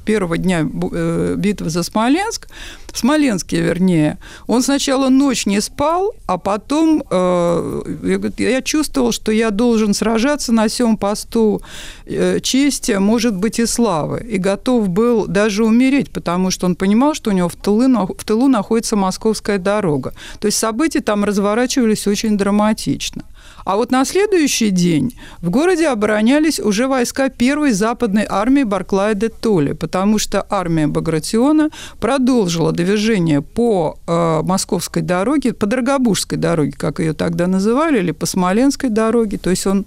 первого 0.05 0.37
дня 0.37 0.67
э, 0.91 1.35
битвы 1.37 1.69
за 1.69 1.83
Смоленск, 1.83 2.47
в 2.93 2.97
Смоленске, 2.99 3.59
вернее, 3.59 4.19
он 4.45 4.61
сначала 4.61 5.09
ночь 5.09 5.47
не 5.47 5.61
спал, 5.61 6.13
а 6.27 6.37
потом 6.37 7.03
э, 7.09 8.29
я, 8.37 8.61
чувствовал, 8.61 9.11
что 9.11 9.31
я 9.31 9.49
должен 9.49 9.95
сражаться 9.95 10.53
на 10.53 10.67
всем 10.67 10.97
посту 10.97 11.61
э, 12.05 12.39
чести, 12.39 12.91
может 12.93 13.35
быть, 13.35 13.59
и 13.59 13.65
славы. 13.65 14.23
И 14.29 14.37
готов 14.37 14.89
был 14.89 15.25
даже 15.25 15.65
умереть, 15.65 16.11
потому 16.11 16.51
что 16.51 16.67
он 16.67 16.75
понимал, 16.75 17.15
что 17.15 17.31
у 17.31 17.33
него 17.33 17.49
в 17.49 17.55
тылу, 17.55 18.15
в 18.15 18.23
тылу 18.23 18.47
находится 18.47 18.95
московская 18.95 19.57
дорога. 19.57 20.13
То 20.39 20.45
есть 20.45 20.59
события 20.59 21.01
там 21.01 21.23
разворачивались 21.23 22.05
очень 22.05 22.37
драматично. 22.37 23.23
А 23.65 23.75
вот 23.75 23.91
на 23.91 24.05
следующий 24.05 24.69
день 24.69 25.15
в 25.41 25.49
городе 25.49 25.87
оборонялись 25.87 26.59
уже 26.59 26.87
войска 26.87 27.29
первой 27.29 27.71
западной 27.71 28.25
армии 28.29 28.63
Барклая 28.63 29.13
де 29.13 29.29
Толли, 29.29 29.73
потому 29.73 30.19
что 30.19 30.45
армия 30.49 30.87
Багратиона 30.87 31.69
продолжила 31.99 32.71
движение 32.71 33.41
по 33.41 33.97
э, 34.07 34.41
московской 34.43 35.01
дороге, 35.01 35.53
по 35.53 35.65
Дорогобужской 35.65 36.37
дороге, 36.37 36.73
как 36.77 36.99
ее 36.99 37.13
тогда 37.13 37.47
называли, 37.47 37.99
или 37.99 38.11
по 38.11 38.25
Смоленской 38.25 38.89
дороге. 38.89 39.37
То 39.37 39.49
есть 39.49 39.65
он 39.65 39.85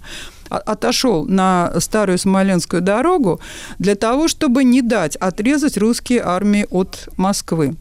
отошел 0.49 1.25
на 1.25 1.73
старую 1.79 2.17
Смоленскую 2.17 2.81
дорогу 2.81 3.39
для 3.79 3.95
того, 3.95 4.27
чтобы 4.27 4.63
не 4.63 4.81
дать 4.81 5.15
отрезать 5.17 5.77
русские 5.77 6.21
армии 6.23 6.65
от 6.69 7.09
Москвы. 7.17 7.75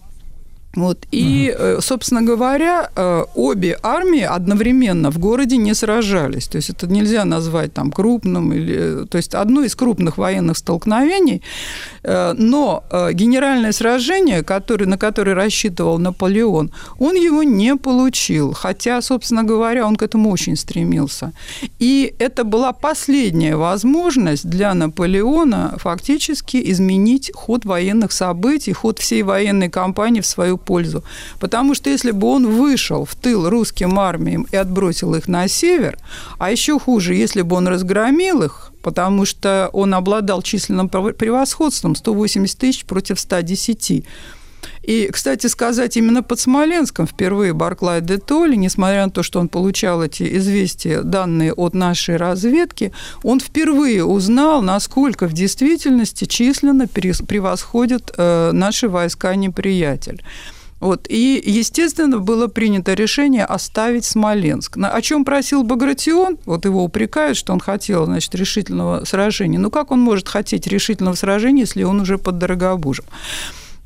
Вот. 0.77 1.07
И, 1.11 1.55
э, 1.59 1.81
собственно 1.81 2.23
говоря, 2.23 2.91
э, 2.95 3.25
обе 3.35 3.79
армии 3.83 4.23
одновременно 4.23 5.11
в 5.11 5.19
городе 5.19 5.57
не 5.57 5.75
сражались. 5.75 6.49
То 6.49 6.57
есть 6.57 6.71
это 6.71 6.87
нельзя 6.87 7.25
назвать 7.25 7.73
там 7.73 7.91
крупным, 7.91 8.53
или, 8.53 9.07
то 9.07 9.17
есть 9.19 9.35
одно 9.35 9.63
из 9.63 9.75
крупных 9.75 10.19
военных 10.19 10.57
столкновений. 10.57 11.43
Э, 12.03 12.35
Но 12.39 12.85
э, 12.91 13.13
генеральное 13.15 13.73
сражение, 13.73 14.43
которое, 14.43 14.87
на 14.87 14.99
которое 14.99 15.35
рассчитывал 15.35 15.99
Наполеон, 15.99 16.71
он 16.99 17.17
его 17.17 17.43
не 17.43 17.77
получил. 17.77 18.53
Хотя, 18.53 19.03
собственно 19.03 19.45
говоря, 19.45 19.87
он 19.87 19.97
к 19.97 20.03
этому 20.03 20.31
очень 20.31 20.57
стремился. 20.57 21.33
И 21.79 22.15
это 22.19 22.45
была 22.45 22.73
последняя 22.73 23.57
возможность 23.57 24.51
для 24.51 24.75
Наполеона 24.75 25.75
фактически 25.79 26.71
изменить 26.71 27.31
ход 27.35 27.65
военных 27.65 28.13
событий, 28.13 28.75
ход 28.75 28.99
всей 28.99 29.23
военной 29.23 29.71
кампании 29.71 30.21
в 30.21 30.27
свою 30.27 30.59
пользу. 30.67 31.03
Потому 31.41 31.75
что 31.75 31.91
если 31.91 32.11
бы 32.11 32.27
он 32.27 32.47
вышел 32.47 33.05
в 33.05 33.15
тыл 33.15 33.49
русским 33.49 33.99
армиям 33.99 34.47
и 34.53 34.57
отбросил 34.57 35.15
их 35.15 35.29
на 35.29 35.49
север, 35.49 35.97
а 36.39 36.51
еще 36.51 36.79
хуже, 36.79 37.15
если 37.15 37.43
бы 37.43 37.57
он 37.57 37.69
разгромил 37.69 38.43
их, 38.43 38.73
потому 38.83 39.25
что 39.25 39.71
он 39.73 39.95
обладал 39.95 40.43
численным 40.43 40.89
превосходством 40.89 41.95
180 41.95 42.59
тысяч 42.59 42.85
против 42.85 43.19
110, 43.19 44.05
И, 44.83 45.11
кстати 45.13 45.49
сказать, 45.49 45.97
именно 45.97 46.23
под 46.23 46.39
Смоленском 46.39 47.07
впервые 47.07 47.53
Барклай 47.53 48.01
де 48.01 48.19
Толли, 48.19 48.57
несмотря 48.57 49.05
на 49.07 49.11
то, 49.11 49.25
что 49.25 49.41
он 49.41 49.49
получал 49.49 50.05
эти 50.05 50.37
известия, 50.39 51.03
данные 51.03 51.53
от 51.53 51.75
нашей 51.75 52.17
разведки, 52.17 52.93
он 53.25 53.41
впервые 53.41 54.05
узнал, 54.05 54.63
насколько 54.63 55.27
в 55.27 55.33
действительности 55.33 56.25
численно 56.25 56.87
превосходят 56.87 58.13
э, 58.17 58.53
наши 58.53 58.89
войска 58.89 59.35
неприятель. 59.35 60.23
Вот. 60.81 61.07
И, 61.09 61.43
естественно, 61.45 62.19
было 62.19 62.49
принято 62.49 62.95
решение 62.95 63.45
оставить 63.45 64.05
Смоленск. 64.05 64.77
На, 64.77 64.91
о 64.91 65.01
чем 65.01 65.25
просил 65.25 65.63
Багратион? 65.63 66.39
Вот 66.45 66.65
его 66.65 66.85
упрекают, 66.85 67.37
что 67.37 67.53
он 67.53 67.61
хотел 67.61 68.05
значит, 68.05 68.35
решительного 68.35 69.05
сражения. 69.05 69.59
Ну, 69.59 69.71
как 69.71 69.91
он 69.91 70.01
может 70.01 70.29
хотеть 70.29 70.67
решительного 70.67 71.15
сражения, 71.15 71.63
если 71.63 71.83
он 71.83 72.01
уже 72.01 72.19
под 72.19 72.39
Дорогобужем? 72.39 73.07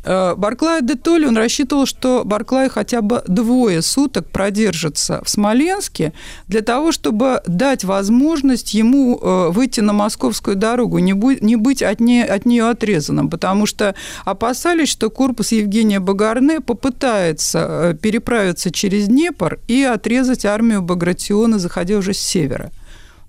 Э, 0.03 0.35
Барклай 0.35 0.83
де 0.83 0.95
Толли, 0.95 1.27
он 1.27 1.37
рассчитывал, 1.37 1.87
что 1.87 2.23
Барклай 2.25 2.69
хотя 2.69 3.03
бы 3.03 3.23
двое 3.27 3.83
суток 3.83 4.27
продержится 4.31 5.23
в 5.25 5.29
Смоленске 5.29 6.13
для 6.49 6.63
того, 6.63 6.93
чтобы 6.93 7.43
дать 7.47 7.85
возможность 7.85 8.73
ему 8.75 9.19
э, 9.19 9.51
выйти 9.51 9.81
на 9.81 9.93
московскую 9.93 10.57
дорогу, 10.57 10.99
не, 10.99 11.13
будь, 11.13 11.43
не 11.43 11.57
быть 11.57 11.83
от, 11.83 12.01
не, 12.01 12.23
от 12.23 12.47
нее 12.47 12.71
отрезанным, 12.71 13.29
потому 13.29 13.67
что 13.67 13.95
опасались, 14.25 14.89
что 14.89 15.11
корпус 15.11 15.53
Евгения 15.53 16.01
Багарне 16.01 16.61
попытается 16.61 17.59
э, 17.59 17.95
переправиться 17.95 18.71
через 18.71 19.09
Днепр 19.09 19.59
и 19.69 19.83
отрезать 19.83 20.47
армию 20.47 20.81
Багратиона, 20.81 21.59
заходя 21.59 21.99
уже 21.99 22.15
с 22.15 22.19
севера. 22.19 22.71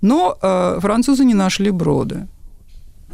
Но 0.01 0.37
э, 0.41 0.77
французы 0.79 1.25
не 1.25 1.33
нашли 1.33 1.69
броды. 1.69 2.27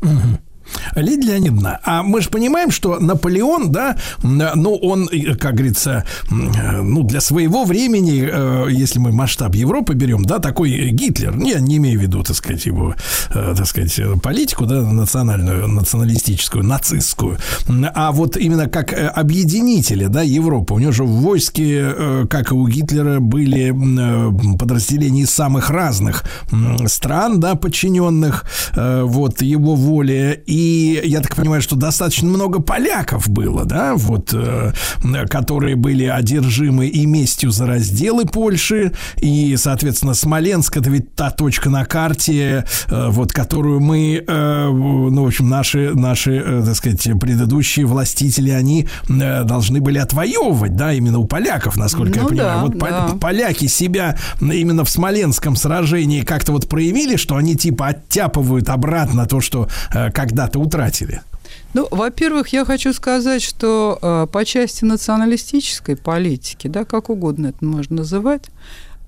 Угу. 0.02 0.47
Лидия 0.96 1.34
Леонидовна, 1.34 1.80
а 1.84 2.04
мы 2.04 2.22
же 2.22 2.30
понимаем, 2.30 2.72
что 2.72 3.00
Наполеон, 3.00 3.72
да, 3.72 3.98
ну, 4.24 4.76
он, 4.76 5.10
как 5.40 5.56
говорится, 5.56 6.06
ну, 6.30 7.04
для 7.04 7.22
своего 7.22 7.66
времени, 7.66 8.28
э, 8.30 8.68
если 8.70 9.00
мы 9.00 9.12
масштаб 9.12 9.56
Европы 9.56 9.94
берем, 9.94 10.24
да, 10.24 10.40
такой 10.40 10.92
Гитлер, 10.92 11.38
я 11.38 11.60
не 11.60 11.78
имею 11.78 12.00
в 12.00 12.02
виду, 12.02 12.24
так 12.24 12.36
сказать, 12.36 12.66
его, 12.66 12.96
э, 13.34 13.54
так 13.56 13.68
сказать, 13.68 14.00
политику, 14.22 14.66
да, 14.66 14.82
национальную, 14.82 15.68
националистическую, 15.68 16.64
нацистскую, 16.64 17.38
а 17.94 18.12
вот 18.12 18.38
именно 18.38 18.68
как 18.68 18.94
э, 18.94 19.08
объединители, 19.08 20.08
да, 20.08 20.22
Европы. 20.22 20.74
У 20.74 20.80
него 20.80 20.92
же 20.92 21.04
в 21.04 21.22
войске, 21.22 22.26
как 22.30 22.52
и 22.52 22.54
у 22.54 22.68
Гитлера, 22.68 23.20
были 23.20 23.74
подразделения 24.58 25.26
самых 25.26 25.70
разных 25.70 26.24
стран, 26.88 27.40
да, 27.40 27.56
подчиненных 27.56 28.46
вот 28.76 29.42
его 29.42 29.76
воле, 29.76 30.42
и 30.46 30.57
и 30.58 31.02
я 31.04 31.22
так 31.22 31.36
понимаю, 31.36 31.62
что 31.62 31.76
достаточно 31.76 32.28
много 32.28 32.60
поляков 32.60 33.30
было, 33.30 33.64
да, 33.64 33.94
вот, 33.96 34.34
э, 34.34 34.72
которые 35.30 35.76
были 35.76 36.06
одержимы 36.06 36.88
и 36.88 37.06
местью 37.06 37.52
за 37.52 37.68
разделы 37.68 38.26
Польши, 38.26 38.92
и, 39.18 39.56
соответственно, 39.56 40.16
Смоленск 40.16 40.78
это 40.78 40.90
ведь 40.90 41.14
та 41.14 41.30
точка 41.30 41.70
на 41.70 41.86
карте, 41.86 42.66
э, 42.88 43.08
вот, 43.10 43.34
которую 43.34 43.82
мы, 43.82 44.24
э, 44.28 44.68
ну, 44.68 45.24
в 45.24 45.28
общем, 45.28 45.48
наши, 45.48 45.94
наши, 45.94 46.64
так 46.66 46.76
сказать, 46.76 47.04
предыдущие 47.22 47.86
властители, 47.86 48.50
они 48.50 48.88
должны 49.08 49.80
были 49.80 50.00
отвоевывать, 50.00 50.76
да, 50.76 50.92
именно 50.92 51.20
у 51.20 51.26
поляков, 51.26 51.78
насколько 51.78 52.18
ну, 52.18 52.24
я 52.24 52.30
понимаю. 52.30 52.58
Да, 52.58 52.62
вот 52.64 52.78
да. 52.80 53.18
поляки 53.22 53.68
себя 53.68 54.18
именно 54.42 54.84
в 54.84 54.90
Смоленском 54.90 55.56
сражении 55.56 56.22
как-то 56.22 56.52
вот 56.52 56.68
проявили, 56.68 57.16
что 57.16 57.36
они 57.36 57.56
типа 57.56 57.88
оттяпывают 57.90 58.70
обратно 58.70 59.28
то, 59.28 59.40
что 59.40 59.70
когда 60.14 60.47
когда-то 60.48 60.60
утратили? 60.60 61.22
Ну, 61.74 61.88
во-первых, 61.92 62.50
я 62.50 62.66
хочу 62.66 62.94
сказать, 62.94 63.42
что 63.42 64.00
э, 64.02 64.28
по 64.32 64.46
части 64.46 64.86
националистической 64.86 65.96
политики, 65.96 66.68
да, 66.68 66.86
как 66.86 67.10
угодно 67.10 67.48
это 67.48 67.64
можно 67.66 67.98
называть, 67.98 68.46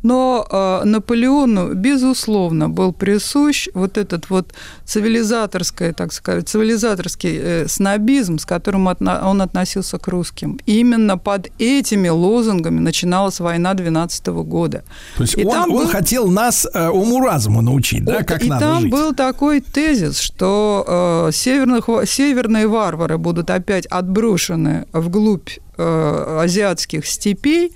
но 0.03 0.47
э, 0.49 0.85
Наполеону, 0.85 1.73
безусловно, 1.73 2.69
был 2.69 2.93
присущ 2.93 3.67
вот 3.73 3.97
этот 3.97 4.29
вот 4.29 4.53
цивилизаторский, 4.85 5.93
так 5.93 6.13
сказать, 6.13 6.47
цивилизаторский 6.47 7.37
э, 7.37 7.67
снобизм, 7.67 8.39
с 8.39 8.45
которым 8.45 8.87
отно, 8.87 9.27
он 9.27 9.41
относился 9.41 9.97
к 9.97 10.07
русским. 10.07 10.59
И 10.65 10.79
именно 10.79 11.17
под 11.17 11.49
этими 11.59 12.07
лозунгами 12.07 12.79
начиналась 12.79 13.39
война 13.39 13.73
12 13.73 14.27
года. 14.27 14.83
То 15.17 15.23
есть 15.23 15.37
и 15.37 15.43
он, 15.43 15.57
он 15.57 15.69
был... 15.71 15.87
хотел 15.87 16.27
нас 16.27 16.67
э, 16.73 16.87
уму-разуму 16.87 17.61
научить, 17.61 18.05
да, 18.05 18.23
как 18.23 18.43
и 18.43 18.49
надо 18.49 18.65
там 18.65 18.81
жить. 18.81 18.91
был 18.91 19.13
такой 19.13 19.59
тезис, 19.59 20.19
что 20.19 21.27
э, 21.27 21.31
северных, 21.33 21.89
северные 22.05 22.67
варвары 22.67 23.17
будут 23.17 23.49
опять 23.49 23.85
отброшены 23.87 24.85
вглубь 24.93 25.49
э, 25.77 26.39
азиатских 26.43 27.05
степей, 27.05 27.73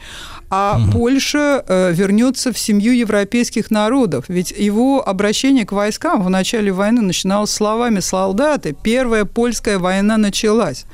а 0.56 0.78
угу. 0.78 0.92
Польша 0.92 1.64
э, 1.68 1.92
вернется 1.94 2.54
в 2.54 2.60
семью 2.60 2.94
европейских 2.94 3.72
народов. 3.72 4.26
Ведь 4.28 4.52
его 4.52 5.08
обращение 5.08 5.66
к 5.66 5.72
войскам 5.72 6.22
в 6.22 6.30
начале 6.30 6.72
войны 6.72 7.02
начиналось 7.02 7.50
словами 7.50 8.02
«солдаты, 8.02 8.76
первая 8.84 9.26
польская 9.26 9.80
война 9.80 10.18
началась». 10.18 10.86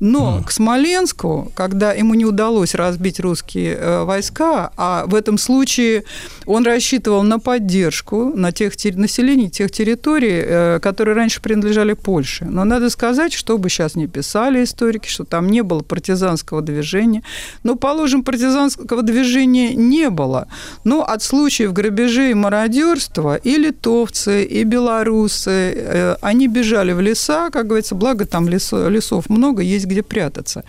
Но 0.00 0.38
mm. 0.38 0.44
к 0.46 0.50
Смоленску, 0.50 1.52
когда 1.54 1.92
ему 1.92 2.14
не 2.14 2.24
удалось 2.24 2.74
разбить 2.74 3.20
русские 3.20 3.74
э, 3.74 4.04
войска, 4.04 4.70
а 4.76 5.04
в 5.06 5.14
этом 5.14 5.38
случае 5.38 6.04
он 6.46 6.64
рассчитывал 6.64 7.22
на 7.22 7.38
поддержку 7.38 8.32
на 8.34 8.52
тех 8.52 8.72
населений 8.94 9.50
тех 9.50 9.70
территорий, 9.70 10.42
э, 10.44 10.80
которые 10.80 11.14
раньше 11.14 11.40
принадлежали 11.40 11.94
Польше. 11.94 12.44
Но 12.44 12.64
надо 12.64 12.90
сказать, 12.90 13.32
что 13.32 13.58
бы 13.58 13.68
сейчас 13.68 13.94
не 13.94 14.06
писали 14.06 14.64
историки, 14.64 15.08
что 15.08 15.24
там 15.24 15.48
не 15.48 15.62
было 15.62 15.80
партизанского 15.80 16.62
движения. 16.62 17.22
Но, 17.62 17.76
положим, 17.76 18.24
партизанского 18.24 19.02
движения 19.02 19.74
не 19.74 20.10
было. 20.10 20.48
Но 20.84 21.02
от 21.02 21.22
случаев 21.22 21.72
грабежей 21.72 22.32
и 22.32 22.34
мародерства 22.34 23.36
и 23.36 23.56
литовцы, 23.56 24.44
и 24.44 24.64
белорусы, 24.64 25.50
э, 25.50 26.16
они 26.20 26.48
бежали 26.48 26.92
в 26.92 27.00
леса, 27.00 27.50
как 27.50 27.66
говорится, 27.66 27.94
благо 27.94 28.26
там 28.26 28.48
лесов, 28.48 28.88
лесов 28.88 29.30
много, 29.30 29.62
есть 29.62 29.83
есть 29.84 29.90
где 29.90 30.02
прятаться. 30.02 30.62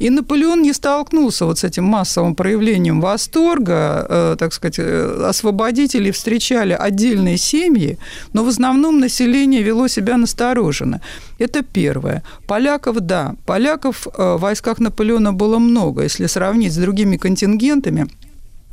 И 0.00 0.10
Наполеон 0.10 0.62
не 0.62 0.72
столкнулся 0.72 1.44
вот 1.46 1.58
с 1.58 1.64
этим 1.64 1.84
массовым 1.84 2.34
проявлением 2.34 3.00
восторга, 3.00 4.06
э, 4.10 4.36
так 4.38 4.52
сказать, 4.52 4.78
э, 4.78 5.26
освободители 5.28 6.10
встречали 6.10 6.76
отдельные 6.80 7.36
семьи, 7.38 7.98
но 8.34 8.44
в 8.44 8.48
основном 8.48 9.00
население 9.00 9.62
вело 9.62 9.88
себя 9.88 10.16
настороженно. 10.16 11.00
Это 11.38 11.62
первое. 11.62 12.22
Поляков, 12.46 12.96
да, 13.00 13.34
поляков 13.46 14.06
э, 14.06 14.36
в 14.36 14.40
войсках 14.40 14.80
Наполеона 14.80 15.32
было 15.32 15.58
много, 15.58 16.02
если 16.02 16.28
сравнить 16.28 16.72
с 16.72 16.76
другими 16.76 17.16
контингентами– 17.16 18.06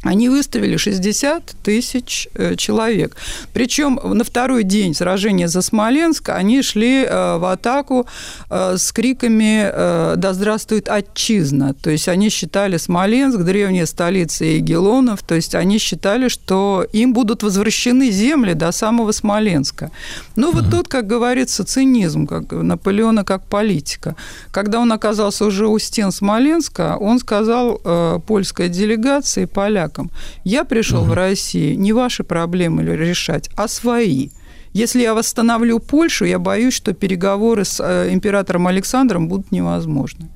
они 0.04 0.30
выставили 0.30 0.78
60 0.78 1.56
тысяч 1.62 2.30
э, 2.34 2.56
человек. 2.56 3.18
Причем 3.54 4.00
на 4.04 4.24
второй 4.24 4.64
день 4.64 4.94
сражения 4.94 5.48
за 5.48 5.62
Смоленск 5.62 6.30
они 6.30 6.62
шли 6.62 7.04
э, 7.04 7.38
в 7.38 7.52
атаку 7.52 8.08
э, 8.50 8.78
с 8.78 8.92
криками 8.92 9.70
«Да 10.16 10.34
здравствует 10.34 10.88
отчизна!». 10.90 11.74
То 11.74 11.90
есть 11.90 12.08
они 12.08 12.30
считали 12.30 12.78
Смоленск 12.78 13.40
древняя 13.40 13.86
столица 13.86 14.46
Егелонов, 14.46 15.22
то 15.24 15.36
есть 15.36 15.56
они 15.56 15.80
считали, 15.80 16.30
что 16.30 16.86
им 16.94 17.14
будут 17.14 17.44
возвращены 17.44 18.10
земли 18.12 18.54
до 18.54 18.72
самого 18.72 19.12
Смоленска. 19.12 19.92
Но 20.36 20.52
вот 20.52 20.72
тут, 20.72 20.88
как 20.88 21.08
говорится, 21.08 21.64
цинизм 21.64 22.26
как 22.28 22.52
Наполеона 22.52 23.24
как 23.24 23.44
политика. 23.46 24.16
Когда 24.52 24.80
он 24.80 24.92
оказался 24.92 25.46
уже 25.46 25.68
у 25.68 25.78
стен 25.80 26.12
Смоленска, 26.12 26.98
он 27.00 27.20
сказал 27.20 27.82
польской 28.26 28.70
делегации, 28.70 29.46
полякам, 29.46 29.89
полякам. 29.90 30.12
Я 30.44 30.64
пришел 30.64 31.02
угу. 31.02 31.12
в 31.12 31.14
Россию 31.14 31.80
не 31.80 31.94
ваши 31.94 32.24
проблемы 32.24 32.84
решать, 32.84 33.50
а 33.56 33.68
свои. 33.68 34.30
Если 34.74 35.02
я 35.02 35.14
восстановлю 35.14 35.80
Польшу, 35.80 36.26
я 36.26 36.38
боюсь, 36.38 36.74
что 36.74 36.94
переговоры 36.94 37.66
с 37.66 37.84
э, 37.84 38.14
императором 38.14 38.68
Александром 38.68 39.28
будут 39.28 39.52
невозможны. 39.52 40.28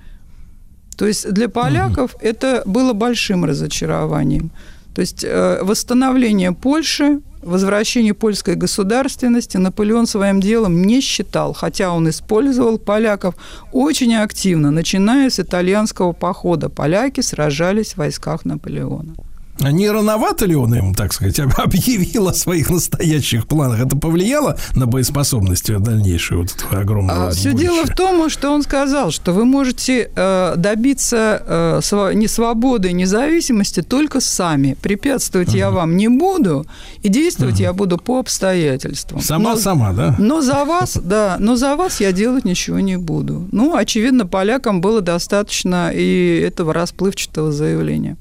То 0.97 1.07
есть 1.07 1.31
для 1.31 1.49
поляков 1.49 2.15
угу. 2.15 2.23
это 2.23 2.63
было 2.65 2.93
большим 2.93 3.45
разочарованием. 3.45 4.51
То 4.95 5.01
есть 5.01 5.23
э, 5.23 5.59
восстановление 5.63 6.51
Польши, 6.51 7.19
возвращение 7.43 8.13
польской 8.13 8.55
государственности 8.55 9.57
Наполеон 9.57 10.07
своим 10.07 10.39
делом 10.39 10.83
не 10.83 11.01
считал, 11.01 11.53
хотя 11.53 11.91
он 11.91 12.07
использовал 12.07 12.77
поляков 12.77 13.35
очень 13.73 14.15
активно, 14.15 14.71
начиная 14.71 15.29
с 15.29 15.39
итальянского 15.39 16.13
похода. 16.13 16.69
Поляки 16.69 17.21
сражались 17.21 17.93
в 17.93 17.97
войсках 17.97 18.45
Наполеона. 18.45 19.13
А 19.61 19.71
не 19.71 19.89
рановато 19.89 20.45
ли 20.45 20.55
он 20.55 20.73
им, 20.73 20.93
так 20.95 21.13
сказать, 21.13 21.39
об- 21.39 21.53
объявил 21.57 22.27
о 22.27 22.33
своих 22.33 22.69
настоящих 22.69 23.47
планах? 23.47 23.79
Это 23.81 23.95
повлияло 23.95 24.57
на 24.75 24.87
боеспособность 24.87 25.71
дальнейшую 25.71 26.41
вот 26.41 26.55
этого 26.55 26.81
огромного 26.81 27.29
все 27.31 27.51
сборища? 27.51 27.57
А, 27.57 27.61
дело 27.75 27.85
в 27.85 27.95
том, 27.95 28.29
что 28.29 28.51
он 28.51 28.63
сказал, 28.63 29.11
что 29.11 29.31
вы 29.31 29.45
можете 29.45 30.09
э, 30.15 30.53
добиться 30.57 31.81
э, 31.91 32.13
не 32.13 32.27
свободы, 32.27 32.91
независимости 32.91 33.81
только 33.81 34.19
сами. 34.21 34.75
Препятствовать 34.81 35.53
я 35.53 35.69
вам 35.69 35.97
не 35.97 36.07
буду, 36.07 36.65
и 37.01 37.09
действовать 37.09 37.59
я 37.59 37.73
буду 37.73 37.97
по 37.97 38.19
обстоятельствам. 38.19 39.21
Сама, 39.21 39.55
сама, 39.55 39.93
да? 39.93 40.15
Но 40.17 40.41
за 40.41 40.65
вас, 40.65 40.97
да, 41.03 41.37
но 41.39 41.55
за 41.55 41.75
вас 41.75 42.01
я 42.01 42.11
делать 42.11 42.45
ничего 42.45 42.79
не 42.79 42.97
буду. 42.97 43.47
Ну, 43.51 43.75
очевидно, 43.75 44.25
полякам 44.25 44.81
было 44.81 45.01
достаточно 45.01 45.91
и 45.93 46.43
этого 46.45 46.73
расплывчатого 46.73 47.51
заявления. 47.51 48.17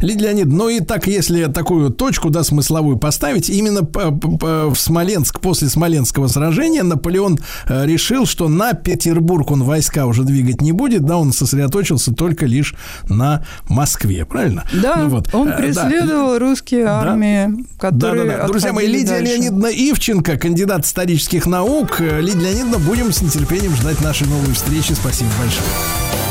Лидия 0.00 0.26
Леонид, 0.26 0.46
ну 0.46 0.68
и 0.68 0.80
так, 0.80 1.06
если 1.06 1.44
такую 1.46 1.90
точку, 1.90 2.30
да, 2.30 2.42
смысловую 2.44 2.96
поставить, 2.98 3.48
именно 3.50 3.84
по- 3.84 4.10
по- 4.12 4.70
в 4.70 4.76
Смоленск, 4.78 5.40
после 5.40 5.68
Смоленского 5.68 6.26
сражения 6.28 6.82
Наполеон 6.82 7.38
э, 7.68 7.86
решил, 7.86 8.26
что 8.26 8.48
на 8.48 8.72
Петербург 8.74 9.50
он 9.50 9.62
войска 9.62 10.06
уже 10.06 10.22
двигать 10.24 10.60
не 10.60 10.72
будет, 10.72 11.04
да, 11.04 11.16
он 11.18 11.32
сосредоточился 11.32 12.12
только 12.12 12.46
лишь 12.46 12.74
на 13.08 13.44
Москве, 13.68 14.24
правильно? 14.24 14.64
Да, 14.72 14.96
Ну 14.96 15.08
вот, 15.08 15.34
он 15.34 15.48
э, 15.48 15.50
да. 15.52 15.56
преследовал 15.56 16.38
русские 16.38 16.86
армии, 16.86 17.64
которые 17.78 18.24
Да-да-да. 18.24 18.46
Друзья 18.48 18.72
мои, 18.72 18.86
Лидия 18.86 19.10
дальше. 19.18 19.32
Леонидовна 19.32 19.66
Ивченко, 19.66 20.36
кандидат 20.36 20.84
исторических 20.84 21.46
наук. 21.46 22.00
Э, 22.00 22.20
Лидия 22.20 22.40
Леонидовна, 22.40 22.78
будем 22.78 23.12
с 23.12 23.22
нетерпением 23.22 23.74
ждать 23.76 24.00
нашей 24.02 24.26
новой 24.26 24.52
встречи. 24.54 24.92
Спасибо 24.92 25.30
большое. 25.38 26.25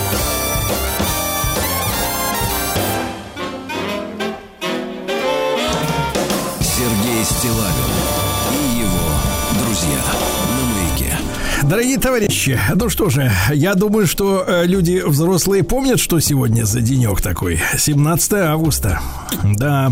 Дорогие 11.67 11.97
товарищи, 11.97 12.59
ну 12.75 12.89
что 12.89 13.09
же, 13.09 13.31
я 13.51 13.73
думаю, 13.73 14.05
что 14.05 14.45
э, 14.47 14.67
люди 14.67 15.01
взрослые 15.03 15.63
помнят, 15.63 15.99
что 15.99 16.19
сегодня 16.19 16.63
за 16.63 16.81
денек 16.81 17.21
такой. 17.21 17.59
17 17.75 18.33
августа. 18.33 19.01
Да. 19.43 19.91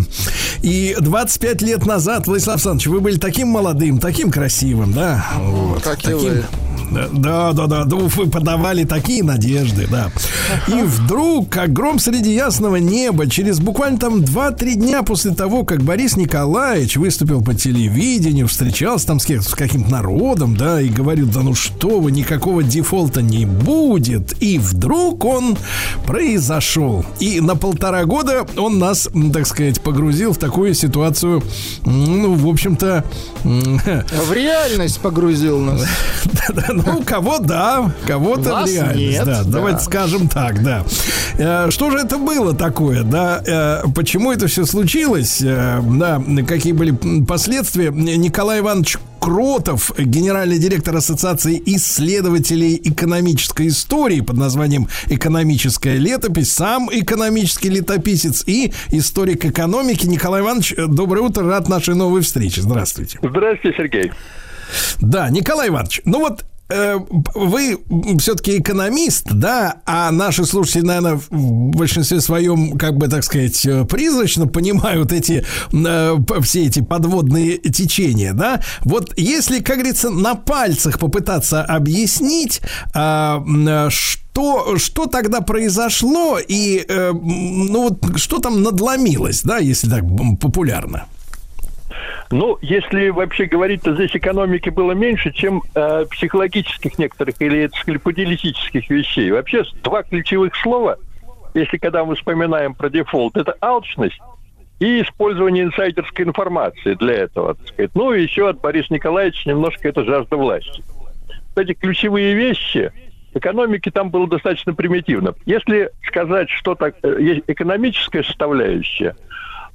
И 0.62 0.96
25 1.00 1.62
лет 1.64 1.86
назад, 1.88 2.28
Владислав 2.28 2.56
Александрович, 2.58 2.88
вы 2.88 3.00
были 3.00 3.18
таким 3.18 3.48
молодым, 3.48 3.98
таким 3.98 4.30
красивым, 4.30 4.94
да? 4.94 5.26
Вот, 5.40 5.82
Как 5.82 6.00
и 6.02 6.04
таким... 6.04 6.20
вы. 6.20 6.46
Да, 6.94 7.54
да, 7.54 7.68
да, 7.68 7.86
ну, 7.86 8.08
вы 8.08 8.28
подавали 8.28 8.84
такие 8.84 9.24
надежды, 9.24 9.88
да. 9.90 10.12
И 10.68 10.82
вдруг, 10.84 11.50
как 11.50 11.74
гром 11.74 12.00
среди 12.00 12.34
ясного 12.34 12.76
неба, 12.78 13.28
через 13.28 13.60
буквально 13.60 13.98
там 13.98 14.22
2-3 14.22 14.76
дня 14.76 15.04
после 15.04 15.34
того, 15.34 15.64
как 15.64 15.82
Борис 15.82 16.16
Николаевич 16.16 16.98
выступил 16.98 17.42
по 17.44 17.54
телевидению, 17.54 18.48
встречался 18.48 19.08
там 19.08 19.20
с, 19.20 19.28
с 19.28 19.56
каким-то 19.56 19.92
народом, 19.92 20.56
да, 20.56 20.82
и 20.82 20.90
говорил, 20.90 21.28
да 21.28 21.42
ну 21.42 21.56
что 21.56 22.00
вы, 22.00 22.12
никакого 22.12 22.64
дефолта 22.64 23.22
не 23.22 23.46
будет. 23.46 24.42
И 24.42 24.58
вдруг 24.60 25.26
он 25.26 25.58
произошел. 26.06 27.06
И 27.20 27.42
на 27.42 27.56
полтора 27.56 28.06
года 28.06 28.46
он 28.58 28.80
нас, 28.80 29.10
так 29.34 29.48
сказать, 29.48 29.82
погрузил 29.82 30.34
в 30.34 30.38
такую 30.38 30.74
ситуацию, 30.74 31.44
ну, 31.86 32.34
в 32.36 32.48
общем-то, 32.48 33.04
В 33.44 34.34
реальность 34.34 35.00
погрузил 35.00 35.60
нас. 35.60 35.86
да, 36.54 36.74
ну, 36.86 37.04
кого 37.04 37.40
да, 37.40 37.92
кого-то 38.06 38.52
Вас 38.52 38.70
в 38.70 38.74
реальность, 38.74 38.98
нет, 39.18 39.26
да, 39.26 39.44
да. 39.44 39.50
Давайте 39.50 39.80
скажем 39.84 40.28
так, 40.28 40.64
да. 40.64 40.84
Э, 41.38 41.68
Что 41.72 41.90
же 41.92 41.98
это 42.00 42.18
было 42.18 42.54
такое, 42.56 43.04
да? 43.04 43.42
Э, 43.46 43.84
Почему 43.96 44.32
это 44.32 44.48
все 44.48 44.66
случилось? 44.66 45.42
Э, 45.42 45.82
Да, 45.82 46.22
какие 46.48 46.74
были 46.74 46.96
последствия? 47.26 47.90
Николай 47.92 48.60
Иванович 48.60 48.98
Кротов, 49.20 49.92
генеральный 49.98 50.60
директор 50.60 50.96
Ассоциации 50.98 51.62
исследователей 51.66 52.80
экономической 52.84 53.70
истории 53.70 54.20
под 54.20 54.36
названием 54.36 54.90
«Экономическая 55.08 55.96
летопись», 55.98 56.52
сам 56.52 56.90
экономический 56.92 57.70
летописец 57.70 58.44
и 58.46 58.74
историк 58.92 59.46
экономики. 59.46 60.06
Николай 60.08 60.42
Иванович, 60.42 60.74
доброе 60.90 61.22
утро, 61.22 61.48
рад 61.48 61.70
нашей 61.70 61.96
новой 61.96 62.22
встрече. 62.22 62.62
Здравствуйте. 62.62 63.20
Здравствуйте, 63.24 63.78
Сергей. 63.78 64.12
Да, 65.00 65.30
Николай 65.30 65.70
Иванович, 65.70 66.02
ну 66.04 66.20
вот 66.20 66.44
вы 67.36 67.80
все-таки 68.20 68.58
экономист, 68.60 69.28
да, 69.32 69.82
а 69.86 70.12
наши 70.12 70.46
слушатели, 70.46 70.82
наверное, 70.82 71.20
в 71.30 71.72
большинстве 71.72 72.22
своем, 72.22 72.78
как 72.78 72.98
бы 72.98 73.08
так 73.08 73.24
сказать, 73.24 73.66
э, 73.66 73.86
призрачно 73.86 74.48
понимают 74.48 75.12
эти 75.12 75.46
э, 75.72 76.18
все 76.42 76.66
эти 76.66 76.82
подводные 76.82 77.58
течения, 77.58 78.34
да. 78.34 78.62
Вот 78.82 79.14
если, 79.18 79.60
как 79.60 79.78
говорится, 79.78 80.10
на 80.10 80.36
пальцах 80.36 81.00
попытаться 81.00 81.64
объяснить, 81.64 82.62
а, 82.94 83.44
э, 83.46 83.90
что, 83.90 84.78
что 84.78 85.06
тогда 85.06 85.42
произошло 85.42 86.40
и, 86.40 86.84
э, 86.88 87.12
ну 87.12 87.90
вот, 87.90 88.18
что 88.20 88.40
там 88.40 88.64
надломилось, 88.64 89.42
да, 89.44 89.58
если 89.58 89.90
так 89.90 90.04
популярно. 90.40 91.06
Ну, 92.32 92.58
если 92.62 93.10
вообще 93.10 93.46
говорить, 93.46 93.84
то 93.84 93.94
здесь 93.94 94.16
экономики 94.16 94.70
было 94.70 94.94
меньше, 94.94 95.32
чем 95.32 95.62
э, 95.76 96.06
психологических 96.10 96.98
некоторых 96.98 97.36
или, 97.40 97.70
политических 97.98 98.90
вещей. 98.90 99.32
Вообще, 99.32 99.64
два 99.84 100.04
ключевых 100.04 100.56
слова, 100.56 100.98
если 101.54 101.78
когда 101.78 102.04
мы 102.06 102.16
вспоминаем 102.16 102.74
про 102.74 102.90
дефолт, 102.90 103.38
это 103.38 103.56
алчность 103.62 104.20
и 104.80 105.02
использование 105.02 105.66
инсайдерской 105.66 106.26
информации 106.26 106.96
для 106.96 107.14
этого, 107.14 107.56
так 107.56 107.68
сказать. 107.68 107.92
Ну, 107.94 108.14
и 108.14 108.24
еще 108.24 108.50
от 108.50 108.60
Бориса 108.60 108.94
Николаевича 108.94 109.50
немножко 109.50 109.88
это 109.88 110.04
жажда 110.04 110.36
власти. 110.36 110.84
Эти 111.56 111.74
ключевые 111.74 112.34
вещи 112.34 112.92
экономики 113.34 113.90
там 113.90 114.10
было 114.10 114.28
достаточно 114.28 114.74
примитивно. 114.74 115.34
Если 115.46 115.92
сказать, 116.08 116.50
что 116.50 116.76
так, 116.76 116.96
э, 117.04 117.18
есть 117.20 117.44
экономическая 117.48 118.24
составляющая, 118.24 119.16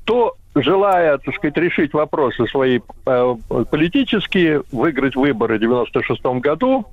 то 0.09 0.37
желая, 0.55 1.19
так 1.19 1.35
сказать, 1.35 1.59
решить 1.59 1.93
вопросы 1.93 2.47
свои 2.47 2.81
э, 3.05 3.35
политические, 3.71 4.63
выиграть 4.73 5.15
выборы 5.15 5.59
в 5.59 5.61
96 5.61 6.25
году, 6.41 6.87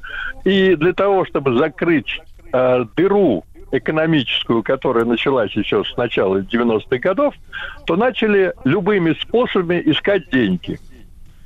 и 0.44 0.76
для 0.76 0.92
того, 0.92 1.24
чтобы 1.24 1.58
закрыть 1.58 2.20
э, 2.52 2.86
дыру 2.98 3.46
экономическую, 3.72 4.64
которая 4.64 5.06
началась 5.06 5.54
еще 5.54 5.86
с 5.86 5.96
начала 5.96 6.40
90-х 6.40 6.98
годов, 6.98 7.34
то 7.86 7.96
начали 7.96 8.54
любыми 8.66 9.14
способами 9.22 9.82
искать 9.86 10.30
деньги. 10.30 10.78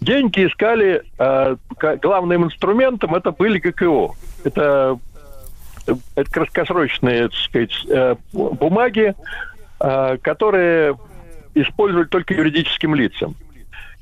Деньги 0.02 0.48
искали, 0.48 1.04
э, 1.20 1.56
главным 2.02 2.46
инструментом 2.46 3.14
это 3.14 3.30
были 3.30 3.60
ГКО. 3.60 4.16
Это, 4.44 4.98
э, 5.86 5.94
это 6.16 6.32
краткосрочные, 6.32 7.30
так 7.30 7.38
сказать, 7.38 7.86
э, 7.88 8.16
бумаги, 8.34 9.14
э, 9.80 10.18
которые 10.24 10.98
использовали 11.56 12.08
только 12.08 12.34
юридическим 12.34 12.96
лицам. 12.96 13.36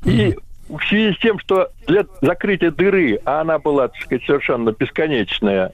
И 0.05 0.35
в 0.69 0.81
связи 0.83 1.13
с 1.13 1.19
тем, 1.19 1.39
что 1.39 1.69
для 1.87 2.05
закрытия 2.21 2.71
дыры, 2.71 3.19
а 3.25 3.41
она 3.41 3.59
была, 3.59 3.87
так 3.87 4.01
сказать, 4.01 4.25
совершенно 4.25 4.71
бесконечная, 4.71 5.71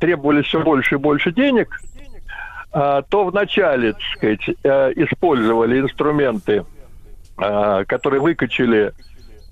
требовались 0.00 0.46
все 0.46 0.62
больше 0.62 0.96
и 0.96 0.98
больше 0.98 1.32
денег, 1.32 1.80
а, 2.72 3.02
то 3.02 3.24
вначале, 3.24 3.92
так 3.92 4.02
сказать, 4.16 4.56
э, 4.62 4.92
использовали 4.96 5.80
инструменты, 5.80 6.64
а, 7.36 7.84
которые 7.84 8.20
выкачали 8.20 8.92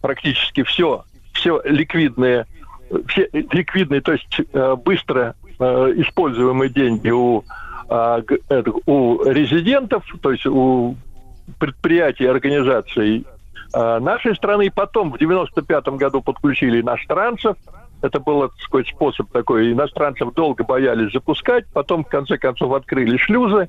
практически 0.00 0.62
все, 0.62 1.04
все 1.32 1.60
ликвидные, 1.64 2.46
все 3.08 3.28
ликвидные, 3.32 4.00
то 4.00 4.12
есть 4.12 4.40
э, 4.52 4.76
быстро 4.76 5.34
э, 5.58 5.92
используемые 5.96 6.68
деньги 6.68 7.10
у, 7.10 7.44
а, 7.88 8.22
у 8.86 9.24
резидентов, 9.24 10.04
то 10.20 10.32
есть 10.32 10.46
у 10.46 10.96
предприятий, 11.58 12.26
организаций 12.26 13.26
э, 13.74 13.98
нашей 13.98 14.34
страны. 14.34 14.66
И 14.66 14.70
потом 14.70 15.12
в 15.12 15.18
95 15.18 15.88
году 15.88 16.22
подключили 16.22 16.80
иностранцев. 16.80 17.56
Это 18.02 18.20
был 18.20 18.42
так 18.42 18.60
сказать, 18.60 18.88
способ 18.88 19.30
такой. 19.30 19.72
Иностранцев 19.72 20.32
долго 20.34 20.64
боялись 20.64 21.12
запускать. 21.12 21.64
Потом, 21.72 22.04
в 22.04 22.08
конце 22.08 22.38
концов, 22.38 22.72
открыли 22.72 23.16
шлюзы. 23.16 23.68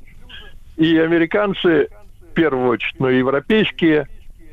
И 0.78 0.98
американцы, 0.98 1.90
в 2.32 2.34
первую 2.34 2.70
очередь, 2.70 3.00
но 3.00 3.10
и 3.10 3.20
европейские 3.20 4.08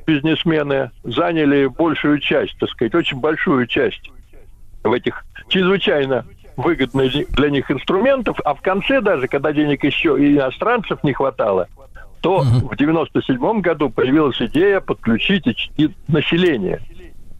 бизнесмены 0.06 0.90
заняли 1.04 1.66
большую 1.66 2.18
часть, 2.18 2.56
так 2.58 2.70
сказать, 2.70 2.94
очень 2.94 3.18
большую 3.18 3.66
часть 3.66 4.10
в 4.82 4.92
этих 4.92 5.24
чрезвычайно 5.48 6.24
выгодных 6.56 7.12
для 7.32 7.50
них 7.50 7.70
инструментов, 7.70 8.38
а 8.44 8.54
в 8.54 8.60
конце 8.60 9.00
даже, 9.00 9.28
когда 9.28 9.52
денег 9.52 9.84
еще 9.84 10.16
и 10.18 10.36
иностранцев 10.36 11.02
не 11.02 11.12
хватало, 11.12 11.68
то 12.22 12.40
в 12.42 12.76
97 12.76 13.60
году 13.60 13.90
появилась 13.90 14.40
идея 14.40 14.80
подключить 14.80 15.44
и 15.76 15.90
население. 16.06 16.80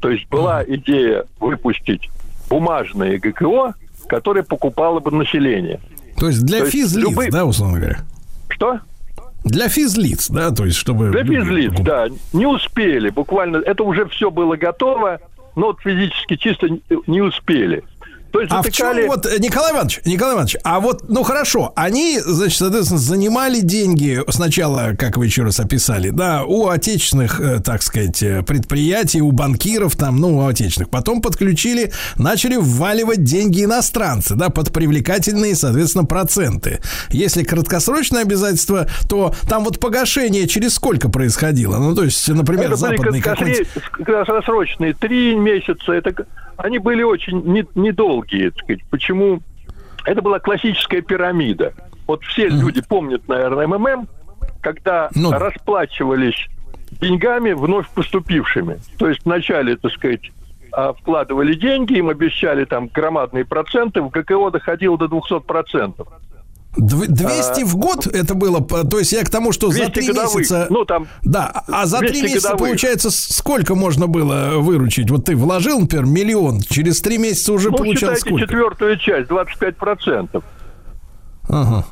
То 0.00 0.10
есть 0.10 0.28
была 0.28 0.64
идея 0.64 1.24
выпустить 1.38 2.10
бумажные 2.50 3.18
ГКО, 3.18 3.74
которые 4.08 4.42
покупало 4.42 4.98
бы 4.98 5.12
население. 5.12 5.80
То 6.18 6.26
есть 6.26 6.44
для 6.44 6.60
То 6.60 6.66
физлиц, 6.70 7.08
любые- 7.08 7.30
да, 7.30 7.44
условно 7.46 7.78
говоря? 7.78 8.00
Что? 8.48 8.80
Для 9.44 9.68
физлиц, 9.68 10.28
да, 10.28 10.50
то 10.50 10.64
есть 10.64 10.76
чтобы... 10.76 11.10
Для 11.10 11.24
физлиц, 11.24 11.72
да. 11.80 12.08
Не 12.32 12.46
успели, 12.46 13.10
буквально. 13.10 13.58
Это 13.58 13.84
уже 13.84 14.06
все 14.06 14.30
было 14.32 14.56
готово, 14.56 15.20
но 15.54 15.66
вот 15.66 15.80
физически 15.80 16.36
чисто 16.36 16.66
не 17.06 17.22
успели. 17.22 17.84
То 18.32 18.40
есть 18.40 18.50
А 18.50 18.62
в 18.62 18.70
чем 18.70 19.06
вот, 19.06 19.26
э, 19.26 19.38
Николай 19.38 19.72
Иванович, 19.72 20.00
Николай 20.06 20.34
Иванович, 20.34 20.56
а 20.64 20.80
вот, 20.80 21.08
ну 21.08 21.22
хорошо, 21.22 21.72
они, 21.76 22.18
значит, 22.18 22.58
соответственно, 22.58 22.98
занимали 22.98 23.60
деньги 23.60 24.20
сначала, 24.28 24.94
как 24.98 25.18
вы 25.18 25.26
еще 25.26 25.42
раз 25.42 25.60
описали, 25.60 26.08
да, 26.08 26.44
у 26.44 26.68
отечественных, 26.68 27.40
э, 27.40 27.60
так 27.60 27.82
сказать, 27.82 28.22
э, 28.22 28.42
предприятий, 28.42 29.20
у 29.20 29.32
банкиров 29.32 29.96
там, 29.96 30.16
ну, 30.16 30.38
у 30.38 30.46
отечественных. 30.46 30.88
Потом 30.88 31.20
подключили, 31.20 31.92
начали 32.16 32.56
вваливать 32.56 33.22
деньги 33.22 33.64
иностранцы, 33.64 34.34
да, 34.34 34.48
под 34.48 34.72
привлекательные, 34.72 35.54
соответственно, 35.54 36.06
проценты. 36.06 36.80
Если 37.10 37.42
краткосрочное 37.42 38.22
обязательство, 38.22 38.88
то 39.10 39.34
там 39.46 39.62
вот 39.64 39.78
погашение 39.78 40.48
через 40.48 40.74
сколько 40.74 41.10
происходило? 41.10 41.76
Ну, 41.76 41.94
то 41.94 42.04
есть, 42.04 42.26
например, 42.28 42.68
это 42.68 42.76
западный 42.76 43.20
какой-нибудь... 43.20 43.68
краткосрочные, 43.92 44.94
три 44.94 45.34
месяца. 45.34 45.92
Это, 45.92 46.14
они 46.56 46.78
были 46.78 47.02
очень 47.02 47.42
не- 47.44 47.66
так 48.22 48.58
сказать. 48.58 48.84
Почему? 48.90 49.40
Это 50.04 50.22
была 50.22 50.38
классическая 50.38 51.02
пирамида. 51.02 51.74
Вот 52.06 52.24
все 52.24 52.48
люди 52.48 52.82
помнят, 52.82 53.28
наверное, 53.28 53.66
МММ, 53.66 54.08
когда 54.60 55.10
Ну 55.14 55.30
расплачивались 55.30 56.48
деньгами 57.00 57.52
вновь 57.52 57.88
поступившими. 57.90 58.78
То 58.98 59.08
есть 59.08 59.24
вначале, 59.24 59.76
так 59.76 59.92
сказать, 59.92 60.30
а, 60.72 60.92
вкладывали 60.92 61.54
деньги, 61.54 61.94
им 61.94 62.08
обещали 62.08 62.64
там 62.64 62.88
громадные 62.88 63.44
проценты, 63.44 64.00
в 64.00 64.08
ГКО 64.08 64.50
доходило 64.50 64.98
до 64.98 65.06
200%. 65.06 66.06
Дв- 66.76 67.06
200 67.06 67.62
А, 67.62 67.66
в 67.66 67.76
год 67.76 68.06
это 68.06 68.34
было, 68.34 68.62
то 68.62 68.98
есть 68.98 69.12
я 69.12 69.22
к 69.24 69.28
тому, 69.30 69.52
что 69.52 69.68
за 69.68 69.90
200 69.90 69.92
три 69.92 70.08
месяца... 70.08 70.66
Ну, 70.70 70.84
там 70.86 71.06
Да, 71.22 71.64
а 71.68 71.84
за 71.84 71.98
три 71.98 72.08
200 72.08 72.22
месяца, 72.24 72.48
годовых. 72.52 72.70
получается, 72.70 73.10
сколько 73.10 73.74
можно 73.74 74.06
было 74.06 74.52
выручить? 74.58 75.10
Вот 75.10 75.26
ты 75.26 75.36
вложил, 75.36 75.80
например, 75.80 76.06
миллион, 76.06 76.60
через 76.60 77.02
три 77.02 77.18
месяца 77.18 77.52
уже 77.52 77.70
ну, 77.70 77.76
получал 77.76 78.16
сколько? 78.16 78.40
четвертую 78.46 78.96
часть, 78.98 79.30
25%. 79.30 80.42
Ага. 81.48 81.84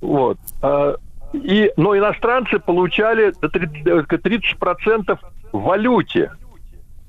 Вот. 0.00 0.38
А, 0.62 0.94
И, 1.34 1.70
но 1.76 1.96
иностранцы 1.96 2.58
получали 2.58 3.34
до 3.42 3.48
30%, 3.48 4.06
э, 4.10 4.16
30% 4.16 5.18
в 5.52 5.60
валюте. 5.60 6.30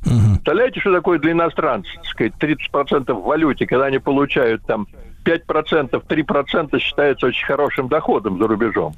Представляете, 0.03 0.79
что 0.79 0.93
такое 0.93 1.19
для 1.19 1.31
иностранцев, 1.31 1.91
так 1.95 2.05
сказать, 2.05 2.33
30% 2.39 3.13
в 3.13 3.23
валюте, 3.23 3.65
когда 3.65 3.85
они 3.85 3.99
получают 3.99 4.65
там 4.65 4.87
5%, 5.27 6.01
3% 6.07 6.79
считается 6.79 7.27
очень 7.27 7.45
хорошим 7.45 7.87
доходом 7.89 8.37
за 8.37 8.47
рубежом. 8.47 8.95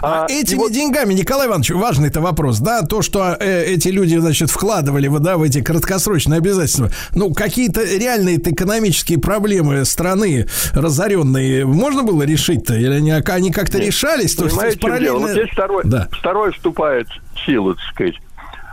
А, 0.00 0.26
этими 0.30 0.72
деньгами, 0.72 1.12
Николай 1.12 1.46
Иванович, 1.46 1.72
важный 1.72 2.08
это 2.08 2.22
вопрос, 2.22 2.58
да, 2.58 2.82
то, 2.82 3.02
что 3.02 3.36
э, 3.38 3.64
эти 3.64 3.88
люди, 3.88 4.16
значит, 4.16 4.50
вкладывали 4.50 5.08
в, 5.08 5.20
да, 5.20 5.36
в 5.36 5.42
эти 5.42 5.62
краткосрочные 5.62 6.38
обязательства, 6.38 6.88
ну, 7.14 7.34
какие-то 7.34 7.84
реальные 7.84 8.38
экономические 8.38 9.18
проблемы 9.18 9.84
страны 9.84 10.46
разоренные 10.72 11.66
можно 11.66 12.02
было 12.02 12.22
решить-то? 12.22 12.74
Или 12.74 12.94
они, 12.94 13.12
они 13.12 13.52
как-то 13.52 13.78
решались? 13.78 14.34
То 14.34 14.44
есть, 14.44 14.56
Понимаете, 14.56 14.80
чем 14.80 14.98
дело? 14.98 15.18
Вот 15.18 15.30
здесь 15.30 15.50
второй, 15.50 15.82
Да. 15.84 16.08
второй 16.10 16.52
вступает 16.52 17.08
в 17.34 17.44
силу, 17.44 17.74
так 17.74 17.84
сказать, 17.92 18.14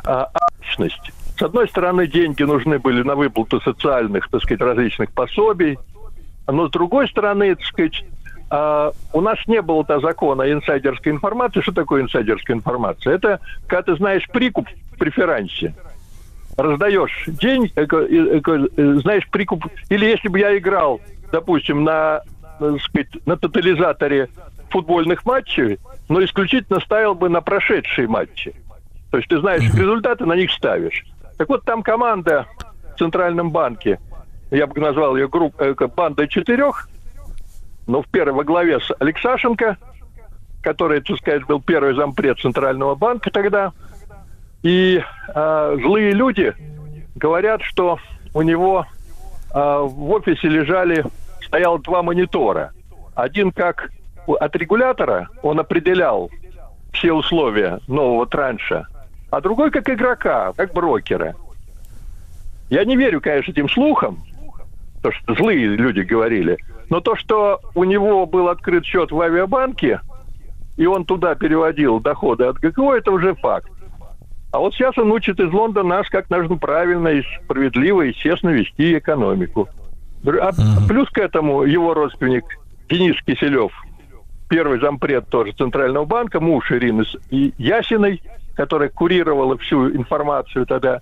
а, 0.06 0.30
алчность. 0.34 1.12
С 1.38 1.42
одной 1.42 1.68
стороны, 1.68 2.08
деньги 2.08 2.44
нужны 2.44 2.80
были 2.80 3.04
на 3.04 3.16
выплату 3.16 3.60
социальных, 3.62 4.30
так 4.30 4.42
сказать, 4.42 4.62
различных 4.62 5.12
пособий, 5.12 5.78
но 6.52 6.68
с 6.68 6.72
другой 6.72 7.08
стороны, 7.08 7.56
так 7.56 7.66
сказать, 7.66 8.04
а, 8.50 8.92
у 9.14 9.22
нас 9.22 9.38
не 9.48 9.62
было 9.62 9.84
то 9.86 10.00
закона 10.00 10.52
инсайдерской 10.52 11.12
информации. 11.12 11.62
Что 11.62 11.72
такое 11.72 12.02
инсайдерская 12.02 12.58
информация? 12.58 13.14
Это 13.16 13.40
когда 13.68 13.84
ты 13.84 13.96
знаешь 13.98 14.28
прикуп 14.28 14.68
в 14.94 14.98
преферансе, 14.98 15.76
раздаешь 16.58 17.26
день, 17.28 17.72
э, 17.76 17.86
э, 17.90 18.42
э, 18.46 18.68
э, 18.78 18.94
знаешь 19.02 19.28
прикуп. 19.30 19.66
Или 19.90 20.06
если 20.06 20.28
бы 20.28 20.40
я 20.40 20.58
играл, 20.58 21.00
допустим, 21.32 21.84
на, 21.84 22.22
э, 22.60 22.78
сказать, 22.84 23.10
на 23.26 23.38
тотализаторе 23.38 24.30
футбольных 24.70 25.26
матчей, 25.26 25.80
но 26.10 26.24
исключительно 26.24 26.80
ставил 26.80 27.16
бы 27.16 27.30
на 27.30 27.42
прошедшие 27.42 28.08
матчи. 28.08 28.54
То 29.12 29.18
есть 29.18 29.30
ты 29.30 29.40
знаешь 29.40 29.64
результаты, 29.74 30.26
на 30.26 30.34
них 30.34 30.52
ставишь. 30.52 31.06
Так 31.38 31.50
вот, 31.50 31.64
там 31.64 31.84
команда 31.84 32.48
в 32.94 33.00
Центральном 33.00 33.52
банке, 33.52 34.00
я 34.52 34.68
бы 34.68 34.80
назвал 34.80 35.16
ее 35.16 35.28
групп, 35.28 35.60
э, 35.60 35.74
бандой 35.96 36.28
четырех, 36.28 36.90
но 37.88 38.02
в 38.02 38.08
первой 38.08 38.34
во 38.34 38.44
главе 38.44 38.80
с 38.80 38.92
Алексашенко, 39.00 39.78
который, 40.62 41.02
так 41.02 41.18
сказать, 41.18 41.46
был 41.46 41.62
первый 41.62 41.96
зампред 41.96 42.40
Центрального 42.40 42.96
банка 42.96 43.32
тогда. 43.32 43.72
И 44.62 45.02
э, 45.34 45.78
злые 45.82 46.12
люди 46.12 46.54
говорят, 47.16 47.62
что 47.62 48.00
у 48.34 48.42
него 48.42 48.86
э, 49.54 49.54
в 49.54 50.12
офисе 50.12 50.48
лежали, 50.48 51.06
стояло 51.42 51.80
два 51.80 52.04
монитора. 52.04 52.72
Один 53.16 53.52
как 53.52 53.90
от 54.28 54.56
регулятора, 54.56 55.30
он 55.42 55.60
определял 55.60 56.30
все 56.94 57.14
условия 57.14 57.80
нового 57.88 58.26
транша, 58.28 58.88
а 59.30 59.42
другой 59.42 59.72
как 59.72 59.90
игрока, 59.90 60.54
как 60.54 60.74
брокера. 60.74 61.36
Я 62.70 62.86
не 62.86 62.96
верю, 62.96 63.22
конечно, 63.22 63.52
этим 63.52 63.70
слухам, 63.70 64.24
то, 65.02 65.12
что 65.12 65.36
злые 65.36 65.68
люди 65.68 66.02
говорили, 66.02 66.58
но 66.90 67.00
то, 67.00 67.16
что 67.16 67.60
у 67.76 67.84
него 67.84 68.26
был 68.26 68.50
открыт 68.50 68.86
счет 68.86 69.12
в 69.12 69.22
авиабанке, 69.22 70.02
и 70.78 70.86
он 70.86 71.06
туда 71.06 71.36
переводил 71.36 72.00
доходы 72.00 72.46
от 72.46 72.58
ГКО, 72.58 72.96
это 72.96 73.12
уже 73.12 73.36
факт. 73.36 73.70
А 74.52 74.60
вот 74.60 74.74
сейчас 74.74 74.98
он 74.98 75.12
учит 75.12 75.40
из 75.40 75.52
Лондона 75.52 75.98
нас, 75.98 76.10
как 76.10 76.30
нужно 76.30 76.58
правильно 76.58 77.10
и 77.10 77.24
справедливо, 77.44 78.04
и 78.04 78.14
честно 78.14 78.50
вести 78.50 78.98
экономику. 78.98 79.70
А 80.26 80.52
плюс 80.88 81.10
к 81.10 81.18
этому 81.20 81.64
его 81.64 81.94
родственник 81.94 82.44
Денис 82.90 83.16
Киселев, 83.24 83.72
первый 84.50 84.80
зампред 84.80 85.28
тоже 85.30 85.52
Центрального 85.52 86.06
банка, 86.06 86.40
муж 86.40 86.72
Ирины 86.72 87.04
Ясиной, 87.30 88.22
которая 88.56 88.90
курировала 88.90 89.58
всю 89.58 89.92
информацию 89.92 90.66
тогда, 90.66 91.02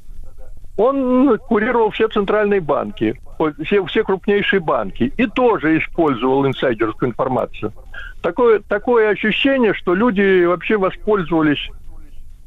он 0.78 1.38
курировал 1.40 1.90
все 1.90 2.08
центральные 2.08 2.62
банки, 2.62 3.20
все, 3.64 3.84
все 3.86 4.04
крупнейшие 4.04 4.60
банки, 4.60 5.12
и 5.18 5.26
тоже 5.26 5.80
использовал 5.80 6.46
инсайдерскую 6.46 7.10
информацию. 7.10 7.74
Такое, 8.22 8.60
такое 8.60 9.10
ощущение, 9.10 9.74
что 9.74 9.96
люди 9.96 10.46
вообще 10.46 10.78
воспользовались 10.78 11.70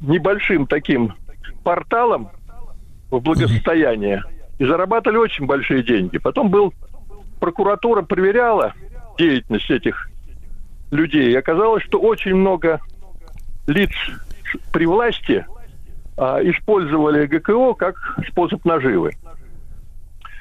небольшим 0.01 0.67
таким 0.67 1.15
порталом 1.65 2.31
в 3.11 3.21
благосостояние 3.21 4.23
и 4.59 4.65
зарабатывали 4.65 5.19
очень 5.19 5.47
большие 5.47 5.83
деньги. 5.83 6.19
Потом 6.19 6.51
был 6.51 6.73
прокуратура 7.41 8.03
проверяла 8.03 8.75
деятельность 9.19 9.71
этих 9.71 10.09
людей, 10.91 11.33
и 11.33 11.37
оказалось, 11.37 11.83
что 11.85 11.99
очень 11.99 12.35
много 12.35 12.81
лиц 13.67 13.91
при 14.73 14.87
власти 14.87 15.47
использовали 16.43 17.27
ГКО 17.27 17.75
как 17.75 17.95
способ 18.29 18.65
наживы. 18.65 19.13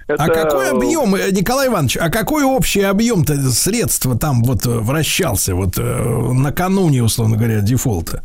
А 0.07 0.13
Это- 0.25 0.33
какой 0.33 0.71
объем, 0.71 1.13
э, 1.13 1.29
Николай 1.31 1.67
Иванович, 1.67 1.97
а 1.97 2.09
какой 2.09 2.43
общий 2.43 2.81
объем-то 2.81 3.35
средства 3.51 4.17
там 4.17 4.43
вот 4.43 4.65
э, 4.65 4.69
вращался 4.69 5.53
вот 5.53 5.77
э, 5.77 6.31
накануне, 6.33 7.03
условно 7.03 7.37
говоря, 7.37 7.61
дефолта? 7.61 8.23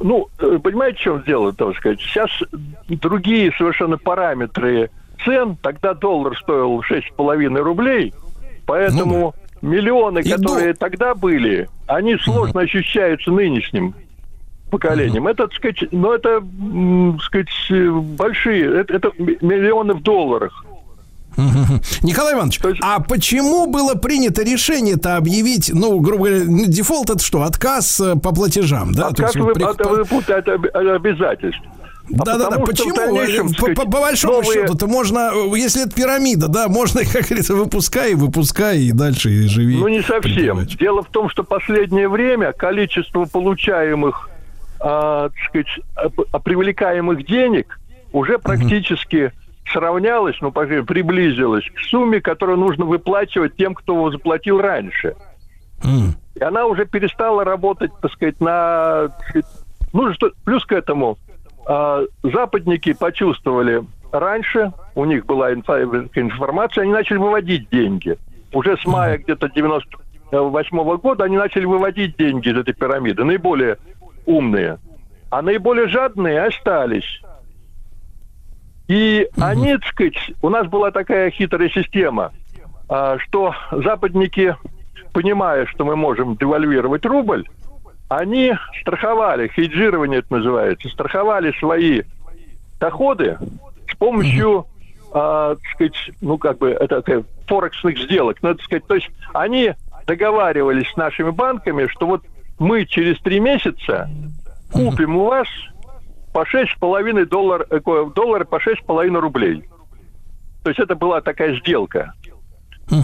Ну, 0.00 0.26
э, 0.40 0.58
понимаете, 0.60 0.98
в 0.98 1.00
чем 1.02 1.22
дело, 1.24 1.52
так 1.52 1.76
сказать? 1.76 2.00
Сейчас 2.00 2.30
другие 2.88 3.52
совершенно 3.56 3.96
параметры 3.96 4.90
цен. 5.24 5.56
Тогда 5.62 5.94
доллар 5.94 6.36
стоил 6.36 6.82
6,5 6.82 7.60
рублей, 7.62 8.12
поэтому 8.66 9.34
миллионы, 9.62 10.18
И 10.18 10.30
которые 10.32 10.74
тогда 10.74 11.14
были, 11.14 11.68
они 11.86 12.16
сложно 12.18 12.62
ощущаются 12.62 13.30
нынешним 13.30 13.94
поколением. 14.72 15.28
Это, 15.28 15.46
так 15.46 15.54
сказать, 15.54 15.84
ну, 15.92 16.12
это, 16.12 16.40
так 16.40 17.22
сказать, 17.22 17.48
э, 17.70 17.90
большие, 17.90 18.80
это, 18.80 18.94
это 18.94 19.12
миллионы 19.18 19.94
в 19.94 20.02
долларах. 20.02 20.64
Николай 22.02 22.34
Иванович, 22.34 22.60
а 22.82 23.00
почему 23.00 23.66
было 23.66 23.94
принято 23.94 24.42
решение-то 24.42 25.16
объявить, 25.16 25.70
ну, 25.72 25.98
грубо 26.00 26.26
говоря, 26.26 26.44
ну, 26.46 26.64
дефолт 26.66 27.08
это 27.10 27.20
что, 27.24 27.42
отказ 27.42 28.00
э, 28.00 28.16
по 28.16 28.34
платежам, 28.34 28.92
да? 28.92 29.08
А 29.08 29.12
То 29.14 29.22
есть 29.22 29.36
вы, 29.36 29.52
при- 29.54 29.62
от 29.64 29.80
выплаты 29.86 30.32
от 30.34 30.48
об- 30.48 30.66
обязательств? 30.76 31.62
А 31.64 32.24
Да-да-да, 32.24 32.58
потому 32.58 32.66
что 32.66 32.84
в 32.84 32.88
почему? 32.88 32.94
дальнейшем, 32.96 33.48
По, 33.48 33.54
сказать, 33.54 33.76
по- 33.76 33.84
по 33.84 34.00
большому 34.02 34.34
новые- 34.42 34.52
счету-то 34.60 34.86
можно, 34.88 35.30
э, 35.32 35.56
если 35.58 35.84
это 35.86 35.94
пирамида, 35.94 36.48
да, 36.48 36.68
можно, 36.68 37.00
как 37.12 37.22
говорится, 37.24 37.54
выпускай, 37.54 38.14
выпускай 38.14 38.80
и 38.82 38.92
дальше 38.92 39.30
и 39.30 39.46
живи. 39.48 39.78
Ну, 39.78 39.88
не 39.88 40.02
совсем. 40.02 40.66
Дело 40.66 41.02
в 41.02 41.08
том, 41.08 41.30
что 41.30 41.44
последнее 41.44 42.08
время 42.10 42.52
количество 42.52 43.24
получаемых, 43.24 44.28
а, 44.82 45.28
так 45.28 45.38
сказать, 45.48 46.26
а, 46.32 46.38
привлекаемых 46.38 47.24
денег 47.24 47.78
уже 48.12 48.38
практически 48.38 49.32
сравнялось, 49.72 50.36
ну, 50.40 50.50
приблизилось 50.50 51.64
к 51.74 51.78
сумме, 51.88 52.20
которую 52.20 52.58
нужно 52.58 52.84
выплачивать 52.84 53.56
тем, 53.56 53.74
кто 53.74 53.94
его 53.94 54.10
заплатил 54.10 54.60
раньше. 54.60 55.14
И 56.34 56.42
она 56.42 56.66
уже 56.66 56.84
перестала 56.84 57.44
работать, 57.44 57.92
так 58.00 58.12
сказать, 58.12 58.40
на... 58.40 59.08
Ну, 59.92 60.12
что, 60.14 60.32
плюс 60.44 60.64
к 60.64 60.72
этому, 60.72 61.18
а, 61.66 62.02
западники 62.22 62.92
почувствовали 62.92 63.82
раньше, 64.10 64.72
у 64.94 65.04
них 65.04 65.26
была 65.26 65.52
инфа- 65.52 66.10
информация, 66.14 66.82
они 66.82 66.92
начали 66.92 67.18
выводить 67.18 67.68
деньги. 67.70 68.16
Уже 68.52 68.76
с 68.76 68.84
мая 68.84 69.18
где-то 69.18 69.48
98 69.48 70.96
года 70.98 71.24
они 71.24 71.36
начали 71.36 71.66
выводить 71.66 72.16
деньги 72.16 72.48
из 72.48 72.56
этой 72.56 72.74
пирамиды, 72.74 73.24
наиболее 73.24 73.78
умные. 74.26 74.78
А 75.30 75.42
наиболее 75.42 75.88
жадные 75.88 76.44
остались. 76.44 77.22
И 78.88 79.28
они, 79.40 79.72
так 79.78 79.86
сказать, 79.86 80.32
у 80.42 80.48
нас 80.50 80.66
была 80.66 80.90
такая 80.90 81.30
хитрая 81.30 81.70
система, 81.70 82.32
а, 82.88 83.18
что 83.18 83.54
западники, 83.70 84.56
понимая, 85.12 85.66
что 85.66 85.84
мы 85.84 85.96
можем 85.96 86.36
девальвировать 86.36 87.06
рубль, 87.06 87.46
они 88.08 88.52
страховали, 88.82 89.48
хеджирование 89.48 90.18
это 90.18 90.34
называется, 90.34 90.88
страховали 90.90 91.52
свои 91.58 92.02
доходы 92.78 93.38
с 93.90 93.96
помощью, 93.96 94.66
а, 95.12 95.54
так 95.54 95.64
сказать, 95.74 96.10
ну 96.20 96.36
как 96.36 96.58
бы 96.58 96.70
это 96.70 97.00
такая 97.00 97.24
форексных 97.46 97.98
сделок, 97.98 98.38
ну, 98.42 98.54
так 98.54 98.62
сказать, 98.62 98.86
то 98.86 98.96
есть 98.96 99.08
они 99.32 99.72
договаривались 100.06 100.90
с 100.90 100.96
нашими 100.96 101.30
банками, 101.30 101.86
что 101.86 102.06
вот 102.06 102.22
мы 102.58 102.84
через 102.86 103.18
три 103.20 103.40
месяца 103.40 104.08
купим 104.72 105.16
у 105.16 105.24
вас 105.24 105.48
по 106.32 106.44
6,5 106.44 107.26
доллар, 107.26 107.66
э, 107.70 107.80
доллара 108.14 108.44
по 108.44 108.56
6,5 108.56 109.18
рублей. 109.20 109.64
То 110.62 110.70
есть 110.70 110.80
это 110.80 110.94
была 110.94 111.20
такая 111.20 111.58
сделка. 111.60 112.12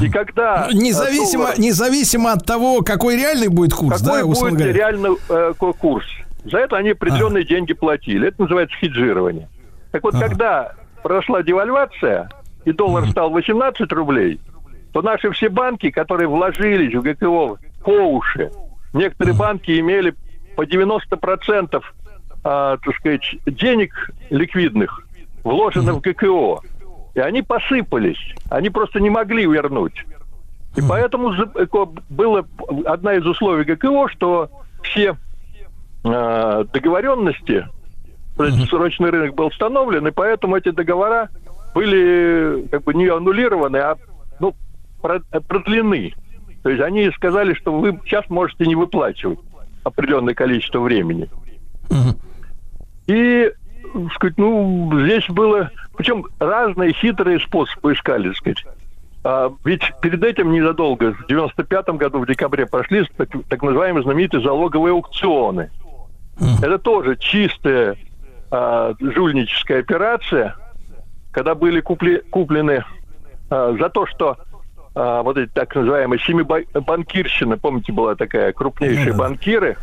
И 0.00 0.10
когда... 0.10 0.68
э, 0.70 0.74
Независимо, 0.74 1.44
доллар- 1.46 1.58
независимо 1.60 2.32
от 2.32 2.44
того, 2.46 2.82
какой 2.82 3.16
реальный 3.16 3.48
будет 3.48 3.72
курс, 3.74 4.02
какой 4.02 4.20
да, 4.20 4.26
будет 4.26 4.54
говоря. 4.54 4.72
реально 4.72 5.16
э, 5.28 5.54
ку- 5.58 5.72
курс. 5.74 6.06
За 6.44 6.58
это 6.58 6.76
они 6.76 6.90
определенные 6.90 7.44
деньги 7.44 7.72
платили. 7.72 8.28
Это 8.28 8.42
называется 8.42 8.76
хеджирование. 8.76 9.48
Так 9.92 10.02
вот, 10.04 10.14
когда 10.18 10.72
прошла 11.02 11.42
девальвация, 11.42 12.28
и 12.64 12.72
доллар 12.72 13.08
стал 13.10 13.30
18 13.30 13.90
рублей, 13.92 14.40
то 14.92 15.02
наши 15.02 15.30
все 15.30 15.48
банки, 15.48 15.90
которые 15.90 16.28
вложились 16.28 16.94
в 16.94 17.02
ГКО 17.02 17.58
по 17.82 17.90
уши, 17.90 18.50
некоторые 18.92 19.34
банки 19.34 19.78
имели 19.78 20.14
по 20.56 20.64
90% 20.64 21.82
а, 22.44 22.76
так 22.78 22.94
сказать, 22.96 23.22
денег 23.46 24.10
ликвидных 24.30 25.02
вложено 25.44 25.94
в 25.94 26.00
ГКО. 26.00 26.60
И 27.14 27.20
они 27.20 27.42
посыпались. 27.42 28.34
Они 28.48 28.70
просто 28.70 29.00
не 29.00 29.10
могли 29.10 29.46
вернуть. 29.46 30.04
И 30.76 30.80
поэтому 30.88 31.32
было 32.08 32.46
одна 32.84 33.14
из 33.14 33.26
условий 33.26 33.64
ГКО, 33.64 34.08
что 34.08 34.50
все 34.82 35.16
э, 36.04 36.64
договоренности, 36.72 37.66
срочный 38.68 39.10
рынок 39.10 39.34
был 39.34 39.46
установлен, 39.46 40.06
и 40.06 40.12
поэтому 40.12 40.56
эти 40.56 40.70
договора 40.70 41.28
были 41.74 42.68
как 42.70 42.84
бы 42.84 42.94
не 42.94 43.08
аннулированы, 43.08 43.78
а 43.78 43.96
ну, 44.38 44.54
про- 45.02 45.20
продлены. 45.48 46.14
То 46.62 46.70
есть 46.70 46.82
они 46.82 47.10
сказали, 47.12 47.54
что 47.54 47.72
вы 47.78 47.98
сейчас 48.04 48.28
можете 48.28 48.66
не 48.66 48.74
выплачивать 48.74 49.38
определенное 49.84 50.34
количество 50.34 50.80
времени. 50.80 51.28
И, 53.06 53.50
так 53.92 54.12
сказать, 54.14 54.38
ну, 54.38 54.90
здесь 55.04 55.26
было... 55.28 55.70
Причем 55.96 56.26
разные 56.38 56.92
хитрые 56.92 57.40
способы 57.40 57.94
искали, 57.94 58.32
сказать. 58.34 58.64
А, 59.24 59.52
ведь 59.64 59.82
перед 60.00 60.22
этим 60.22 60.52
незадолго, 60.52 61.14
в 61.14 61.26
95 61.26 61.88
году, 61.90 62.20
в 62.20 62.26
декабре, 62.26 62.66
прошли 62.66 63.04
так, 63.16 63.28
так 63.48 63.62
называемые 63.62 64.02
знаменитые 64.02 64.42
залоговые 64.42 64.92
аукционы. 64.92 65.70
Это 66.62 66.78
тоже 66.78 67.16
чистая 67.16 67.96
а, 68.50 68.94
жульническая 69.00 69.80
операция, 69.80 70.54
когда 71.32 71.54
были 71.54 71.80
купли- 71.80 72.22
куплены 72.30 72.84
а, 73.50 73.76
за 73.78 73.88
то, 73.88 74.06
что 74.06 74.38
а, 74.98 75.22
вот 75.22 75.38
эти 75.38 75.48
так 75.52 75.72
называемые 75.76 76.18
семибанкирщины, 76.18 77.56
помните, 77.56 77.92
была 77.92 78.16
такая 78.16 78.52
крупнейшие 78.52 79.12
банкиры 79.14 79.76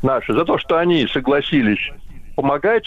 наши, 0.00 0.32
за 0.32 0.44
то, 0.44 0.58
что 0.58 0.78
они 0.78 1.08
согласились 1.08 1.90
помогать 2.36 2.86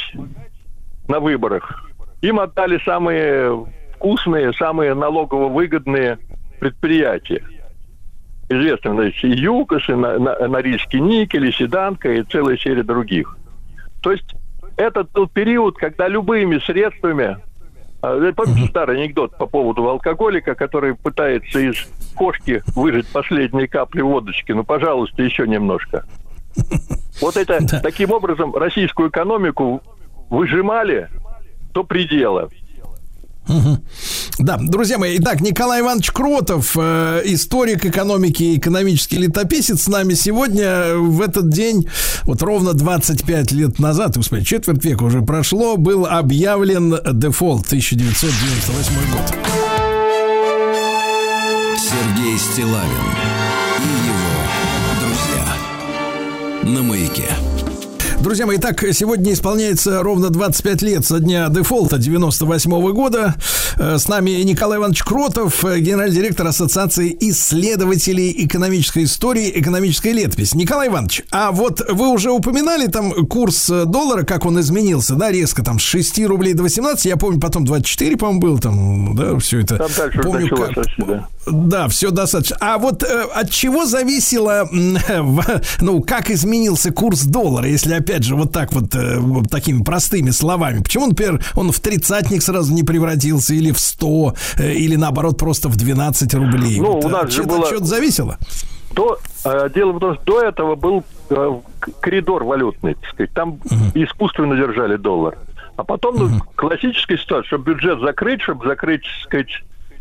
на 1.10 1.20
выборах, 1.20 1.92
им 2.22 2.40
отдали 2.40 2.80
самые 2.86 3.66
вкусные, 3.96 4.54
самые 4.54 4.94
налогово 4.94 5.50
выгодные 5.50 6.20
предприятия. 6.62 7.44
Известные, 8.48 8.94
значит, 8.94 9.24
и 9.24 9.30
ЮКОС, 9.32 9.90
и 9.90 9.94
Норильский 9.94 11.02
никель, 11.02 11.48
и 11.48 11.52
Седанка, 11.52 12.14
и 12.14 12.24
целая 12.24 12.56
серия 12.58 12.84
других. 12.84 13.38
То 14.02 14.14
есть 14.14 14.36
это 14.78 15.04
тот 15.04 15.32
период, 15.32 15.76
когда 15.76 16.08
любыми 16.08 16.60
средствами 16.60 17.38
Помните 18.02 18.68
старый 18.68 19.00
анекдот 19.00 19.38
по 19.38 19.46
поводу 19.46 19.88
алкоголика, 19.88 20.56
который 20.56 20.96
пытается 20.96 21.60
из 21.60 21.76
кошки 22.16 22.64
выжать 22.76 23.08
последние 23.08 23.68
капли 23.68 24.02
водочки? 24.02 24.52
Ну, 24.52 24.64
пожалуйста, 24.64 25.22
еще 25.22 25.48
немножко. 25.48 26.06
Вот 27.22 27.38
это 27.38 27.60
таким 27.84 28.12
образом 28.12 28.56
российскую 28.56 29.10
экономику 29.10 29.82
выжимали 30.30 31.10
до 31.74 31.84
предела. 31.84 32.50
Да, 34.38 34.58
друзья 34.58 34.98
мои, 34.98 35.18
итак, 35.18 35.42
Николай 35.42 35.82
Иванович 35.82 36.12
Кротов, 36.12 36.76
э, 36.78 37.22
историк 37.26 37.86
экономики 37.86 38.44
и 38.44 38.58
экономический 38.58 39.18
летописец, 39.18 39.84
с 39.84 39.88
нами 39.88 40.14
сегодня 40.14 40.96
в 40.96 41.22
этот 41.22 41.50
день, 41.50 41.88
вот 42.24 42.42
ровно 42.42 42.74
25 42.74 43.52
лет 43.52 43.80
назад, 43.80 44.16
господи, 44.18 44.46
четверть 44.46 44.84
века 44.86 45.04
уже 45.04 45.22
прошло, 45.22 45.78
был 45.78 46.06
объявлен 46.06 46.98
дефолт 47.14 47.66
1998 47.68 48.94
год. 49.12 49.36
Сергей 51.78 52.38
Стилавин 52.38 52.88
и 53.80 53.92
его 54.08 54.32
друзья 55.02 56.74
на 56.74 56.84
маяке. 56.84 57.51
Друзья 58.22 58.46
мои, 58.46 58.58
так, 58.60 58.84
сегодня 58.94 59.34
исполняется 59.34 60.04
ровно 60.04 60.30
25 60.30 60.82
лет 60.84 61.04
со 61.04 61.20
дня 61.20 61.50
дефолта 61.50 61.98
98 61.98 62.92
года. 62.92 63.34
Э, 63.78 63.98
С 63.98 64.08
нами 64.08 64.30
Николай 64.44 64.78
Иванович 64.78 65.02
Кротов, 65.04 65.66
э, 65.66 65.80
генеральный 65.80 66.16
директор 66.16 66.46
Ассоциации 66.46 67.18
исследователей 67.20 68.32
экономической 68.46 69.06
истории, 69.06 69.52
экономической 69.56 70.12
летопись. 70.12 70.54
Николай 70.54 70.90
Иванович, 70.90 71.24
а 71.32 71.52
вот 71.52 71.82
вы 71.90 72.10
уже 72.10 72.30
упоминали 72.30 72.86
там 72.86 73.12
курс 73.26 73.68
э, 73.72 73.86
доллара, 73.86 74.22
как 74.24 74.46
он 74.46 74.60
изменился, 74.60 75.16
да, 75.16 75.32
резко 75.32 75.64
там 75.64 75.80
с 75.80 75.82
6 75.82 76.20
рублей 76.28 76.54
до 76.54 76.62
18, 76.62 77.04
я 77.06 77.18
помню, 77.18 77.40
потом 77.40 77.66
24, 77.66 78.18
по-моему, 78.18 78.40
был 78.40 78.60
там, 78.60 79.16
да, 79.16 79.40
все 79.40 79.62
это. 79.62 79.78
Там 79.78 79.90
дальше 79.98 80.20
помню, 80.22 80.48
как- 80.50 80.76
вообще, 80.78 81.04
да. 81.08 81.28
Да, 81.48 81.88
все 81.88 82.12
достаточно. 82.12 82.58
А 82.60 82.78
вот 82.78 83.04
э, 83.04 83.24
от 83.34 83.50
чего 83.50 83.86
зависело, 83.86 84.68
м, 84.72 84.96
в- 85.36 85.62
ну, 85.82 86.02
как 86.02 86.30
изменился 86.30 86.92
курс 86.92 87.24
доллара, 87.24 87.68
если 87.68 87.94
опять 87.94 88.24
же 88.24 88.36
вот 88.36 88.52
так 88.52 88.72
вот, 88.74 88.94
э, 88.96 89.18
вот 89.20 89.50
такими 89.50 89.84
простыми 89.84 90.30
словами? 90.32 90.84
Почему, 90.84 91.08
например, 91.08 91.44
он 91.56 91.72
в 91.72 91.80
тридцатник 91.80 92.42
сразу 92.44 92.74
не 92.74 92.84
превратился, 92.84 93.54
или 93.54 93.72
в 93.72 93.80
100, 93.80 94.36
э, 94.58 94.74
или 94.74 94.96
наоборот 94.96 95.38
просто 95.38 95.70
в 95.70 95.76
12 95.76 96.34
рублей? 96.36 96.80
Ну, 96.80 96.94
Вот, 96.94 97.06
у 97.06 97.10
нас 97.10 97.24
от 97.24 97.32
же 97.32 97.44
было- 97.44 97.68
от 97.68 97.86
зависело? 97.86 98.38
До, 98.94 99.18
э, 99.46 99.70
дело 99.74 99.94
в 99.94 100.00
том, 100.00 100.16
что 100.16 100.24
до 100.26 100.42
этого 100.44 100.76
был 100.76 101.04
э, 101.30 101.60
коридор 102.02 102.44
валютный, 102.44 102.96
так 102.96 103.10
сказать, 103.14 103.32
там 103.34 103.58
искусственно 103.94 104.56
держали 104.58 104.98
доллар. 104.98 105.38
А 105.78 105.84
потом, 105.86 106.16
ну, 106.18 106.40
классическая 106.56 107.18
ситуация, 107.18 107.48
чтобы 107.48 107.74
бюджет 107.74 108.00
закрыть, 108.02 108.42
чтобы 108.42 108.68
закрыть, 108.68 109.02
так 109.04 109.24
сказать, 109.26 109.48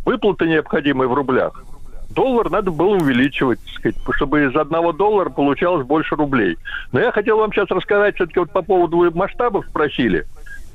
выплаты 0.04 0.46
необходимые 0.46 1.08
в 1.08 1.14
рублях, 1.14 1.62
доллар 2.10 2.50
надо 2.50 2.70
было 2.70 2.96
увеличивать, 2.96 3.60
так 3.64 3.74
сказать, 3.74 4.16
чтобы 4.16 4.44
из 4.44 4.56
одного 4.56 4.92
доллара 4.92 5.30
получалось 5.30 5.86
больше 5.86 6.16
рублей. 6.16 6.56
Но 6.92 7.00
я 7.00 7.12
хотел 7.12 7.38
вам 7.38 7.52
сейчас 7.52 7.70
рассказать 7.70 8.16
все-таки 8.16 8.40
вот 8.40 8.50
по 8.50 8.62
поводу 8.62 9.10
масштабов 9.14 9.66
спросили. 9.66 10.26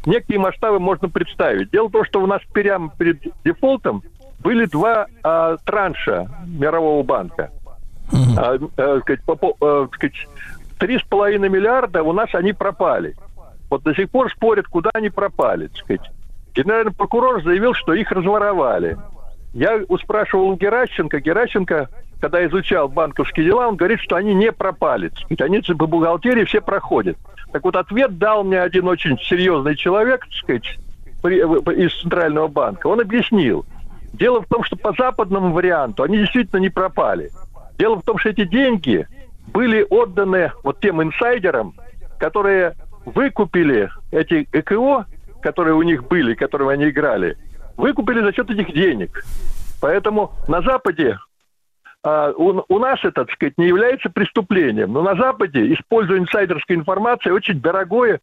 Некие 0.06 0.39
масштабы 0.39 0.80
можно 0.80 1.10
представить. 1.10 1.72
Дело 1.72 1.88
в 1.88 1.91
том, 1.91 2.06
что 2.06 2.22
у 2.22 2.27
нас 2.27 2.41
прямо 2.53 2.91
перед 2.97 3.22
дефолтом 3.43 4.03
были 4.39 4.65
два 4.65 5.07
а, 5.23 5.57
транша 5.65 6.27
Мирового 6.45 7.02
банка. 7.03 7.49
А, 8.38 8.56
э, 8.56 8.99
сказать, 9.02 9.23
по- 9.23 9.57
э, 9.60 9.88
сказать, 9.93 10.14
три 10.77 10.99
с 10.99 11.02
половиной 11.03 11.49
миллиарда 11.49 12.03
у 12.03 12.14
нас 12.14 12.30
они 12.35 12.53
пропали. 12.53 13.15
Вот 13.72 13.81
до 13.81 13.95
сих 13.95 14.11
пор 14.11 14.31
спорят, 14.31 14.68
куда 14.68 14.91
они 14.93 15.10
пропали. 15.10 15.68
так 15.68 15.77
сказать. 15.77 16.11
Генеральный 16.53 16.93
прокурор 16.93 17.43
заявил, 17.43 17.73
что 17.73 17.93
их 17.93 18.11
разворовали. 18.11 18.97
Я 19.56 19.82
спрашивал 20.03 20.49
у 20.49 20.56
Геращенко. 20.57 21.22
Геращенко, 21.22 21.88
когда 22.19 22.45
изучал 22.45 22.90
банковские 22.90 23.45
дела, 23.45 23.69
он 23.69 23.77
говорит, 23.77 24.02
что 24.02 24.18
они 24.18 24.34
не 24.34 24.52
пропали. 24.52 25.10
сказать. 25.15 25.41
Они 25.41 25.61
по 25.61 25.88
бухгалтерии 25.88 26.44
все 26.44 26.60
проходят. 26.60 27.18
Так 27.53 27.64
вот, 27.64 27.77
ответ 27.77 28.18
дал 28.18 28.44
мне 28.44 28.60
один 28.60 28.86
очень 28.90 29.18
серьезный 29.18 29.77
человек, 29.77 30.26
так 30.26 30.34
сказать, 30.34 30.77
э, 31.23 31.73
из 31.77 32.02
Центрального 32.02 32.49
банка. 32.49 32.88
Он 32.88 32.99
объяснил. 32.99 33.65
Дело 34.11 34.41
в 34.41 34.48
том, 34.48 34.61
что 34.65 34.76
по 34.76 34.91
западному 34.91 35.53
варианту 35.53 36.03
они 36.03 36.18
действительно 36.18 36.60
не 36.60 36.69
пропали. 36.69 37.32
Дело 37.77 37.95
в 37.95 38.03
том, 38.03 38.18
что 38.18 38.30
эти 38.30 38.44
деньги 38.44 39.07
были 39.48 39.86
отданы 39.90 40.52
вот 40.64 40.82
тем 40.82 41.02
инсайдерам, 41.02 41.76
которые 42.19 42.76
выкупили 43.06 43.90
эти 44.11 44.49
ЭКО, 44.52 45.06
которые 45.41 45.76
у 45.76 45.82
них 45.82 46.06
были, 46.10 46.34
которыми 46.34 46.73
они 46.73 46.90
играли, 46.90 47.38
выкупили 47.77 48.22
за 48.22 48.34
счет 48.34 48.49
этих 48.49 48.73
денег. 48.73 49.23
Поэтому 49.81 50.34
на 50.47 50.61
Западе 50.61 51.19
а, 52.03 52.31
у, 52.31 52.64
у 52.68 52.80
нас 52.80 52.99
это, 52.99 53.26
так 53.26 53.31
сказать, 53.31 53.57
не 53.57 53.68
является 53.68 54.10
преступлением. 54.10 54.93
Но 54.93 55.02
на 55.02 55.15
Западе 55.15 55.73
использование 55.73 56.23
инсайдерской 56.23 56.76
информации 56.76 57.31
очень 57.31 57.60
дорогое 57.60 58.22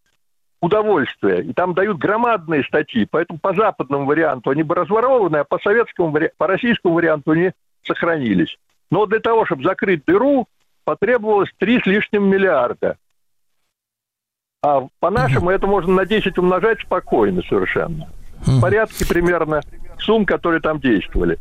удовольствие. 0.60 1.42
И 1.44 1.52
там 1.52 1.74
дают 1.74 1.98
громадные 1.98 2.62
статьи. 2.64 3.06
Поэтому 3.10 3.40
по 3.40 3.52
западному 3.54 4.06
варианту 4.06 4.50
они 4.50 4.62
бы 4.62 4.76
разворованы, 4.76 5.38
а 5.38 5.44
по 5.44 5.58
советскому, 5.58 6.16
по 6.36 6.46
российскому 6.46 6.94
варианту 6.94 7.32
они 7.32 7.50
сохранились. 7.84 8.56
Но 8.90 9.06
для 9.06 9.18
того, 9.18 9.44
чтобы 9.46 9.64
закрыть 9.64 10.04
дыру, 10.06 10.46
потребовалось 10.84 11.50
3 11.58 11.80
с 11.80 11.86
лишним 11.86 12.28
миллиарда. 12.28 12.96
А 14.62 14.86
по-нашему 15.00 15.50
это 15.50 15.66
можно 15.66 15.92
на 15.92 16.06
10 16.06 16.38
умножать 16.38 16.80
спокойно 16.80 17.42
совершенно. 17.42 18.08
В 18.46 18.60
порядке 18.60 19.06
примерно 19.06 19.60
сумм, 19.98 20.26
которые 20.26 20.60
там 20.60 20.80
действовали. 20.80 21.38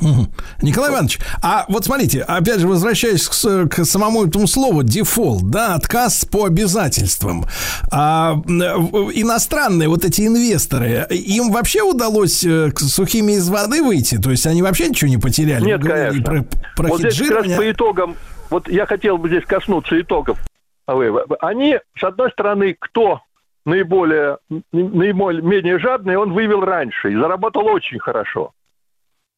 Мгм. 0.00 0.28
Николай 0.60 0.90
Иванович, 0.90 1.20
а 1.42 1.66
вот 1.68 1.84
смотрите, 1.84 2.22
опять 2.22 2.60
же, 2.60 2.66
возвращаясь 2.66 3.28
к, 3.28 3.68
к 3.68 3.84
самому 3.84 4.26
этому 4.26 4.46
слову, 4.46 4.82
дефолт, 4.82 5.48
да, 5.50 5.74
отказ 5.74 6.24
по 6.24 6.46
обязательствам. 6.46 7.44
А, 7.92 8.34
иностранные 8.34 9.88
вот 9.88 10.04
эти 10.04 10.26
инвесторы, 10.26 11.06
им 11.10 11.52
вообще 11.52 11.82
удалось 11.82 12.44
э, 12.44 12.70
сухими 12.76 13.32
из 13.32 13.48
воды 13.48 13.82
выйти? 13.82 14.18
То 14.18 14.30
есть 14.30 14.46
они 14.46 14.62
вообще 14.62 14.88
ничего 14.88 15.08
не 15.08 15.18
потеряли? 15.18 15.64
Нет, 15.64 15.80
говорили 15.80 16.22
конечно. 16.22 16.44
Про, 16.76 16.82
про 16.82 16.88
вот 16.88 17.00
здесь 17.00 17.28
как 17.28 17.44
раз 17.44 17.56
по 17.56 17.70
итогам, 17.70 18.16
вот 18.50 18.68
я 18.68 18.86
хотел 18.86 19.18
бы 19.18 19.28
здесь 19.28 19.44
коснуться 19.44 20.00
итогов. 20.00 20.38
АВ. 20.86 21.00
Они, 21.40 21.78
с 21.98 22.04
одной 22.04 22.30
стороны, 22.30 22.76
кто 22.78 23.20
наиболее, 23.64 24.38
наиболее 24.72 25.42
менее 25.42 25.78
жадный, 25.78 26.16
он 26.16 26.32
вывел 26.32 26.60
раньше 26.60 27.12
и 27.12 27.16
заработал 27.16 27.66
очень 27.66 27.98
хорошо. 27.98 28.52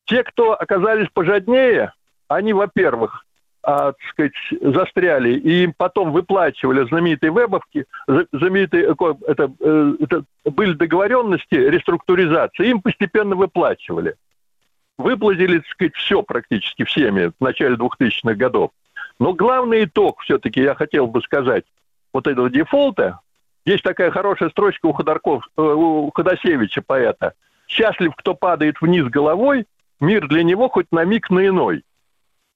Те, 0.05 0.23
кто 0.23 0.53
оказались 0.53 1.09
пожаднее, 1.13 1.93
они, 2.29 2.53
во-первых, 2.53 3.25
а, 3.63 3.93
так 3.93 4.03
сказать, 4.11 4.33
застряли, 4.61 5.31
и 5.31 5.65
им 5.65 5.75
потом 5.77 6.13
выплачивали 6.13 6.87
знаменитые 6.87 7.33
вебовки, 7.33 7.87
знаменитые, 8.07 8.85
э, 8.85 9.15
это, 9.27 9.53
э, 9.59 9.95
это 10.01 10.25
были 10.45 10.75
договоренности 10.75 11.55
реструктуризации, 11.55 12.69
им 12.69 12.81
постепенно 12.81 13.35
выплачивали 13.35 14.15
выплатили, 14.99 15.59
так 15.59 15.69
сказать, 15.69 15.95
все 15.95 16.23
практически 16.23 16.85
всеми 16.85 17.33
в 17.39 17.41
начале 17.41 17.77
2000-х 17.77 18.35
годов. 18.35 18.71
Но 19.19 19.33
главный 19.33 19.85
итог 19.85 20.21
все-таки 20.23 20.61
я 20.63 20.75
хотел 20.75 21.07
бы 21.07 21.21
сказать 21.23 21.65
вот 22.13 22.27
этого 22.27 22.51
дефолта. 22.51 23.21
Есть 23.67 23.83
такая 23.83 24.11
хорошая 24.11 24.49
строчка 24.51 24.87
у, 24.87 24.93
Ходорков, 24.93 25.45
э, 25.57 25.61
у 25.61 26.11
Ходосевича, 26.15 26.83
поэта. 26.83 27.35
«Счастлив, 27.69 28.15
кто 28.17 28.35
падает 28.35 28.81
вниз 28.81 29.07
головой, 29.07 29.67
мир 30.01 30.29
для 30.29 30.45
него 30.45 30.69
хоть 30.69 30.87
на 30.93 31.05
миг 31.05 31.31
на 31.31 31.47
иной». 31.47 31.83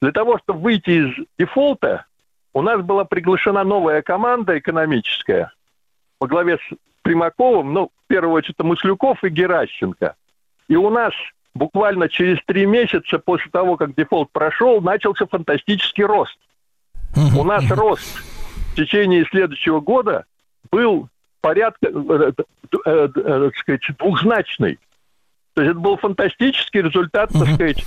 Для 0.01 0.13
того, 0.13 0.39
чтобы 0.39 0.61
выйти 0.61 0.91
из 0.91 1.27
дефолта, 1.37 2.07
у 2.55 2.63
нас 2.63 2.81
была 2.81 3.05
приглашена 3.05 3.65
новая 3.65 4.03
команда 4.03 4.59
экономическая 4.59 5.53
во 6.21 6.27
главе 6.27 6.59
с 6.59 6.75
Примаковым, 7.03 7.73
ну, 7.73 7.87
в 7.87 8.09
первую 8.09 8.35
очередь, 8.35 8.55
это 8.57 8.65
Маслюков 8.65 9.25
и 9.25 9.31
Геращенко. 9.31 10.15
И 10.69 10.77
у 10.77 10.91
нас 10.91 11.13
буквально 11.55 12.09
через 12.09 12.39
три 12.45 12.67
месяца 12.67 13.19
после 13.19 13.51
того, 13.51 13.77
как 13.77 13.95
дефолт 13.95 14.31
прошел, 14.31 14.83
начался 14.83 15.27
фантастический 15.27 16.05
рост. 16.05 16.39
У 17.17 17.43
нас 17.43 17.69
рост 17.71 18.23
в 18.73 18.77
течение 18.77 19.25
следующего 19.25 19.81
года 19.81 20.27
был 20.73 21.09
порядка, 21.41 21.87
э, 21.87 21.89
э, 21.91 22.33
э, 22.87 23.09
э, 23.15 23.51
так 23.51 23.57
сказать, 23.57 23.81
двухзначный. 23.99 24.79
То 25.55 25.63
есть 25.63 25.73
это 25.73 25.81
был 25.81 25.97
фантастический 25.97 26.83
результат, 26.83 27.31
так 27.33 27.55
сказать, 27.55 27.85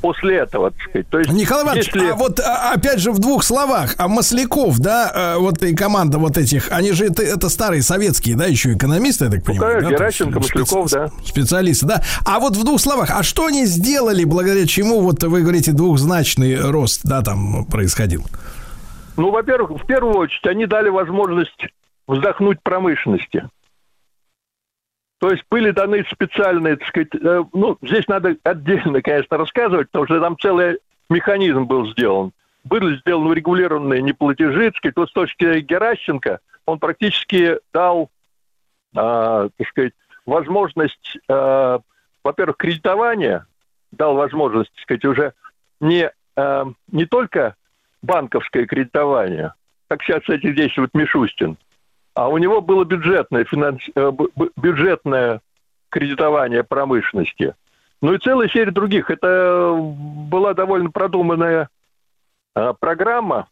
после 0.00 0.36
этого, 0.38 0.70
так 0.70 0.80
сказать. 0.82 1.08
То 1.08 1.18
есть, 1.18 1.32
Николай 1.32 1.64
Иванович, 1.64 1.86
если- 1.94 2.10
а 2.10 2.14
вот 2.14 2.38
а, 2.40 2.72
опять 2.72 2.98
же 3.00 3.12
в 3.12 3.18
двух 3.18 3.42
словах, 3.44 3.94
а 3.98 4.08
Масляков, 4.08 4.78
да, 4.78 5.34
э, 5.36 5.38
вот 5.38 5.62
и 5.62 5.74
команда 5.74 6.18
вот 6.18 6.36
этих, 6.38 6.70
они 6.70 6.92
же 6.92 7.06
это, 7.06 7.22
это 7.22 7.48
старые 7.48 7.82
советские, 7.82 8.36
да, 8.36 8.46
еще 8.46 8.74
экономисты, 8.74 9.24
я 9.26 9.30
так 9.30 9.44
понимаю. 9.44 9.72
конечно, 9.78 9.90
да, 9.90 9.96
Геращенко, 9.96 10.38
есть, 10.38 10.54
Масляков, 10.54 10.86
специ- 10.86 10.90
да. 10.96 11.10
Специалисты, 11.24 11.86
да. 11.86 12.02
А 12.24 12.38
вот 12.40 12.56
в 12.56 12.64
двух 12.64 12.80
словах, 12.80 13.10
а 13.10 13.22
что 13.22 13.46
они 13.46 13.64
сделали, 13.66 14.24
благодаря 14.24 14.66
чему, 14.66 15.00
вот 15.00 15.22
вы 15.24 15.42
говорите, 15.42 15.72
двухзначный 15.72 16.60
рост, 16.70 17.00
да, 17.04 17.22
там 17.22 17.64
происходил? 17.66 18.24
Ну, 19.16 19.30
во-первых, 19.30 19.82
в 19.82 19.86
первую 19.86 20.16
очередь, 20.16 20.46
они 20.46 20.66
дали 20.66 20.88
возможность 20.88 21.66
вздохнуть 22.06 22.62
промышленности. 22.62 23.48
То 25.18 25.30
есть 25.30 25.44
были 25.48 25.70
даны 25.70 26.04
специальные, 26.10 26.76
так 26.76 26.88
сказать, 26.88 27.14
э, 27.14 27.44
ну, 27.52 27.78
здесь 27.80 28.08
надо 28.08 28.36
отдельно, 28.42 29.00
конечно, 29.02 29.38
рассказывать, 29.38 29.88
потому 29.88 30.06
что 30.06 30.20
там 30.20 30.36
целый 30.36 30.80
механизм 31.08 31.64
был 31.64 31.86
сделан. 31.92 32.32
Были 32.64 32.98
сделаны 32.98 33.30
урегулированные 33.30 34.02
неплатежи, 34.02 34.70
так 34.70 34.78
сказать, 34.78 34.96
вот 34.96 35.10
с 35.10 35.12
точки 35.12 35.44
зрения 35.44 35.60
Геращенко, 35.60 36.40
он 36.66 36.78
практически 36.80 37.58
дал, 37.72 38.10
а, 38.96 39.48
так 39.56 39.68
сказать, 39.68 39.92
возможность, 40.26 41.18
а, 41.28 41.80
во-первых, 42.24 42.56
кредитования, 42.56 43.46
дал 43.92 44.16
возможность, 44.16 44.72
так 44.72 44.82
сказать, 44.82 45.04
уже 45.04 45.34
не, 45.80 46.10
а, 46.36 46.66
не 46.90 47.06
только 47.06 47.54
банковское 48.02 48.66
кредитование, 48.66 49.54
как 49.88 50.02
сейчас 50.02 50.28
этим 50.28 50.54
действует 50.54 50.94
Мишустин, 50.94 51.56
а 52.14 52.28
у 52.28 52.38
него 52.38 52.60
было 52.60 52.84
бюджетное, 52.84 53.44
финанс... 53.44 53.82
э, 53.94 54.12
бюджетное 54.56 55.40
кредитование 55.88 56.62
промышленности. 56.62 57.54
Ну 58.00 58.14
и 58.14 58.18
целая 58.18 58.48
серия 58.48 58.72
других. 58.72 59.10
Это 59.10 59.74
была 59.78 60.54
довольно 60.54 60.90
продуманная 60.90 61.68
э, 62.54 62.72
программа, 62.80 63.48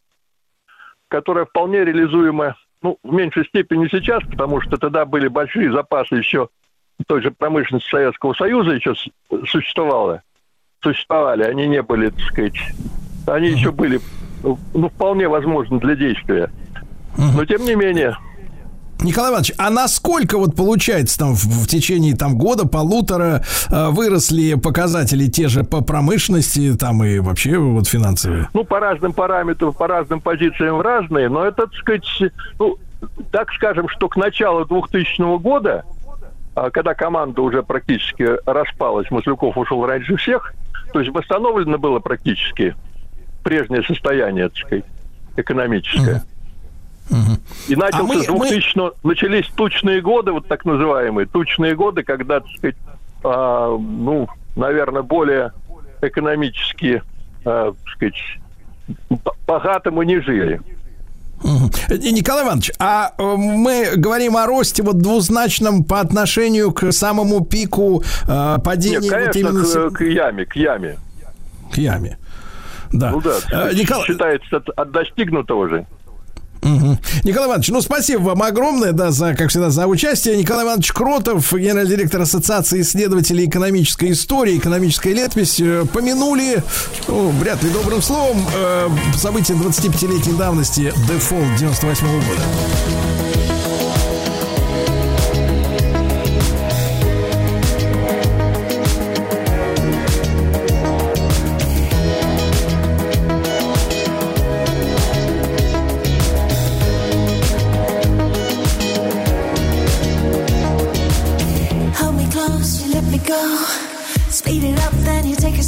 которая 1.08 1.44
вполне 1.44 1.84
реализуема, 1.84 2.56
ну, 2.82 2.98
в 3.02 3.12
меньшей 3.12 3.44
степени 3.46 3.88
сейчас, 3.88 4.22
потому 4.24 4.60
что 4.60 4.76
тогда 4.76 5.04
были 5.04 5.28
большие 5.28 5.72
запасы 5.72 6.16
еще 6.16 6.48
той 7.06 7.22
же 7.22 7.30
промышленности 7.30 7.88
Советского 7.88 8.34
Союза 8.34 8.72
еще 8.72 8.94
существовало, 9.46 10.22
существовали, 10.82 11.44
они 11.44 11.66
не 11.66 11.82
были, 11.82 12.10
так 12.10 12.20
сказать, 12.26 12.58
они 13.26 13.48
еще 13.48 13.72
были, 13.72 14.00
ну, 14.42 14.88
вполне 14.88 15.28
возможны 15.28 15.78
для 15.80 15.94
действия. 15.96 16.50
Но 17.16 17.44
тем 17.44 17.64
не 17.64 17.74
менее, 17.74 18.16
Николай 19.02 19.30
Иванович, 19.30 19.52
а 19.58 19.70
насколько 19.70 20.38
вот 20.38 20.54
получается 20.54 21.18
там 21.18 21.34
в, 21.34 21.44
в 21.44 21.66
течение 21.66 22.16
там 22.16 22.36
года, 22.36 22.66
полутора 22.66 23.42
э, 23.70 23.88
выросли 23.90 24.54
показатели 24.54 25.26
те 25.26 25.48
же 25.48 25.64
по 25.64 25.82
промышленности 25.82 26.76
там 26.76 27.02
и 27.04 27.18
вообще 27.18 27.58
вот 27.58 27.88
финансовые? 27.88 28.48
ну, 28.52 28.64
по 28.64 28.80
разным 28.80 29.12
параметрам, 29.12 29.72
по 29.72 29.86
разным 29.86 30.20
позициям 30.20 30.80
разные, 30.80 31.28
но 31.28 31.44
это, 31.44 31.66
так 31.66 31.74
сказать, 31.74 32.04
ну, 32.58 32.78
так 33.30 33.50
скажем, 33.52 33.88
что 33.88 34.08
к 34.08 34.16
началу 34.16 34.64
2000 34.64 35.38
года, 35.38 35.84
а, 36.54 36.70
когда 36.70 36.94
команда 36.94 37.42
уже 37.42 37.62
практически 37.62 38.28
распалась, 38.44 39.10
Маслюков 39.10 39.56
ушел 39.56 39.84
раньше 39.86 40.16
всех, 40.16 40.52
то 40.92 41.00
есть 41.00 41.12
восстановлено 41.12 41.78
было 41.78 42.00
практически 42.00 42.74
прежнее 43.42 43.82
состояние, 43.82 44.48
так 44.48 44.58
сказать, 44.58 44.84
экономическое. 45.36 46.22
И 47.68 47.76
начался 47.76 47.98
А 48.00 48.02
мы- 48.02 48.22
с 48.22 48.26
2000 48.26 48.92
начались 49.02 49.46
тучные 49.56 50.00
годы, 50.00 50.32
вот 50.32 50.46
так 50.48 50.64
называемые, 50.64 51.26
тучные 51.26 51.74
годы, 51.74 52.02
когда, 52.02 52.40
так 52.40 52.48
сказать, 52.56 52.76
а, 53.24 53.76
ну, 53.78 54.28
наверное, 54.56 55.02
более 55.02 55.52
экономически, 56.02 57.02
а, 57.44 57.72
так 57.72 57.92
сказать, 57.94 58.14
б- 59.10 59.30
богато 59.46 59.90
мы 59.90 60.06
не 60.06 60.20
жили. 60.20 60.60
Николай 61.88 62.44
Иванович, 62.44 62.70
а 62.78 63.12
э, 63.16 63.22
мы 63.36 63.92
говорим 63.96 64.36
о 64.36 64.46
росте 64.46 64.82
вот 64.82 64.98
двузначном 64.98 65.84
по 65.84 66.00
отношению 66.00 66.70
к 66.72 66.92
самому 66.92 67.42
пику 67.44 68.02
э, 68.28 68.56
падения 68.62 68.96
Нет, 69.00 69.02
вот 69.04 69.10
конечно, 69.10 69.38
именно 69.38 69.64
с- 69.64 69.90
к, 69.90 69.94
к 69.96 70.00
яме, 70.04 70.44
к 70.44 70.54
яме. 70.56 70.98
к 71.72 71.78
яме. 71.78 72.18
Да. 72.92 73.10
Ну 73.12 73.20
да, 73.22 73.36
Э, 73.52 73.72
Николай- 73.72 74.04
считается 74.06 74.56
от, 74.58 74.68
от 74.68 74.90
достигнутого 74.92 75.68
же. 75.68 75.86
Мгм. 76.62 76.98
Николай 77.24 77.48
Иванович, 77.48 77.68
ну 77.68 77.80
спасибо 77.80 78.20
вам 78.20 78.42
огромное, 78.42 78.92
да, 78.92 79.10
за, 79.10 79.34
как 79.34 79.50
всегда, 79.50 79.70
за 79.70 79.86
участие. 79.86 80.36
Николай 80.36 80.64
Иванович 80.64 80.92
Кротов, 80.92 81.52
генеральный 81.52 81.90
директор 81.90 82.20
Ассоциации 82.20 82.82
исследователей 82.82 83.46
экономической 83.46 84.12
истории, 84.12 84.58
экономическая 84.58 85.12
летопись, 85.12 85.58
э, 85.60 85.84
помянули, 85.92 86.62
ну, 87.08 87.30
вряд 87.30 87.62
ли 87.62 87.70
добрым 87.70 88.02
словом, 88.02 88.46
э, 88.54 88.88
события 89.16 89.54
25-летней 89.54 90.34
давности, 90.34 90.92
дефолт 91.08 91.56
98 91.58 92.06
года. 92.06 93.29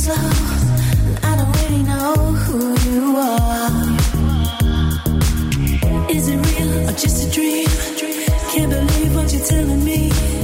Is 0.04 0.10
it 6.28 6.36
real 6.36 6.88
or 6.88 6.92
just 6.92 7.28
a 7.28 7.30
dream? 7.30 7.66
Can't 8.50 8.70
believe 8.70 9.14
what 9.14 9.32
you're 9.32 9.46
telling 9.46 9.84
me. 9.84 10.41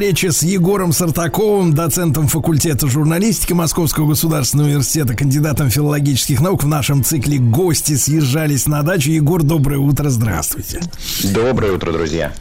Встреча 0.00 0.32
с 0.32 0.42
Егором 0.42 0.94
Сартаковым, 0.94 1.74
доцентом 1.74 2.26
факультета 2.26 2.86
журналистики 2.86 3.52
Московского 3.52 4.08
государственного 4.08 4.68
университета, 4.68 5.14
кандидатом 5.14 5.68
филологических 5.68 6.40
наук 6.40 6.64
в 6.64 6.66
нашем 6.66 7.04
цикле 7.04 7.36
«Гости 7.36 7.96
съезжались 7.96 8.64
на 8.64 8.82
дачу». 8.82 9.10
Егор, 9.10 9.42
доброе 9.42 9.76
утро, 9.76 10.08
здравствуйте. 10.08 10.80
Доброе 11.22 11.72
утро, 11.72 11.92
друзья. 11.92 12.32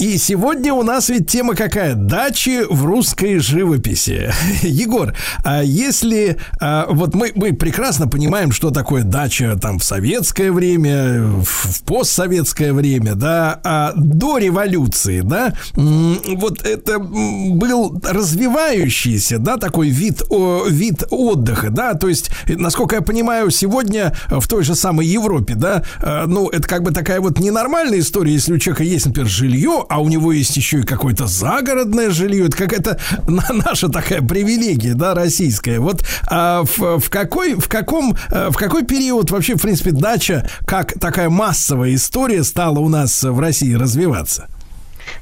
И 0.00 0.16
сегодня 0.16 0.72
у 0.72 0.82
нас 0.82 1.10
ведь 1.10 1.30
тема 1.30 1.54
какая? 1.54 1.94
Дачи 1.94 2.62
в 2.70 2.86
русской 2.86 3.38
живописи. 3.38 4.32
Егор, 4.62 5.12
а 5.44 5.62
если 5.62 6.38
а, 6.58 6.86
вот 6.88 7.14
мы, 7.14 7.32
мы 7.34 7.52
прекрасно 7.52 8.08
понимаем, 8.08 8.50
что 8.50 8.70
такое 8.70 9.02
дача 9.02 9.58
там 9.60 9.78
в 9.78 9.84
советское 9.84 10.52
время, 10.52 11.22
в, 11.22 11.44
в 11.44 11.82
постсоветское 11.82 12.72
время, 12.72 13.14
да, 13.14 13.60
а 13.62 13.92
до 13.94 14.38
революции, 14.38 15.20
да, 15.20 15.52
вот 15.74 16.62
это 16.66 16.98
был 16.98 18.00
развивающийся, 18.02 19.38
да, 19.38 19.58
такой 19.58 19.90
вид, 19.90 20.22
о, 20.30 20.64
вид 20.66 21.04
отдыха, 21.10 21.68
да, 21.68 21.92
то 21.92 22.08
есть, 22.08 22.30
насколько 22.48 22.96
я 22.96 23.02
понимаю, 23.02 23.50
сегодня 23.50 24.14
в 24.30 24.48
той 24.48 24.64
же 24.64 24.74
самой 24.74 25.04
Европе, 25.04 25.56
да, 25.56 25.82
э, 26.00 26.24
ну, 26.26 26.48
это 26.48 26.66
как 26.66 26.84
бы 26.84 26.90
такая 26.90 27.20
вот 27.20 27.38
ненормальная 27.38 27.98
история, 27.98 28.32
если 28.32 28.54
у 28.54 28.58
человека 28.58 28.84
есть, 28.84 29.04
например, 29.04 29.28
жилье, 29.28 29.84
а 29.90 30.00
у 30.00 30.08
него 30.08 30.30
есть 30.30 30.56
еще 30.56 30.78
и 30.78 30.82
какое-то 30.84 31.26
загородное 31.26 32.10
жилье, 32.10 32.46
это 32.46 32.56
какая-то 32.56 33.00
на- 33.26 33.52
наша 33.52 33.88
такая 33.88 34.22
привилегия, 34.22 34.94
да, 34.94 35.14
российская. 35.14 35.80
Вот 35.80 36.04
а, 36.28 36.62
в, 36.62 37.00
в 37.00 37.10
какой, 37.10 37.54
в 37.54 37.68
каком, 37.68 38.16
э, 38.30 38.50
в 38.50 38.56
какой 38.56 38.84
период 38.84 39.32
вообще, 39.32 39.56
в 39.56 39.62
принципе, 39.62 39.90
дача 39.90 40.48
как 40.64 40.92
такая 41.00 41.28
массовая 41.28 41.96
история 41.96 42.44
стала 42.44 42.78
у 42.78 42.88
нас 42.88 43.24
в 43.24 43.40
России 43.40 43.74
развиваться? 43.74 44.46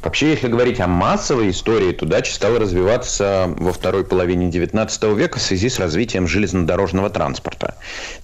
Вообще, 0.03 0.31
если 0.31 0.49
говорить 0.49 0.81
о 0.81 0.87
массовой 0.87 1.51
истории, 1.51 1.93
то 1.93 2.07
дача 2.07 2.33
стала 2.33 2.61
развиваться 2.61 3.53
во 3.57 3.73
второй 3.73 4.05
половине 4.05 4.49
19 4.49 5.03
века 5.15 5.39
в 5.39 5.43
связи 5.43 5.69
с 5.69 5.79
развитием 5.79 6.29
железнодорожного 6.29 7.11
транспорта. 7.11 7.75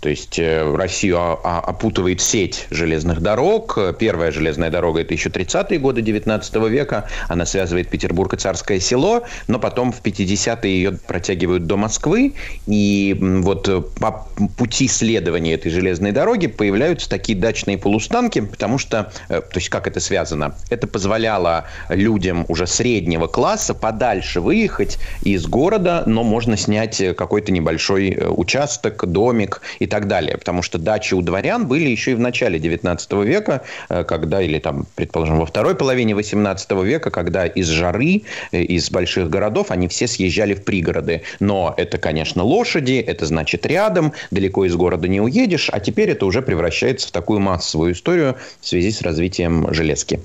То 0.00 0.08
есть 0.08 0.38
э, 0.38 0.74
Россию 0.74 1.40
опутывает 1.44 2.20
сеть 2.20 2.66
железных 2.70 3.20
дорог. 3.20 3.78
Первая 3.98 4.30
железная 4.30 4.70
дорога– 4.70 5.00
это 5.02 5.14
еще 5.14 5.30
30-е 5.30 5.78
годы 5.80 6.00
19 6.02 6.54
века. 6.68 7.08
Она 7.28 7.44
связывает 7.44 7.88
Петербург 7.88 8.32
и 8.34 8.36
Царское 8.36 8.78
село, 8.78 9.24
но 9.48 9.58
потом 9.58 9.90
в 9.90 10.00
50-е 10.00 10.72
ее 10.72 10.92
протягивают 10.92 11.66
до 11.66 11.76
Москвы. 11.76 12.34
И 12.66 13.16
вот 13.20 13.68
э, 13.68 13.80
по 13.80 14.28
пути 14.56 14.86
следования 14.86 15.54
этой 15.54 15.70
железной 15.70 16.12
дороги 16.12 16.46
появляются 16.46 17.08
такие 17.08 17.36
дачные 17.36 17.78
полустанки, 17.78 18.40
потому 18.40 18.78
что, 18.78 19.12
э, 19.28 19.40
то 19.40 19.56
есть 19.56 19.70
как 19.70 19.88
это 19.88 19.98
связано? 19.98 20.54
Это 20.70 20.86
позволяло 20.86 21.63
людям 21.88 22.44
уже 22.48 22.66
среднего 22.66 23.26
класса 23.26 23.74
подальше 23.74 24.40
выехать 24.40 24.98
из 25.22 25.46
города, 25.46 26.02
но 26.06 26.22
можно 26.22 26.56
снять 26.56 27.02
какой-то 27.16 27.52
небольшой 27.52 28.10
э, 28.10 28.28
участок, 28.28 29.06
домик 29.06 29.62
и 29.78 29.86
так 29.86 30.08
далее. 30.08 30.36
Потому 30.38 30.62
что 30.62 30.78
дачи 30.78 31.14
у 31.14 31.22
дворян 31.22 31.66
были 31.66 31.88
еще 31.88 32.12
и 32.12 32.14
в 32.14 32.20
начале 32.20 32.58
19 32.58 33.12
века, 33.24 33.62
э, 33.88 34.04
когда, 34.04 34.42
или 34.42 34.58
там, 34.58 34.86
предположим, 34.94 35.38
во 35.38 35.46
второй 35.46 35.74
половине 35.74 36.14
18 36.14 36.70
века, 36.84 37.10
когда 37.10 37.46
из 37.46 37.68
жары, 37.68 38.22
э, 38.52 38.62
из 38.62 38.90
больших 38.90 39.30
городов 39.30 39.70
они 39.70 39.88
все 39.88 40.06
съезжали 40.06 40.54
в 40.54 40.64
пригороды. 40.64 41.22
Но 41.40 41.74
это, 41.76 41.98
конечно, 41.98 42.42
лошади, 42.42 43.04
это 43.06 43.26
значит 43.26 43.66
рядом, 43.66 44.12
далеко 44.30 44.64
из 44.64 44.74
города 44.74 45.08
не 45.08 45.20
уедешь, 45.20 45.70
а 45.72 45.80
теперь 45.80 46.10
это 46.10 46.26
уже 46.26 46.42
превращается 46.42 47.08
в 47.08 47.10
такую 47.12 47.40
массовую 47.40 47.92
историю 47.92 48.36
в 48.60 48.66
связи 48.66 48.90
с 48.90 49.02
развитием 49.02 49.72
железки. 49.72 50.20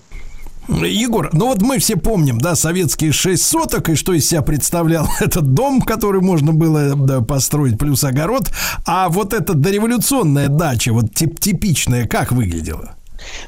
Егор, 0.70 1.30
ну 1.34 1.48
вот 1.48 1.62
мы 1.62 1.80
все 1.80 1.96
помним, 1.96 2.38
да, 2.38 2.56
советские 2.56 3.12
шесть 3.12 3.46
соток, 3.46 3.90
и 3.90 3.96
что 3.96 4.14
из 4.14 4.28
себя 4.28 4.42
представлял 4.42 5.08
этот 5.20 5.54
дом, 5.54 5.82
который 5.82 6.22
можно 6.22 6.54
было 6.54 6.96
да, 6.96 7.22
построить, 7.22 7.78
плюс 7.78 8.04
огород. 8.04 8.52
А 8.86 9.10
вот 9.10 9.34
эта 9.34 9.54
дореволюционная 9.54 10.48
дача, 10.48 10.94
вот 10.94 11.14
тип 11.14 11.40
типичная, 11.40 12.08
как 12.08 12.32
выглядела? 12.32 12.99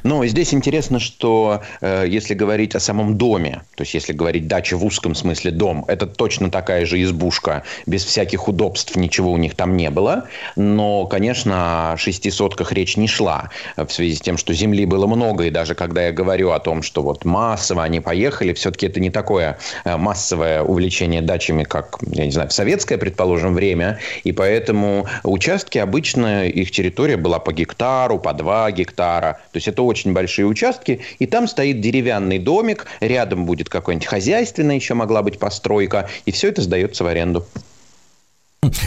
Но 0.02 0.24
здесь 0.26 0.54
интересно, 0.54 0.98
что 0.98 1.62
э, 1.80 2.04
если 2.08 2.34
говорить 2.34 2.74
о 2.74 2.80
самом 2.80 3.16
доме, 3.16 3.62
то 3.74 3.82
есть 3.82 3.94
если 3.94 4.12
говорить 4.12 4.46
дача 4.48 4.76
в 4.76 4.84
узком 4.84 5.14
смысле 5.14 5.50
дом, 5.50 5.84
это 5.88 6.06
точно 6.06 6.50
такая 6.50 6.86
же 6.86 7.02
избушка, 7.02 7.62
без 7.86 8.04
всяких 8.04 8.48
удобств, 8.48 8.96
ничего 8.96 9.32
у 9.32 9.36
них 9.36 9.54
там 9.54 9.76
не 9.76 9.90
было. 9.90 10.24
Но, 10.56 11.06
конечно, 11.06 11.92
о 11.92 11.96
шести 11.96 12.30
сотках 12.30 12.72
речь 12.72 12.96
не 12.96 13.08
шла 13.08 13.50
э, 13.76 13.84
в 13.84 13.92
связи 13.92 14.16
с 14.16 14.20
тем, 14.20 14.36
что 14.36 14.54
земли 14.54 14.86
было 14.86 15.06
много. 15.06 15.44
И 15.44 15.50
даже 15.50 15.74
когда 15.74 16.06
я 16.06 16.12
говорю 16.12 16.50
о 16.50 16.58
том, 16.58 16.82
что 16.82 17.02
вот 17.02 17.24
массово 17.24 17.84
они 17.84 18.00
поехали, 18.00 18.52
все-таки 18.52 18.86
это 18.86 19.00
не 19.00 19.10
такое 19.10 19.58
э, 19.84 19.96
массовое 19.96 20.62
увлечение 20.62 21.22
дачами, 21.22 21.64
как, 21.64 21.98
я 22.10 22.24
не 22.24 22.32
знаю, 22.32 22.48
в 22.48 22.52
советское, 22.52 22.98
предположим, 22.98 23.54
время. 23.54 23.98
И 24.24 24.32
поэтому 24.32 25.06
участки 25.22 25.78
обычно, 25.78 26.46
их 26.46 26.70
территория 26.70 27.16
была 27.16 27.38
по 27.38 27.52
гектару, 27.52 28.18
по 28.18 28.32
два 28.32 28.70
гектара. 28.70 29.40
То 29.52 29.58
есть 29.62 29.68
это 29.68 29.82
очень 29.82 30.12
большие 30.12 30.46
участки, 30.46 31.00
и 31.18 31.26
там 31.26 31.46
стоит 31.46 31.80
деревянный 31.80 32.38
домик, 32.38 32.86
рядом 33.00 33.46
будет 33.46 33.68
какое-нибудь 33.68 34.08
хозяйственное 34.08 34.76
еще 34.76 34.94
могла 34.94 35.22
быть 35.22 35.38
постройка, 35.38 36.08
и 36.26 36.32
все 36.32 36.48
это 36.48 36.62
сдается 36.62 37.04
в 37.04 37.06
аренду. 37.06 37.46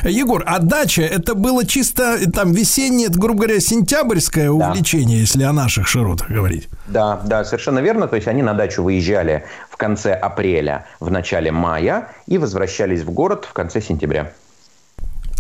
Егор, 0.06 0.42
а 0.46 0.60
дача 0.60 1.02
это 1.02 1.36
было 1.36 1.66
чисто 1.66 2.32
там 2.32 2.54
весеннее, 2.54 3.10
грубо 3.10 3.44
говоря, 3.44 3.60
сентябрьское 3.60 4.50
увлечение, 4.50 5.20
если 5.20 5.44
о 5.44 5.52
наших 5.52 5.88
широтах 5.88 6.30
говорить. 6.30 6.70
Да, 6.88 7.22
да, 7.26 7.44
совершенно 7.44 7.80
верно. 7.80 8.08
То 8.08 8.16
есть 8.16 8.28
они 8.28 8.42
на 8.42 8.54
дачу 8.54 8.84
выезжали 8.84 9.44
в 9.70 9.76
конце 9.76 10.14
апреля, 10.14 10.86
в 11.02 11.12
начале 11.12 11.52
мая 11.52 12.08
и 12.26 12.38
возвращались 12.38 13.02
в 13.02 13.12
город 13.12 13.46
в 13.50 13.54
конце 13.54 13.82
сентября. 13.82 14.32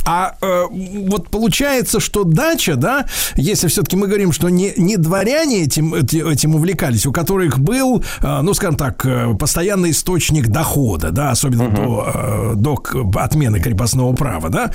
А 0.06 0.36
э, 0.41 0.64
вот 1.07 1.30
получается, 1.30 1.99
что 1.99 2.23
дача, 2.23 2.76
да, 2.76 3.06
если 3.36 3.68
все-таки 3.68 3.95
мы 3.95 4.07
говорим, 4.07 4.32
что 4.32 4.49
не, 4.49 4.73
не 4.77 4.98
дворяне 4.98 5.64
этим, 5.64 5.94
эти- 5.95 6.32
этим 6.32 6.56
увлекались, 6.56 7.06
у 7.06 7.11
которых 7.11 7.60
был, 7.60 8.03
э, 8.22 8.41
ну, 8.41 8.53
скажем 8.53 8.77
так, 8.77 9.06
э, 9.06 9.34
постоянный 9.40 9.91
источник 9.91 10.48
дохода, 10.48 11.11
да, 11.11 11.32
особенно 11.32 11.69
до, 11.69 12.11
э, 12.14 12.53
до 12.56 12.77
отмены 13.15 13.60
крепостного 13.60 14.14
права, 14.15 14.49
да, 14.49 14.72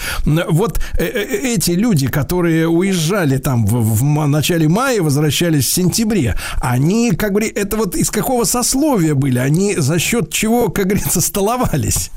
вот 0.49 0.81
э, 0.99 1.05
э, 1.05 1.55
эти 1.55 1.73
люди, 1.73 2.09
которые 2.09 2.69
уезжали 2.69 3.37
там 3.39 3.67
в, 3.67 3.99
в 4.01 4.27
начале 4.27 4.69
мая, 4.69 5.01
возвращались 5.03 5.67
в 5.67 5.73
сентябре, 5.73 6.35
они, 6.61 7.13
как 7.13 7.33
бы, 7.33 7.41
это 7.47 7.77
вот 7.77 7.95
из 7.95 8.11
какого 8.11 8.45
сословия 8.45 9.15
были? 9.15 9.39
Они 9.39 9.77
за 9.77 9.99
счет 9.99 10.33
чего, 10.33 10.69
как 10.69 10.87
говорится, 10.87 11.21
столовались? 11.31 12.11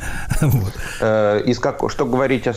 Э, 1.00 1.42
из 1.46 1.60
как, 1.60 1.80
что 1.90 2.06
говорить 2.06 2.48
о 2.48 2.54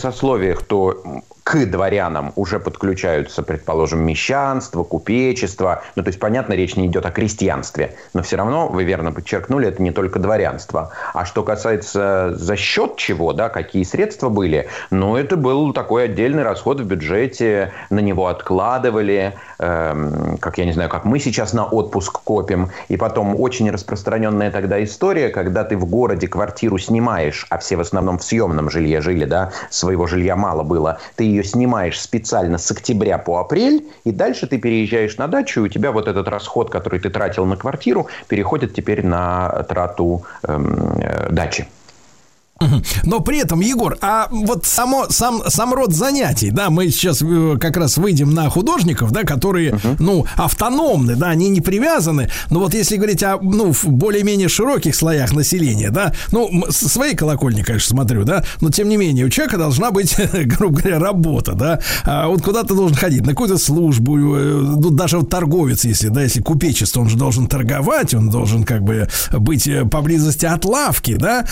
сословиях, 0.46 0.62
то 0.62 1.22
к 1.46 1.64
дворянам 1.64 2.32
уже 2.34 2.58
подключаются, 2.58 3.40
предположим, 3.44 4.04
мещанство, 4.04 4.82
купечество. 4.82 5.84
Ну, 5.94 6.02
то 6.02 6.08
есть, 6.08 6.18
понятно, 6.18 6.54
речь 6.54 6.74
не 6.74 6.88
идет 6.88 7.06
о 7.06 7.12
крестьянстве. 7.12 7.94
Но 8.14 8.22
все 8.24 8.34
равно, 8.34 8.66
вы 8.66 8.82
верно 8.82 9.12
подчеркнули, 9.12 9.68
это 9.68 9.80
не 9.80 9.92
только 9.92 10.18
дворянство. 10.18 10.90
А 11.14 11.24
что 11.24 11.44
касается 11.44 12.34
за 12.34 12.56
счет 12.56 12.96
чего, 12.96 13.32
да, 13.32 13.48
какие 13.48 13.84
средства 13.84 14.28
были, 14.28 14.66
ну, 14.90 15.14
это 15.14 15.36
был 15.36 15.72
такой 15.72 16.06
отдельный 16.06 16.42
расход 16.42 16.80
в 16.80 16.84
бюджете, 16.84 17.72
на 17.90 18.00
него 18.00 18.26
откладывали, 18.26 19.34
эм, 19.60 20.38
как 20.38 20.58
я 20.58 20.64
не 20.64 20.72
знаю, 20.72 20.90
как 20.90 21.04
мы 21.04 21.20
сейчас 21.20 21.52
на 21.52 21.64
отпуск 21.64 22.22
копим. 22.24 22.70
И 22.88 22.96
потом 22.96 23.40
очень 23.40 23.70
распространенная 23.70 24.50
тогда 24.50 24.82
история, 24.82 25.28
когда 25.28 25.62
ты 25.62 25.76
в 25.76 25.84
городе 25.84 26.26
квартиру 26.26 26.76
снимаешь, 26.78 27.46
а 27.50 27.58
все 27.58 27.76
в 27.76 27.80
основном 27.82 28.18
в 28.18 28.24
съемном 28.24 28.68
жилье 28.68 29.00
жили, 29.00 29.26
да, 29.26 29.52
своего 29.70 30.08
жилья 30.08 30.34
мало 30.34 30.64
было, 30.64 30.98
ты 31.14 31.35
ее 31.36 31.44
снимаешь 31.44 32.00
специально 32.00 32.58
с 32.58 32.70
октября 32.70 33.18
по 33.18 33.38
апрель, 33.38 33.86
и 34.04 34.12
дальше 34.12 34.46
ты 34.46 34.58
переезжаешь 34.58 35.16
на 35.18 35.28
дачу, 35.28 35.60
и 35.60 35.64
у 35.64 35.68
тебя 35.68 35.92
вот 35.92 36.08
этот 36.08 36.28
расход, 36.28 36.70
который 36.70 37.00
ты 37.00 37.10
тратил 37.10 37.46
на 37.46 37.56
квартиру, 37.56 38.08
переходит 38.28 38.74
теперь 38.74 39.04
на 39.04 39.64
трату 39.68 40.24
эм, 40.42 40.98
э, 40.98 41.28
дачи. 41.30 41.66
Но 43.04 43.20
при 43.20 43.38
этом, 43.40 43.60
Егор, 43.60 43.98
а 44.00 44.28
вот 44.30 44.64
само, 44.64 45.06
сам, 45.10 45.42
сам 45.48 45.74
род 45.74 45.92
занятий, 45.92 46.50
да, 46.50 46.70
мы 46.70 46.88
сейчас 46.88 47.20
э, 47.22 47.56
как 47.60 47.76
раз 47.76 47.98
выйдем 47.98 48.32
на 48.32 48.48
художников, 48.48 49.12
да, 49.12 49.24
которые, 49.24 49.78
ну, 49.98 50.24
автономны, 50.36 51.16
да, 51.16 51.28
они 51.28 51.50
не 51.50 51.60
привязаны, 51.60 52.30
но 52.50 52.60
вот 52.60 52.72
если 52.72 52.96
говорить 52.96 53.22
о, 53.22 53.38
ну, 53.42 53.74
более-менее 53.84 54.48
широких 54.48 54.94
слоях 54.94 55.34
населения, 55.34 55.90
да, 55.90 56.14
ну, 56.32 56.48
м- 56.48 56.64
с 56.70 56.76
своей 56.88 57.14
колокольни, 57.14 57.62
конечно, 57.62 57.90
смотрю, 57.90 58.24
да, 58.24 58.42
но 58.62 58.70
тем 58.70 58.88
не 58.88 58.96
менее, 58.96 59.26
у 59.26 59.28
человека 59.28 59.58
должна 59.58 59.90
быть, 59.90 60.16
грубо 60.32 60.80
говоря, 60.80 60.98
работа, 60.98 61.52
да, 61.52 61.80
а 62.04 62.26
вот 62.28 62.42
куда 62.42 62.62
ты 62.62 62.74
должен 62.74 62.96
ходить, 62.96 63.20
на 63.20 63.32
какую-то 63.32 63.58
службу, 63.58 64.16
э, 64.16 64.60
ну, 64.62 64.90
даже 64.90 65.18
вот 65.18 65.28
торговец, 65.28 65.84
если, 65.84 66.08
да, 66.08 66.22
если 66.22 66.40
купечество, 66.40 67.00
он 67.02 67.10
же 67.10 67.18
должен 67.18 67.48
торговать, 67.48 68.14
он 68.14 68.30
должен 68.30 68.64
как 68.64 68.82
бы 68.82 69.08
быть 69.32 69.66
э, 69.68 69.84
поблизости 69.84 70.46
от 70.46 70.64
лавки, 70.64 71.16
да, 71.16 71.44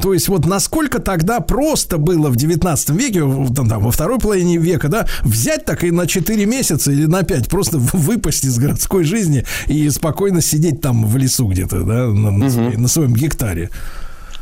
то 0.00 0.12
есть 0.14 0.28
вот 0.28 0.35
насколько 0.44 0.98
тогда 0.98 1.40
просто 1.40 1.96
было 1.96 2.28
в 2.28 2.36
19 2.36 2.90
веке, 2.90 3.20
там, 3.54 3.68
там, 3.68 3.82
во 3.82 3.90
второй 3.90 4.18
половине 4.18 4.58
века, 4.58 4.88
да, 4.88 5.06
взять 5.22 5.64
так 5.64 5.84
и 5.84 5.90
на 5.90 6.06
4 6.06 6.44
месяца 6.44 6.92
или 6.92 7.06
на 7.06 7.22
5 7.22 7.48
просто 7.48 7.78
выпасть 7.78 8.44
из 8.44 8.58
городской 8.58 9.04
жизни 9.04 9.44
и 9.68 9.88
спокойно 9.88 10.40
сидеть 10.42 10.80
там 10.80 11.06
в 11.06 11.16
лесу 11.16 11.46
где-то, 11.48 11.82
да, 11.84 12.06
на, 12.08 12.50
своей- 12.50 12.76
на 12.76 12.88
своем 12.88 13.14
гектаре. 13.14 13.70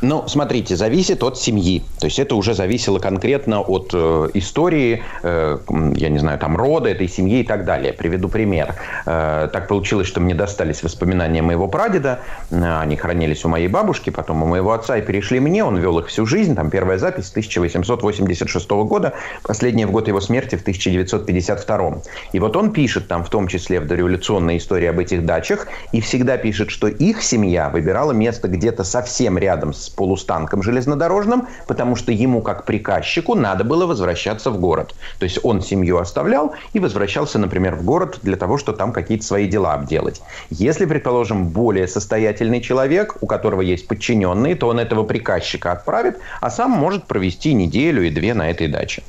Ну, 0.01 0.27
смотрите, 0.27 0.75
зависит 0.75 1.23
от 1.23 1.37
семьи. 1.37 1.81
То 1.99 2.07
есть 2.07 2.19
это 2.19 2.35
уже 2.35 2.53
зависело 2.53 2.99
конкретно 2.99 3.61
от 3.61 3.91
э, 3.93 4.29
истории, 4.33 5.01
э, 5.23 5.57
я 5.95 6.09
не 6.09 6.19
знаю, 6.19 6.37
там 6.37 6.57
рода 6.57 6.89
этой 6.89 7.07
семьи 7.07 7.39
и 7.39 7.43
так 7.43 7.63
далее. 7.63 7.93
Приведу 7.93 8.27
пример. 8.27 8.75
Э, 9.05 9.47
так 9.51 9.69
получилось, 9.69 10.07
что 10.07 10.19
мне 10.19 10.35
достались 10.35 10.83
воспоминания 10.83 11.41
моего 11.41 11.67
прадеда. 11.69 12.19
Э, 12.51 12.79
Они 12.81 12.97
хранились 12.97 13.45
у 13.45 13.49
моей 13.49 13.69
бабушки, 13.69 14.09
потом 14.09 14.43
у 14.43 14.47
моего 14.47 14.73
отца 14.73 14.97
и 14.97 15.01
перешли 15.01 15.39
мне. 15.39 15.63
Он 15.63 15.77
вел 15.77 15.97
их 15.99 16.07
всю 16.07 16.25
жизнь. 16.25 16.55
Там 16.55 16.69
первая 16.69 16.97
запись 16.97 17.29
1886 17.29 18.69
года, 18.69 19.13
последняя 19.43 19.87
в 19.87 19.91
год 19.91 20.09
его 20.09 20.19
смерти 20.19 20.55
в 20.55 20.61
1952. 20.61 22.01
И 22.33 22.39
вот 22.39 22.57
он 22.57 22.71
пишет 22.73 23.07
там, 23.07 23.23
в 23.23 23.29
том 23.29 23.47
числе 23.47 23.79
в 23.79 23.87
дореволюционной 23.87 24.57
истории 24.57 24.87
об 24.87 24.99
этих 24.99 25.25
дачах, 25.25 25.67
и 25.93 26.01
всегда 26.01 26.37
пишет, 26.37 26.69
что 26.69 26.87
их 26.87 27.23
семья 27.23 27.69
выбирала 27.69 28.11
место 28.11 28.49
где-то 28.49 28.83
совсем 28.83 29.37
рядом 29.37 29.73
с 29.73 29.84
полустанком 29.89 30.63
железнодорожным, 30.63 31.47
потому 31.67 31.95
что 31.95 32.11
ему, 32.11 32.41
как 32.41 32.65
приказчику, 32.65 33.35
надо 33.35 33.63
было 33.63 33.85
возвращаться 33.85 34.51
в 34.51 34.59
город. 34.59 34.95
То 35.19 35.25
есть 35.25 35.39
он 35.43 35.61
семью 35.61 35.97
оставлял 35.97 36.53
и 36.73 36.79
возвращался, 36.79 37.39
например, 37.39 37.75
в 37.75 37.83
город 37.83 38.19
для 38.23 38.35
того, 38.35 38.57
чтобы 38.57 38.77
там 38.77 38.91
какие-то 38.91 39.25
свои 39.25 39.47
дела 39.47 39.73
обделать. 39.73 40.21
Если, 40.49 40.85
предположим, 40.85 41.47
более 41.47 41.87
состоятельный 41.87 42.61
человек, 42.61 43.17
у 43.21 43.27
которого 43.27 43.61
есть 43.61 43.87
подчиненные, 43.87 44.55
то 44.55 44.67
он 44.67 44.79
этого 44.79 45.03
приказчика 45.03 45.71
отправит, 45.71 46.19
а 46.41 46.49
сам 46.49 46.71
может 46.71 47.05
провести 47.05 47.53
неделю 47.53 48.05
и 48.05 48.09
две 48.09 48.33
на 48.33 48.49
этой 48.49 48.67
даче. 48.67 49.03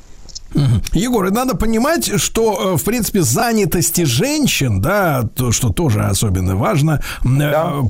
Егор, 0.93 1.25
и 1.27 1.31
надо 1.31 1.55
понимать, 1.55 2.19
что, 2.19 2.73
э, 2.73 2.77
в 2.77 2.83
принципе, 2.83 3.21
занятости 3.21 4.05
женщин, 4.05 4.81
да, 4.81 5.23
то, 5.35 5.51
что 5.51 5.69
тоже 5.69 6.03
особенно 6.03 6.55
важно, 6.55 7.01
э, 7.23 7.27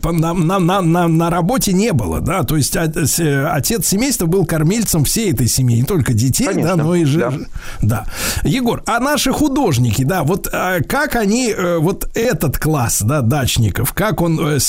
по- 0.01 0.11
на, 0.11 0.33
на, 0.33 0.59
на, 0.59 0.81
на, 0.81 1.07
на 1.07 1.29
работе 1.29 1.71
не 1.71 1.93
было, 1.93 2.19
да, 2.19 2.43
то 2.43 2.55
есть 2.57 2.75
э, 2.75 3.47
отец 3.47 3.87
семейства 3.87 4.25
был 4.25 4.45
кормильцем 4.45 5.03
всей 5.03 5.31
этой 5.31 5.47
семьи, 5.47 5.77
не 5.77 5.83
только 5.85 6.13
детей, 6.13 6.47
да, 6.63 6.75
но 6.83 6.95
и 6.95 7.05
же, 7.05 7.19
да. 7.81 8.05
Егор, 8.43 8.81
а 8.87 8.99
наши 8.99 9.31
художники, 9.31 10.03
да, 10.03 10.23
вот 10.23 10.47
как 10.49 11.15
они, 11.15 11.53
вот 11.79 12.09
этот 12.15 12.57
класс, 12.57 13.01
да, 13.01 13.21
дачников, 13.21 13.93
как 13.93 14.21
он 14.21 14.59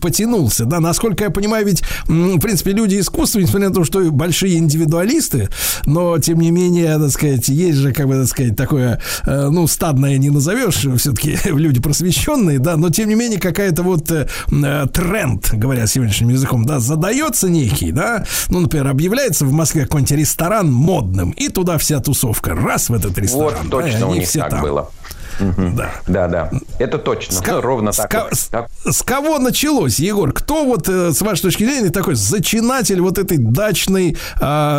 потянулся, 0.00 0.64
да, 0.66 0.80
насколько 0.80 1.24
я 1.24 1.30
понимаю, 1.30 1.64
ведь, 1.66 1.82
в 2.06 2.40
принципе, 2.40 2.72
люди 2.72 3.00
искусства, 3.00 3.40
несмотря 3.40 3.70
на 3.70 3.74
то, 3.74 3.84
что 3.84 4.00
большие 4.10 4.58
индивидуалисты, 4.58 5.48
но, 5.86 6.18
тем 6.18 6.40
не 6.40 6.50
менее, 6.50 6.98
так 6.98 7.10
сказать, 7.10 7.21
сказать, 7.22 7.48
есть 7.48 7.78
же, 7.78 7.92
как 7.92 8.08
бы, 8.08 8.14
так 8.14 8.26
сказать, 8.26 8.56
такое, 8.56 9.00
э, 9.26 9.48
ну, 9.50 9.66
стадное 9.66 10.18
не 10.18 10.30
назовешь, 10.30 10.86
все-таки 10.96 11.38
люди 11.44 11.80
просвещенные, 11.80 12.58
да, 12.58 12.76
но 12.76 12.90
тем 12.90 13.08
не 13.08 13.14
менее 13.14 13.38
какая-то 13.38 13.82
вот 13.82 14.10
э, 14.10 14.28
э, 14.50 14.86
тренд, 14.92 15.50
говоря 15.52 15.86
сегодняшним 15.86 16.30
языком, 16.30 16.64
да, 16.64 16.80
задается 16.80 17.48
некий, 17.48 17.92
да, 17.92 18.24
ну, 18.48 18.60
например, 18.60 18.88
объявляется 18.88 19.44
в 19.46 19.52
Москве 19.52 19.82
какой-нибудь 19.82 20.12
ресторан 20.12 20.70
модным, 20.72 21.30
и 21.30 21.48
туда 21.48 21.78
вся 21.78 22.00
тусовка, 22.00 22.54
раз 22.54 22.88
в 22.90 22.94
этот 22.94 23.16
ресторан. 23.18 23.54
Вот 23.60 23.70
да, 23.70 23.70
точно 23.70 24.06
у 24.06 24.10
они 24.10 24.20
них 24.20 24.28
все 24.28 24.40
так 24.40 24.50
там. 24.50 24.62
было. 24.62 24.90
Да. 25.40 25.90
Да, 26.06 26.28
да. 26.28 26.50
Это 26.78 26.98
точно. 26.98 27.34
С 27.34 27.40
ко- 27.40 27.60
Ровно 27.60 27.92
с 27.92 27.96
так. 27.96 28.10
ко- 28.10 28.34
с- 28.34 28.46
Так. 28.48 28.68
С 28.84 29.02
кого 29.02 29.38
началось, 29.38 29.98
Егор? 29.98 30.32
Кто 30.32 30.64
вот, 30.64 30.88
э, 30.88 31.12
с 31.12 31.20
вашей 31.22 31.42
точки 31.42 31.64
зрения, 31.64 31.90
такой 31.90 32.14
зачинатель 32.14 33.00
вот 33.00 33.18
этой 33.18 33.38
дачной, 33.38 34.16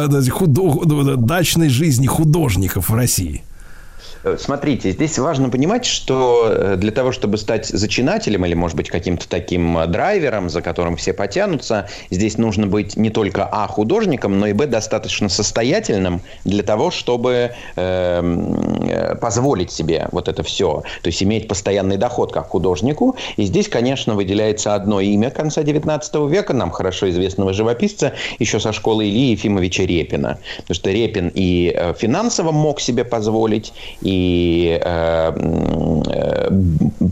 да, 0.08 0.22
худо- 0.30 1.16
дачной 1.18 1.70
жизни 1.70 2.08
художников 2.08 2.90
в 2.90 2.96
России? 2.96 3.44
Э, 4.24 4.38
Смотрите, 4.40 4.92
здесь 4.92 5.20
важно 5.20 5.50
понимать, 5.50 5.86
что 5.86 6.48
э, 6.48 6.76
для 6.78 6.92
того, 6.92 7.12
чтобы 7.12 7.38
стать 7.38 7.68
зачинателем 7.68 8.46
или, 8.46 8.54
может 8.54 8.78
быть, 8.78 8.90
каким-то 8.90 9.28
таким 9.28 9.78
э, 9.78 9.88
драйвером, 9.88 10.50
за 10.50 10.62
которым 10.62 10.96
все 10.96 11.14
потянутся, 11.14 11.88
здесь 12.10 12.38
нужно 12.38 12.68
быть 12.68 12.96
не 12.96 13.10
только 13.10 13.46
а 13.46 13.68
художником, 13.68 14.40
но 14.40 14.48
и 14.48 14.54
б 14.54 14.66
достаточно 14.66 15.30
состоятельным 15.30 16.22
для 16.46 16.64
того, 16.64 16.92
чтобы 16.92 17.52
эм, 17.76 18.88
э, 18.88 19.16
позволить 19.16 19.72
себе 19.72 20.08
вот 20.12 20.28
это 20.28 20.44
все, 20.44 20.84
то 21.02 21.08
есть 21.08 21.22
иметь 21.22 21.48
постоянный 21.48 21.98
доход 21.98 22.32
как 22.32 22.50
художнику. 22.50 23.16
И 23.38 23.44
здесь, 23.44 23.68
конечно, 23.68 24.16
выделяется 24.16 24.76
одно 24.76 25.00
имя 25.02 25.30
конца 25.32 25.62
XIX 25.62 26.30
века, 26.30 26.54
нам 26.54 26.72
хорошо 26.72 27.10
известного 27.10 27.54
живописца, 27.54 28.14
еще 28.40 28.60
со 28.60 28.72
школы 28.72 29.06
Ильи 29.06 29.32
Ефимовича 29.32 29.84
Репина. 29.84 30.40
Потому 30.58 30.76
что 30.76 30.92
Репин 30.92 31.32
и 31.34 31.94
финансово 31.98 32.52
мог 32.52 32.80
себе 32.80 33.04
позволить, 33.04 33.74
и 34.02 34.13
э, 34.82 35.32
м, 35.36 36.04
э, 36.04 36.50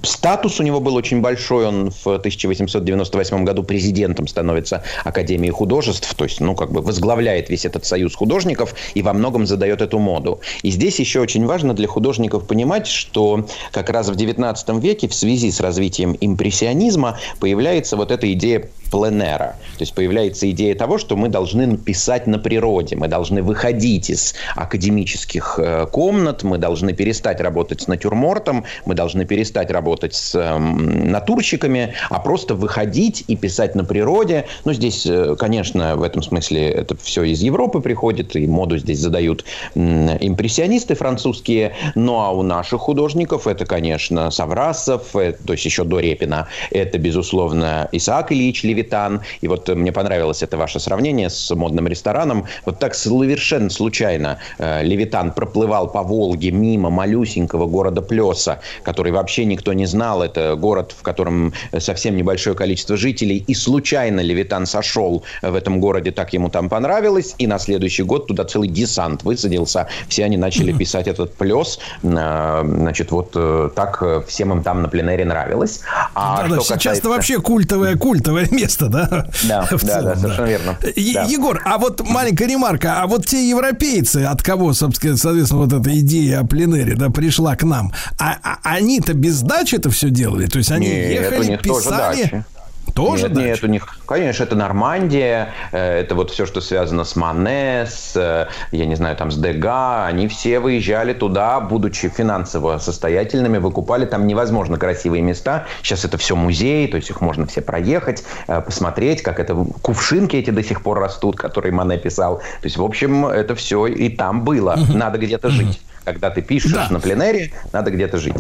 статус 0.03 0.59
у 0.59 0.63
него 0.63 0.79
был 0.79 0.95
очень 0.95 1.21
большой. 1.21 1.67
Он 1.67 1.91
в 1.91 2.07
1898 2.07 3.43
году 3.43 3.63
президентом 3.63 4.27
становится 4.27 4.83
Академии 5.03 5.49
художеств, 5.49 6.13
то 6.15 6.23
есть, 6.23 6.39
ну, 6.39 6.55
как 6.55 6.71
бы 6.71 6.81
возглавляет 6.81 7.49
весь 7.49 7.65
этот 7.65 7.85
союз 7.85 8.15
художников 8.15 8.75
и 8.93 9.01
во 9.01 9.13
многом 9.13 9.45
задает 9.45 9.81
эту 9.81 9.99
моду. 9.99 10.41
И 10.63 10.71
здесь 10.71 10.99
еще 10.99 11.19
очень 11.19 11.45
важно 11.45 11.73
для 11.73 11.87
художников 11.87 12.47
понимать, 12.47 12.87
что 12.87 13.45
как 13.71 13.89
раз 13.89 14.09
в 14.09 14.15
19 14.15 14.69
веке 14.81 15.07
в 15.07 15.13
связи 15.13 15.51
с 15.51 15.59
развитием 15.59 16.17
импрессионизма 16.19 17.19
появляется 17.39 17.97
вот 17.97 18.11
эта 18.11 18.31
идея 18.33 18.69
пленера. 18.91 19.55
То 19.77 19.81
есть 19.81 19.93
появляется 19.93 20.49
идея 20.51 20.75
того, 20.75 20.97
что 20.97 21.15
мы 21.15 21.29
должны 21.29 21.77
писать 21.77 22.27
на 22.27 22.37
природе, 22.37 22.95
мы 22.95 23.07
должны 23.07 23.41
выходить 23.41 24.09
из 24.09 24.35
академических 24.55 25.55
э, 25.57 25.87
комнат, 25.91 26.43
мы 26.43 26.57
должны 26.57 26.90
перестать 26.93 27.41
работать 27.41 27.81
с 27.81 27.87
натюрмортом, 27.87 28.65
мы 28.85 28.95
должны 28.95 29.25
перестать 29.25 29.71
работать 29.71 30.13
с 30.13 30.35
эм, 30.35 31.11
натурщиками, 31.11 31.93
а 32.09 32.19
просто 32.19 32.55
выходить 32.55 33.23
и 33.27 33.35
писать 33.35 33.75
на 33.75 33.83
природе. 33.83 34.45
Ну, 34.65 34.73
здесь, 34.73 35.05
э, 35.05 35.35
конечно, 35.37 35.95
в 35.95 36.03
этом 36.03 36.21
смысле 36.21 36.69
это 36.69 36.95
все 37.01 37.23
из 37.23 37.41
Европы 37.41 37.81
приходит, 37.81 38.35
и 38.35 38.47
моду 38.47 38.77
здесь 38.77 38.99
задают 38.99 39.45
импрессионисты 39.75 40.95
французские. 40.95 41.73
Ну, 41.95 42.19
а 42.19 42.31
у 42.31 42.43
наших 42.43 42.81
художников 42.81 43.47
это, 43.47 43.65
конечно, 43.65 44.31
Саврасов, 44.31 45.15
э, 45.15 45.33
то 45.33 45.53
есть 45.53 45.65
еще 45.65 45.83
до 45.83 45.99
Репина, 45.99 46.47
это, 46.71 46.97
безусловно, 46.97 47.87
Исаак 47.91 48.31
Ильич 48.31 48.63
Левитан. 48.63 49.21
И 49.41 49.47
вот 49.47 49.69
э, 49.69 49.75
мне 49.75 49.91
понравилось 49.91 50.43
это 50.43 50.57
ваше 50.57 50.79
сравнение 50.79 51.29
с 51.29 51.53
модным 51.55 51.87
рестораном. 51.87 52.45
Вот 52.65 52.79
так 52.79 52.95
совершенно 52.95 53.69
случайно 53.69 54.39
э, 54.57 54.83
Левитан 54.83 55.31
проплывал 55.31 55.87
по 55.87 56.03
Волге 56.03 56.51
мимо 56.51 56.80
малюсенького 56.89 57.67
города 57.67 58.01
Плеса, 58.01 58.59
который 58.83 59.11
вообще 59.11 59.45
никто 59.45 59.73
не 59.73 59.85
знал. 59.85 60.23
Это 60.23 60.55
город, 60.55 60.93
в 60.97 61.01
котором 61.03 61.53
совсем 61.79 62.15
небольшое 62.17 62.55
количество 62.55 62.97
жителей. 62.97 63.43
И 63.47 63.53
случайно 63.53 64.21
Левитан 64.21 64.65
сошел 64.65 65.23
в 65.41 65.55
этом 65.55 65.79
городе, 65.79 66.11
так 66.11 66.33
ему 66.33 66.49
там 66.49 66.69
понравилось. 66.69 67.35
И 67.37 67.47
на 67.47 67.59
следующий 67.59 68.03
год 68.03 68.27
туда 68.27 68.43
целый 68.45 68.67
десант 68.69 69.23
высадился. 69.23 69.87
Все 70.07 70.25
они 70.25 70.37
начали 70.37 70.71
писать 70.73 71.07
этот 71.07 71.33
Плес. 71.35 71.79
Э, 72.03 72.61
Значит, 72.81 73.11
вот 73.11 73.31
э, 73.35 73.69
так 73.75 73.99
э, 74.01 74.21
всем 74.27 74.51
им 74.53 74.63
там 74.63 74.81
на 74.81 74.87
пленэре 74.87 75.25
нравилось. 75.25 75.81
А 76.15 76.45
что 76.45 76.59
сейчас 76.61 76.67
касается- 76.77 76.99
это 77.01 77.09
вообще 77.09 77.41
культовое, 77.41 77.95
культовое 77.95 78.47
место, 78.51 78.87
да? 78.87 79.27
Да, 79.47 79.67
да, 79.71 79.77
целом, 79.77 80.03
да, 80.05 80.15
совершенно 80.15 80.45
верно. 80.47 80.77
Е- 80.95 81.13
Да. 81.13 81.23
Егор, 81.23 81.61
а 81.65 81.77
вот 81.77 82.01
маленькая 82.07 82.47
ремарка, 82.47 83.01
а 83.01 83.07
вот 83.07 83.25
те 83.25 83.47
европейцы, 83.49 84.23
от 84.23 84.41
кого, 84.41 84.73
собственно, 84.73 85.17
соответственно, 85.17 85.61
вот 85.63 85.73
эта 85.73 85.97
идея 85.99 86.39
о 86.41 86.45
пленэре, 86.45 86.60
да, 86.95 87.09
пришла 87.09 87.55
к 87.55 87.63
нам, 87.63 87.91
а, 88.19 88.37
а 88.43 88.59
они-то 88.63 89.13
без 89.13 89.41
дачи 89.41 89.75
это 89.75 89.89
все 89.89 90.09
делали? 90.09 90.47
То 90.47 90.57
есть 90.57 90.71
они 90.71 90.87
Нет, 90.87 91.19
у 91.19 91.23
ехали, 91.23 91.47
них 91.47 91.61
тоже 91.61 91.85
писали... 91.85 92.21
дачи. 92.21 92.45
Тоже 92.93 93.23
нет, 93.23 93.33
дача? 93.33 93.47
нет, 93.47 93.63
у 93.63 93.67
них, 93.67 93.99
конечно, 94.05 94.43
это 94.43 94.55
Нормандия, 94.55 95.53
э, 95.71 95.99
это 96.01 96.15
вот 96.15 96.31
все, 96.31 96.45
что 96.45 96.61
связано 96.61 97.03
с 97.03 97.15
Мане, 97.15 97.85
с, 97.85 98.13
э, 98.15 98.47
я 98.71 98.85
не 98.85 98.95
знаю, 98.95 99.15
там, 99.15 99.31
с 99.31 99.37
Дега, 99.37 100.05
они 100.05 100.27
все 100.27 100.59
выезжали 100.59 101.13
туда, 101.13 101.59
будучи 101.59 102.09
финансово 102.09 102.79
состоятельными, 102.79 103.59
выкупали 103.59 104.05
там 104.05 104.27
невозможно 104.27 104.77
красивые 104.77 105.21
места. 105.21 105.65
Сейчас 105.81 106.05
это 106.05 106.17
все 106.17 106.35
музей, 106.35 106.87
то 106.87 106.97
есть 106.97 107.09
их 107.09 107.21
можно 107.21 107.45
все 107.45 107.61
проехать, 107.61 108.23
э, 108.47 108.61
посмотреть, 108.61 109.21
как 109.21 109.39
это 109.39 109.55
кувшинки 109.81 110.35
эти 110.35 110.49
до 110.49 110.63
сих 110.63 110.81
пор 110.83 110.99
растут, 110.99 111.37
которые 111.37 111.71
Мане 111.71 111.97
писал. 111.97 112.37
То 112.37 112.65
есть, 112.65 112.77
в 112.77 112.83
общем, 112.83 113.25
это 113.25 113.55
все 113.55 113.87
и 113.87 114.09
там 114.09 114.43
было. 114.43 114.77
Надо 114.93 115.17
где-то 115.17 115.49
жить. 115.49 115.81
Когда 116.03 116.29
ты 116.29 116.41
пишешь 116.41 116.71
Да. 116.71 116.87
на 116.89 116.99
пленэре, 116.99 117.51
надо 117.71 117.91
где-то 117.91 118.17
жить. 118.17 118.35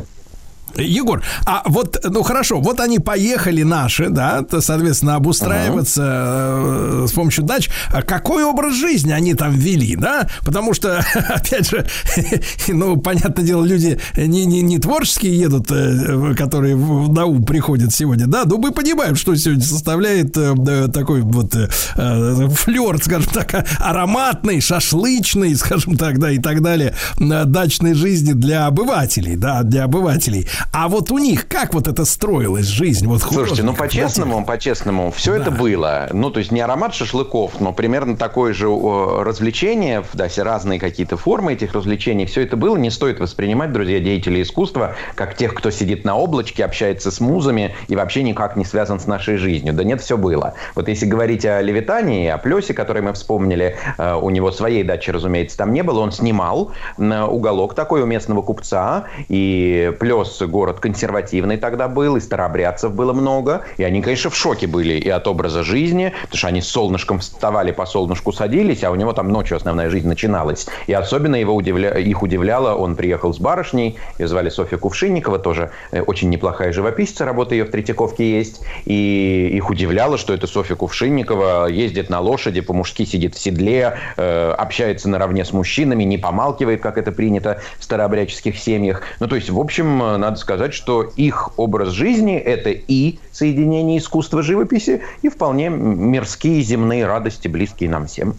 Егор, 0.77 1.23
а 1.45 1.63
вот, 1.65 1.99
ну 2.03 2.23
хорошо, 2.23 2.59
вот 2.59 2.79
они 2.79 2.99
поехали 2.99 3.63
наши, 3.63 4.09
да, 4.09 4.41
то, 4.43 4.61
соответственно, 4.61 5.15
обустраиваться 5.15 6.03
э, 6.05 7.05
с 7.07 7.11
помощью 7.11 7.43
дач. 7.43 7.69
А 7.93 8.01
какой 8.01 8.43
образ 8.43 8.75
жизни 8.75 9.11
они 9.11 9.33
там 9.33 9.53
вели, 9.53 9.95
да? 9.95 10.27
Потому 10.45 10.73
что, 10.73 10.99
опять 11.29 11.69
же, 11.69 11.85
ну, 12.67 12.97
понятное 12.97 13.45
дело, 13.45 13.65
люди 13.65 13.99
не, 14.15 14.45
не, 14.45 14.61
не 14.61 14.79
творческие 14.79 15.37
едут, 15.37 15.71
э, 15.71 16.33
которые 16.35 16.75
в 16.75 17.11
на 17.11 17.25
ум 17.25 17.43
приходят 17.43 17.93
сегодня, 17.93 18.27
да, 18.27 18.43
но 18.45 18.57
мы 18.57 18.71
понимаем, 18.71 19.15
что 19.15 19.35
сегодня 19.35 19.63
составляет 19.63 20.35
э, 20.37 20.87
такой 20.93 21.21
вот 21.21 21.53
флер, 21.93 22.97
скажем 23.03 23.31
так, 23.33 23.67
ароматный, 23.79 24.61
шашлычный, 24.61 25.55
скажем 25.55 25.97
так, 25.97 26.19
да, 26.19 26.31
и 26.31 26.39
так 26.39 26.61
далее, 26.61 26.95
дачной 27.17 27.93
жизни 27.93 28.33
для 28.33 28.67
обывателей, 28.67 29.35
да, 29.35 29.63
для 29.63 29.85
обывателей. 29.85 30.47
А 30.71 30.87
вот 30.87 31.11
у 31.11 31.17
них 31.17 31.47
как 31.47 31.73
вот 31.73 31.87
это 31.87 32.05
строилась 32.05 32.65
жизнь? 32.65 33.07
Вот 33.07 33.21
Слушайте, 33.21 33.63
ну 33.63 33.73
по-честному, 33.73 34.45
по-честному, 34.45 35.11
все 35.11 35.35
это 35.35 35.51
было. 35.51 36.07
Ну, 36.11 36.29
то 36.29 36.39
есть 36.39 36.51
не 36.51 36.61
аромат 36.61 36.93
шашлыков, 36.93 37.59
но 37.59 37.73
примерно 37.73 38.15
такое 38.15 38.53
же 38.53 38.67
развлечение, 38.67 40.03
да, 40.13 40.27
все 40.27 40.43
разные 40.43 40.79
какие-то 40.79 41.17
формы 41.17 41.53
этих 41.53 41.73
развлечений, 41.73 42.25
все 42.25 42.41
это 42.41 42.57
было. 42.57 42.77
Не 42.77 42.89
стоит 42.89 43.19
воспринимать, 43.19 43.71
друзья, 43.71 43.99
деятелей 43.99 44.41
искусства, 44.43 44.95
как 45.15 45.35
тех, 45.35 45.53
кто 45.53 45.71
сидит 45.71 46.05
на 46.05 46.15
облачке, 46.15 46.63
общается 46.63 47.11
с 47.11 47.19
музами 47.19 47.75
и 47.87 47.95
вообще 47.95 48.23
никак 48.23 48.55
не 48.55 48.65
связан 48.65 48.99
с 48.99 49.07
нашей 49.07 49.37
жизнью. 49.37 49.73
Да 49.73 49.83
нет, 49.83 50.01
все 50.01 50.17
было. 50.17 50.53
Вот 50.75 50.87
если 50.87 51.05
говорить 51.05 51.45
о 51.45 51.61
Левитании, 51.61 52.27
о 52.27 52.37
Плесе, 52.37 52.73
который 52.73 53.01
мы 53.01 53.13
вспомнили, 53.13 53.75
э, 53.97 54.13
у 54.15 54.29
него 54.29 54.51
своей 54.51 54.83
дачи, 54.83 55.09
разумеется, 55.09 55.57
там 55.57 55.73
не 55.73 55.83
было. 55.83 55.99
Он 55.99 56.11
снимал 56.11 56.71
уголок 56.97 57.75
такой 57.75 58.01
у 58.01 58.05
местного 58.05 58.41
купца, 58.41 59.05
и 59.29 59.93
Плес 59.99 60.41
город 60.51 60.79
консервативный 60.79 61.57
тогда 61.57 61.87
был, 61.87 62.17
и 62.17 62.19
старообрядцев 62.19 62.93
было 62.93 63.13
много, 63.13 63.63
и 63.77 63.83
они, 63.83 64.01
конечно, 64.01 64.29
в 64.29 64.35
шоке 64.35 64.67
были 64.67 64.93
и 64.93 65.09
от 65.09 65.27
образа 65.27 65.63
жизни, 65.63 66.13
потому 66.23 66.37
что 66.37 66.47
они 66.47 66.61
с 66.61 66.67
солнышком 66.67 67.19
вставали, 67.19 67.71
по 67.71 67.85
солнышку 67.85 68.31
садились, 68.31 68.83
а 68.83 68.91
у 68.91 68.95
него 68.95 69.13
там 69.13 69.29
ночью 69.29 69.57
основная 69.57 69.89
жизнь 69.89 70.07
начиналась. 70.07 70.67
И 70.87 70.93
особенно 70.93 71.35
его 71.35 71.55
удивля... 71.55 71.97
их 71.97 72.21
удивляло, 72.21 72.75
он 72.75 72.95
приехал 72.95 73.33
с 73.33 73.39
барышней, 73.39 73.97
ее 74.19 74.27
звали 74.27 74.49
Софья 74.49 74.77
Кувшинникова, 74.77 75.39
тоже 75.39 75.71
э, 75.91 76.01
очень 76.01 76.29
неплохая 76.29 76.71
живописца, 76.73 77.25
работа 77.25 77.55
ее 77.55 77.65
в 77.65 77.71
Третьяковке 77.71 78.37
есть, 78.37 78.61
и 78.85 79.49
их 79.53 79.69
удивляло, 79.69 80.17
что 80.17 80.33
это 80.33 80.47
Софья 80.47 80.75
Кувшинникова 80.75 81.67
ездит 81.67 82.09
на 82.09 82.19
лошади, 82.19 82.61
по-мужски 82.61 83.05
сидит 83.05 83.35
в 83.35 83.39
седле, 83.39 83.97
э, 84.17 84.51
общается 84.57 85.09
наравне 85.09 85.45
с 85.45 85.53
мужчинами, 85.53 86.03
не 86.03 86.17
помалкивает, 86.17 86.81
как 86.81 86.97
это 86.97 87.11
принято 87.11 87.61
в 87.79 87.83
старообрядческих 87.83 88.57
семьях. 88.57 89.03
Ну, 89.19 89.27
то 89.27 89.35
есть, 89.35 89.49
в 89.49 89.59
общем, 89.59 90.01
э, 90.03 90.17
надо 90.17 90.37
сказать, 90.41 90.73
что 90.73 91.03
их 91.03 91.57
образ 91.57 91.89
жизни– 91.89 92.35
это 92.37 92.71
и 92.71 93.19
соединение 93.31 93.97
искусства 93.97 94.41
живописи, 94.43 95.01
и 95.21 95.29
вполне 95.29 95.69
мирские 95.69 96.61
земные 96.61 97.05
радости, 97.05 97.47
близкие 97.47 97.89
нам 97.89 98.07
всем. 98.07 98.35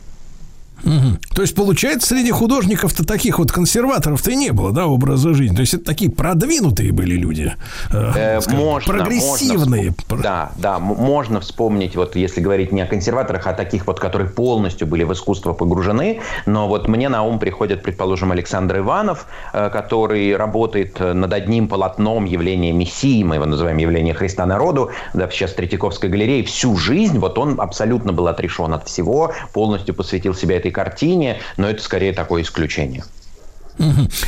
Мгм. 0.83 1.19
То 1.35 1.43
есть, 1.43 1.55
получается, 1.55 2.09
среди 2.09 2.31
художников-то 2.31 3.05
таких 3.07 3.39
вот 3.39 3.53
консерваторов-то 3.53 4.31
и 4.31 4.37
не 4.37 4.51
было, 4.51 4.73
да, 4.73 4.87
образа 4.87 5.33
жизни. 5.35 5.55
То 5.55 5.61
есть, 5.61 5.75
это 5.75 5.85
такие 5.85 6.11
продвинутые 6.11 6.93
были 6.93 7.15
люди. 7.15 7.55
э, 7.93 8.13
Э, 8.15 8.41
скажем, 8.41 8.61
можно, 8.61 8.93
прогрессивные. 8.93 9.91
можно 9.91 9.95
вспом- 9.97 10.23
да, 10.23 10.53
да, 10.59 10.79
можно 10.79 11.41
вспомнить, 11.41 11.97
вот 11.97 12.17
если 12.17 12.41
говорить 12.41 12.73
не 12.73 12.81
о 12.83 12.87
консерваторах, 12.87 13.47
а 13.47 13.53
таких 13.53 13.87
вот, 13.87 14.01
которые 14.01 14.29
полностью 14.29 14.87
были 14.87 15.05
в 15.05 15.13
искусство 15.13 15.53
погружены. 15.53 16.21
Но 16.47 16.69
вот 16.69 16.89
мне 16.89 17.09
на 17.09 17.23
ум 17.23 17.39
приходит, 17.39 17.83
предположим, 17.83 18.33
Александр 18.33 18.79
Иванов, 18.79 19.27
э, 19.53 19.71
который 19.71 20.37
работает 20.37 20.99
над 21.01 21.33
одним 21.33 21.69
полотном 21.69 22.25
явления 22.25 22.73
Мессии, 22.73 23.23
мы 23.23 23.37
его 23.37 23.47
называем 23.47 23.79
явление 23.79 24.15
Христа 24.15 24.47
народу, 24.47 24.91
да, 25.15 25.29
сейчас 25.31 25.53
Третьяковской 25.55 26.11
галерее. 26.11 26.43
Всю 26.45 26.77
жизнь 26.77 27.19
вот 27.19 27.39
он 27.39 27.61
абсолютно 27.61 28.13
был 28.13 28.27
отрешен 28.27 28.75
от 28.75 28.87
всего, 28.89 29.33
полностью 29.53 29.95
посвятил 29.95 30.35
себя 30.35 30.57
этой 30.57 30.72
картине, 30.73 31.39
но 31.57 31.69
это 31.69 31.83
скорее 31.83 32.13
такое 32.13 32.43
исключение. 32.43 33.05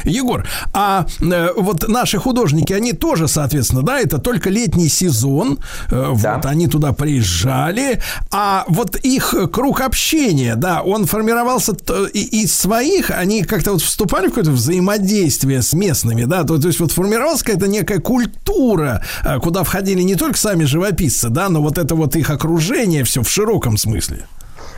Егор, 0.05 0.47
а 0.73 1.06
э, 1.20 1.48
вот 1.56 1.86
наши 1.86 2.18
художники, 2.18 2.73
они 2.73 2.92
тоже, 2.92 3.28
соответственно, 3.28 3.82
да, 3.82 4.00
это 4.00 4.18
только 4.18 4.48
летний 4.48 4.89
сезон, 4.89 5.58
э, 5.90 6.06
вот 6.12 6.47
они 6.47 6.66
туда 6.66 6.92
приезжали, 6.92 8.00
а 8.32 8.64
вот 8.68 8.97
их 8.97 9.34
круг 9.52 9.82
общения, 9.82 10.56
да, 10.56 10.82
он 10.82 11.05
формировался 11.05 11.73
и- 12.14 12.42
из 12.42 12.55
своих, 12.56 13.10
они 13.10 13.42
как-то 13.44 13.73
вот 13.73 13.82
вступали 13.82 14.26
в 14.26 14.31
какое-то 14.31 14.50
взаимодействие 14.52 15.60
с 15.60 15.74
местными, 15.74 16.24
да, 16.24 16.44
то, 16.44 16.58
то 16.58 16.68
есть 16.68 16.81
вот 16.81 16.92
формировалась 16.92 17.42
какая-то 17.42 17.68
некая 17.68 17.98
культура, 18.00 19.05
э, 19.24 19.39
куда 19.40 19.62
входили 19.62 20.00
не 20.00 20.14
только 20.16 20.39
сами 20.39 20.64
живописцы, 20.64 21.28
да, 21.28 21.50
но 21.50 21.60
вот 21.60 21.76
это 21.76 21.94
вот 21.94 22.16
их 22.16 22.31
окружение, 22.31 23.05
все 23.05 23.23
в 23.23 23.28
широком 23.28 23.76
смысле. 23.76 24.26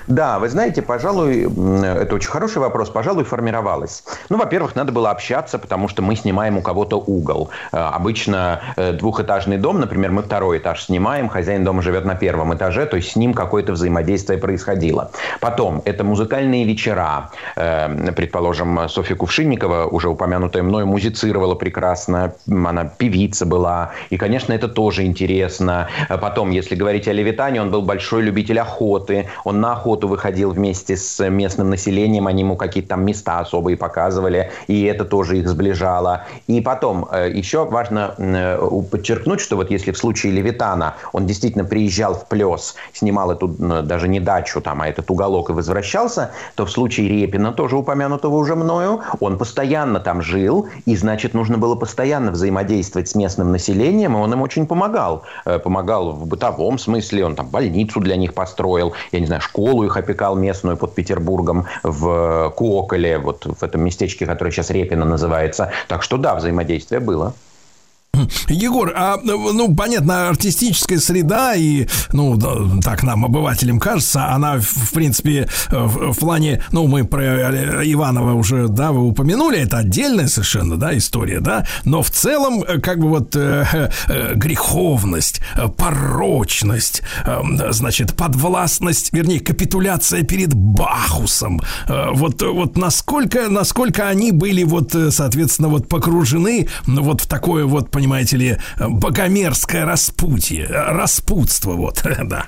Да, 0.06 0.38
вы 0.38 0.48
знаете, 0.48 0.82
пожалуй, 0.82 1.42
это 1.42 2.14
очень 2.14 2.30
хороший 2.30 2.58
вопрос, 2.58 2.90
пожалуй, 2.90 3.24
формировалось. 3.24 4.04
Ну, 4.28 4.38
во-первых, 4.38 4.76
надо 4.76 4.92
было 4.92 5.10
общаться, 5.10 5.58
потому 5.58 5.88
что 5.88 6.02
мы 6.02 6.14
снимаем 6.14 6.58
у 6.58 6.62
кого-то 6.62 6.96
угол. 6.98 7.50
Э, 7.72 7.78
Обычно 7.96 8.60
э, 8.76 8.92
двухэтажный 8.92 9.58
дом, 9.58 9.80
например, 9.80 10.12
мы 10.12 10.22
второй 10.22 10.58
этаж 10.58 10.84
снимаем, 10.84 11.28
хозяин 11.28 11.64
дома 11.64 11.82
живет 11.82 12.04
на 12.04 12.14
первом 12.14 12.54
этаже, 12.54 12.86
то 12.86 12.96
есть 12.96 13.12
с 13.12 13.16
ним 13.16 13.34
какое-то 13.34 13.72
взаимодействие 13.72 14.38
происходило. 14.38 15.10
Потом, 15.40 15.82
это 15.84 16.04
музыкальные 16.04 16.64
вечера. 16.64 17.30
Э, 17.56 18.12
Предположим, 18.12 18.88
Софья 18.88 19.16
Кувшинникова, 19.16 19.86
уже 19.86 20.08
упомянутая 20.08 20.62
мной, 20.62 20.84
музицировала 20.84 21.54
прекрасно, 21.54 22.32
она 22.48 22.84
певица 22.84 23.44
была, 23.44 23.90
и, 24.10 24.16
конечно, 24.16 24.52
это 24.52 24.68
тоже 24.68 25.04
интересно. 25.04 25.88
Э, 26.08 26.16
Потом, 26.18 26.50
если 26.50 26.76
говорить 26.76 27.08
о 27.08 27.12
Левитане, 27.12 27.60
он 27.60 27.70
был 27.70 27.82
большой 27.82 28.22
любитель 28.22 28.60
охоты, 28.60 29.28
он 29.44 29.60
на 29.60 29.72
охоту 29.72 29.95
выходил 30.04 30.50
вместе 30.50 30.96
с 30.96 31.28
местным 31.28 31.70
населением, 31.70 32.26
они 32.26 32.42
ему 32.42 32.56
какие-то 32.56 32.90
там 32.90 33.04
места 33.04 33.40
особые 33.40 33.76
показывали, 33.76 34.50
и 34.66 34.84
это 34.84 35.04
тоже 35.04 35.38
их 35.38 35.48
сближало. 35.48 36.24
И 36.46 36.60
потом, 36.60 37.08
э, 37.10 37.30
еще 37.32 37.64
важно 37.64 38.14
э, 38.18 38.58
подчеркнуть, 38.90 39.40
что 39.40 39.56
вот 39.56 39.70
если 39.70 39.92
в 39.92 39.98
случае 39.98 40.32
Левитана 40.32 40.94
он 41.12 41.26
действительно 41.26 41.64
приезжал 41.64 42.14
в 42.14 42.26
Плес, 42.26 42.74
снимал 42.92 43.30
эту 43.30 43.48
даже 43.48 44.08
не 44.08 44.20
дачу 44.20 44.60
там, 44.60 44.82
а 44.82 44.88
этот 44.88 45.10
уголок 45.10 45.50
и 45.50 45.52
возвращался, 45.52 46.30
то 46.54 46.66
в 46.66 46.70
случае 46.70 47.08
Репина, 47.08 47.52
тоже 47.52 47.76
упомянутого 47.76 48.36
уже 48.36 48.54
мною, 48.54 49.00
он 49.20 49.38
постоянно 49.38 50.00
там 50.00 50.22
жил, 50.22 50.68
и 50.84 50.96
значит 50.96 51.34
нужно 51.34 51.58
было 51.58 51.74
постоянно 51.74 52.30
взаимодействовать 52.32 53.08
с 53.08 53.14
местным 53.14 53.52
населением, 53.52 54.16
и 54.16 54.20
он 54.20 54.32
им 54.32 54.42
очень 54.42 54.66
помогал. 54.66 55.22
Э, 55.44 55.58
Помогал 55.58 56.12
в 56.12 56.26
бытовом 56.26 56.78
смысле, 56.78 57.26
он 57.26 57.34
там 57.34 57.48
больницу 57.48 58.00
для 58.00 58.16
них 58.16 58.34
построил, 58.34 58.92
я 59.12 59.20
не 59.20 59.26
знаю, 59.26 59.40
школу 59.40 59.84
их 59.86 59.96
опекал 59.96 60.36
местную 60.36 60.76
под 60.76 60.94
Петербургом 60.94 61.66
в 61.82 62.52
Куоколе, 62.56 63.18
вот 63.18 63.46
в 63.46 63.62
этом 63.62 63.82
местечке, 63.82 64.26
которое 64.26 64.50
сейчас 64.50 64.70
Репино 64.70 65.04
называется. 65.04 65.70
Так 65.88 66.02
что 66.02 66.16
да, 66.16 66.34
взаимодействие 66.34 67.00
было. 67.00 67.34
Егор, 68.48 68.92
а, 68.94 69.18
ну, 69.22 69.74
понятно, 69.74 70.28
артистическая 70.28 70.98
среда 70.98 71.54
и, 71.54 71.86
ну, 72.12 72.38
так 72.82 73.02
нам, 73.02 73.24
обывателям 73.24 73.78
кажется, 73.78 74.28
она, 74.28 74.58
в 74.58 74.92
принципе, 74.92 75.48
в, 75.70 76.12
в 76.12 76.18
плане, 76.18 76.62
ну, 76.72 76.86
мы 76.86 77.04
про 77.04 77.82
Иванова 77.84 78.32
уже, 78.32 78.68
да, 78.68 78.92
вы 78.92 79.02
упомянули, 79.06 79.58
это 79.58 79.78
отдельная 79.78 80.28
совершенно, 80.28 80.76
да, 80.76 80.96
история, 80.96 81.40
да, 81.40 81.66
но 81.84 82.02
в 82.02 82.10
целом, 82.10 82.62
э, 82.62 82.78
как 82.80 82.98
бы 82.98 83.08
вот 83.08 83.36
э, 83.36 83.90
э, 84.08 84.34
греховность, 84.34 85.40
э, 85.56 85.68
порочность, 85.68 87.02
э, 87.24 87.40
значит, 87.70 88.14
подвластность, 88.16 89.12
вернее, 89.12 89.40
капитуляция 89.40 90.22
перед 90.22 90.54
Бахусом, 90.54 91.60
э, 91.88 92.06
вот, 92.12 92.42
вот 92.42 92.76
насколько, 92.76 93.48
насколько 93.48 94.08
они 94.08 94.32
были 94.32 94.64
вот, 94.64 94.94
э, 94.94 95.10
соответственно, 95.10 95.68
вот 95.68 95.88
погружены 95.88 96.68
ну, 96.86 97.02
вот 97.02 97.22
в 97.22 97.26
такое 97.26 97.64
вот, 97.64 97.90
понимаете 97.90 98.05
ли, 98.36 98.58
э, 98.78 98.88
богомерзкое 98.88 99.84
распутье, 99.84 100.64
э, 100.64 100.92
распутство, 100.92 101.72
вот, 101.72 102.02
да. 102.24 102.46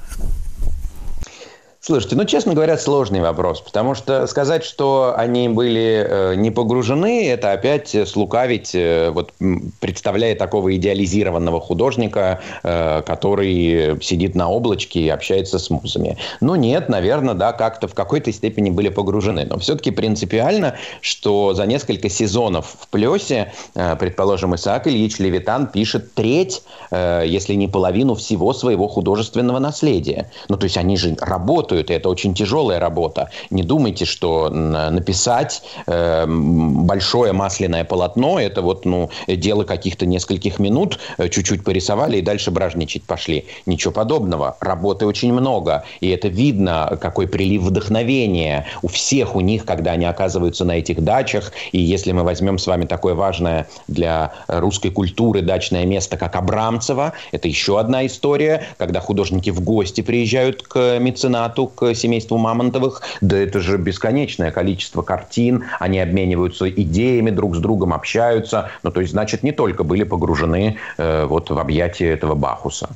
Слушайте, 1.89 2.17
ну, 2.17 2.27
честно 2.27 2.53
говоря, 2.53 2.77
сложный 2.77 3.23
вопрос, 3.23 3.63
потому 3.63 3.95
что 3.95 4.27
сказать, 4.27 4.63
что 4.63 5.15
они 5.17 5.49
были 5.49 6.07
э, 6.07 6.35
не 6.35 6.51
погружены, 6.51 7.31
это 7.31 7.53
опять 7.53 7.97
слукавить, 8.07 8.75
э, 8.75 9.09
вот, 9.09 9.33
представляя 9.81 10.35
такого 10.35 10.77
идеализированного 10.77 11.63
художника, 11.63 12.41
э, 12.63 13.01
который 13.07 13.99
сидит 14.03 14.35
на 14.35 14.51
облачке 14.51 15.01
и 15.01 15.09
общается 15.09 15.59
с 15.59 15.71
музами. 15.71 16.19
Ну, 16.43 16.57
нет, 16.57 16.91
наверное, 16.91 17.33
да, 17.33 17.55
как-то 17.55 17.89
в 17.89 17.95
какой-то 17.95 18.31
степени 18.33 18.69
были 18.69 18.91
погружены. 18.91 19.47
Но 19.49 19.59
все-таки 19.59 19.91
принципиально, 19.91 20.75
что 21.01 21.55
за 21.55 21.65
несколько 21.65 22.11
сезонов 22.11 22.77
в 22.83 22.89
«Плесе», 22.89 23.55
предположим, 23.99 24.55
Исаак 24.55 24.89
Ильич 24.89 25.19
Левитан 25.21 25.69
пишет 25.69 26.13
треть, 26.13 26.63
если 26.93 27.55
не 27.55 27.67
половину 27.67 28.15
всего 28.15 28.53
своего 28.53 28.89
художественного 28.89 29.59
наследия. 29.59 30.31
Ну, 30.51 30.59
то 30.59 30.65
есть 30.65 30.77
они 30.77 30.99
же 30.99 31.17
работают, 31.19 31.78
и 31.79 31.95
это 31.95 32.09
очень 32.09 32.35
тяжелая 32.35 32.81
работа. 32.81 33.31
Не 33.51 33.63
думайте, 33.63 34.05
что 34.05 34.49
написать 34.51 35.63
э, 35.87 36.27
большое 36.27 37.33
масляное 37.33 37.85
полотно– 37.85 38.39
это 38.41 38.63
вот, 38.63 38.85
ну, 38.85 39.11
дело 39.27 39.65
каких-то 39.65 40.07
нескольких 40.07 40.59
минут, 40.59 40.99
э, 41.19 41.29
чуть-чуть 41.29 41.65
порисовали 41.65 42.19
и 42.19 42.23
дальше 42.23 42.51
бражничать 42.51 43.05
пошли. 43.05 43.47
Ничего 43.67 43.93
подобного. 43.93 44.57
Работы 44.61 45.07
очень 45.07 45.33
много. 45.33 45.85
И 46.01 46.09
это 46.11 46.29
видно, 46.29 46.99
какой 47.01 47.27
прилив 47.27 47.63
вдохновения 47.63 48.67
у 48.83 48.89
всех 48.89 49.37
у 49.37 49.41
них, 49.41 49.65
когда 49.65 49.93
они 49.93 50.05
оказываются 50.05 50.65
на 50.65 50.73
этих 50.73 51.03
дачах. 51.03 51.53
И 51.73 51.79
если 51.79 52.13
мы 52.13 52.23
возьмем 52.23 52.59
с 52.59 52.67
вами 52.67 52.85
такое 52.85 53.15
важное 53.15 53.69
для 53.87 54.33
русской 54.49 54.91
культуры 54.91 55.43
дачное 55.43 55.85
место, 55.87 56.17
как 56.17 56.37
Абрамцево, 56.37 57.13
это 57.33 57.49
еще 57.49 57.79
одна 57.79 58.07
история, 58.07 58.67
когда 58.77 59.01
художники 59.01 59.51
в 59.51 59.61
гости 59.61 60.01
приезжают 60.01 60.63
к 60.63 60.99
меценату, 60.99 61.68
к 61.69 61.95
семейству 61.95 62.39
Мамонтовых. 62.39 63.03
Да 63.21 63.37
это 63.37 63.61
же 63.61 63.79
бесконечное 63.79 64.51
количество 64.51 65.03
картин. 65.03 65.65
Они 65.79 65.99
обмениваются 65.99 66.69
идеями 66.71 67.31
друг 67.31 67.57
с 67.57 67.59
другом, 67.59 67.93
общаются. 67.93 68.71
Ну, 68.83 68.91
то 68.91 69.01
есть, 69.01 69.13
значит, 69.13 69.43
не 69.43 69.53
только 69.53 69.85
были 69.85 70.05
погружены 70.05 70.77
э, 70.97 71.25
вот 71.27 71.51
в 71.51 71.59
объятия 71.59 72.09
этого 72.09 72.35
Бахуса. 72.35 72.89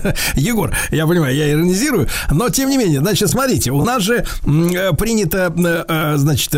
Егор, 0.34 0.74
я 0.90 1.06
понимаю, 1.06 1.34
я 1.34 1.50
иронизирую, 1.50 2.08
но 2.30 2.48
тем 2.48 2.70
не 2.70 2.76
менее, 2.76 3.00
значит, 3.00 3.28
смотрите, 3.30 3.70
у 3.70 3.82
нас 3.82 4.02
же 4.02 4.24
э, 4.44 4.92
принято, 4.92 5.52
э, 5.56 5.84
э, 5.88 6.14
значит, 6.16 6.52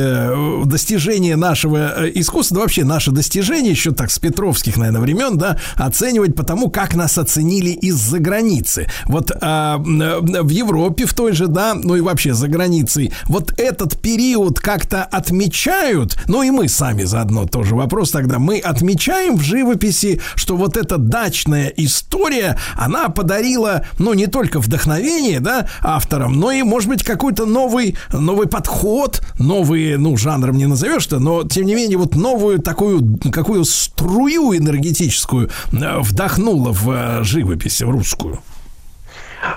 достижение 0.66 1.36
нашего 1.36 2.08
искусства, 2.14 2.56
да 2.56 2.60
вообще 2.62 2.84
наше 2.84 3.10
достижение, 3.10 3.72
еще 3.72 3.92
так 3.92 4.10
с 4.10 4.18
петровских, 4.18 4.76
наверное, 4.76 5.00
времен, 5.00 5.38
да, 5.38 5.58
оценивать 5.76 6.34
по 6.34 6.44
тому, 6.44 6.70
как 6.70 6.94
нас 6.94 7.18
оценили 7.18 7.70
из-за 7.70 8.18
границы. 8.18 8.86
Вот 9.06 9.30
а, 9.40 9.78
в 9.78 10.48
Европе 10.48 11.06
в 11.06 11.14
той 11.14 11.32
же, 11.32 11.48
да, 11.48 11.74
ну 11.74 11.96
и 11.96 12.00
вообще 12.00 12.34
за 12.34 12.48
границей, 12.48 13.12
вот 13.26 13.52
этот 13.58 14.00
период 14.00 14.60
как-то 14.60 15.04
отмечают, 15.04 16.16
ну 16.26 16.42
и 16.42 16.50
мы 16.50 16.68
сами 16.68 17.04
заодно 17.04 17.46
тоже 17.46 17.74
вопрос 17.74 18.10
тогда, 18.10 18.38
мы 18.38 18.58
отмечаем 18.58 19.36
в 19.36 19.42
живописи, 19.42 20.20
что 20.34 20.56
вот 20.56 20.76
эта 20.76 20.98
дачная 20.98 21.72
история, 21.76 22.58
она 22.76 23.08
подарила, 23.24 23.86
ну, 23.98 24.12
не 24.12 24.26
только 24.26 24.60
вдохновение, 24.60 25.40
да, 25.40 25.66
авторам, 25.80 26.34
но 26.34 26.52
и, 26.52 26.62
может 26.62 26.90
быть, 26.90 27.02
какой-то 27.02 27.46
новый, 27.46 27.96
новый 28.12 28.46
подход, 28.46 29.22
новый, 29.38 29.96
ну, 29.96 30.14
жанром 30.18 30.58
не 30.58 30.66
назовешь-то, 30.66 31.20
но, 31.20 31.44
тем 31.44 31.64
не 31.64 31.74
менее, 31.74 31.96
вот 31.96 32.16
новую 32.16 32.58
такую, 32.58 33.18
какую 33.32 33.64
струю 33.64 34.54
энергетическую 34.54 35.48
э, 35.72 36.00
вдохнула 36.00 36.70
в 36.72 36.90
э, 36.90 37.24
живопись 37.24 37.80
в 37.80 37.88
русскую. 37.88 38.40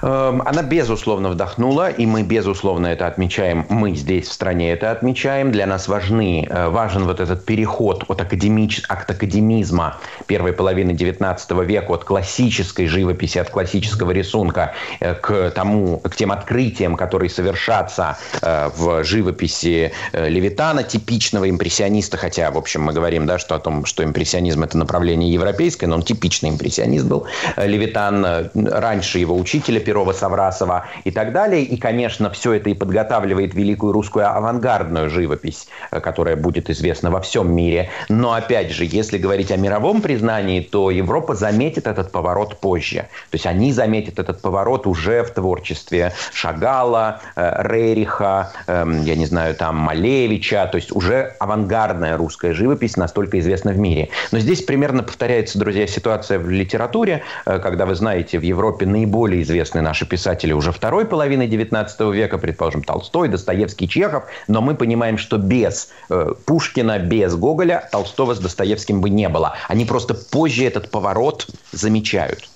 Эм, 0.02 0.42
Она, 0.46 0.64
безусловно, 0.64 1.30
вдохнула, 1.30 1.90
и 1.90 2.06
мы, 2.06 2.24
безусловно, 2.24 2.88
это 2.88 3.08
отмечаем. 3.08 3.66
Мы 3.70 3.96
здесь, 3.96 4.28
в 4.28 4.34
стране, 4.34 4.72
это 4.72 4.92
отмечаем. 4.92 5.52
Для 5.52 5.66
нас 5.66 5.88
важны, 5.88 6.48
э, 6.50 6.70
важен 6.70 7.06
вот 7.06 7.20
этот 7.20 7.46
переход 7.46 8.04
от, 8.08 8.22
академич... 8.22 8.84
от 8.88 9.10
академизма 9.10 9.98
первой 10.26 10.54
половины 10.54 10.92
XIX 10.92 11.66
века, 11.66 11.94
от 11.94 12.04
классической 12.04 12.88
живописи, 12.88 13.38
от 13.38 13.50
классического 13.50 14.12
рисунка 14.12 14.74
э, 15.00 15.14
к 15.16 15.52
тому, 15.52 16.00
к 16.00 16.16
тем 16.16 16.32
открытиям, 16.32 16.96
которые 16.96 17.30
совершатся 17.30 18.18
э, 18.42 18.70
в 18.76 19.04
живописи 19.04 19.92
Левитана, 20.14 20.84
типичного 20.84 21.50
импрессиониста, 21.50 22.18
хотя, 22.18 22.52
в 22.52 22.58
общем, 22.58 22.84
мы 22.84 22.94
говорим, 22.94 23.26
да, 23.26 23.40
что 23.40 23.56
о 23.56 23.60
том, 23.60 23.86
что 23.86 24.04
импрессионизм 24.04 24.64
это 24.64 24.78
направление 24.78 25.32
европейское, 25.32 25.90
но 25.90 25.96
он 25.96 26.04
типичный 26.04 26.50
импрессионист 26.50 27.06
был. 27.06 27.26
Левитан 27.58 28.50
раньше 28.54 29.20
его 29.20 29.38
учителя 29.38 29.77
Перова 29.80 30.14
Саврасова 30.14 30.86
и 31.04 31.12
так 31.12 31.32
далее. 31.32 31.64
И, 31.64 31.78
конечно, 31.78 32.30
все 32.30 32.54
это 32.54 32.70
и 32.70 32.74
подготавливает 32.74 33.54
великую 33.54 33.94
русскую 33.94 34.28
авангардную 34.28 35.10
живопись, 35.10 35.68
э, 35.92 36.00
которая 36.00 36.36
будет 36.36 36.70
известна 36.70 37.12
во 37.12 37.22
всем 37.22 37.54
мире. 37.54 37.90
Но, 38.10 38.34
опять 38.34 38.72
же, 38.72 38.86
если 38.86 39.18
говорить 39.18 39.52
о 39.52 39.58
мировом 39.58 40.02
признании, 40.02 40.62
то 40.62 40.92
Европа 40.92 41.36
заметит 41.36 41.88
этот 41.88 42.12
поворот 42.12 42.60
позже. 42.60 43.08
То 43.32 43.36
есть 43.36 43.46
они 43.46 43.72
заметят 43.74 44.20
этот 44.20 44.42
поворот 44.42 44.88
уже 44.88 45.24
в 45.24 45.32
творчестве 45.32 46.14
Шагала, 46.34 47.22
э, 47.36 47.62
Рериха, 47.64 48.52
эм, 48.68 49.04
я 49.04 49.16
не 49.16 49.26
знаю, 49.26 49.56
там 49.56 49.76
Малевича. 49.76 50.68
То 50.72 50.78
есть 50.78 50.96
уже 50.96 51.36
авангардная 51.40 52.18
русская 52.18 52.54
живопись 52.54 52.98
настолько 52.98 53.40
известна 53.40 53.72
в 53.72 53.78
мире. 53.78 54.10
Но 54.32 54.40
здесь 54.40 54.62
примерно 54.64 55.04
повторяется, 55.04 55.60
друзья, 55.60 55.88
ситуация 55.88 56.40
в 56.40 56.50
литературе, 56.50 57.24
э, 57.46 57.60
когда, 57.60 57.86
вы 57.86 57.96
знаете, 57.96 58.40
в 58.40 58.44
Европе 58.44 58.86
наиболее 58.86 59.42
известны 59.42 59.67
наши 59.74 60.06
писатели 60.06 60.54
уже 60.54 60.72
второй 60.72 61.06
половины 61.06 61.48
XIX 61.48 62.14
века, 62.14 62.38
предположим, 62.38 62.84
Толстой, 62.84 63.28
Достоевский, 63.28 63.88
Чехов, 63.88 64.24
но 64.48 64.62
мы 64.62 64.76
понимаем, 64.76 65.18
что 65.18 65.38
без 65.38 65.90
э, 66.10 66.34
Пушкина, 66.46 67.00
без 67.00 67.36
Гоголя 67.36 67.88
Толстого 67.92 68.34
с 68.34 68.40
Достоевским 68.40 69.02
бы 69.02 69.10
не 69.10 69.30
было. 69.30 69.56
Они 69.68 69.86
просто 69.86 70.14
позже 70.14 70.66
этот 70.66 70.92
поворот 70.92 71.48
замечают. 71.72 72.50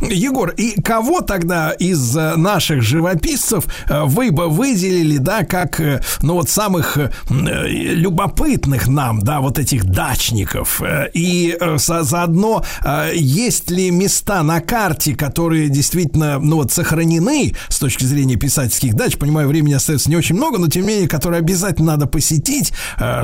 Егор, 0.00 0.50
и 0.50 0.80
кого 0.80 1.20
тогда 1.20 1.72
из 1.72 2.16
э, 2.16 2.36
наших 2.36 2.82
живописцев 2.82 3.64
э, 3.88 4.04
вы 4.04 4.30
бы 4.30 4.48
выделили, 4.48 5.18
да, 5.18 5.44
как, 5.44 5.80
э, 5.80 6.02
ну 6.22 6.34
вот 6.34 6.48
самых 6.48 6.98
любопытных 7.28 8.88
нам, 8.88 9.20
да, 9.20 9.40
вот 9.40 9.58
этих 9.58 9.84
дачников? 9.84 10.82
И 11.14 11.56
заодно 11.76 12.64
есть 13.12 13.70
ли 13.70 13.90
места 13.90 14.42
на 14.42 14.60
карте, 14.60 15.14
которые 15.14 15.68
действительно, 15.68 16.38
ну 16.38 16.56
вот, 16.56 16.72
сохранены 16.72 17.54
с 17.68 17.78
точки 17.78 18.04
зрения 18.04 18.36
писательских 18.36 18.94
дач? 18.94 19.16
Понимаю, 19.16 19.48
времени 19.48 19.74
остается 19.74 20.10
не 20.10 20.16
очень 20.16 20.36
много, 20.36 20.58
но 20.58 20.68
тем 20.68 20.82
не 20.82 20.88
менее, 20.88 21.08
которые 21.08 21.38
обязательно 21.38 21.92
надо 21.92 22.06
посетить, 22.06 22.72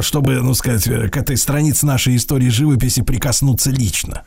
чтобы, 0.01 0.35
ну 0.35 0.55
сказать, 0.55 0.85
к 0.85 1.17
этой 1.17 1.37
странице 1.37 1.87
нашей 1.87 2.17
истории 2.17 2.49
живописи 2.49 3.03
прикоснуться 3.03 3.71
лично. 3.71 4.23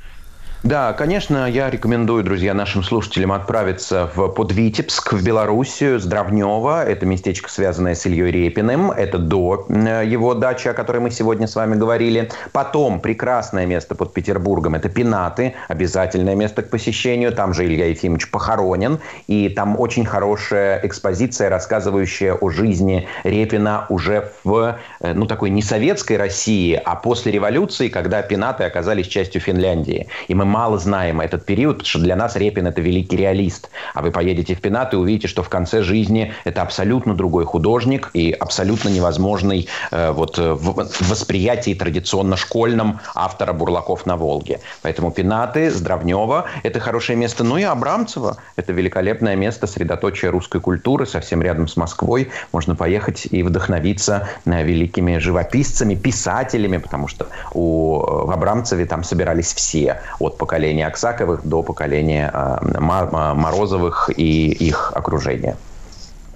Да, 0.64 0.92
конечно, 0.94 1.50
я 1.50 1.70
рекомендую, 1.70 2.24
друзья, 2.24 2.56
нашим 2.56 2.84
слушателям 2.84 3.32
отправиться 3.32 4.10
в 4.16 4.28
под 4.30 4.52
Витебск, 4.52 5.14
в 5.14 5.24
Белоруссию, 5.24 6.00
Здравнево. 6.00 6.84
Это 6.84 7.06
местечко, 7.06 7.50
связанное 7.50 7.94
с 7.94 8.08
Ильей 8.08 8.32
Репиным. 8.32 8.90
Это 8.90 9.20
до 9.20 9.68
э, 9.70 10.04
его 10.06 10.34
дачи, 10.34 10.68
о 10.68 10.74
которой 10.74 10.98
мы 10.98 11.12
сегодня 11.12 11.48
с 11.48 11.56
вами 11.56 11.76
говорили. 11.76 12.32
Потом 12.54 13.00
прекрасное 13.02 13.68
место 13.68 13.94
под 13.94 14.14
Петербургом– 14.14 14.74
это 14.76 14.90
Пенаты. 14.90 15.54
Обязательное 15.68 16.36
место 16.36 16.64
к 16.64 16.72
посещению. 16.72 17.34
Там 17.34 17.54
же 17.54 17.64
Илья 17.64 17.86
Ефимович 17.86 18.32
похоронен. 18.32 19.00
И 19.28 19.50
там 19.50 19.80
очень 19.80 20.06
хорошая 20.06 20.82
экспозиция, 20.84 21.50
рассказывающая 21.50 22.34
о 22.34 22.50
жизни 22.50 23.08
Репина 23.24 23.86
уже 23.90 24.32
в, 24.44 24.80
э, 25.02 25.14
ну, 25.14 25.28
такой 25.28 25.52
не 25.52 25.62
советской 25.62 26.18
России, 26.18 26.82
а 26.84 26.96
после 26.96 27.32
революции, 27.32 27.90
когда 27.90 28.24
Пенаты 28.24 28.64
оказались 28.64 29.06
частью 29.06 29.40
Финляндии. 29.40 30.08
И 30.28 30.34
мы 30.34 30.47
мало 30.48 30.80
знаем 30.80 31.22
этот 31.22 31.46
период, 31.46 31.78
потому 31.78 31.90
что 31.90 32.00
для 32.00 32.16
нас 32.16 32.36
Репин– 32.36 32.68
это 32.68 32.82
великий 32.82 33.18
реалист. 33.18 33.70
А 33.94 34.02
вы 34.02 34.12
поедете 34.12 34.56
в 34.56 34.62
Пенаты 34.62 34.96
и 34.96 35.00
увидите, 35.00 35.28
что 35.28 35.44
в 35.44 35.50
конце 35.50 35.84
жизни 35.84 36.34
это 36.46 36.62
абсолютно 36.62 37.14
другой 37.14 37.46
художник 37.46 38.10
и 38.14 38.32
абсолютно 38.32 38.90
невозможный 38.90 39.68
э, 39.92 40.12
вот, 40.12 40.40
э, 40.40 40.54
в 40.54 41.10
восприятии 41.10 41.74
традиционно 41.74 42.38
школьном 42.38 43.00
автора 43.14 43.54
«Бурлаков 43.54 44.06
на 44.06 44.16
Волге». 44.16 44.60
Поэтому 44.82 45.12
Пенаты, 45.12 45.70
Здравнева– 45.70 46.46
это 46.64 46.80
хорошее 46.80 47.18
место. 47.18 47.44
Ну 47.44 47.58
и 47.58 47.64
Абрамцево– 47.64 48.38
это 48.56 48.74
великолепное 48.74 49.36
место, 49.36 49.68
средоточие 49.68 50.32
русской 50.32 50.62
культуры, 50.62 51.06
совсем 51.06 51.42
рядом 51.42 51.68
с 51.68 51.76
Москвой. 51.78 52.30
Можно 52.52 52.76
поехать 52.76 53.28
и 53.30 53.44
вдохновиться 53.44 54.28
э, 54.46 54.64
великими 54.64 55.18
живописцами, 55.18 55.96
писателями, 55.96 56.78
потому 56.78 57.08
что 57.08 57.28
у, 57.54 58.02
э, 58.02 58.26
в 58.26 58.32
Абрамцеве 58.32 58.86
там 58.86 59.04
собирались 59.04 59.54
все, 59.54 60.02
от 60.20 60.37
поколения 60.38 60.88
Аксаковых 60.88 61.42
до 61.44 61.64
поколения 61.64 62.32
Ма- 62.80 63.10
Ма- 63.12 63.34
Морозовых 63.34 64.10
и 64.16 64.50
их 64.50 64.92
окружения. 64.96 65.58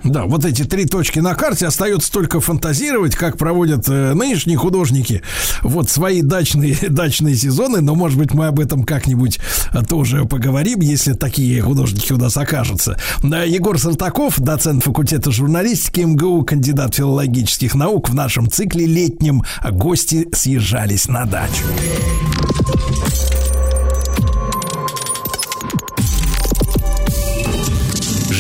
Да, 0.03 0.25
вот 0.25 0.45
эти 0.45 0.63
три 0.63 0.85
точки 0.85 1.19
на 1.19 1.35
карте 1.35 1.67
остается 1.67 2.11
только 2.11 2.39
фантазировать, 2.39 3.15
как 3.15 3.38
проводят 3.38 3.88
э, 3.88 4.13
нынешние 4.13 4.57
художники 4.57 5.21
вот 5.61 5.89
свои 5.89 6.21
дачные, 6.21 6.75
дачные 6.89 7.35
сезоны, 7.35 7.81
но, 7.81 7.93
может 7.93 8.17
быть, 8.17 8.33
мы 8.33 8.47
об 8.47 8.59
этом 8.59 8.83
как-нибудь 8.83 9.39
э, 9.73 9.83
тоже 9.83 10.25
поговорим, 10.25 10.80
если 10.80 11.13
такие 11.13 11.61
художники 11.61 12.13
у 12.13 12.17
нас 12.17 12.35
окажутся. 12.35 12.97
Егор 13.21 13.80
Сартаков, 13.80 14.39
доцент 14.39 14.83
факультета 14.83 15.31
журналистики 15.31 16.01
МГУ, 16.01 16.43
кандидат 16.45 16.95
филологических 16.95 17.75
наук 17.75 18.09
в 18.09 18.15
нашем 18.15 18.49
цикле 18.49 18.85
летнем 18.85 19.43
«Гости 19.69 20.27
съезжались 20.33 21.07
на 21.07 21.25
дачу». 21.25 21.63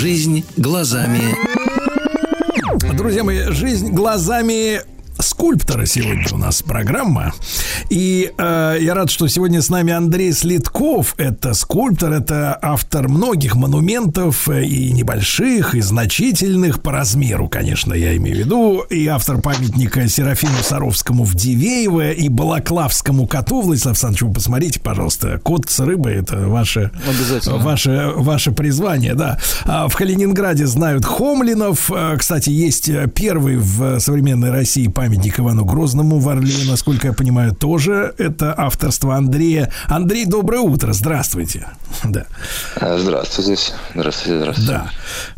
Жизнь 0.01 0.43
глазами 0.57 1.21
Друзья 2.95 3.23
мои, 3.23 3.51
жизнь 3.51 3.91
глазами 3.91 4.81
скульптора 5.21 5.85
сегодня 5.85 6.25
у 6.31 6.37
нас 6.37 6.61
программа. 6.61 7.33
И 7.89 8.31
э, 8.37 8.77
я 8.79 8.93
рад, 8.93 9.09
что 9.09 9.27
сегодня 9.27 9.61
с 9.61 9.69
нами 9.69 9.93
Андрей 9.93 10.33
Слитков. 10.33 11.15
Это 11.17 11.53
скульптор, 11.53 12.11
это 12.11 12.57
автор 12.61 13.07
многих 13.07 13.55
монументов 13.55 14.49
э, 14.49 14.65
и 14.65 14.91
небольших, 14.91 15.75
и 15.75 15.81
значительных 15.81 16.81
по 16.81 16.91
размеру, 16.91 17.47
конечно, 17.47 17.93
я 17.93 18.15
имею 18.17 18.37
в 18.37 18.39
виду. 18.39 18.81
И 18.89 19.07
автор 19.07 19.39
памятника 19.41 20.07
Серафиму 20.07 20.61
Саровскому 20.61 21.23
в 21.23 21.35
Дивеево 21.35 22.11
и 22.11 22.29
Балаклавскому 22.29 23.27
коту. 23.27 23.61
Владислав 23.61 23.91
Александрович, 23.91 24.21
вы 24.23 24.33
посмотрите, 24.33 24.79
пожалуйста. 24.79 25.39
Кот 25.43 25.69
с 25.69 25.79
рыбой– 25.79 26.15
это 26.15 26.47
ваше, 26.47 26.91
ваше, 27.45 28.11
ваше 28.15 28.51
призвание, 28.51 29.13
да. 29.13 29.39
А 29.65 29.87
В 29.87 29.95
Калининграде 29.95 30.65
знают 30.65 31.05
Хомлинов. 31.05 31.91
А, 31.93 32.17
Кстати, 32.17 32.49
есть 32.49 32.89
э, 32.89 33.07
первый 33.13 33.57
в 33.57 33.99
современной 33.99 34.51
России 34.51 34.87
памятник 34.87 35.10
Ивану 35.15 35.65
Грозному 35.65 36.19
в 36.19 36.29
Орле, 36.29 36.53
насколько 36.69 37.07
я 37.07 37.13
понимаю, 37.13 37.53
тоже 37.55 38.13
это 38.17 38.53
авторство 38.57 39.15
Андрея. 39.15 39.71
Андрей, 39.87 40.25
доброе 40.25 40.61
утро, 40.61 40.93
здравствуйте. 40.93 41.67
Да. 42.03 42.25
Здравствуйте. 42.79 43.57
Здравствуйте, 43.93 44.39
здравствуйте. 44.39 44.71
Да, 44.71 44.91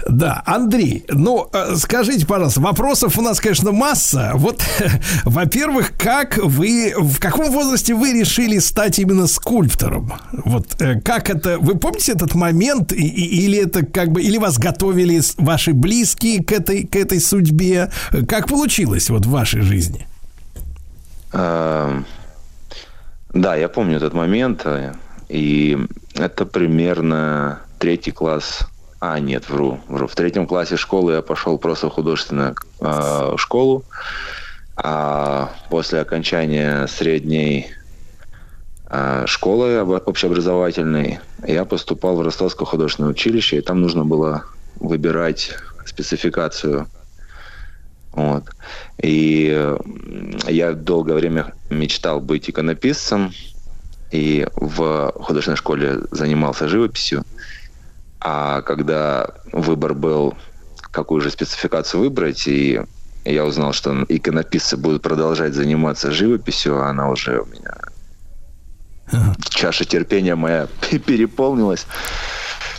да, 0.07 0.43
Андрей, 0.45 1.03
ну 1.09 1.49
э, 1.51 1.75
скажите, 1.77 2.25
пожалуйста, 2.25 2.61
вопросов 2.61 3.17
у 3.17 3.21
нас, 3.21 3.39
конечно, 3.39 3.71
масса. 3.71 4.31
Вот, 4.35 4.63
во-первых, 5.25 5.93
как 5.97 6.37
вы, 6.37 6.93
в 6.97 7.19
каком 7.19 7.51
возрасте 7.51 7.93
вы 7.95 8.13
решили 8.13 8.59
стать 8.59 8.99
именно 8.99 9.27
скульптором? 9.27 10.13
Вот, 10.31 10.79
э, 10.79 11.01
как 11.01 11.29
это, 11.29 11.57
вы 11.59 11.75
помните 11.75 12.13
этот 12.13 12.33
момент, 12.35 12.93
и- 12.93 13.07
и- 13.07 13.45
или 13.45 13.57
это 13.59 13.85
как 13.85 14.11
бы, 14.11 14.21
или 14.21 14.37
вас 14.37 14.57
готовили 14.57 15.21
ваши 15.37 15.73
близкие 15.73 16.43
к 16.43 16.51
этой, 16.51 16.85
к 16.85 16.95
этой 16.95 17.19
судьбе? 17.19 17.89
Как 18.27 18.47
получилось 18.47 19.09
вот 19.09 19.25
в 19.25 19.29
вашей 19.29 19.61
жизни? 19.63 20.07
Эм, 21.33 22.05
Да, 23.33 23.55
я 23.55 23.67
помню 23.69 23.97
этот 23.97 24.13
момент. 24.13 24.61
э, 24.65 24.93
И 25.29 25.77
это 26.15 26.45
примерно 26.45 27.61
третий 27.79 28.11
класс. 28.11 28.59
А, 28.99 29.19
нет, 29.19 29.49
вру, 29.49 29.79
вру. 29.87 30.07
В 30.07 30.13
третьем 30.15 30.45
классе 30.45 30.77
школы 30.77 31.13
я 31.13 31.21
пошел 31.21 31.57
просто 31.57 31.87
в 31.89 31.93
художественную 31.93 32.55
э, 32.79 33.33
школу. 33.37 33.83
А 34.75 35.51
после 35.69 35.99
окончания 36.01 36.87
средней 36.87 37.67
э, 38.89 39.23
школы 39.27 39.77
об- 39.77 40.07
общеобразовательной 40.07 41.19
я 41.47 41.65
поступал 41.65 42.15
в 42.15 42.21
Ростовское 42.21 42.65
художественное 42.65 43.09
училище, 43.11 43.57
и 43.57 43.61
там 43.61 43.81
нужно 43.81 44.05
было 44.05 44.43
выбирать 44.75 45.51
спецификацию 45.85 46.87
Вот. 48.13 48.43
И 49.01 49.51
э, 49.51 49.77
я 50.47 50.73
долгое 50.73 51.15
время 51.15 51.53
мечтал 51.69 52.19
быть 52.19 52.49
иконописцем, 52.49 53.33
и 54.11 54.47
в 54.55 55.11
художественной 55.15 55.57
школе 55.57 56.01
занимался 56.11 56.67
живописью. 56.67 57.23
А 58.19 58.61
когда 58.61 59.29
выбор 59.51 59.95
был, 59.95 60.35
какую 60.91 61.21
же 61.21 61.31
спецификацию 61.31 62.01
выбрать, 62.01 62.47
и 62.47 62.81
я 63.25 63.45
узнал, 63.45 63.73
что 63.73 64.05
иконописцы 64.07 64.77
будут 64.77 65.01
продолжать 65.01 65.53
заниматься 65.55 66.11
живописью, 66.11 66.81
а 66.81 66.89
она 66.89 67.09
уже 67.09 67.41
у 67.41 67.45
меня... 67.45 67.73
Чаша 69.49 69.85
терпения 69.85 70.35
моя 70.35 70.67
переполнилась. 71.05 71.85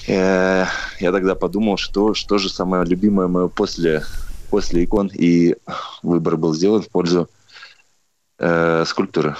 Э, 0.07 0.67
Я 1.01 1.13
тогда 1.13 1.35
подумал, 1.35 1.77
что, 1.77 2.15
что 2.15 2.39
же 2.39 2.49
самое 2.49 2.85
любимое 2.85 3.27
мое 3.27 3.49
после, 3.49 4.03
после 4.55 4.85
икон, 4.85 5.11
и 5.13 5.57
выбор 6.05 6.37
был 6.37 6.55
сделан 6.55 6.81
в 6.81 6.89
пользу 6.89 7.29
э, 8.39 8.85
скульптуры. 8.87 9.35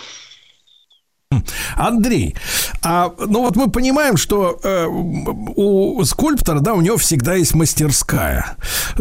Андрей, 1.77 2.35
а, 2.83 3.13
ну 3.19 3.41
вот 3.41 3.57
мы 3.57 3.71
понимаем, 3.71 4.17
что 4.17 4.59
э, 4.63 4.87
у 4.87 6.05
скульптора, 6.05 6.61
да, 6.61 6.75
у 6.75 6.81
него 6.81 6.97
всегда 6.97 7.35
есть 7.35 7.55
мастерская. 7.55 8.57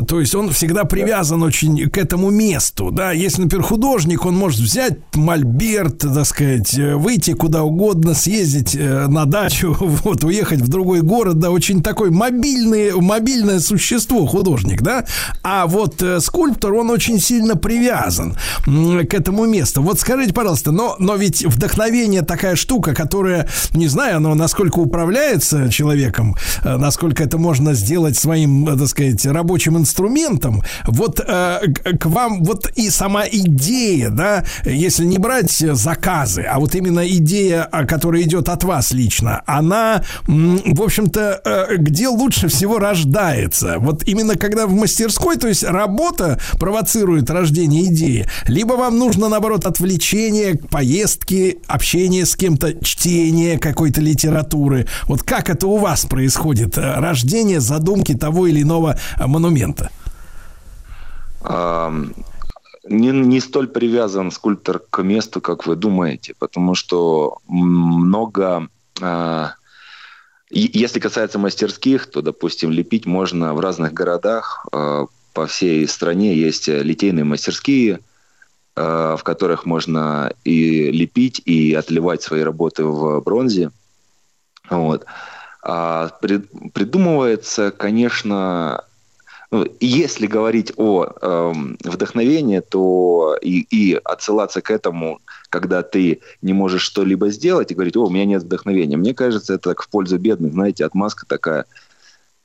То 0.07 0.19
есть 0.19 0.35
он 0.35 0.49
всегда 0.51 0.85
привязан 0.85 1.43
очень 1.43 1.89
к 1.89 1.97
этому 1.97 2.29
месту, 2.29 2.91
да. 2.91 3.11
Если, 3.11 3.43
например, 3.43 3.65
художник, 3.65 4.25
он 4.25 4.35
может 4.35 4.59
взять 4.59 4.97
мольберт, 5.15 5.99
так 5.99 6.25
сказать, 6.25 6.77
э, 6.77 6.95
выйти 6.95 7.33
куда 7.33 7.63
угодно, 7.63 8.13
съездить 8.13 8.75
э, 8.75 9.07
на 9.07 9.25
дачу, 9.25 9.75
вот, 9.79 10.23
уехать 10.23 10.61
в 10.61 10.67
другой 10.67 11.01
город, 11.01 11.39
да, 11.39 11.51
очень 11.51 11.83
такой 11.83 12.09
мобильный, 12.09 12.93
мобильное 12.93 13.59
существо 13.59 14.25
художник, 14.25 14.81
да. 14.81 15.05
А 15.43 15.67
вот 15.67 16.01
э, 16.01 16.19
скульптор, 16.19 16.73
он 16.73 16.89
очень 16.89 17.19
сильно 17.19 17.55
привязан 17.55 18.35
к 18.65 19.13
этому 19.13 19.45
месту. 19.45 19.81
Вот 19.81 19.99
скажите, 19.99 20.33
пожалуйста, 20.33 20.71
но, 20.71 20.95
но 20.99 21.15
ведь 21.15 21.45
вдохновение 21.45 22.22
такая 22.23 22.55
штука, 22.55 22.93
которая, 22.93 23.47
не 23.73 23.87
знаю, 23.87 24.17
оно 24.17 24.35
насколько 24.35 24.79
управляется 24.79 25.69
человеком, 25.69 26.35
э, 26.63 26.77
насколько 26.77 27.23
это 27.23 27.37
можно 27.37 27.73
сделать 27.73 28.17
своим, 28.17 28.67
э, 28.67 28.77
так 28.77 28.87
сказать, 28.87 29.25
рабочим 29.25 29.77
инструментом. 29.77 30.63
Вот 30.85 31.19
э, 31.19 31.59
к 31.99 32.05
вам 32.05 32.43
вот 32.43 32.71
и 32.75 32.89
сама 32.89 33.23
идея, 33.29 34.09
да, 34.09 34.43
если 34.63 35.05
не 35.05 35.17
брать 35.17 35.51
заказы, 35.51 36.43
а 36.43 36.59
вот 36.59 36.75
именно 36.75 37.07
идея, 37.07 37.63
а, 37.71 37.85
которая 37.85 38.21
идет 38.23 38.49
от 38.49 38.63
вас 38.63 38.91
лично, 38.91 39.41
она, 39.45 40.03
в 40.27 40.81
общем-то, 40.81 41.67
где 41.77 42.07
лучше 42.07 42.47
всего 42.47 42.79
рождается? 42.79 43.75
Вот 43.79 44.03
именно 44.07 44.35
когда 44.35 44.67
в 44.67 44.73
мастерской, 44.73 45.37
то 45.37 45.47
есть 45.47 45.63
работа 45.63 46.39
провоцирует 46.59 47.29
рождение 47.29 47.85
идеи, 47.85 48.27
либо 48.47 48.73
вам 48.73 48.97
нужно, 48.97 49.29
наоборот, 49.29 49.65
отвлечение, 49.65 50.55
поездки, 50.55 51.59
общение 51.67 52.12
с 52.21 52.35
кем-то, 52.35 52.73
чтение 52.83 53.57
какой-то 53.59 53.99
литературы. 54.01 54.87
Вот 55.07 55.23
как 55.23 55.49
это 55.49 55.67
у 55.67 55.77
вас 55.77 56.05
происходит? 56.05 56.77
э, 56.77 56.99
Рождение 56.99 57.59
задумки 57.59 58.15
того 58.15 58.47
или 58.47 58.61
иного 58.61 58.97
э, 59.19 59.27
монумента? 59.27 59.89
Не, 62.89 63.11
не 63.11 63.39
столь 63.39 63.67
привязан 63.67 64.31
скульптор 64.31 64.79
к 64.89 65.03
месту, 65.03 65.41
как 65.41 65.65
вы 65.65 65.75
думаете, 65.75 66.33
потому 66.37 66.75
что 66.75 67.37
много... 67.47 68.67
и- 69.01 70.69
если 70.73 70.99
касается 70.99 71.39
мастерских, 71.39 72.07
то, 72.11 72.21
допустим, 72.21 72.71
лепить 72.71 73.05
можно 73.05 73.53
в 73.53 73.59
разных 73.59 73.93
городах. 73.93 74.65
а, 74.71 75.05
По 75.33 75.47
всей 75.47 75.87
стране 75.87 76.35
есть 76.35 76.67
э, 76.69 76.83
литейные 76.83 77.23
мастерские, 77.23 77.99
в 78.75 79.21
которых 79.23 79.65
можно 79.65 80.33
и 80.43 80.89
лепить, 80.91 81.41
и 81.45 81.73
отливать 81.73 82.23
свои 82.23 82.41
работы 82.41 82.83
в 82.83 83.21
бронзе. 83.21 83.71
Вот. 84.69 85.05
А 85.61 86.09
прид- 86.21 86.71
придумывается, 86.73 87.71
конечно, 87.71 88.83
ну, 89.53 89.67
если 89.79 90.25
говорить 90.25 90.73
о 90.77 91.05
эм, 91.21 91.77
вдохновении, 91.83 92.59
то 92.59 93.37
и, 93.39 93.61
и 93.69 93.93
отсылаться 94.03 94.61
к 94.61 94.71
этому, 94.71 95.19
когда 95.49 95.83
ты 95.83 96.21
не 96.41 96.53
можешь 96.53 96.81
что-либо 96.81 97.29
сделать, 97.29 97.71
и 97.71 97.75
говорить, 97.75 97.95
о, 97.95 98.07
у 98.07 98.09
меня 98.09 98.25
нет 98.25 98.41
вдохновения. 98.41 98.97
Мне 98.97 99.13
кажется, 99.13 99.53
это 99.53 99.69
так 99.69 99.83
в 99.83 99.89
пользу 99.89 100.17
бедных, 100.17 100.53
знаете, 100.53 100.85
отмазка 100.85 101.27
такая. 101.27 101.65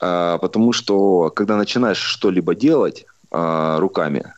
А, 0.01 0.37
потому 0.39 0.73
что, 0.73 1.31
когда 1.35 1.57
начинаешь 1.57 1.97
что-либо 1.97 2.55
делать 2.55 3.07
а, 3.31 3.81
руками, 3.81 4.35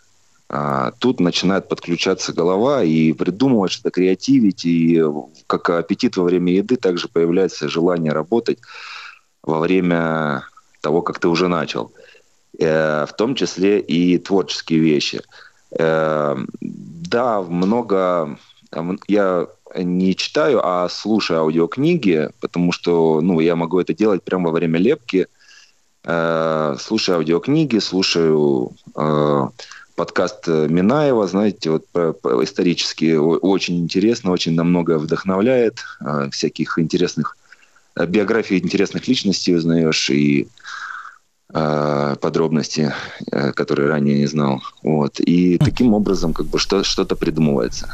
а, 0.52 0.90
тут 0.98 1.20
начинает 1.20 1.68
подключаться 1.68 2.32
голова 2.32 2.82
и 2.82 3.12
придумывать, 3.12 3.70
что-то 3.70 3.92
креативить, 3.92 4.64
и 4.64 5.00
как 5.46 5.70
аппетит 5.70 6.16
во 6.16 6.24
время 6.24 6.52
еды, 6.52 6.76
также 6.76 7.06
появляется 7.06 7.68
желание 7.68 8.12
работать 8.12 8.58
во 9.44 9.60
время 9.60 10.42
того, 10.80 11.02
как 11.02 11.20
ты 11.20 11.28
уже 11.28 11.46
начал. 11.46 11.92
Э, 12.58 13.06
в 13.06 13.12
том 13.12 13.36
числе 13.36 13.78
и 13.78 14.18
творческие 14.18 14.80
вещи. 14.80 15.22
Э, 15.78 16.36
да, 16.60 17.42
много... 17.42 18.36
Я 19.06 19.46
не 19.76 20.16
читаю, 20.16 20.60
а 20.64 20.88
слушаю 20.88 21.40
аудиокниги, 21.40 22.30
потому 22.40 22.72
что 22.72 23.20
ну, 23.20 23.38
я 23.38 23.54
могу 23.54 23.78
это 23.78 23.94
делать 23.94 24.24
прямо 24.24 24.48
во 24.48 24.56
время 24.56 24.80
лепки. 24.80 25.28
Э, 26.02 26.74
слушаю 26.80 27.18
аудиокниги, 27.18 27.78
слушаю 27.78 28.72
э, 28.96 29.48
подкаст 29.94 30.46
Минаева, 30.48 31.26
знаете, 31.26 31.70
вот 31.70 31.84
исторически 32.42 33.14
очень 33.16 33.78
интересно, 33.80 34.30
очень 34.32 34.54
на 34.54 34.64
многое 34.64 34.98
вдохновляет, 34.98 35.84
э, 36.00 36.28
всяких 36.30 36.78
интересных 36.78 37.36
э, 37.96 38.06
биографий 38.06 38.58
интересных 38.58 39.08
личностей 39.08 39.54
узнаешь 39.54 40.10
и 40.10 40.48
э, 41.52 42.16
подробности, 42.20 42.92
э, 43.32 43.52
которые 43.52 43.88
ранее 43.88 44.18
не 44.18 44.26
знал. 44.26 44.62
Вот. 44.82 45.20
И 45.20 45.58
таким 45.58 45.94
образом 45.94 46.32
как 46.32 46.46
бы 46.46 46.58
что- 46.58 46.84
что-то 46.84 47.16
придумывается. 47.16 47.88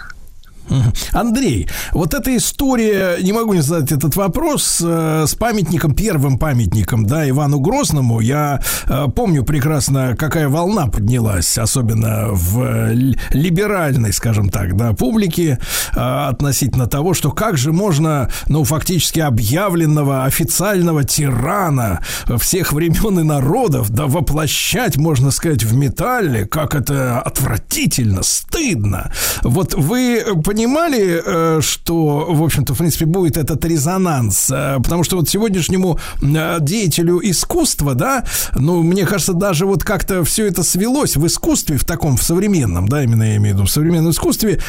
Андрей, 1.12 1.68
вот 1.92 2.14
эта 2.14 2.36
история, 2.36 3.18
не 3.22 3.32
могу 3.32 3.54
не 3.54 3.60
задать 3.60 3.92
этот 3.92 4.16
вопрос, 4.16 4.80
э, 4.84 5.24
с 5.26 5.34
памятником, 5.34 5.94
первым 5.94 6.38
памятником, 6.38 7.06
да, 7.06 7.28
Ивану 7.28 7.60
Грозному, 7.60 8.20
я 8.20 8.60
э, 8.86 9.06
помню 9.14 9.44
прекрасно, 9.44 10.16
какая 10.16 10.48
волна 10.48 10.86
поднялась, 10.86 11.58
особенно 11.58 12.28
в 12.30 12.62
э, 12.62 12.94
либеральной, 13.30 14.12
скажем 14.12 14.48
так, 14.48 14.76
да, 14.76 14.92
публике, 14.92 15.58
относительно 15.94 16.86
того, 16.86 17.14
что 17.14 17.30
как 17.30 17.56
же 17.56 17.72
можно, 17.72 18.30
ну, 18.48 18.64
фактически 18.64 19.20
объявленного 19.20 20.24
официального 20.24 21.04
тирана 21.04 22.00
всех 22.38 22.72
времен 22.72 23.20
и 23.20 23.22
народов, 23.22 23.90
да, 23.90 24.06
воплощать, 24.06 24.96
можно 24.96 25.30
сказать, 25.30 25.62
в 25.64 25.74
металле, 25.74 26.46
как 26.46 26.74
это 26.74 27.20
отвратительно, 27.20 28.22
стыдно. 28.22 29.12
Вот 29.42 29.74
вы 29.74 30.24
понимали, 30.57 31.23
э, 31.23 31.60
что, 31.60 32.28
в 32.31 32.43
общем-то, 32.43 32.75
в 32.75 32.78
принципе, 32.78 33.05
будет 33.05 33.36
этот 33.36 33.62
резонанс? 33.67 34.51
Э, 34.51 34.78
Потому 34.83 35.05
что 35.05 35.17
вот 35.17 35.28
сегодняшнему 35.28 35.99
э, 36.23 36.57
деятелю 36.60 37.20
искусства, 37.23 37.94
да, 37.94 38.25
ну, 38.55 38.83
мне 38.83 39.05
кажется, 39.05 39.35
даже 39.35 39.67
вот 39.67 39.85
как-то 39.85 40.25
все 40.25 40.47
это 40.47 40.62
свелось 40.62 41.17
в 41.17 41.26
искусстве, 41.26 41.76
в 41.76 41.85
таком, 41.85 42.17
в 42.17 42.23
современном, 42.23 42.89
да, 42.89 43.02
именно 43.02 43.23
я 43.25 43.36
имею 43.36 43.55
в 43.55 43.59
виду, 43.59 43.67
в 43.67 43.70
современном 43.70 44.12
искусстве, 44.12 44.60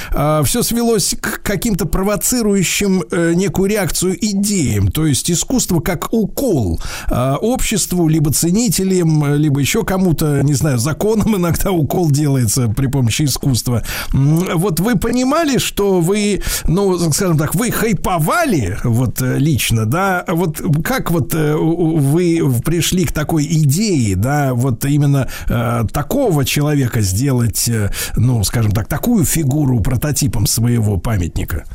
все 0.44 0.62
свелось 0.62 1.16
к 1.22 1.42
каким-то 1.42 1.86
провоцирующим 1.86 3.04
некую 3.36 3.70
реакцию 3.70 4.18
идеям. 4.20 4.92
То 4.92 5.06
есть 5.06 5.32
искусство 5.32 5.80
как 5.80 6.12
укол 6.12 6.82
обществу, 7.10 8.10
либо 8.10 8.34
ценителям, 8.34 9.36
либо 9.36 9.60
еще 9.62 9.84
кому-то, 9.84 10.42
не 10.44 10.54
знаю, 10.54 10.80
законом 10.80 11.36
иногда 11.38 11.72
укол 11.72 12.12
делается 12.12 12.68
при 12.68 12.88
помощи 12.88 13.24
искусства. 13.24 13.84
Вот 14.12 14.80
вы 14.80 14.98
понимали, 14.98 15.58
что 15.58 15.77
вы, 15.80 16.42
ну, 16.68 16.98
скажем 17.12 17.38
так, 17.38 17.56
вы 17.56 17.72
хайповали 17.72 18.78
вот 18.84 19.22
э, 19.22 19.38
лично, 19.38 19.86
да, 19.86 20.24
вот 20.28 20.62
как 20.84 21.12
вот 21.12 21.34
э, 21.34 21.56
вы 21.56 22.42
пришли 22.64 23.06
к 23.06 23.12
такой 23.12 23.46
идее, 23.46 24.16
да, 24.16 24.54
вот 24.54 24.86
именно 24.86 25.30
э, 25.48 25.84
такого 25.92 26.46
человека 26.46 27.02
сделать, 27.02 27.68
э, 27.70 27.92
ну, 28.16 28.44
скажем 28.44 28.72
так, 28.72 28.88
такую 28.88 29.26
фигуру 29.26 29.80
прототипом 29.80 30.46
своего 30.46 30.98
памятника? 30.98 31.66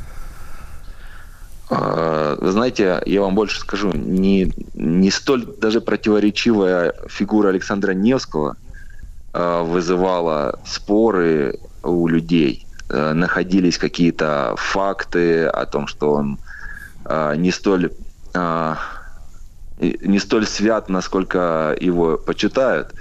А, 1.74 2.36
Вы 2.38 2.52
знаете, 2.52 3.02
я 3.06 3.22
вам 3.22 3.34
больше 3.34 3.60
скажу, 3.60 3.92
не, 3.92 4.52
не 4.74 5.10
столь 5.10 5.46
даже 5.58 5.80
противоречивая 5.80 6.94
фигура 7.08 7.48
Александра 7.48 7.92
Невского 7.92 8.56
а, 9.32 9.62
вызывала 9.62 10.60
споры 10.66 11.58
у 11.82 12.06
людей. 12.06 12.66
Э, 12.92 13.12
Находились 13.14 13.78
какие-то 13.78 14.54
факты 14.58 15.46
о 15.46 15.64
том, 15.66 15.86
что 15.86 16.12
он 16.12 16.38
а, 17.04 17.34
не 17.34 17.50
столь 17.50 17.90
а, 18.34 18.78
и- 19.78 19.98
не 20.02 20.18
столь 20.18 20.46
свят, 20.46 20.88
насколько 20.90 21.74
его 21.80 22.18
почитают. 22.18 22.94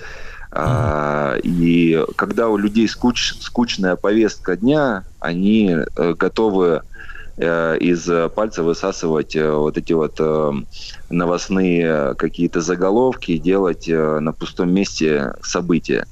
А, 0.52 1.36
И 1.44 2.04
когда 2.16 2.48
у 2.50 2.58
людей 2.58 2.88
скуч- 2.88 3.36
скучная 3.42 3.96
повестка 3.98 4.56
дня, 4.56 5.06
они 5.20 5.76
э, 5.96 6.14
готовы 6.14 6.84
э, 7.38 7.78
из 7.80 8.10
э, 8.10 8.30
пальца 8.30 8.64
высасывать 8.64 9.36
э, 9.36 9.52
вот 9.52 9.78
эти 9.78 9.94
вот 9.94 10.16
э, 10.20 10.52
новостные 11.10 12.16
какие-то 12.16 12.62
заголовки, 12.62 13.38
делать 13.38 13.90
э, 13.90 14.20
на 14.20 14.32
пустом 14.34 14.74
месте 14.74 15.34
события. 15.42 16.06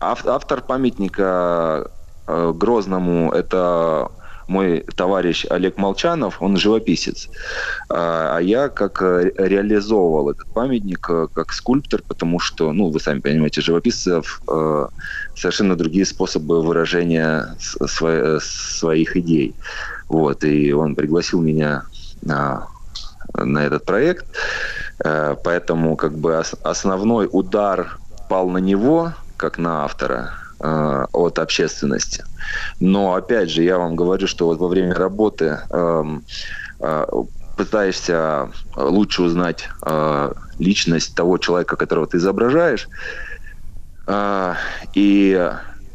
Ав- 0.00 0.26
автор 0.26 0.60
памятника 0.62 1.90
э, 2.26 2.52
Грозному 2.54 3.32
это 3.32 4.10
мой 4.48 4.84
товарищ 4.94 5.44
Олег 5.50 5.76
Молчанов, 5.76 6.40
он 6.40 6.56
живописец. 6.56 7.28
А 7.88 8.36
а 8.36 8.40
я 8.40 8.68
как 8.68 9.02
э, 9.02 9.32
реализовывал 9.36 10.30
этот 10.30 10.46
памятник 10.52 11.08
э, 11.10 11.26
как 11.32 11.52
скульптор, 11.52 12.02
потому 12.06 12.38
что, 12.38 12.72
ну, 12.72 12.90
вы 12.90 13.00
сами 13.00 13.20
понимаете, 13.20 13.60
живописцев 13.60 14.42
совершенно 15.34 15.76
другие 15.76 16.04
способы 16.06 16.62
выражения 16.62 17.56
своих 17.58 19.16
идей. 19.16 19.56
Вот, 20.08 20.44
и 20.44 20.72
он 20.72 20.94
пригласил 20.94 21.40
меня 21.42 21.82
на, 22.22 22.68
на 23.34 23.64
этот 23.66 23.84
проект. 23.84 24.26
Поэтому 25.02 25.96
как 25.96 26.16
бы 26.16 26.38
ос- 26.38 26.54
основной 26.62 27.28
удар 27.30 27.98
пал 28.28 28.48
на 28.48 28.58
него, 28.58 29.14
как 29.36 29.58
на 29.58 29.84
автора, 29.84 30.34
э, 30.60 31.04
от 31.12 31.38
общественности. 31.38 32.24
Но 32.80 33.14
опять 33.14 33.50
же, 33.50 33.62
я 33.62 33.78
вам 33.78 33.96
говорю, 33.96 34.26
что 34.26 34.46
вот 34.46 34.58
во 34.58 34.68
время 34.68 34.94
работы 34.94 35.60
эм, 35.70 36.24
э, 36.80 37.06
пытаешься 37.56 38.50
лучше 38.76 39.22
узнать 39.22 39.68
э, 39.84 40.32
личность 40.58 41.14
того 41.14 41.38
человека, 41.38 41.76
которого 41.76 42.06
ты 42.06 42.18
изображаешь. 42.18 42.88
Э, 44.06 44.54
И 44.94 45.50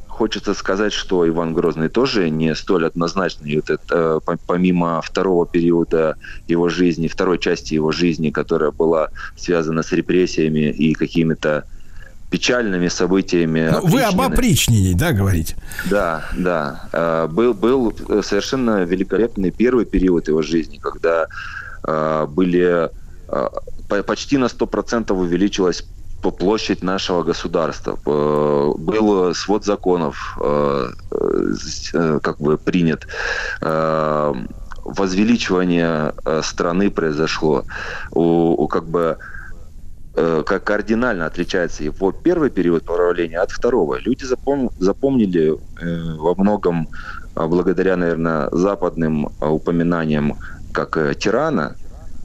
хочется 0.08 0.54
сказать, 0.54 0.94
что 0.94 1.28
Иван 1.28 1.54
Грозный 1.54 1.90
тоже 1.90 2.30
не 2.30 2.54
столь 2.56 2.86
однозначный. 2.86 3.56
Вот 3.56 3.70
это, 3.70 4.20
по- 4.20 4.38
помимо 4.46 5.02
второго 5.02 5.48
периода 5.48 6.16
его 6.48 6.70
жизни, 6.70 7.08
второй 7.08 7.40
части 7.40 7.74
его 7.74 7.92
жизни, 7.92 8.30
которая 8.30 8.72
была 8.72 9.10
связана 9.36 9.82
с 9.82 9.92
репрессиями 9.92 10.70
и 10.70 10.94
какими-то 10.94 11.66
печальными 12.32 12.88
событиями. 12.90 13.70
Ну, 13.72 13.88
вы 13.88 14.02
об 14.02 14.20
опричнине, 14.22 14.96
да, 14.96 15.12
говорите? 15.12 15.56
Да, 15.90 16.24
да. 16.38 16.82
Э, 16.94 17.28
Был, 17.28 17.54
был 17.54 17.94
совершенно 18.24 18.86
великолепный 18.86 19.52
первый 19.52 19.86
период 19.86 20.28
его 20.30 20.42
жизни, 20.42 20.78
когда 20.82 21.28
э, 21.88 22.26
были 22.30 22.90
э, 23.28 23.48
по- 23.90 24.04
почти 24.04 24.38
на 24.38 24.46
100% 24.48 25.14
увеличилась 25.14 25.84
площадь 26.40 26.84
нашего 26.84 27.24
государства. 27.24 27.98
Э, 28.06 28.72
Был 28.78 29.34
свод 29.36 29.66
законов, 29.66 30.38
э, 30.42 30.88
э, 31.12 31.54
э, 31.94 32.20
как 32.24 32.38
бы 32.40 32.58
принят. 32.58 33.08
Э, 33.62 34.34
Возвеличивание 34.84 36.14
э, 36.26 36.42
страны 36.44 36.90
произошло. 36.90 37.64
У, 38.12 38.22
у 38.64 38.68
как 38.68 38.84
бы 38.86 39.00
э, 39.00 39.16
как 40.14 40.64
кардинально 40.66 41.26
отличается 41.26 41.84
его 41.84 42.12
первый 42.12 42.50
период 42.50 42.84
правления 42.84 43.40
от 43.40 43.52
второго. 43.52 43.98
Люди 43.98 44.26
запом- 44.26 44.72
запомнили 44.78 45.54
э, 45.54 46.16
во 46.18 46.36
многом 46.36 46.90
а, 47.34 47.48
благодаря, 47.48 47.96
наверное, 47.96 48.50
западным 48.52 49.30
а, 49.40 49.52
упоминаниям 49.52 50.40
как 50.72 50.98
э, 50.98 51.16
тирана, 51.16 51.76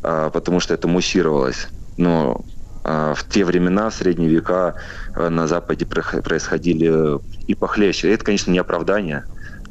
а, 0.02 0.30
потому 0.30 0.60
что 0.60 0.74
это 0.74 0.88
муссировалось. 0.88 1.68
Но 1.96 2.44
а, 2.82 3.14
в 3.14 3.26
те 3.28 3.44
времена, 3.44 3.90
в 3.90 3.94
средние 3.94 4.30
века, 4.30 4.74
э, 5.14 5.28
на 5.28 5.46
Западе 5.46 5.86
происходили 5.86 7.20
и 7.46 7.54
похлеще. 7.54 8.12
Это, 8.12 8.24
конечно, 8.24 8.50
не 8.50 8.58
оправдание, 8.58 9.24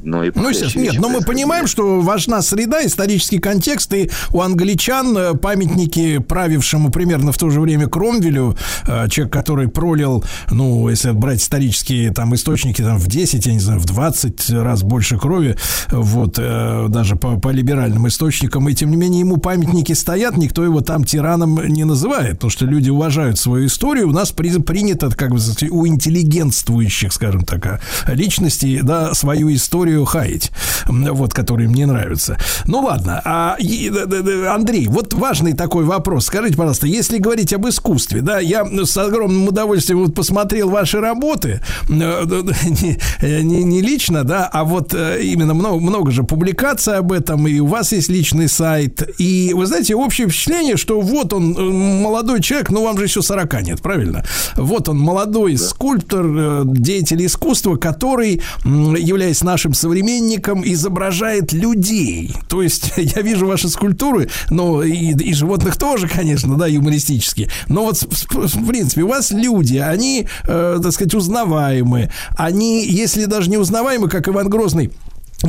но 0.06 0.24
и 0.24 0.32
Ну, 0.34 0.50
естественно, 0.50 0.84
нет, 0.84 1.00
но 1.00 1.10
мы 1.10 1.22
понимаем, 1.22 1.68
что 1.68 2.00
важна 2.00 2.42
среда, 2.42 2.86
исторический 2.86 3.40
контекст, 3.40 3.92
и 3.94 4.10
у 4.32 4.42
англичан 4.42 5.18
э, 5.18 5.34
памятники 5.34 6.20
правившему 6.20 6.92
примерно 6.92 7.32
в 7.32 7.38
то 7.38 7.50
же 7.50 7.60
время 7.60 7.88
Кромвелю, 7.88 8.56
э, 8.88 9.10
человек, 9.10 9.34
который 9.34 9.68
пролил, 9.68 10.24
ну, 10.52 10.88
если 10.90 11.12
брать 11.12 11.42
исторические 11.42 12.14
там 12.14 12.36
источники, 12.36 12.82
там 12.82 12.98
в 12.98 13.08
10, 13.08 13.46
я 13.46 13.54
не 13.54 13.60
знаю, 13.60 13.80
в 13.80 13.86
20 13.86 14.50
раз 14.52 14.84
больше 14.84 15.18
крови, 15.18 15.58
вот, 15.90 16.36
э, 16.38 16.86
даже 16.90 17.16
по, 17.16 17.40
по 17.40 17.50
либеральным 17.50 18.08
источникам, 18.08 18.70
и 18.70 18.76
тем 18.76 18.92
не 18.92 18.98
менее 18.98 19.22
ему 19.22 19.38
памятники 19.38 19.94
стоят, 19.94 20.38
никто 20.38 20.64
его 20.64 20.82
там 20.82 21.04
тираном 21.04 21.66
не 21.68 21.84
называет, 21.84 22.34
потому 22.34 22.52
что 22.52 22.66
люди 22.66 22.92
уважают 22.92 23.40
свою 23.40 23.66
историю, 23.66 24.10
у 24.10 24.12
нас 24.12 24.32
при- 24.32 24.62
принято, 24.62 25.10
как 25.10 25.32
бы, 25.32 25.40
у 25.72 25.88
интеллигентствующих, 25.88 27.12
скажем 27.12 27.44
так, 27.44 27.66
а, 27.66 27.80
личностей, 28.14 28.82
да, 28.84 29.14
свою 29.14 29.54
историю 29.54 29.95
хаять, 30.04 30.52
м, 30.90 31.14
вот, 31.14 31.34
которые 31.34 31.70
мне 31.70 31.86
нравятся. 31.86 32.38
Ну, 32.66 32.82
ладно, 32.82 33.22
а, 33.24 33.56
да, 33.60 34.06
да, 34.06 34.22
да, 34.22 34.54
Андрей, 34.54 34.88
вот 34.88 35.14
важный 35.14 35.54
такой 35.54 35.86
вопрос. 35.86 36.26
Скажите, 36.26 36.58
пожалуйста, 36.58 36.88
если 36.88 37.18
говорить 37.20 37.54
об 37.54 37.68
искусстве, 37.68 38.22
да, 38.22 38.40
я 38.40 38.66
с 38.66 38.98
огромным 38.98 39.48
удовольствием 39.48 40.00
вот 40.00 40.14
посмотрел 40.16 40.70
ваши 40.70 41.00
работы, 41.00 41.62
э, 41.90 42.24
да, 42.26 42.42
да, 42.42 42.54
не, 42.64 42.98
э, 43.22 43.42
не, 43.42 43.64
не 43.64 43.82
лично, 43.82 44.24
да, 44.24 44.50
а 44.52 44.64
вот 44.64 44.94
э, 44.94 45.22
именно 45.22 45.54
много, 45.54 45.80
много 45.80 46.12
же 46.12 46.24
публикаций 46.24 46.98
об 46.98 47.12
этом, 47.12 47.48
и 47.48 47.60
у 47.60 47.68
вас 47.68 47.92
есть 47.92 48.10
личный 48.10 48.50
сайт, 48.50 49.08
и 49.20 49.54
вы 49.54 49.66
знаете, 49.66 49.96
общее 49.96 50.28
впечатление, 50.28 50.78
что 50.78 51.00
вот 51.00 51.34
он, 51.34 51.56
э, 51.56 51.62
молодой 51.62 52.42
человек, 52.42 52.72
ну, 52.72 52.84
вам 52.84 52.98
же 52.98 53.06
еще 53.06 53.22
40 53.22 53.62
нет, 53.62 53.82
правильно? 53.82 54.26
Вот 54.56 54.90
он, 54.90 54.98
молодой 54.98 55.58
скульптор, 55.58 56.26
э, 56.26 56.62
деятель 56.66 57.26
искусства, 57.26 57.76
который, 57.76 58.42
являясь 58.64 59.44
нашим 59.44 59.74
современником, 59.76 60.64
изображает 60.66 61.54
людей. 61.54 62.34
То 62.48 62.62
есть 62.62 62.94
я 62.98 63.22
вижу 63.22 63.48
ваши 63.48 63.70
скульптуры, 63.70 64.30
но 64.50 64.84
и, 64.84 65.14
и 65.14 65.34
животных 65.34 65.78
тоже, 65.78 66.08
конечно, 66.08 66.58
да, 66.58 66.68
юмористические. 66.68 67.50
Но 67.68 67.84
вот, 67.84 67.98
в 68.02 68.68
принципе, 68.68 69.04
у 69.04 69.08
вас 69.08 69.32
люди, 69.32 69.78
они, 69.78 70.28
э, 70.48 70.80
так 70.82 70.92
сказать, 70.92 71.14
узнаваемы. 71.14 72.12
Они, 72.38 72.86
если 72.86 73.26
даже 73.26 73.50
не 73.50 73.58
узнаваемы, 73.58 74.10
как 74.10 74.28
Иван 74.28 74.50
Грозный, 74.50 74.92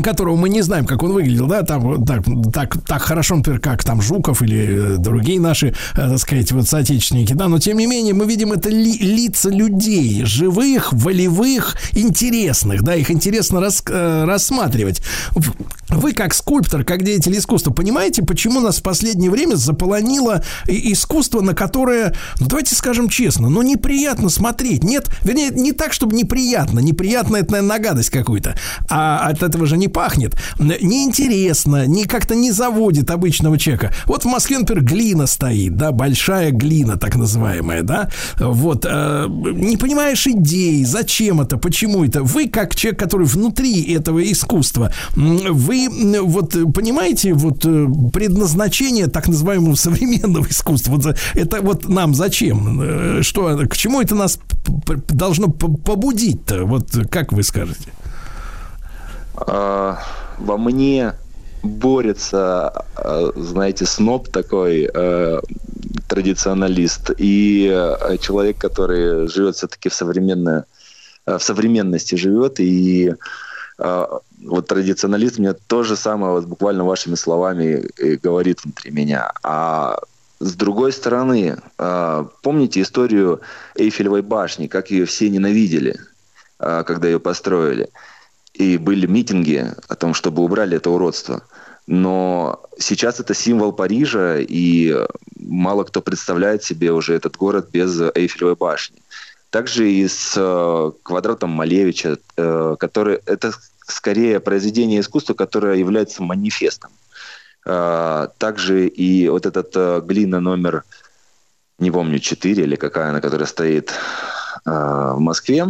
которого 0.02 0.36
мы 0.36 0.48
не 0.48 0.62
знаем, 0.62 0.84
как 0.86 1.02
он 1.02 1.12
выглядел, 1.12 1.47
да, 1.47 1.62
там 1.62 2.05
так, 2.05 2.24
так, 2.52 2.76
так 2.86 3.02
хорошо, 3.02 3.36
например, 3.36 3.60
как 3.60 3.84
там 3.84 4.02
Жуков 4.02 4.42
или 4.42 4.94
э, 4.94 4.97
другие 4.98 5.40
наши, 5.40 5.68
э, 5.68 5.73
так 5.94 6.18
сказать, 6.18 6.52
вот 6.52 6.68
соотечественники, 6.68 7.32
да, 7.32 7.48
но 7.48 7.58
тем 7.58 7.78
не 7.78 7.86
менее 7.86 8.15
мы 8.15 8.26
видим 8.26 8.52
это 8.52 8.68
ли- 8.68 8.98
лица 8.98 9.48
людей, 9.48 10.24
живых, 10.24 10.92
волевых, 10.92 11.76
интересных, 11.92 12.82
да, 12.82 12.94
их 12.94 13.10
интересно 13.10 13.60
рас- 13.60 13.82
э, 13.89 14.24
рассматривать. 14.24 15.02
Вы 15.89 16.12
как 16.12 16.34
скульптор, 16.34 16.84
как 16.84 17.05
деятель 17.05 17.39
искусства, 17.39 17.70
понимаете, 17.70 18.23
почему 18.23 18.60
нас 18.60 18.78
в 18.78 18.82
последнее 18.82 19.31
время 19.31 19.55
заполонило 19.55 20.42
искусство, 20.66 21.40
на 21.40 21.55
которое, 21.55 22.12
ну 22.40 22.47
давайте 22.48 22.74
скажем 22.74 23.08
честно, 23.08 23.48
ну 23.48 23.62
неприятно 23.62 24.28
смотреть, 24.28 24.82
нет, 24.82 25.08
вернее, 25.23 25.50
не 25.50 25.73
так, 25.73 25.92
чтобы 25.92 26.16
неприятно, 26.16 26.81
неприятно 26.81 27.36
это, 27.36 27.52
наверное, 27.52 27.76
на 27.76 27.78
гадость 27.78 28.10
какую-то, 28.10 28.56
а 28.90 29.28
от 29.28 29.42
этого 29.42 29.66
же 29.66 29.75
не 29.76 29.88
пахнет, 29.88 30.36
неинтересно, 30.58 31.86
не 31.86 32.05
как-то 32.05 32.34
не 32.34 32.50
заводит 32.50 33.10
обычного 33.10 33.58
человека. 33.58 33.92
Вот 34.06 34.24
в 34.24 34.26
Москве, 34.26 34.58
например, 34.58 34.84
глина 34.84 35.26
стоит, 35.26 35.76
да, 35.76 35.92
большая 35.92 36.50
глина, 36.50 36.96
так 36.96 37.16
называемая, 37.16 37.82
да, 37.82 38.10
вот, 38.38 38.86
э, 38.88 39.26
не 39.28 39.76
понимаешь 39.76 40.26
идей, 40.26 40.84
зачем 40.84 41.40
это, 41.40 41.56
почему 41.56 42.05
это. 42.05 42.22
Вы, 42.22 42.48
как 42.48 42.74
человек, 42.74 42.98
который 43.00 43.26
внутри 43.26 43.82
этого 43.94 44.22
искусства, 44.22 44.92
вы 45.14 45.88
вот 46.22 46.56
понимаете 46.74 47.32
вот 47.34 47.64
э, 47.64 47.86
предназначение 48.12 49.06
так 49.06 49.28
называемого 49.28 49.74
современного 49.74 50.46
искусства? 50.48 50.96
Вот 50.96 51.16
это 51.34 51.62
вот 51.62 51.88
нам 51.88 52.14
зачем? 52.14 52.80
Э, 52.80 53.22
Что, 53.22 53.56
к 53.68 53.76
чему 53.76 54.00
это 54.00 54.14
нас 54.14 54.38
должно 55.08 55.48
побудить-то? 55.48 56.64
Вот 56.64 56.90
как 57.10 57.32
вы 57.32 57.42
скажете? 57.42 57.90
А, 59.36 59.98
во 60.39 60.56
мне 60.56 61.15
борется, 61.62 62.68
а, 62.97 63.32
знаете, 63.36 63.86
сноб 63.86 64.28
такой, 64.28 64.89
э, 64.92 65.40
традиционалист, 66.08 67.10
и 67.18 67.70
э, 67.73 68.16
человек, 68.18 68.58
который 68.58 69.28
живет 69.28 69.56
все-таки 69.56 69.89
в 69.89 69.94
современной, 69.94 70.62
э, 71.26 71.39
в 71.39 71.42
современности 71.42 72.15
живет, 72.15 72.60
и 72.60 73.15
э, 73.78 74.06
вот 74.44 74.66
традиционалист 74.66 75.39
мне 75.39 75.52
то 75.52 75.82
же 75.82 75.97
самое, 75.97 76.32
вот 76.32 76.44
буквально 76.44 76.84
вашими 76.84 77.16
словами 77.16 77.89
э, 77.98 78.16
говорит 78.16 78.65
внутри 78.65 78.90
меня. 78.92 79.32
А 79.42 79.98
с 80.39 80.55
другой 80.55 80.92
стороны, 80.92 81.56
э, 81.78 82.24
помните 82.42 82.82
историю 82.82 83.40
Эйфелевой 83.74 84.23
башни, 84.23 84.68
как 84.68 84.90
ее 84.90 85.05
все 85.06 85.28
ненавидели, 85.28 85.98
э, 86.60 86.84
когда 86.86 87.08
ее 87.08 87.18
построили? 87.18 87.89
И 88.59 88.78
были 88.78 89.07
митинги 89.07 89.73
о 89.89 89.94
том, 89.94 90.15
чтобы 90.15 90.43
убрали 90.43 90.76
это 90.76 90.91
уродство. 90.91 91.43
Но 91.86 92.65
сейчас 92.78 93.20
это 93.20 93.35
символ 93.35 93.73
Парижа, 93.73 94.39
и 94.41 94.94
мало 95.39 95.85
кто 95.85 96.01
представляет 96.01 96.65
себе 96.65 96.93
уже 96.93 97.15
этот 97.15 97.36
город 97.36 97.68
без 97.73 98.01
Эйфелевой 98.15 98.57
башни. 98.57 99.01
Также 99.51 99.91
и 99.91 100.09
с 100.09 100.35
э, 100.36 100.93
квадратом 101.02 101.51
Малевича, 101.51 102.18
э, 102.36 102.76
который 102.78 103.20
это 103.26 103.52
скорее 103.86 104.41
произведение 104.41 105.01
искусства, 105.01 105.35
которое 105.35 105.76
является 105.76 106.23
манифестом. 106.23 106.91
А, 107.65 108.28
Также 108.39 108.89
и 108.89 109.28
вот 109.28 109.47
этот 109.47 109.70
э, 109.76 110.01
глина 110.05 110.41
номер, 110.41 110.85
не 111.78 111.93
помню, 111.93 112.18
4 112.18 112.65
или 112.65 112.75
какая 112.76 113.10
она, 113.10 113.20
которая 113.20 113.47
стоит 113.47 113.93
в 114.65 115.18
Москве. 115.18 115.67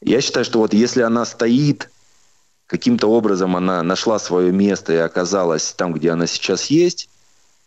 Я 0.00 0.20
считаю, 0.20 0.44
что 0.44 0.60
вот 0.60 0.74
если 0.74 1.02
она 1.02 1.24
стоит, 1.24 1.90
каким-то 2.66 3.08
образом 3.08 3.56
она 3.56 3.82
нашла 3.82 4.18
свое 4.18 4.52
место 4.52 4.92
и 4.92 4.96
оказалась 4.96 5.72
там, 5.72 5.92
где 5.92 6.10
она 6.10 6.26
сейчас 6.26 6.66
есть, 6.66 7.08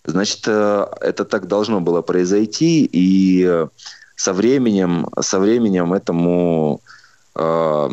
значит, 0.06 0.44
э, 0.48 0.86
это 1.02 1.26
так 1.26 1.48
должно 1.48 1.82
было 1.82 2.02
произойти, 2.02 2.86
и 2.86 3.44
э, 3.44 3.68
со 4.16 4.34
временем, 4.34 5.08
со 5.20 5.40
временем 5.40 5.94
этому 5.94 6.82
э, 7.36 7.90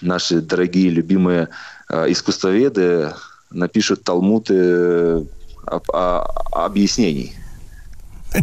наши 0.00 0.40
дорогие, 0.40 0.90
любимые 0.90 1.48
э, 1.88 2.10
искусствоведы 2.12 3.14
напишут 3.50 4.04
талмуды 4.04 5.26
об- 5.66 5.90
о- 5.90 6.26
объяснений. 6.52 7.34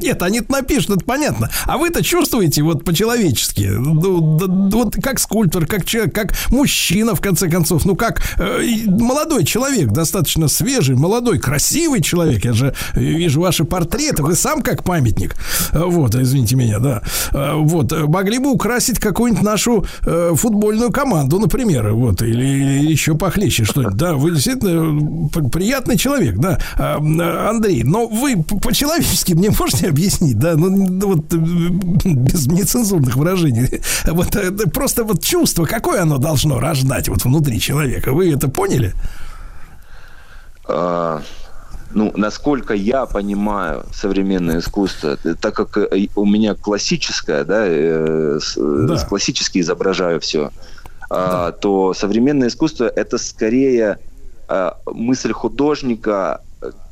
Нет, 0.02 0.22
они 0.22 0.42
напишут, 0.48 0.98
это 0.98 1.06
понятно. 1.06 1.50
А 1.66 1.78
вы-то 1.78 2.04
чувствуете 2.04 2.62
вот 2.64 2.84
по-человечески, 2.84 3.62
ну, 3.62 4.38
да, 4.38 4.46
вот 4.78 4.96
как 5.02 5.20
скульптор, 5.20 5.66
как 5.66 5.86
человек, 5.86 6.14
как 6.14 6.34
мужчина, 6.50 7.16
в 7.16 7.22
конце 7.22 7.50
концов, 7.50 7.86
ну 7.86 7.96
как 7.96 8.22
э, 8.38 8.62
молодой 8.88 9.46
человек, 9.46 9.90
достаточно 9.90 10.48
свежий, 10.48 10.96
молодой, 10.96 11.40
красивый 11.40 12.02
человек. 12.02 12.46
Я 12.46 12.54
же 12.54 12.74
вижу 12.94 13.42
ваши 13.42 13.64
портреты, 13.64 14.24
вы 14.24 14.36
сам 14.36 14.62
как 14.62 14.84
памятник. 14.84 15.36
Э, 15.72 15.84
Вот, 15.86 16.16
извините 16.16 16.56
меня, 16.56 16.80
да. 16.80 17.02
Э, 17.32 17.54
Вот, 17.56 17.92
э, 17.92 18.06
могли 18.06 18.40
бы 18.40 18.52
украсить 18.52 19.00
какую-нибудь 19.00 19.44
нашу 19.44 19.86
э, 20.06 20.34
футбольную 20.36 20.92
команду, 20.92 21.40
например, 21.40 21.94
вот, 21.94 22.22
или, 22.22 22.46
или 22.46 22.92
еще 22.92 23.16
похлеще 23.16 23.64
что-нибудь. 23.66 23.96
Да, 23.96 24.14
вы 24.14 24.32
действительно 24.32 25.30
приятный 25.50 25.98
человек, 25.98 26.38
да. 26.38 26.60
Э, 26.78 26.98
Андрей, 27.50 27.84
но 27.84 28.08
вы 28.08 28.44
по-человечески 28.44 29.34
мне 29.34 29.50
можете 29.58 29.79
объяснить, 29.88 30.38
да, 30.40 30.56
ну, 30.56 30.70
ну, 30.70 31.08
вот 31.16 31.34
э, 31.34 31.38
без 31.38 32.48
нецензурных 32.48 33.16
выражений. 33.16 33.82
Вот 34.06 34.36
э, 34.36 34.50
да, 34.52 34.66
просто 34.70 35.04
вот 35.04 35.24
чувство, 35.24 35.66
какое 35.66 36.02
оно 36.02 36.18
должно 36.18 36.60
рождать 36.60 37.10
вот 37.10 37.24
внутри 37.26 37.60
человека. 37.60 38.12
Вы 38.12 38.34
это 38.34 38.48
поняли? 38.50 38.94
А, 40.68 41.22
ну, 41.94 42.12
насколько 42.16 42.74
я 42.74 43.06
понимаю 43.06 43.86
современное 43.94 44.60
искусство, 44.60 45.18
так 45.18 45.56
как 45.56 45.78
э, 45.78 46.08
у 46.16 46.26
меня 46.26 46.54
классическое, 46.56 47.44
да, 47.44 47.64
э, 47.66 48.40
с- 48.42 48.56
с- 48.56 49.04
классически 49.06 49.60
изображаю 49.60 50.20
все, 50.20 50.52
то 51.10 51.94
современное 51.98 52.50
искусство 52.50 52.86
это 52.86 53.18
скорее 53.18 53.98
а, 54.48 54.78
мысль 54.86 55.32
художника, 55.32 56.42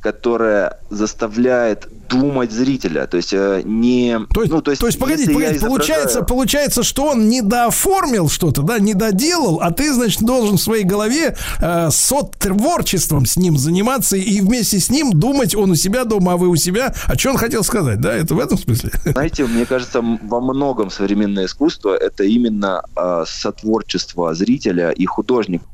которая 0.08 0.80
заставляет 0.90 1.90
думать 2.08 2.53
зрителя, 2.53 3.08
то 3.08 3.18
есть 3.18 3.34
э, 3.34 3.61
не, 3.66 4.18
то 4.34 4.40
есть, 4.40 4.53
ну, 4.53 4.61
то 4.61 4.72
есть, 4.72 4.80
То 4.80 4.88
есть, 4.88 4.98
погодите, 4.98 5.34
погодите, 5.34 5.66
получается, 5.66 6.19
изображаю- 6.19 6.27
получается, 6.27 6.84
что 6.84 7.08
он 7.08 7.27
не 7.27 7.42
дооформил 7.42 8.30
что-то, 8.30 8.61
да, 8.61 8.80
не 8.80 8.94
доделал, 8.94 9.60
а 9.61 9.72
ты, 9.72 9.94
значит, 9.94 10.22
должен 10.22 10.56
в 10.56 10.61
своей 10.61 10.86
голове 10.86 11.36
э, 11.61 11.90
сотворчеством 11.92 13.26
с 13.26 13.36
ним 13.36 13.58
заниматься 13.58 14.16
и 14.16 14.40
вместе 14.40 14.80
с 14.80 14.90
ним 14.90 15.11
думать, 15.11 15.53
он 15.56 15.72
у 15.72 15.76
себя 15.76 16.06
дома, 16.06 16.34
а 16.34 16.38
вы 16.38 16.48
у 16.48 16.56
себя. 16.56 16.94
А 17.06 17.18
что 17.18 17.32
он 17.32 17.38
хотел 17.38 17.66
сказать, 17.66 18.00
да, 18.00 18.14
это 18.14 18.34
в 18.34 18.40
этом 18.40 18.58
смысле? 18.58 18.92
Знаете, 19.11 19.45
мне 19.45 19.66
кажется, 19.66 20.02
во 20.02 20.40
многом 20.40 20.90
современное 20.90 21.48
искусство 21.48 21.94
это 21.94 22.24
именно 22.24 22.82
э, 22.95 23.26
сотворчество 23.27 24.34
зрителя 24.34 24.92
и 24.92 25.06
художника. 25.06 25.66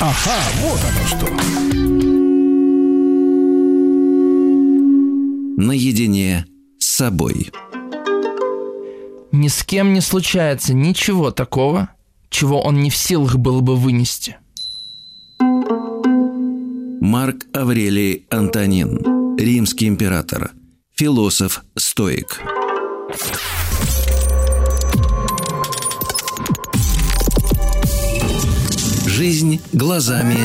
Ага, 0.00 0.36
вот 0.60 0.80
оно 0.80 1.06
что. 1.06 1.95
Наедине 5.58 6.44
с 6.78 6.96
собой. 6.96 7.50
Ни 9.32 9.48
с 9.48 9.64
кем 9.64 9.94
не 9.94 10.02
случается 10.02 10.74
ничего 10.74 11.30
такого, 11.30 11.88
чего 12.28 12.60
он 12.60 12.82
не 12.82 12.90
в 12.90 12.96
силах 12.96 13.36
был 13.36 13.62
бы 13.62 13.74
вынести. 13.74 14.36
Марк 17.00 17.46
Аврелий 17.54 18.26
Антонин. 18.30 19.36
Римский 19.38 19.88
император. 19.88 20.50
Философ, 20.94 21.64
стоик. 21.74 22.42
Жизнь 29.06 29.62
глазами 29.72 30.36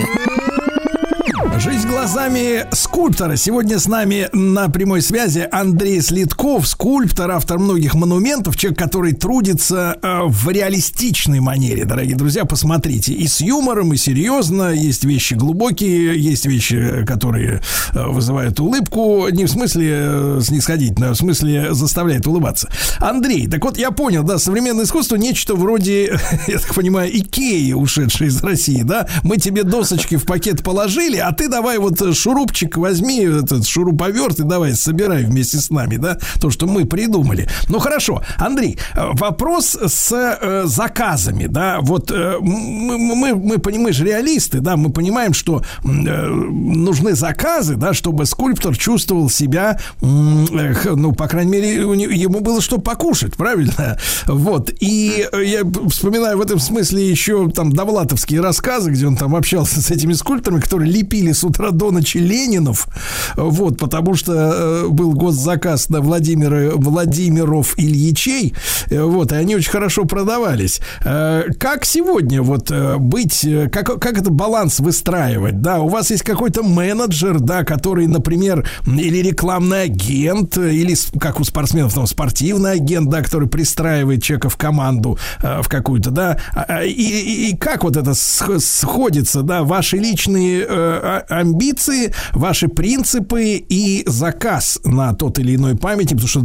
Жизнь 1.64 1.88
глазами 1.88 2.66
скульптора. 2.72 3.36
Сегодня 3.36 3.78
с 3.78 3.88
нами 3.88 4.30
на 4.34 4.68
прямой 4.70 5.04
связи 5.04 5.48
Андрей 5.52 6.02
Слитков, 6.02 6.68
скульптор, 6.68 7.30
автор 7.30 7.60
многих 7.60 7.94
монументов, 7.94 8.58
человек, 8.58 8.80
который 8.80 9.14
трудится 9.14 9.96
э, 10.02 10.22
в 10.24 10.50
реалистичной 10.50 11.40
манере, 11.40 11.86
дорогие 11.86 12.16
друзья. 12.16 12.46
Посмотрите, 12.46 13.14
и 13.14 13.28
с 13.28 13.42
юмором, 13.42 13.94
и 13.94 13.98
серьезно. 13.98 14.72
Есть 14.72 15.04
вещи 15.04 15.36
глубокие, 15.36 16.20
есть 16.20 16.48
вещи, 16.48 17.06
которые 17.06 17.62
э, 17.94 18.08
вызывают 18.08 18.60
улыбку. 18.60 19.28
Не 19.30 19.46
в 19.46 19.52
смысле 19.52 19.90
э, 19.92 20.40
снисходительно, 20.42 21.10
а 21.10 21.14
в 21.14 21.18
смысле 21.18 21.76
заставляет 21.76 22.26
улыбаться. 22.26 22.72
Андрей, 22.98 23.46
так 23.46 23.64
вот 23.64 23.78
я 23.78 23.92
понял, 23.92 24.24
да, 24.24 24.40
современное 24.40 24.86
искусство 24.86 25.16
нечто 25.16 25.54
вроде, 25.54 26.20
я 26.48 26.58
так 26.58 26.74
понимаю, 26.74 27.16
Икеи, 27.16 27.74
ушедшей 27.74 28.30
из 28.30 28.44
России, 28.44 28.82
да? 28.82 29.08
Мы 29.22 29.38
тебе 29.38 29.62
досочки 29.62 30.16
в 30.16 30.26
пакет 30.26 30.64
положили, 30.64 31.18
а 31.18 31.32
ты 31.32 31.51
давай 31.52 31.78
вот 31.78 32.02
э, 32.02 32.14
шурупчик 32.14 32.78
возьми, 32.78 33.20
этот 33.26 33.68
шуруповерт 33.68 34.40
и 34.40 34.44
давай 34.44 34.74
собирай 34.76 35.26
вместе 35.26 35.58
с 35.58 35.70
нами, 35.70 35.98
да, 35.98 36.18
то, 36.40 36.50
что 36.50 36.66
мы 36.66 36.86
придумали. 36.86 37.48
Ну 37.70 37.80
хорошо, 37.80 38.24
Андрей, 38.38 38.80
э, 38.96 39.10
вопрос 39.14 39.76
с 39.76 40.12
э, 40.12 40.64
заказами, 40.66 41.48
да, 41.48 41.80
вот 41.82 42.12
э, 42.12 42.38
мы, 42.42 42.98
мы, 42.98 43.36
мы, 43.36 43.58
пони- 43.58 43.78
мы 43.78 43.94
же 43.94 44.06
реалисты, 44.06 44.60
да, 44.60 44.78
мы 44.78 44.92
понимаем, 44.92 45.34
что 45.34 45.62
э, 45.84 45.88
нужны 45.88 47.14
заказы, 47.14 47.76
да, 47.76 47.94
чтобы 47.94 48.26
скульптор 48.26 48.76
чувствовал 48.76 49.30
себя, 49.30 49.80
э, 50.02 50.74
ну, 50.96 51.12
по 51.12 51.28
крайней 51.28 51.52
мере, 51.52 51.76
ему 51.76 52.40
было 52.40 52.62
что 52.62 52.78
покушать, 52.78 53.36
правильно? 53.36 53.98
Вот, 54.26 54.72
и 54.80 55.28
э, 55.32 55.44
я 55.44 55.62
вспоминаю 55.90 56.38
в 56.38 56.42
этом 56.42 56.60
смысле 56.60 57.10
еще 57.10 57.50
там 57.50 57.72
довлатовские 57.72 58.42
рассказы, 58.42 58.92
где 58.92 59.06
он 59.06 59.18
там 59.18 59.36
общался 59.36 59.82
с 59.82 59.92
этими 59.92 60.14
скульпторами, 60.14 60.62
которые 60.62 60.92
лепили 60.92 61.34
с 61.42 61.44
утра 61.44 61.72
до 61.72 61.90
ночи 61.92 62.20
Ленинов, 62.20 62.88
вот, 63.36 63.78
потому 63.80 64.14
что 64.16 64.34
э, 64.34 64.88
был 64.90 65.14
госзаказ 65.14 65.90
на 65.90 66.00
Владимира, 66.02 66.72
Владимиров 66.76 67.74
Ильичей, 67.78 68.54
э, 68.92 69.02
вот, 69.02 69.32
и 69.32 69.36
они 69.36 69.56
очень 69.56 69.72
хорошо 69.72 70.06
продавались. 70.06 70.82
Э, 71.04 71.44
Как 71.58 71.86
сегодня 71.86 72.42
вот 72.44 72.72
быть, 73.00 73.46
как, 73.72 74.00
как 74.00 74.18
это 74.20 74.30
баланс 74.30 74.80
выстраивать, 74.80 75.62
да, 75.62 75.80
у 75.80 75.88
вас 75.88 76.12
есть 76.12 76.24
какой-то 76.24 76.62
менеджер, 76.64 77.40
да, 77.40 77.64
который, 77.64 78.06
например, 78.08 78.68
или 78.86 79.18
рекламный 79.18 79.84
агент, 79.84 80.58
или, 80.58 80.96
как 81.20 81.40
у 81.40 81.44
спортсменов, 81.44 81.94
там, 81.94 82.06
спортивный 82.06 82.74
агент, 82.74 83.10
да, 83.10 83.22
который 83.24 83.48
пристраивает 83.48 84.22
человека 84.24 84.50
в 84.50 84.58
команду, 84.58 85.18
в 85.42 85.68
какую-то, 85.68 86.12
да, 86.12 86.38
А, 86.54 86.66
а, 86.68 86.84
и, 86.84 86.92
и- 86.92 87.50
и 87.52 87.58
как 87.58 87.84
вот 87.84 87.98
это 87.98 88.12
сх- 88.14 88.60
сходится, 88.60 89.42
да, 89.42 89.64
ваши 89.64 89.98
личные 89.98 90.66
а- 90.70 91.21
амбиции, 91.30 92.14
ваши 92.34 92.68
принципы 92.68 93.64
и 93.70 94.04
заказ 94.08 94.80
на 94.86 95.14
тот 95.14 95.40
или 95.40 95.56
иной 95.56 95.76
памятник, 95.76 96.22
потому 96.22 96.28
что 96.28 96.42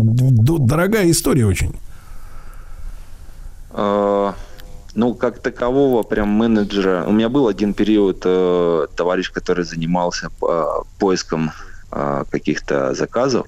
дорогая 0.59 1.11
история 1.11 1.47
очень. 1.47 1.75
Э, 3.73 4.33
Ну, 4.95 5.15
как 5.15 5.41
такового 5.41 6.03
прям 6.05 6.29
менеджера. 6.29 7.05
У 7.07 7.13
меня 7.13 7.29
был 7.29 7.49
один 7.49 7.75
период 7.75 8.23
э, 8.25 8.87
товарищ, 8.97 9.31
который 9.31 9.65
занимался 9.65 10.31
э, 10.43 10.65
поиском 10.99 11.51
э, 11.93 12.25
каких-то 12.31 12.95
заказов. 12.95 13.47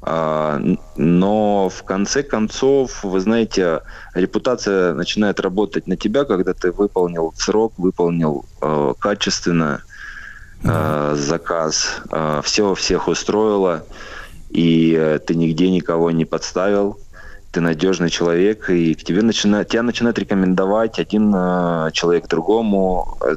А, 0.00 0.56
н- 0.56 0.78
Но 0.96 1.68
в 1.68 1.82
конце 1.82 2.22
концов, 2.22 3.04
вы 3.04 3.20
знаете, 3.20 3.80
репутация 4.14 4.94
начинает 4.94 5.40
работать 5.40 5.86
на 5.86 5.96
тебя, 5.96 6.24
когда 6.24 6.52
ты 6.52 6.72
выполнил 6.72 7.34
срок, 7.36 7.72
выполнил 7.76 8.44
э, 8.62 8.94
качественно 8.98 9.80
э, 9.80 9.93
заказ, 10.64 12.02
все 12.42 12.74
всех 12.74 13.08
устроило, 13.08 13.84
и 14.54 14.96
э, 14.96 15.18
ты 15.18 15.34
нигде 15.34 15.68
никого 15.68 16.12
не 16.12 16.24
подставил, 16.24 16.98
ты 17.50 17.60
надежный 17.60 18.08
человек, 18.08 18.70
и 18.70 18.94
к 18.94 19.02
тебе 19.02 19.22
начинает, 19.22 19.68
тебя 19.68 19.82
начинает 19.82 20.18
рекомендовать 20.18 20.98
один 21.00 21.32
э, 21.34 21.90
человек 21.92 22.28
другому, 22.28 23.18
э, 23.20 23.36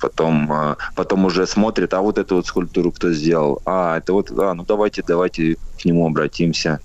потом, 0.00 0.52
э, 0.52 0.76
потом 0.96 1.24
уже 1.24 1.46
смотрит, 1.46 1.94
а 1.94 2.02
вот 2.02 2.18
эту 2.18 2.36
вот 2.36 2.46
скульптуру 2.46 2.92
кто 2.92 3.10
сделал, 3.12 3.62
а 3.64 3.96
это 3.98 4.12
вот, 4.12 4.30
а, 4.38 4.52
ну 4.52 4.64
давайте, 4.64 5.02
давайте 5.06 5.56
к 5.80 5.84
нему 5.86 6.06
обратимся. 6.06 6.80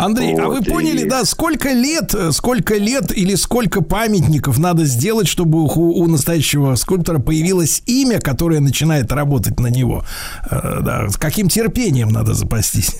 Андрей, 0.00 0.34
а 0.34 0.48
вы 0.48 0.56
Вот, 0.58 0.66
и- 0.66 0.70
поняли, 0.70 1.04
да, 1.04 1.24
сколько 1.24 1.70
лет, 1.72 2.14
э, 2.14 2.32
сколько 2.32 2.74
лет 2.76 3.12
или 3.16 3.34
сколько 3.34 3.82
памятников 3.82 4.58
надо 4.58 4.84
сделать, 4.84 5.28
чтобы 5.28 5.58
у, 5.64 5.66
у 6.02 6.06
настоящего 6.08 6.74
скульптора 6.76 7.18
появилось 7.18 7.82
имя, 7.86 8.18
которое 8.20 8.60
начинает 8.60 9.12
работать 9.12 9.60
на 9.60 9.68
него? 9.68 10.04
Э, 10.50 10.80
Да, 10.82 11.08
с 11.08 11.16
каким 11.16 11.48
терпением 11.48 12.08
надо 12.08 12.34
запастись? 12.34 12.96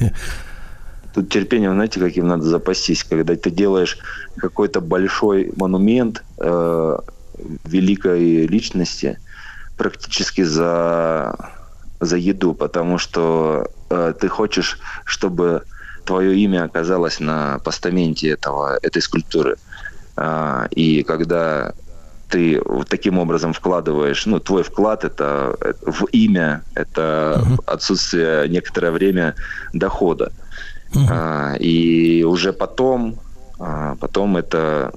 Тут 1.15 1.29
терпением, 1.29 1.73
знаете, 1.73 1.99
каким 1.99 2.29
надо 2.29 2.45
запастись, 2.45 3.03
когда 3.03 3.35
ты 3.35 3.51
делаешь 3.51 3.99
какой-то 4.37 4.81
большой 4.81 5.53
монумент 5.57 6.23
э, 6.39 6.99
великой 7.65 8.47
личности 8.47 9.19
практически 9.77 10.43
за, 10.43 11.35
за 12.01 12.17
еду, 12.17 12.55
потому 12.55 12.99
что 12.99 13.67
э, 13.89 14.12
ты 14.20 14.29
хочешь, 14.29 14.79
чтобы 15.05 15.62
твое 16.11 16.37
имя 16.37 16.65
оказалось 16.65 17.21
на 17.21 17.61
постаменте 17.61 18.31
этого, 18.31 18.79
этой 18.83 19.01
скульптуры. 19.01 19.57
А, 20.17 20.67
и 20.73 21.05
когда 21.05 21.73
ты 22.29 22.61
таким 22.89 23.19
образом 23.19 23.53
вкладываешь, 23.53 24.27
ну, 24.27 24.41
твой 24.41 24.65
вклад 24.65 25.05
это, 25.05 25.57
это 25.61 25.93
в 25.93 26.07
имя, 26.07 26.63
это 26.75 27.45
отсутствие 27.67 28.49
некоторое 28.49 28.91
время 28.91 29.35
дохода. 29.73 30.33
А, 31.09 31.55
и 31.61 32.25
уже 32.25 32.53
потом, 32.53 33.21
а, 33.61 33.95
потом 34.01 34.37
это 34.37 34.93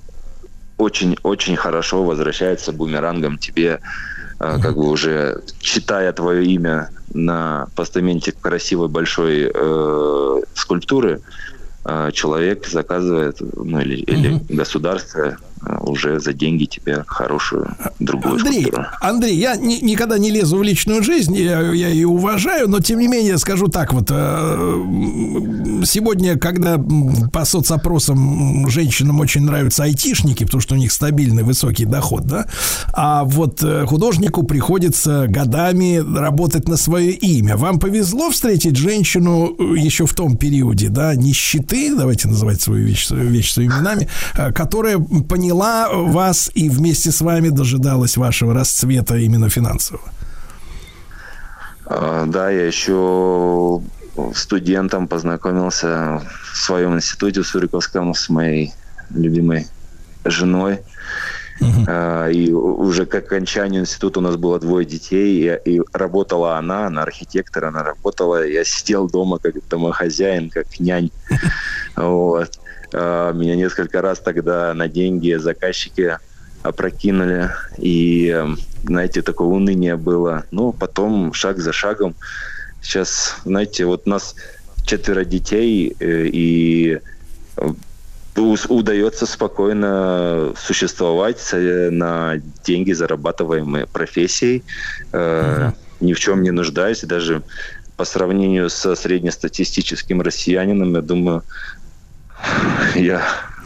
очень-очень 0.77 1.55
хорошо 1.57 2.03
возвращается 2.03 2.71
бумерангом 2.71 3.37
тебе, 3.37 3.79
как 4.61 4.75
бы 4.75 4.89
уже 4.89 5.41
читая 5.59 6.11
твое 6.13 6.45
имя 6.45 6.89
на 7.13 7.67
постаменте 7.75 8.31
красивой 8.31 8.87
большой 8.87 9.51
э, 9.53 10.41
скульптуры, 10.55 11.21
а, 11.85 12.11
человек 12.11 12.67
заказывает, 12.67 13.37
ну 13.39 13.79
или, 13.81 13.95
или 13.95 14.41
государство 14.49 15.21
а, 15.21 15.37
уже 15.81 16.19
за 16.19 16.33
деньги 16.33 16.65
тебе 16.65 17.03
хорошую 17.07 17.75
другую 17.99 18.35
Андрей, 18.35 18.61
скульптуру. 18.61 18.85
Андрей, 19.01 19.35
я 19.37 19.55
ни- 19.55 19.83
никогда 19.83 20.17
не 20.17 20.31
лезу 20.31 20.57
в 20.57 20.63
личную 20.63 21.03
жизнь, 21.03 21.35
я, 21.35 21.61
я 21.71 21.87
ее 21.89 22.07
уважаю, 22.07 22.67
но 22.69 22.79
тем 22.79 22.99
не 22.99 23.07
менее 23.07 23.37
скажу 23.37 23.67
так 23.67 23.93
вот. 23.93 24.07
э, 24.09 25.83
Сегодня, 25.85 26.37
когда 26.37 26.77
по 27.31 27.45
соцопросам 27.45 28.69
женщинам 28.69 29.19
очень 29.19 29.41
нравятся 29.43 29.83
айтишники, 29.83 30.45
потому 30.45 30.61
что 30.61 30.75
у 30.75 30.77
них 30.77 30.91
стабильный 30.91 31.43
высокий 31.43 31.85
доход, 31.85 32.23
да, 32.25 32.45
а 32.93 33.23
вот 33.23 33.61
э, 33.63 33.85
художнику 33.85 34.43
приходится 34.43 35.25
годами 35.27 36.01
работать 36.17 36.67
на 36.67 36.77
свое 36.77 37.11
имя. 37.11 37.57
Вам 37.57 37.79
повезло 37.79 38.29
встретить 38.31 38.77
женщину 38.77 39.55
э, 39.57 39.77
еще 39.77 40.05
в 40.05 40.13
том 40.13 40.37
периоде, 40.37 40.89
да, 40.89 41.15
нищеты, 41.15 41.95
давайте 41.95 42.27
называть 42.27 42.61
свою 42.61 42.85
вещь, 42.85 43.09
вещь 43.09 43.51
своими 43.51 43.73
именами, 43.73 44.07
которая 44.53 44.97
поняла 44.99 45.52
вас 45.91 46.51
и 46.53 46.69
вместе 46.69 47.11
с 47.11 47.21
вами 47.21 47.49
дожидалась 47.49 48.17
вашего 48.17 48.53
расцвета 48.53 49.15
именно 49.17 49.49
финансового. 49.49 50.11
А, 51.85 52.25
Да, 52.25 52.49
я 52.49 52.65
еще 52.65 53.81
студентом 54.35 55.07
познакомился 55.07 56.21
в 56.53 56.57
своем 56.57 56.95
институте 56.95 57.41
в 57.41 57.47
Суриковском 57.47 58.13
с 58.13 58.29
моей 58.29 58.73
любимой 59.09 59.67
женой. 60.25 60.79
А, 61.87 62.27
И 62.27 62.51
уже 62.51 63.05
к 63.05 63.15
окончанию 63.15 63.81
института 63.81 64.19
у 64.19 64.23
нас 64.23 64.35
было 64.35 64.59
двое 64.59 64.85
детей, 64.85 65.59
и, 65.65 65.75
и 65.75 65.81
работала 65.93 66.57
она, 66.57 66.87
она 66.87 67.03
архитектор, 67.03 67.65
она 67.65 67.83
работала, 67.83 68.45
я 68.45 68.63
сидел 68.65 69.09
дома 69.09 69.39
как 69.39 69.55
домохозяин, 69.69 70.49
как 70.49 70.79
нянь. 70.79 71.11
Вот. 71.95 72.59
А, 72.93 73.31
Меня 73.33 73.55
несколько 73.55 74.01
раз 74.01 74.19
тогда 74.19 74.73
на 74.73 74.87
деньги 74.87 75.33
заказчики 75.35 76.17
опрокинули, 76.61 77.51
и, 77.77 78.29
эм, 78.29 78.57
знаете, 78.83 79.21
такое 79.21 79.47
уныние 79.47 79.97
было. 79.97 80.45
Ну, 80.51 80.71
потом 80.71 81.33
шаг 81.33 81.59
за 81.59 81.73
шагом. 81.73 82.15
Сейчас, 82.81 83.35
знаете, 83.43 83.85
вот 83.85 84.03
у 84.05 84.09
нас 84.09 84.35
четверо 84.85 85.25
детей, 85.25 85.95
э, 85.99 86.27
и 86.31 86.99
э, 87.57 87.69
удается 88.35 89.25
спокойно 89.25 90.53
существовать 90.57 91.41
э, 91.51 91.89
на 91.91 92.41
деньги, 92.65 92.93
зарабатываемые 92.93 93.87
профессией. 93.87 94.63
Ни 95.11 96.13
в 96.13 96.19
чем 96.19 96.43
не 96.43 96.51
нуждаюсь. 96.51 97.01
Даже 97.01 97.43
по 97.95 98.05
сравнению 98.05 98.69
со 98.69 98.95
среднестатистическим 98.95 100.21
россиянином, 100.21 100.95
я 100.95 101.01
думаю, 101.01 101.43
я 102.95 103.21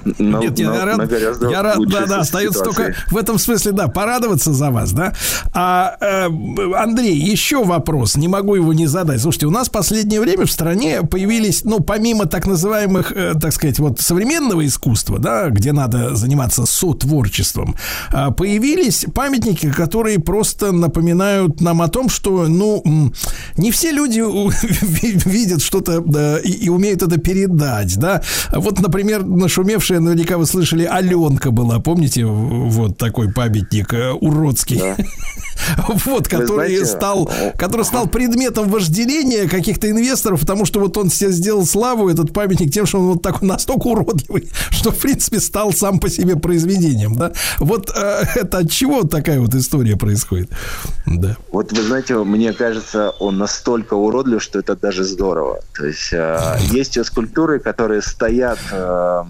на, 0.06 0.38
Нет, 0.40 0.60
я 0.60 0.72
на- 0.72 0.86
рад, 0.86 1.12
я 1.50 1.62
рад, 1.62 1.80
да, 1.88 2.06
да, 2.06 2.20
остается 2.20 2.60
ситуации. 2.60 2.84
только 2.84 3.00
в 3.12 3.18
этом 3.18 3.38
смысле, 3.38 3.72
да, 3.72 3.88
порадоваться 3.88 4.54
за 4.54 4.72
вас, 4.72 4.92
да. 4.92 5.14
А, 5.54 5.98
э, 6.00 6.28
Андрей, 6.76 7.16
еще 7.16 7.64
вопрос, 7.64 8.16
не 8.16 8.28
могу 8.28 8.56
его 8.56 8.74
не 8.74 8.88
задать. 8.88 9.22
Слушайте, 9.22 9.48
у 9.48 9.52
нас 9.52 9.70
в 9.70 9.72
последнее 9.72 10.22
время 10.22 10.46
в 10.46 10.52
стране 10.52 11.02
появились, 11.04 11.64
ну, 11.64 11.80
помимо 11.80 12.26
так 12.26 12.46
называемых, 12.48 13.12
э, 13.16 13.34
так 13.40 13.54
сказать, 13.54 13.80
вот 13.80 14.00
современного 14.00 14.66
искусства, 14.66 15.20
да, 15.20 15.50
где 15.50 15.72
надо 15.72 16.16
заниматься 16.16 16.66
сотворчеством, 16.66 17.76
а, 18.12 18.32
появились 18.32 19.06
памятники, 19.14 19.72
которые 19.72 20.20
просто 20.20 20.72
напоминают 20.72 21.62
нам 21.62 21.82
о 21.82 21.88
том, 21.88 22.10
что, 22.10 22.48
ну, 22.48 22.84
не 23.58 23.72
все 23.72 23.92
люди 23.92 24.22
видят 25.28 25.62
что-то 25.62 26.02
да, 26.02 26.40
и, 26.40 26.52
и 26.52 26.70
умеют 26.70 27.02
это 27.02 27.20
передать, 27.20 27.98
да. 27.98 28.22
Вот, 28.52 28.80
например, 28.80 29.24
нашумевшая, 29.24 29.97
наверняка 30.00 30.38
вы 30.38 30.46
слышали, 30.46 30.84
Аленка 30.84 31.52
была, 31.52 31.80
помните, 31.80 32.26
вот 32.26 32.98
такой 32.98 33.32
памятник 33.32 33.94
э, 33.94 34.12
уродский. 34.12 34.82
Вот, 36.06 36.28
который 36.28 36.46
знаете, 36.78 36.86
стал, 36.86 37.30
который 37.58 37.84
стал 37.84 38.08
предметом 38.08 38.70
вожделения 38.70 39.50
каких-то 39.50 39.90
инвесторов, 39.90 40.42
потому 40.42 40.66
что 40.66 40.80
вот 40.80 40.96
он 40.98 41.10
себе 41.10 41.32
сделал 41.32 41.66
славу, 41.66 42.10
этот 42.10 42.34
памятник, 42.34 42.72
тем, 42.72 42.86
что 42.86 43.00
он 43.00 43.08
вот 43.08 43.22
такой 43.22 43.48
настолько 43.48 43.88
уродливый, 43.88 44.50
что, 44.70 44.92
в 44.92 44.98
принципе, 44.98 45.40
стал 45.40 45.74
сам 45.74 46.00
по 46.00 46.10
себе 46.10 46.36
произведением, 46.36 47.16
да. 47.16 47.34
Вот 47.60 47.92
э, 47.96 48.24
это 48.36 48.60
от 48.60 48.72
чего 48.72 49.04
такая 49.04 49.40
вот 49.40 49.54
история 49.56 49.98
происходит? 49.98 50.50
Да. 51.06 51.36
Вот 51.52 51.72
вы 51.72 51.82
знаете, 51.82 52.16
мне 52.16 52.54
кажется, 52.54 53.12
он 53.20 53.38
настолько 53.38 53.96
уродлив, 53.96 54.42
что 54.42 54.60
это 54.60 54.76
даже 54.76 55.04
здорово. 55.04 55.60
То 55.76 55.86
есть 55.86 56.14
э, 56.14 56.58
есть 56.72 57.04
скульптуры, 57.06 57.60
которые 57.60 58.02
стоят 58.02 58.60
э, 58.72 59.24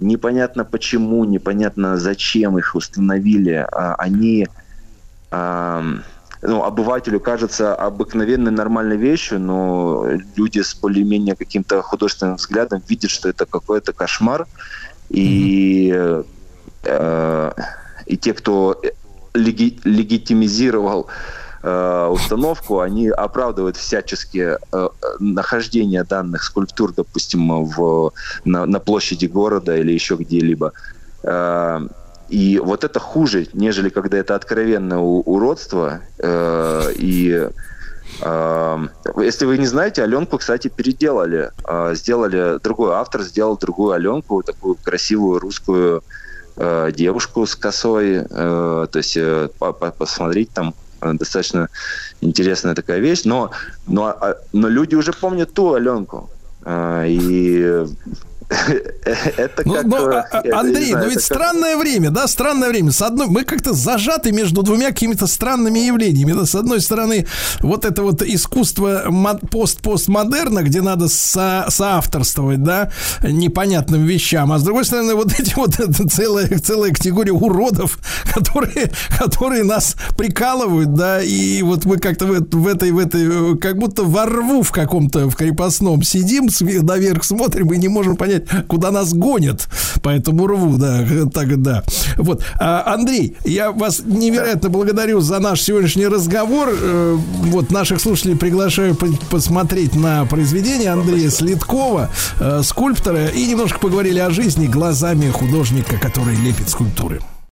непонятно 0.00 0.64
почему, 0.64 1.24
непонятно 1.24 1.96
зачем 1.96 2.58
их 2.58 2.74
установили. 2.74 3.66
А 3.72 3.94
они 3.94 4.48
э, 5.30 5.82
ну, 6.42 6.64
обывателю 6.64 7.20
кажется 7.20 7.74
обыкновенной 7.74 8.50
нормальной 8.50 8.96
вещью, 8.96 9.40
но 9.40 10.06
люди 10.36 10.60
с 10.60 10.74
более-менее 10.74 11.36
каким-то 11.36 11.82
художественным 11.82 12.36
взглядом 12.36 12.82
видят, 12.88 13.10
что 13.10 13.28
это 13.28 13.46
какой-то 13.46 13.92
кошмар. 13.92 14.46
И, 15.10 15.92
э, 16.84 17.52
и 18.06 18.16
те, 18.16 18.32
кто 18.32 18.80
леги- 19.34 19.80
легитимизировал 19.84 21.08
э, 21.08 21.39
установку, 21.62 22.80
они 22.80 23.08
оправдывают 23.08 23.76
всячески 23.76 24.56
э, 24.72 24.88
нахождение 25.18 26.04
данных 26.04 26.42
скульптур, 26.42 26.92
допустим, 26.92 27.64
в, 27.64 28.12
на, 28.44 28.66
на 28.66 28.80
площади 28.80 29.26
города 29.26 29.76
или 29.76 29.92
еще 29.92 30.16
где-либо. 30.16 30.72
Э, 31.22 31.80
и 32.30 32.58
вот 32.58 32.84
это 32.84 33.00
хуже, 33.00 33.48
нежели 33.52 33.88
когда 33.88 34.16
это 34.18 34.34
откровенное 34.36 34.98
уродство. 34.98 36.00
Э, 36.18 36.92
и 36.96 37.48
э, 38.22 38.78
если 39.18 39.44
вы 39.46 39.58
не 39.58 39.66
знаете, 39.66 40.02
Аленку, 40.02 40.38
кстати, 40.38 40.68
переделали. 40.68 41.50
Э, 41.68 41.94
сделали 41.94 42.58
другой 42.62 42.92
автор, 42.94 43.22
сделал 43.22 43.58
другую 43.58 43.92
Аленку, 43.92 44.42
такую 44.42 44.76
красивую 44.76 45.40
русскую 45.40 46.04
э, 46.56 46.92
девушку 46.94 47.44
с 47.46 47.56
косой. 47.56 48.24
Э, 48.30 48.86
то 48.90 48.96
есть 48.96 49.16
э, 49.16 49.48
по- 49.58 49.72
по- 49.72 49.90
посмотреть 49.90 50.50
там 50.52 50.68
э, 50.68 50.89
достаточно 51.14 51.68
интересная 52.20 52.74
такая 52.74 52.98
вещь. 52.98 53.22
Но, 53.24 53.50
но, 53.86 54.06
а, 54.06 54.36
но 54.52 54.68
люди 54.68 54.94
уже 54.94 55.12
помнят 55.12 55.52
ту 55.52 55.74
Аленку. 55.74 56.30
Э, 56.64 57.04
и 57.08 57.86
Это 58.50 59.62
Ну, 59.64 59.74
как... 59.74 59.86
но, 59.86 60.10
э, 60.10 60.22
а, 60.32 60.60
Андрей, 60.60 60.90
знаю, 60.90 61.04
но 61.04 61.10
ведь 61.10 61.18
это 61.18 61.28
как- 61.28 61.36
странное 61.38 61.76
время, 61.76 62.10
да, 62.10 62.26
странное 62.26 62.68
время. 62.68 62.90
С 62.90 63.00
одной, 63.02 63.28
мы 63.28 63.44
как-то 63.44 63.72
зажаты 63.72 64.32
между 64.32 64.62
двумя 64.62 64.88
какими-то 64.88 65.26
странными 65.26 65.78
явлениями. 65.78 66.32
Да, 66.32 66.44
с 66.46 66.54
одной 66.54 66.80
стороны, 66.80 67.26
вот 67.60 67.84
это 67.84 68.02
вот 68.02 68.22
искусство 68.22 69.04
мо- 69.08 69.38
пост-постмодерна, 69.50 70.62
где 70.62 70.82
надо 70.82 71.08
со- 71.08 71.66
соавторствовать, 71.68 72.62
да, 72.62 72.90
непонятным 73.22 74.04
вещам, 74.04 74.52
а 74.52 74.58
с 74.58 74.62
другой 74.62 74.84
стороны, 74.84 75.14
вот 75.14 75.32
эти 75.38 75.54
вот 75.54 75.78
это 75.78 76.08
целая, 76.08 76.48
целая 76.58 76.92
категория 76.92 77.32
уродов, 77.32 77.98
которые, 78.34 78.90
которые 79.18 79.62
нас 79.64 79.94
прикалывают, 80.18 80.94
да, 80.94 81.22
и 81.22 81.62
вот 81.62 81.84
мы 81.84 81.98
как-то 81.98 82.26
в, 82.26 82.40
в 82.50 82.66
этой, 82.66 82.90
в 82.90 82.98
этой, 82.98 83.56
как 83.58 83.76
будто 83.78 84.02
во 84.02 84.26
рву 84.26 84.62
в 84.62 84.72
каком-то, 84.72 85.28
в 85.30 85.36
крепостном 85.36 86.02
сидим, 86.02 86.48
наверх 86.82 87.22
смотрим 87.24 87.72
и 87.72 87.78
не 87.78 87.88
можем 87.88 88.16
понять, 88.16 88.39
куда 88.68 88.90
нас 88.90 89.12
гонят 89.14 89.68
по 90.02 90.08
этому 90.08 90.46
рву, 90.46 90.76
да, 90.78 91.04
так, 91.32 91.60
да. 91.62 91.82
Вот, 92.16 92.42
А, 92.58 92.94
Андрей, 92.94 93.36
я 93.44 93.70
вас 93.72 94.02
невероятно 94.04 94.68
благодарю 94.68 95.20
за 95.20 95.38
наш 95.38 95.60
сегодняшний 95.62 96.06
разговор. 96.06 96.68
Э, 96.72 97.16
Вот, 97.50 97.70
наших 97.70 98.00
слушателей 98.00 98.36
приглашаю 98.36 98.94
по- 98.94 99.06
посмотреть 99.30 99.94
на 99.94 100.24
произведение 100.26 100.90
Андрея 100.90 101.30
Следкова, 101.30 102.10
э, 102.40 102.62
скульптора, 102.64 103.26
и 103.26 103.46
немножко 103.46 103.78
поговорили 103.78 104.18
о 104.18 104.30
жизни 104.30 104.66
глазами 104.66 105.30
художника, 105.30 105.96
который 105.98 106.36
лепит 106.36 106.68
скульптуры. 106.68 107.20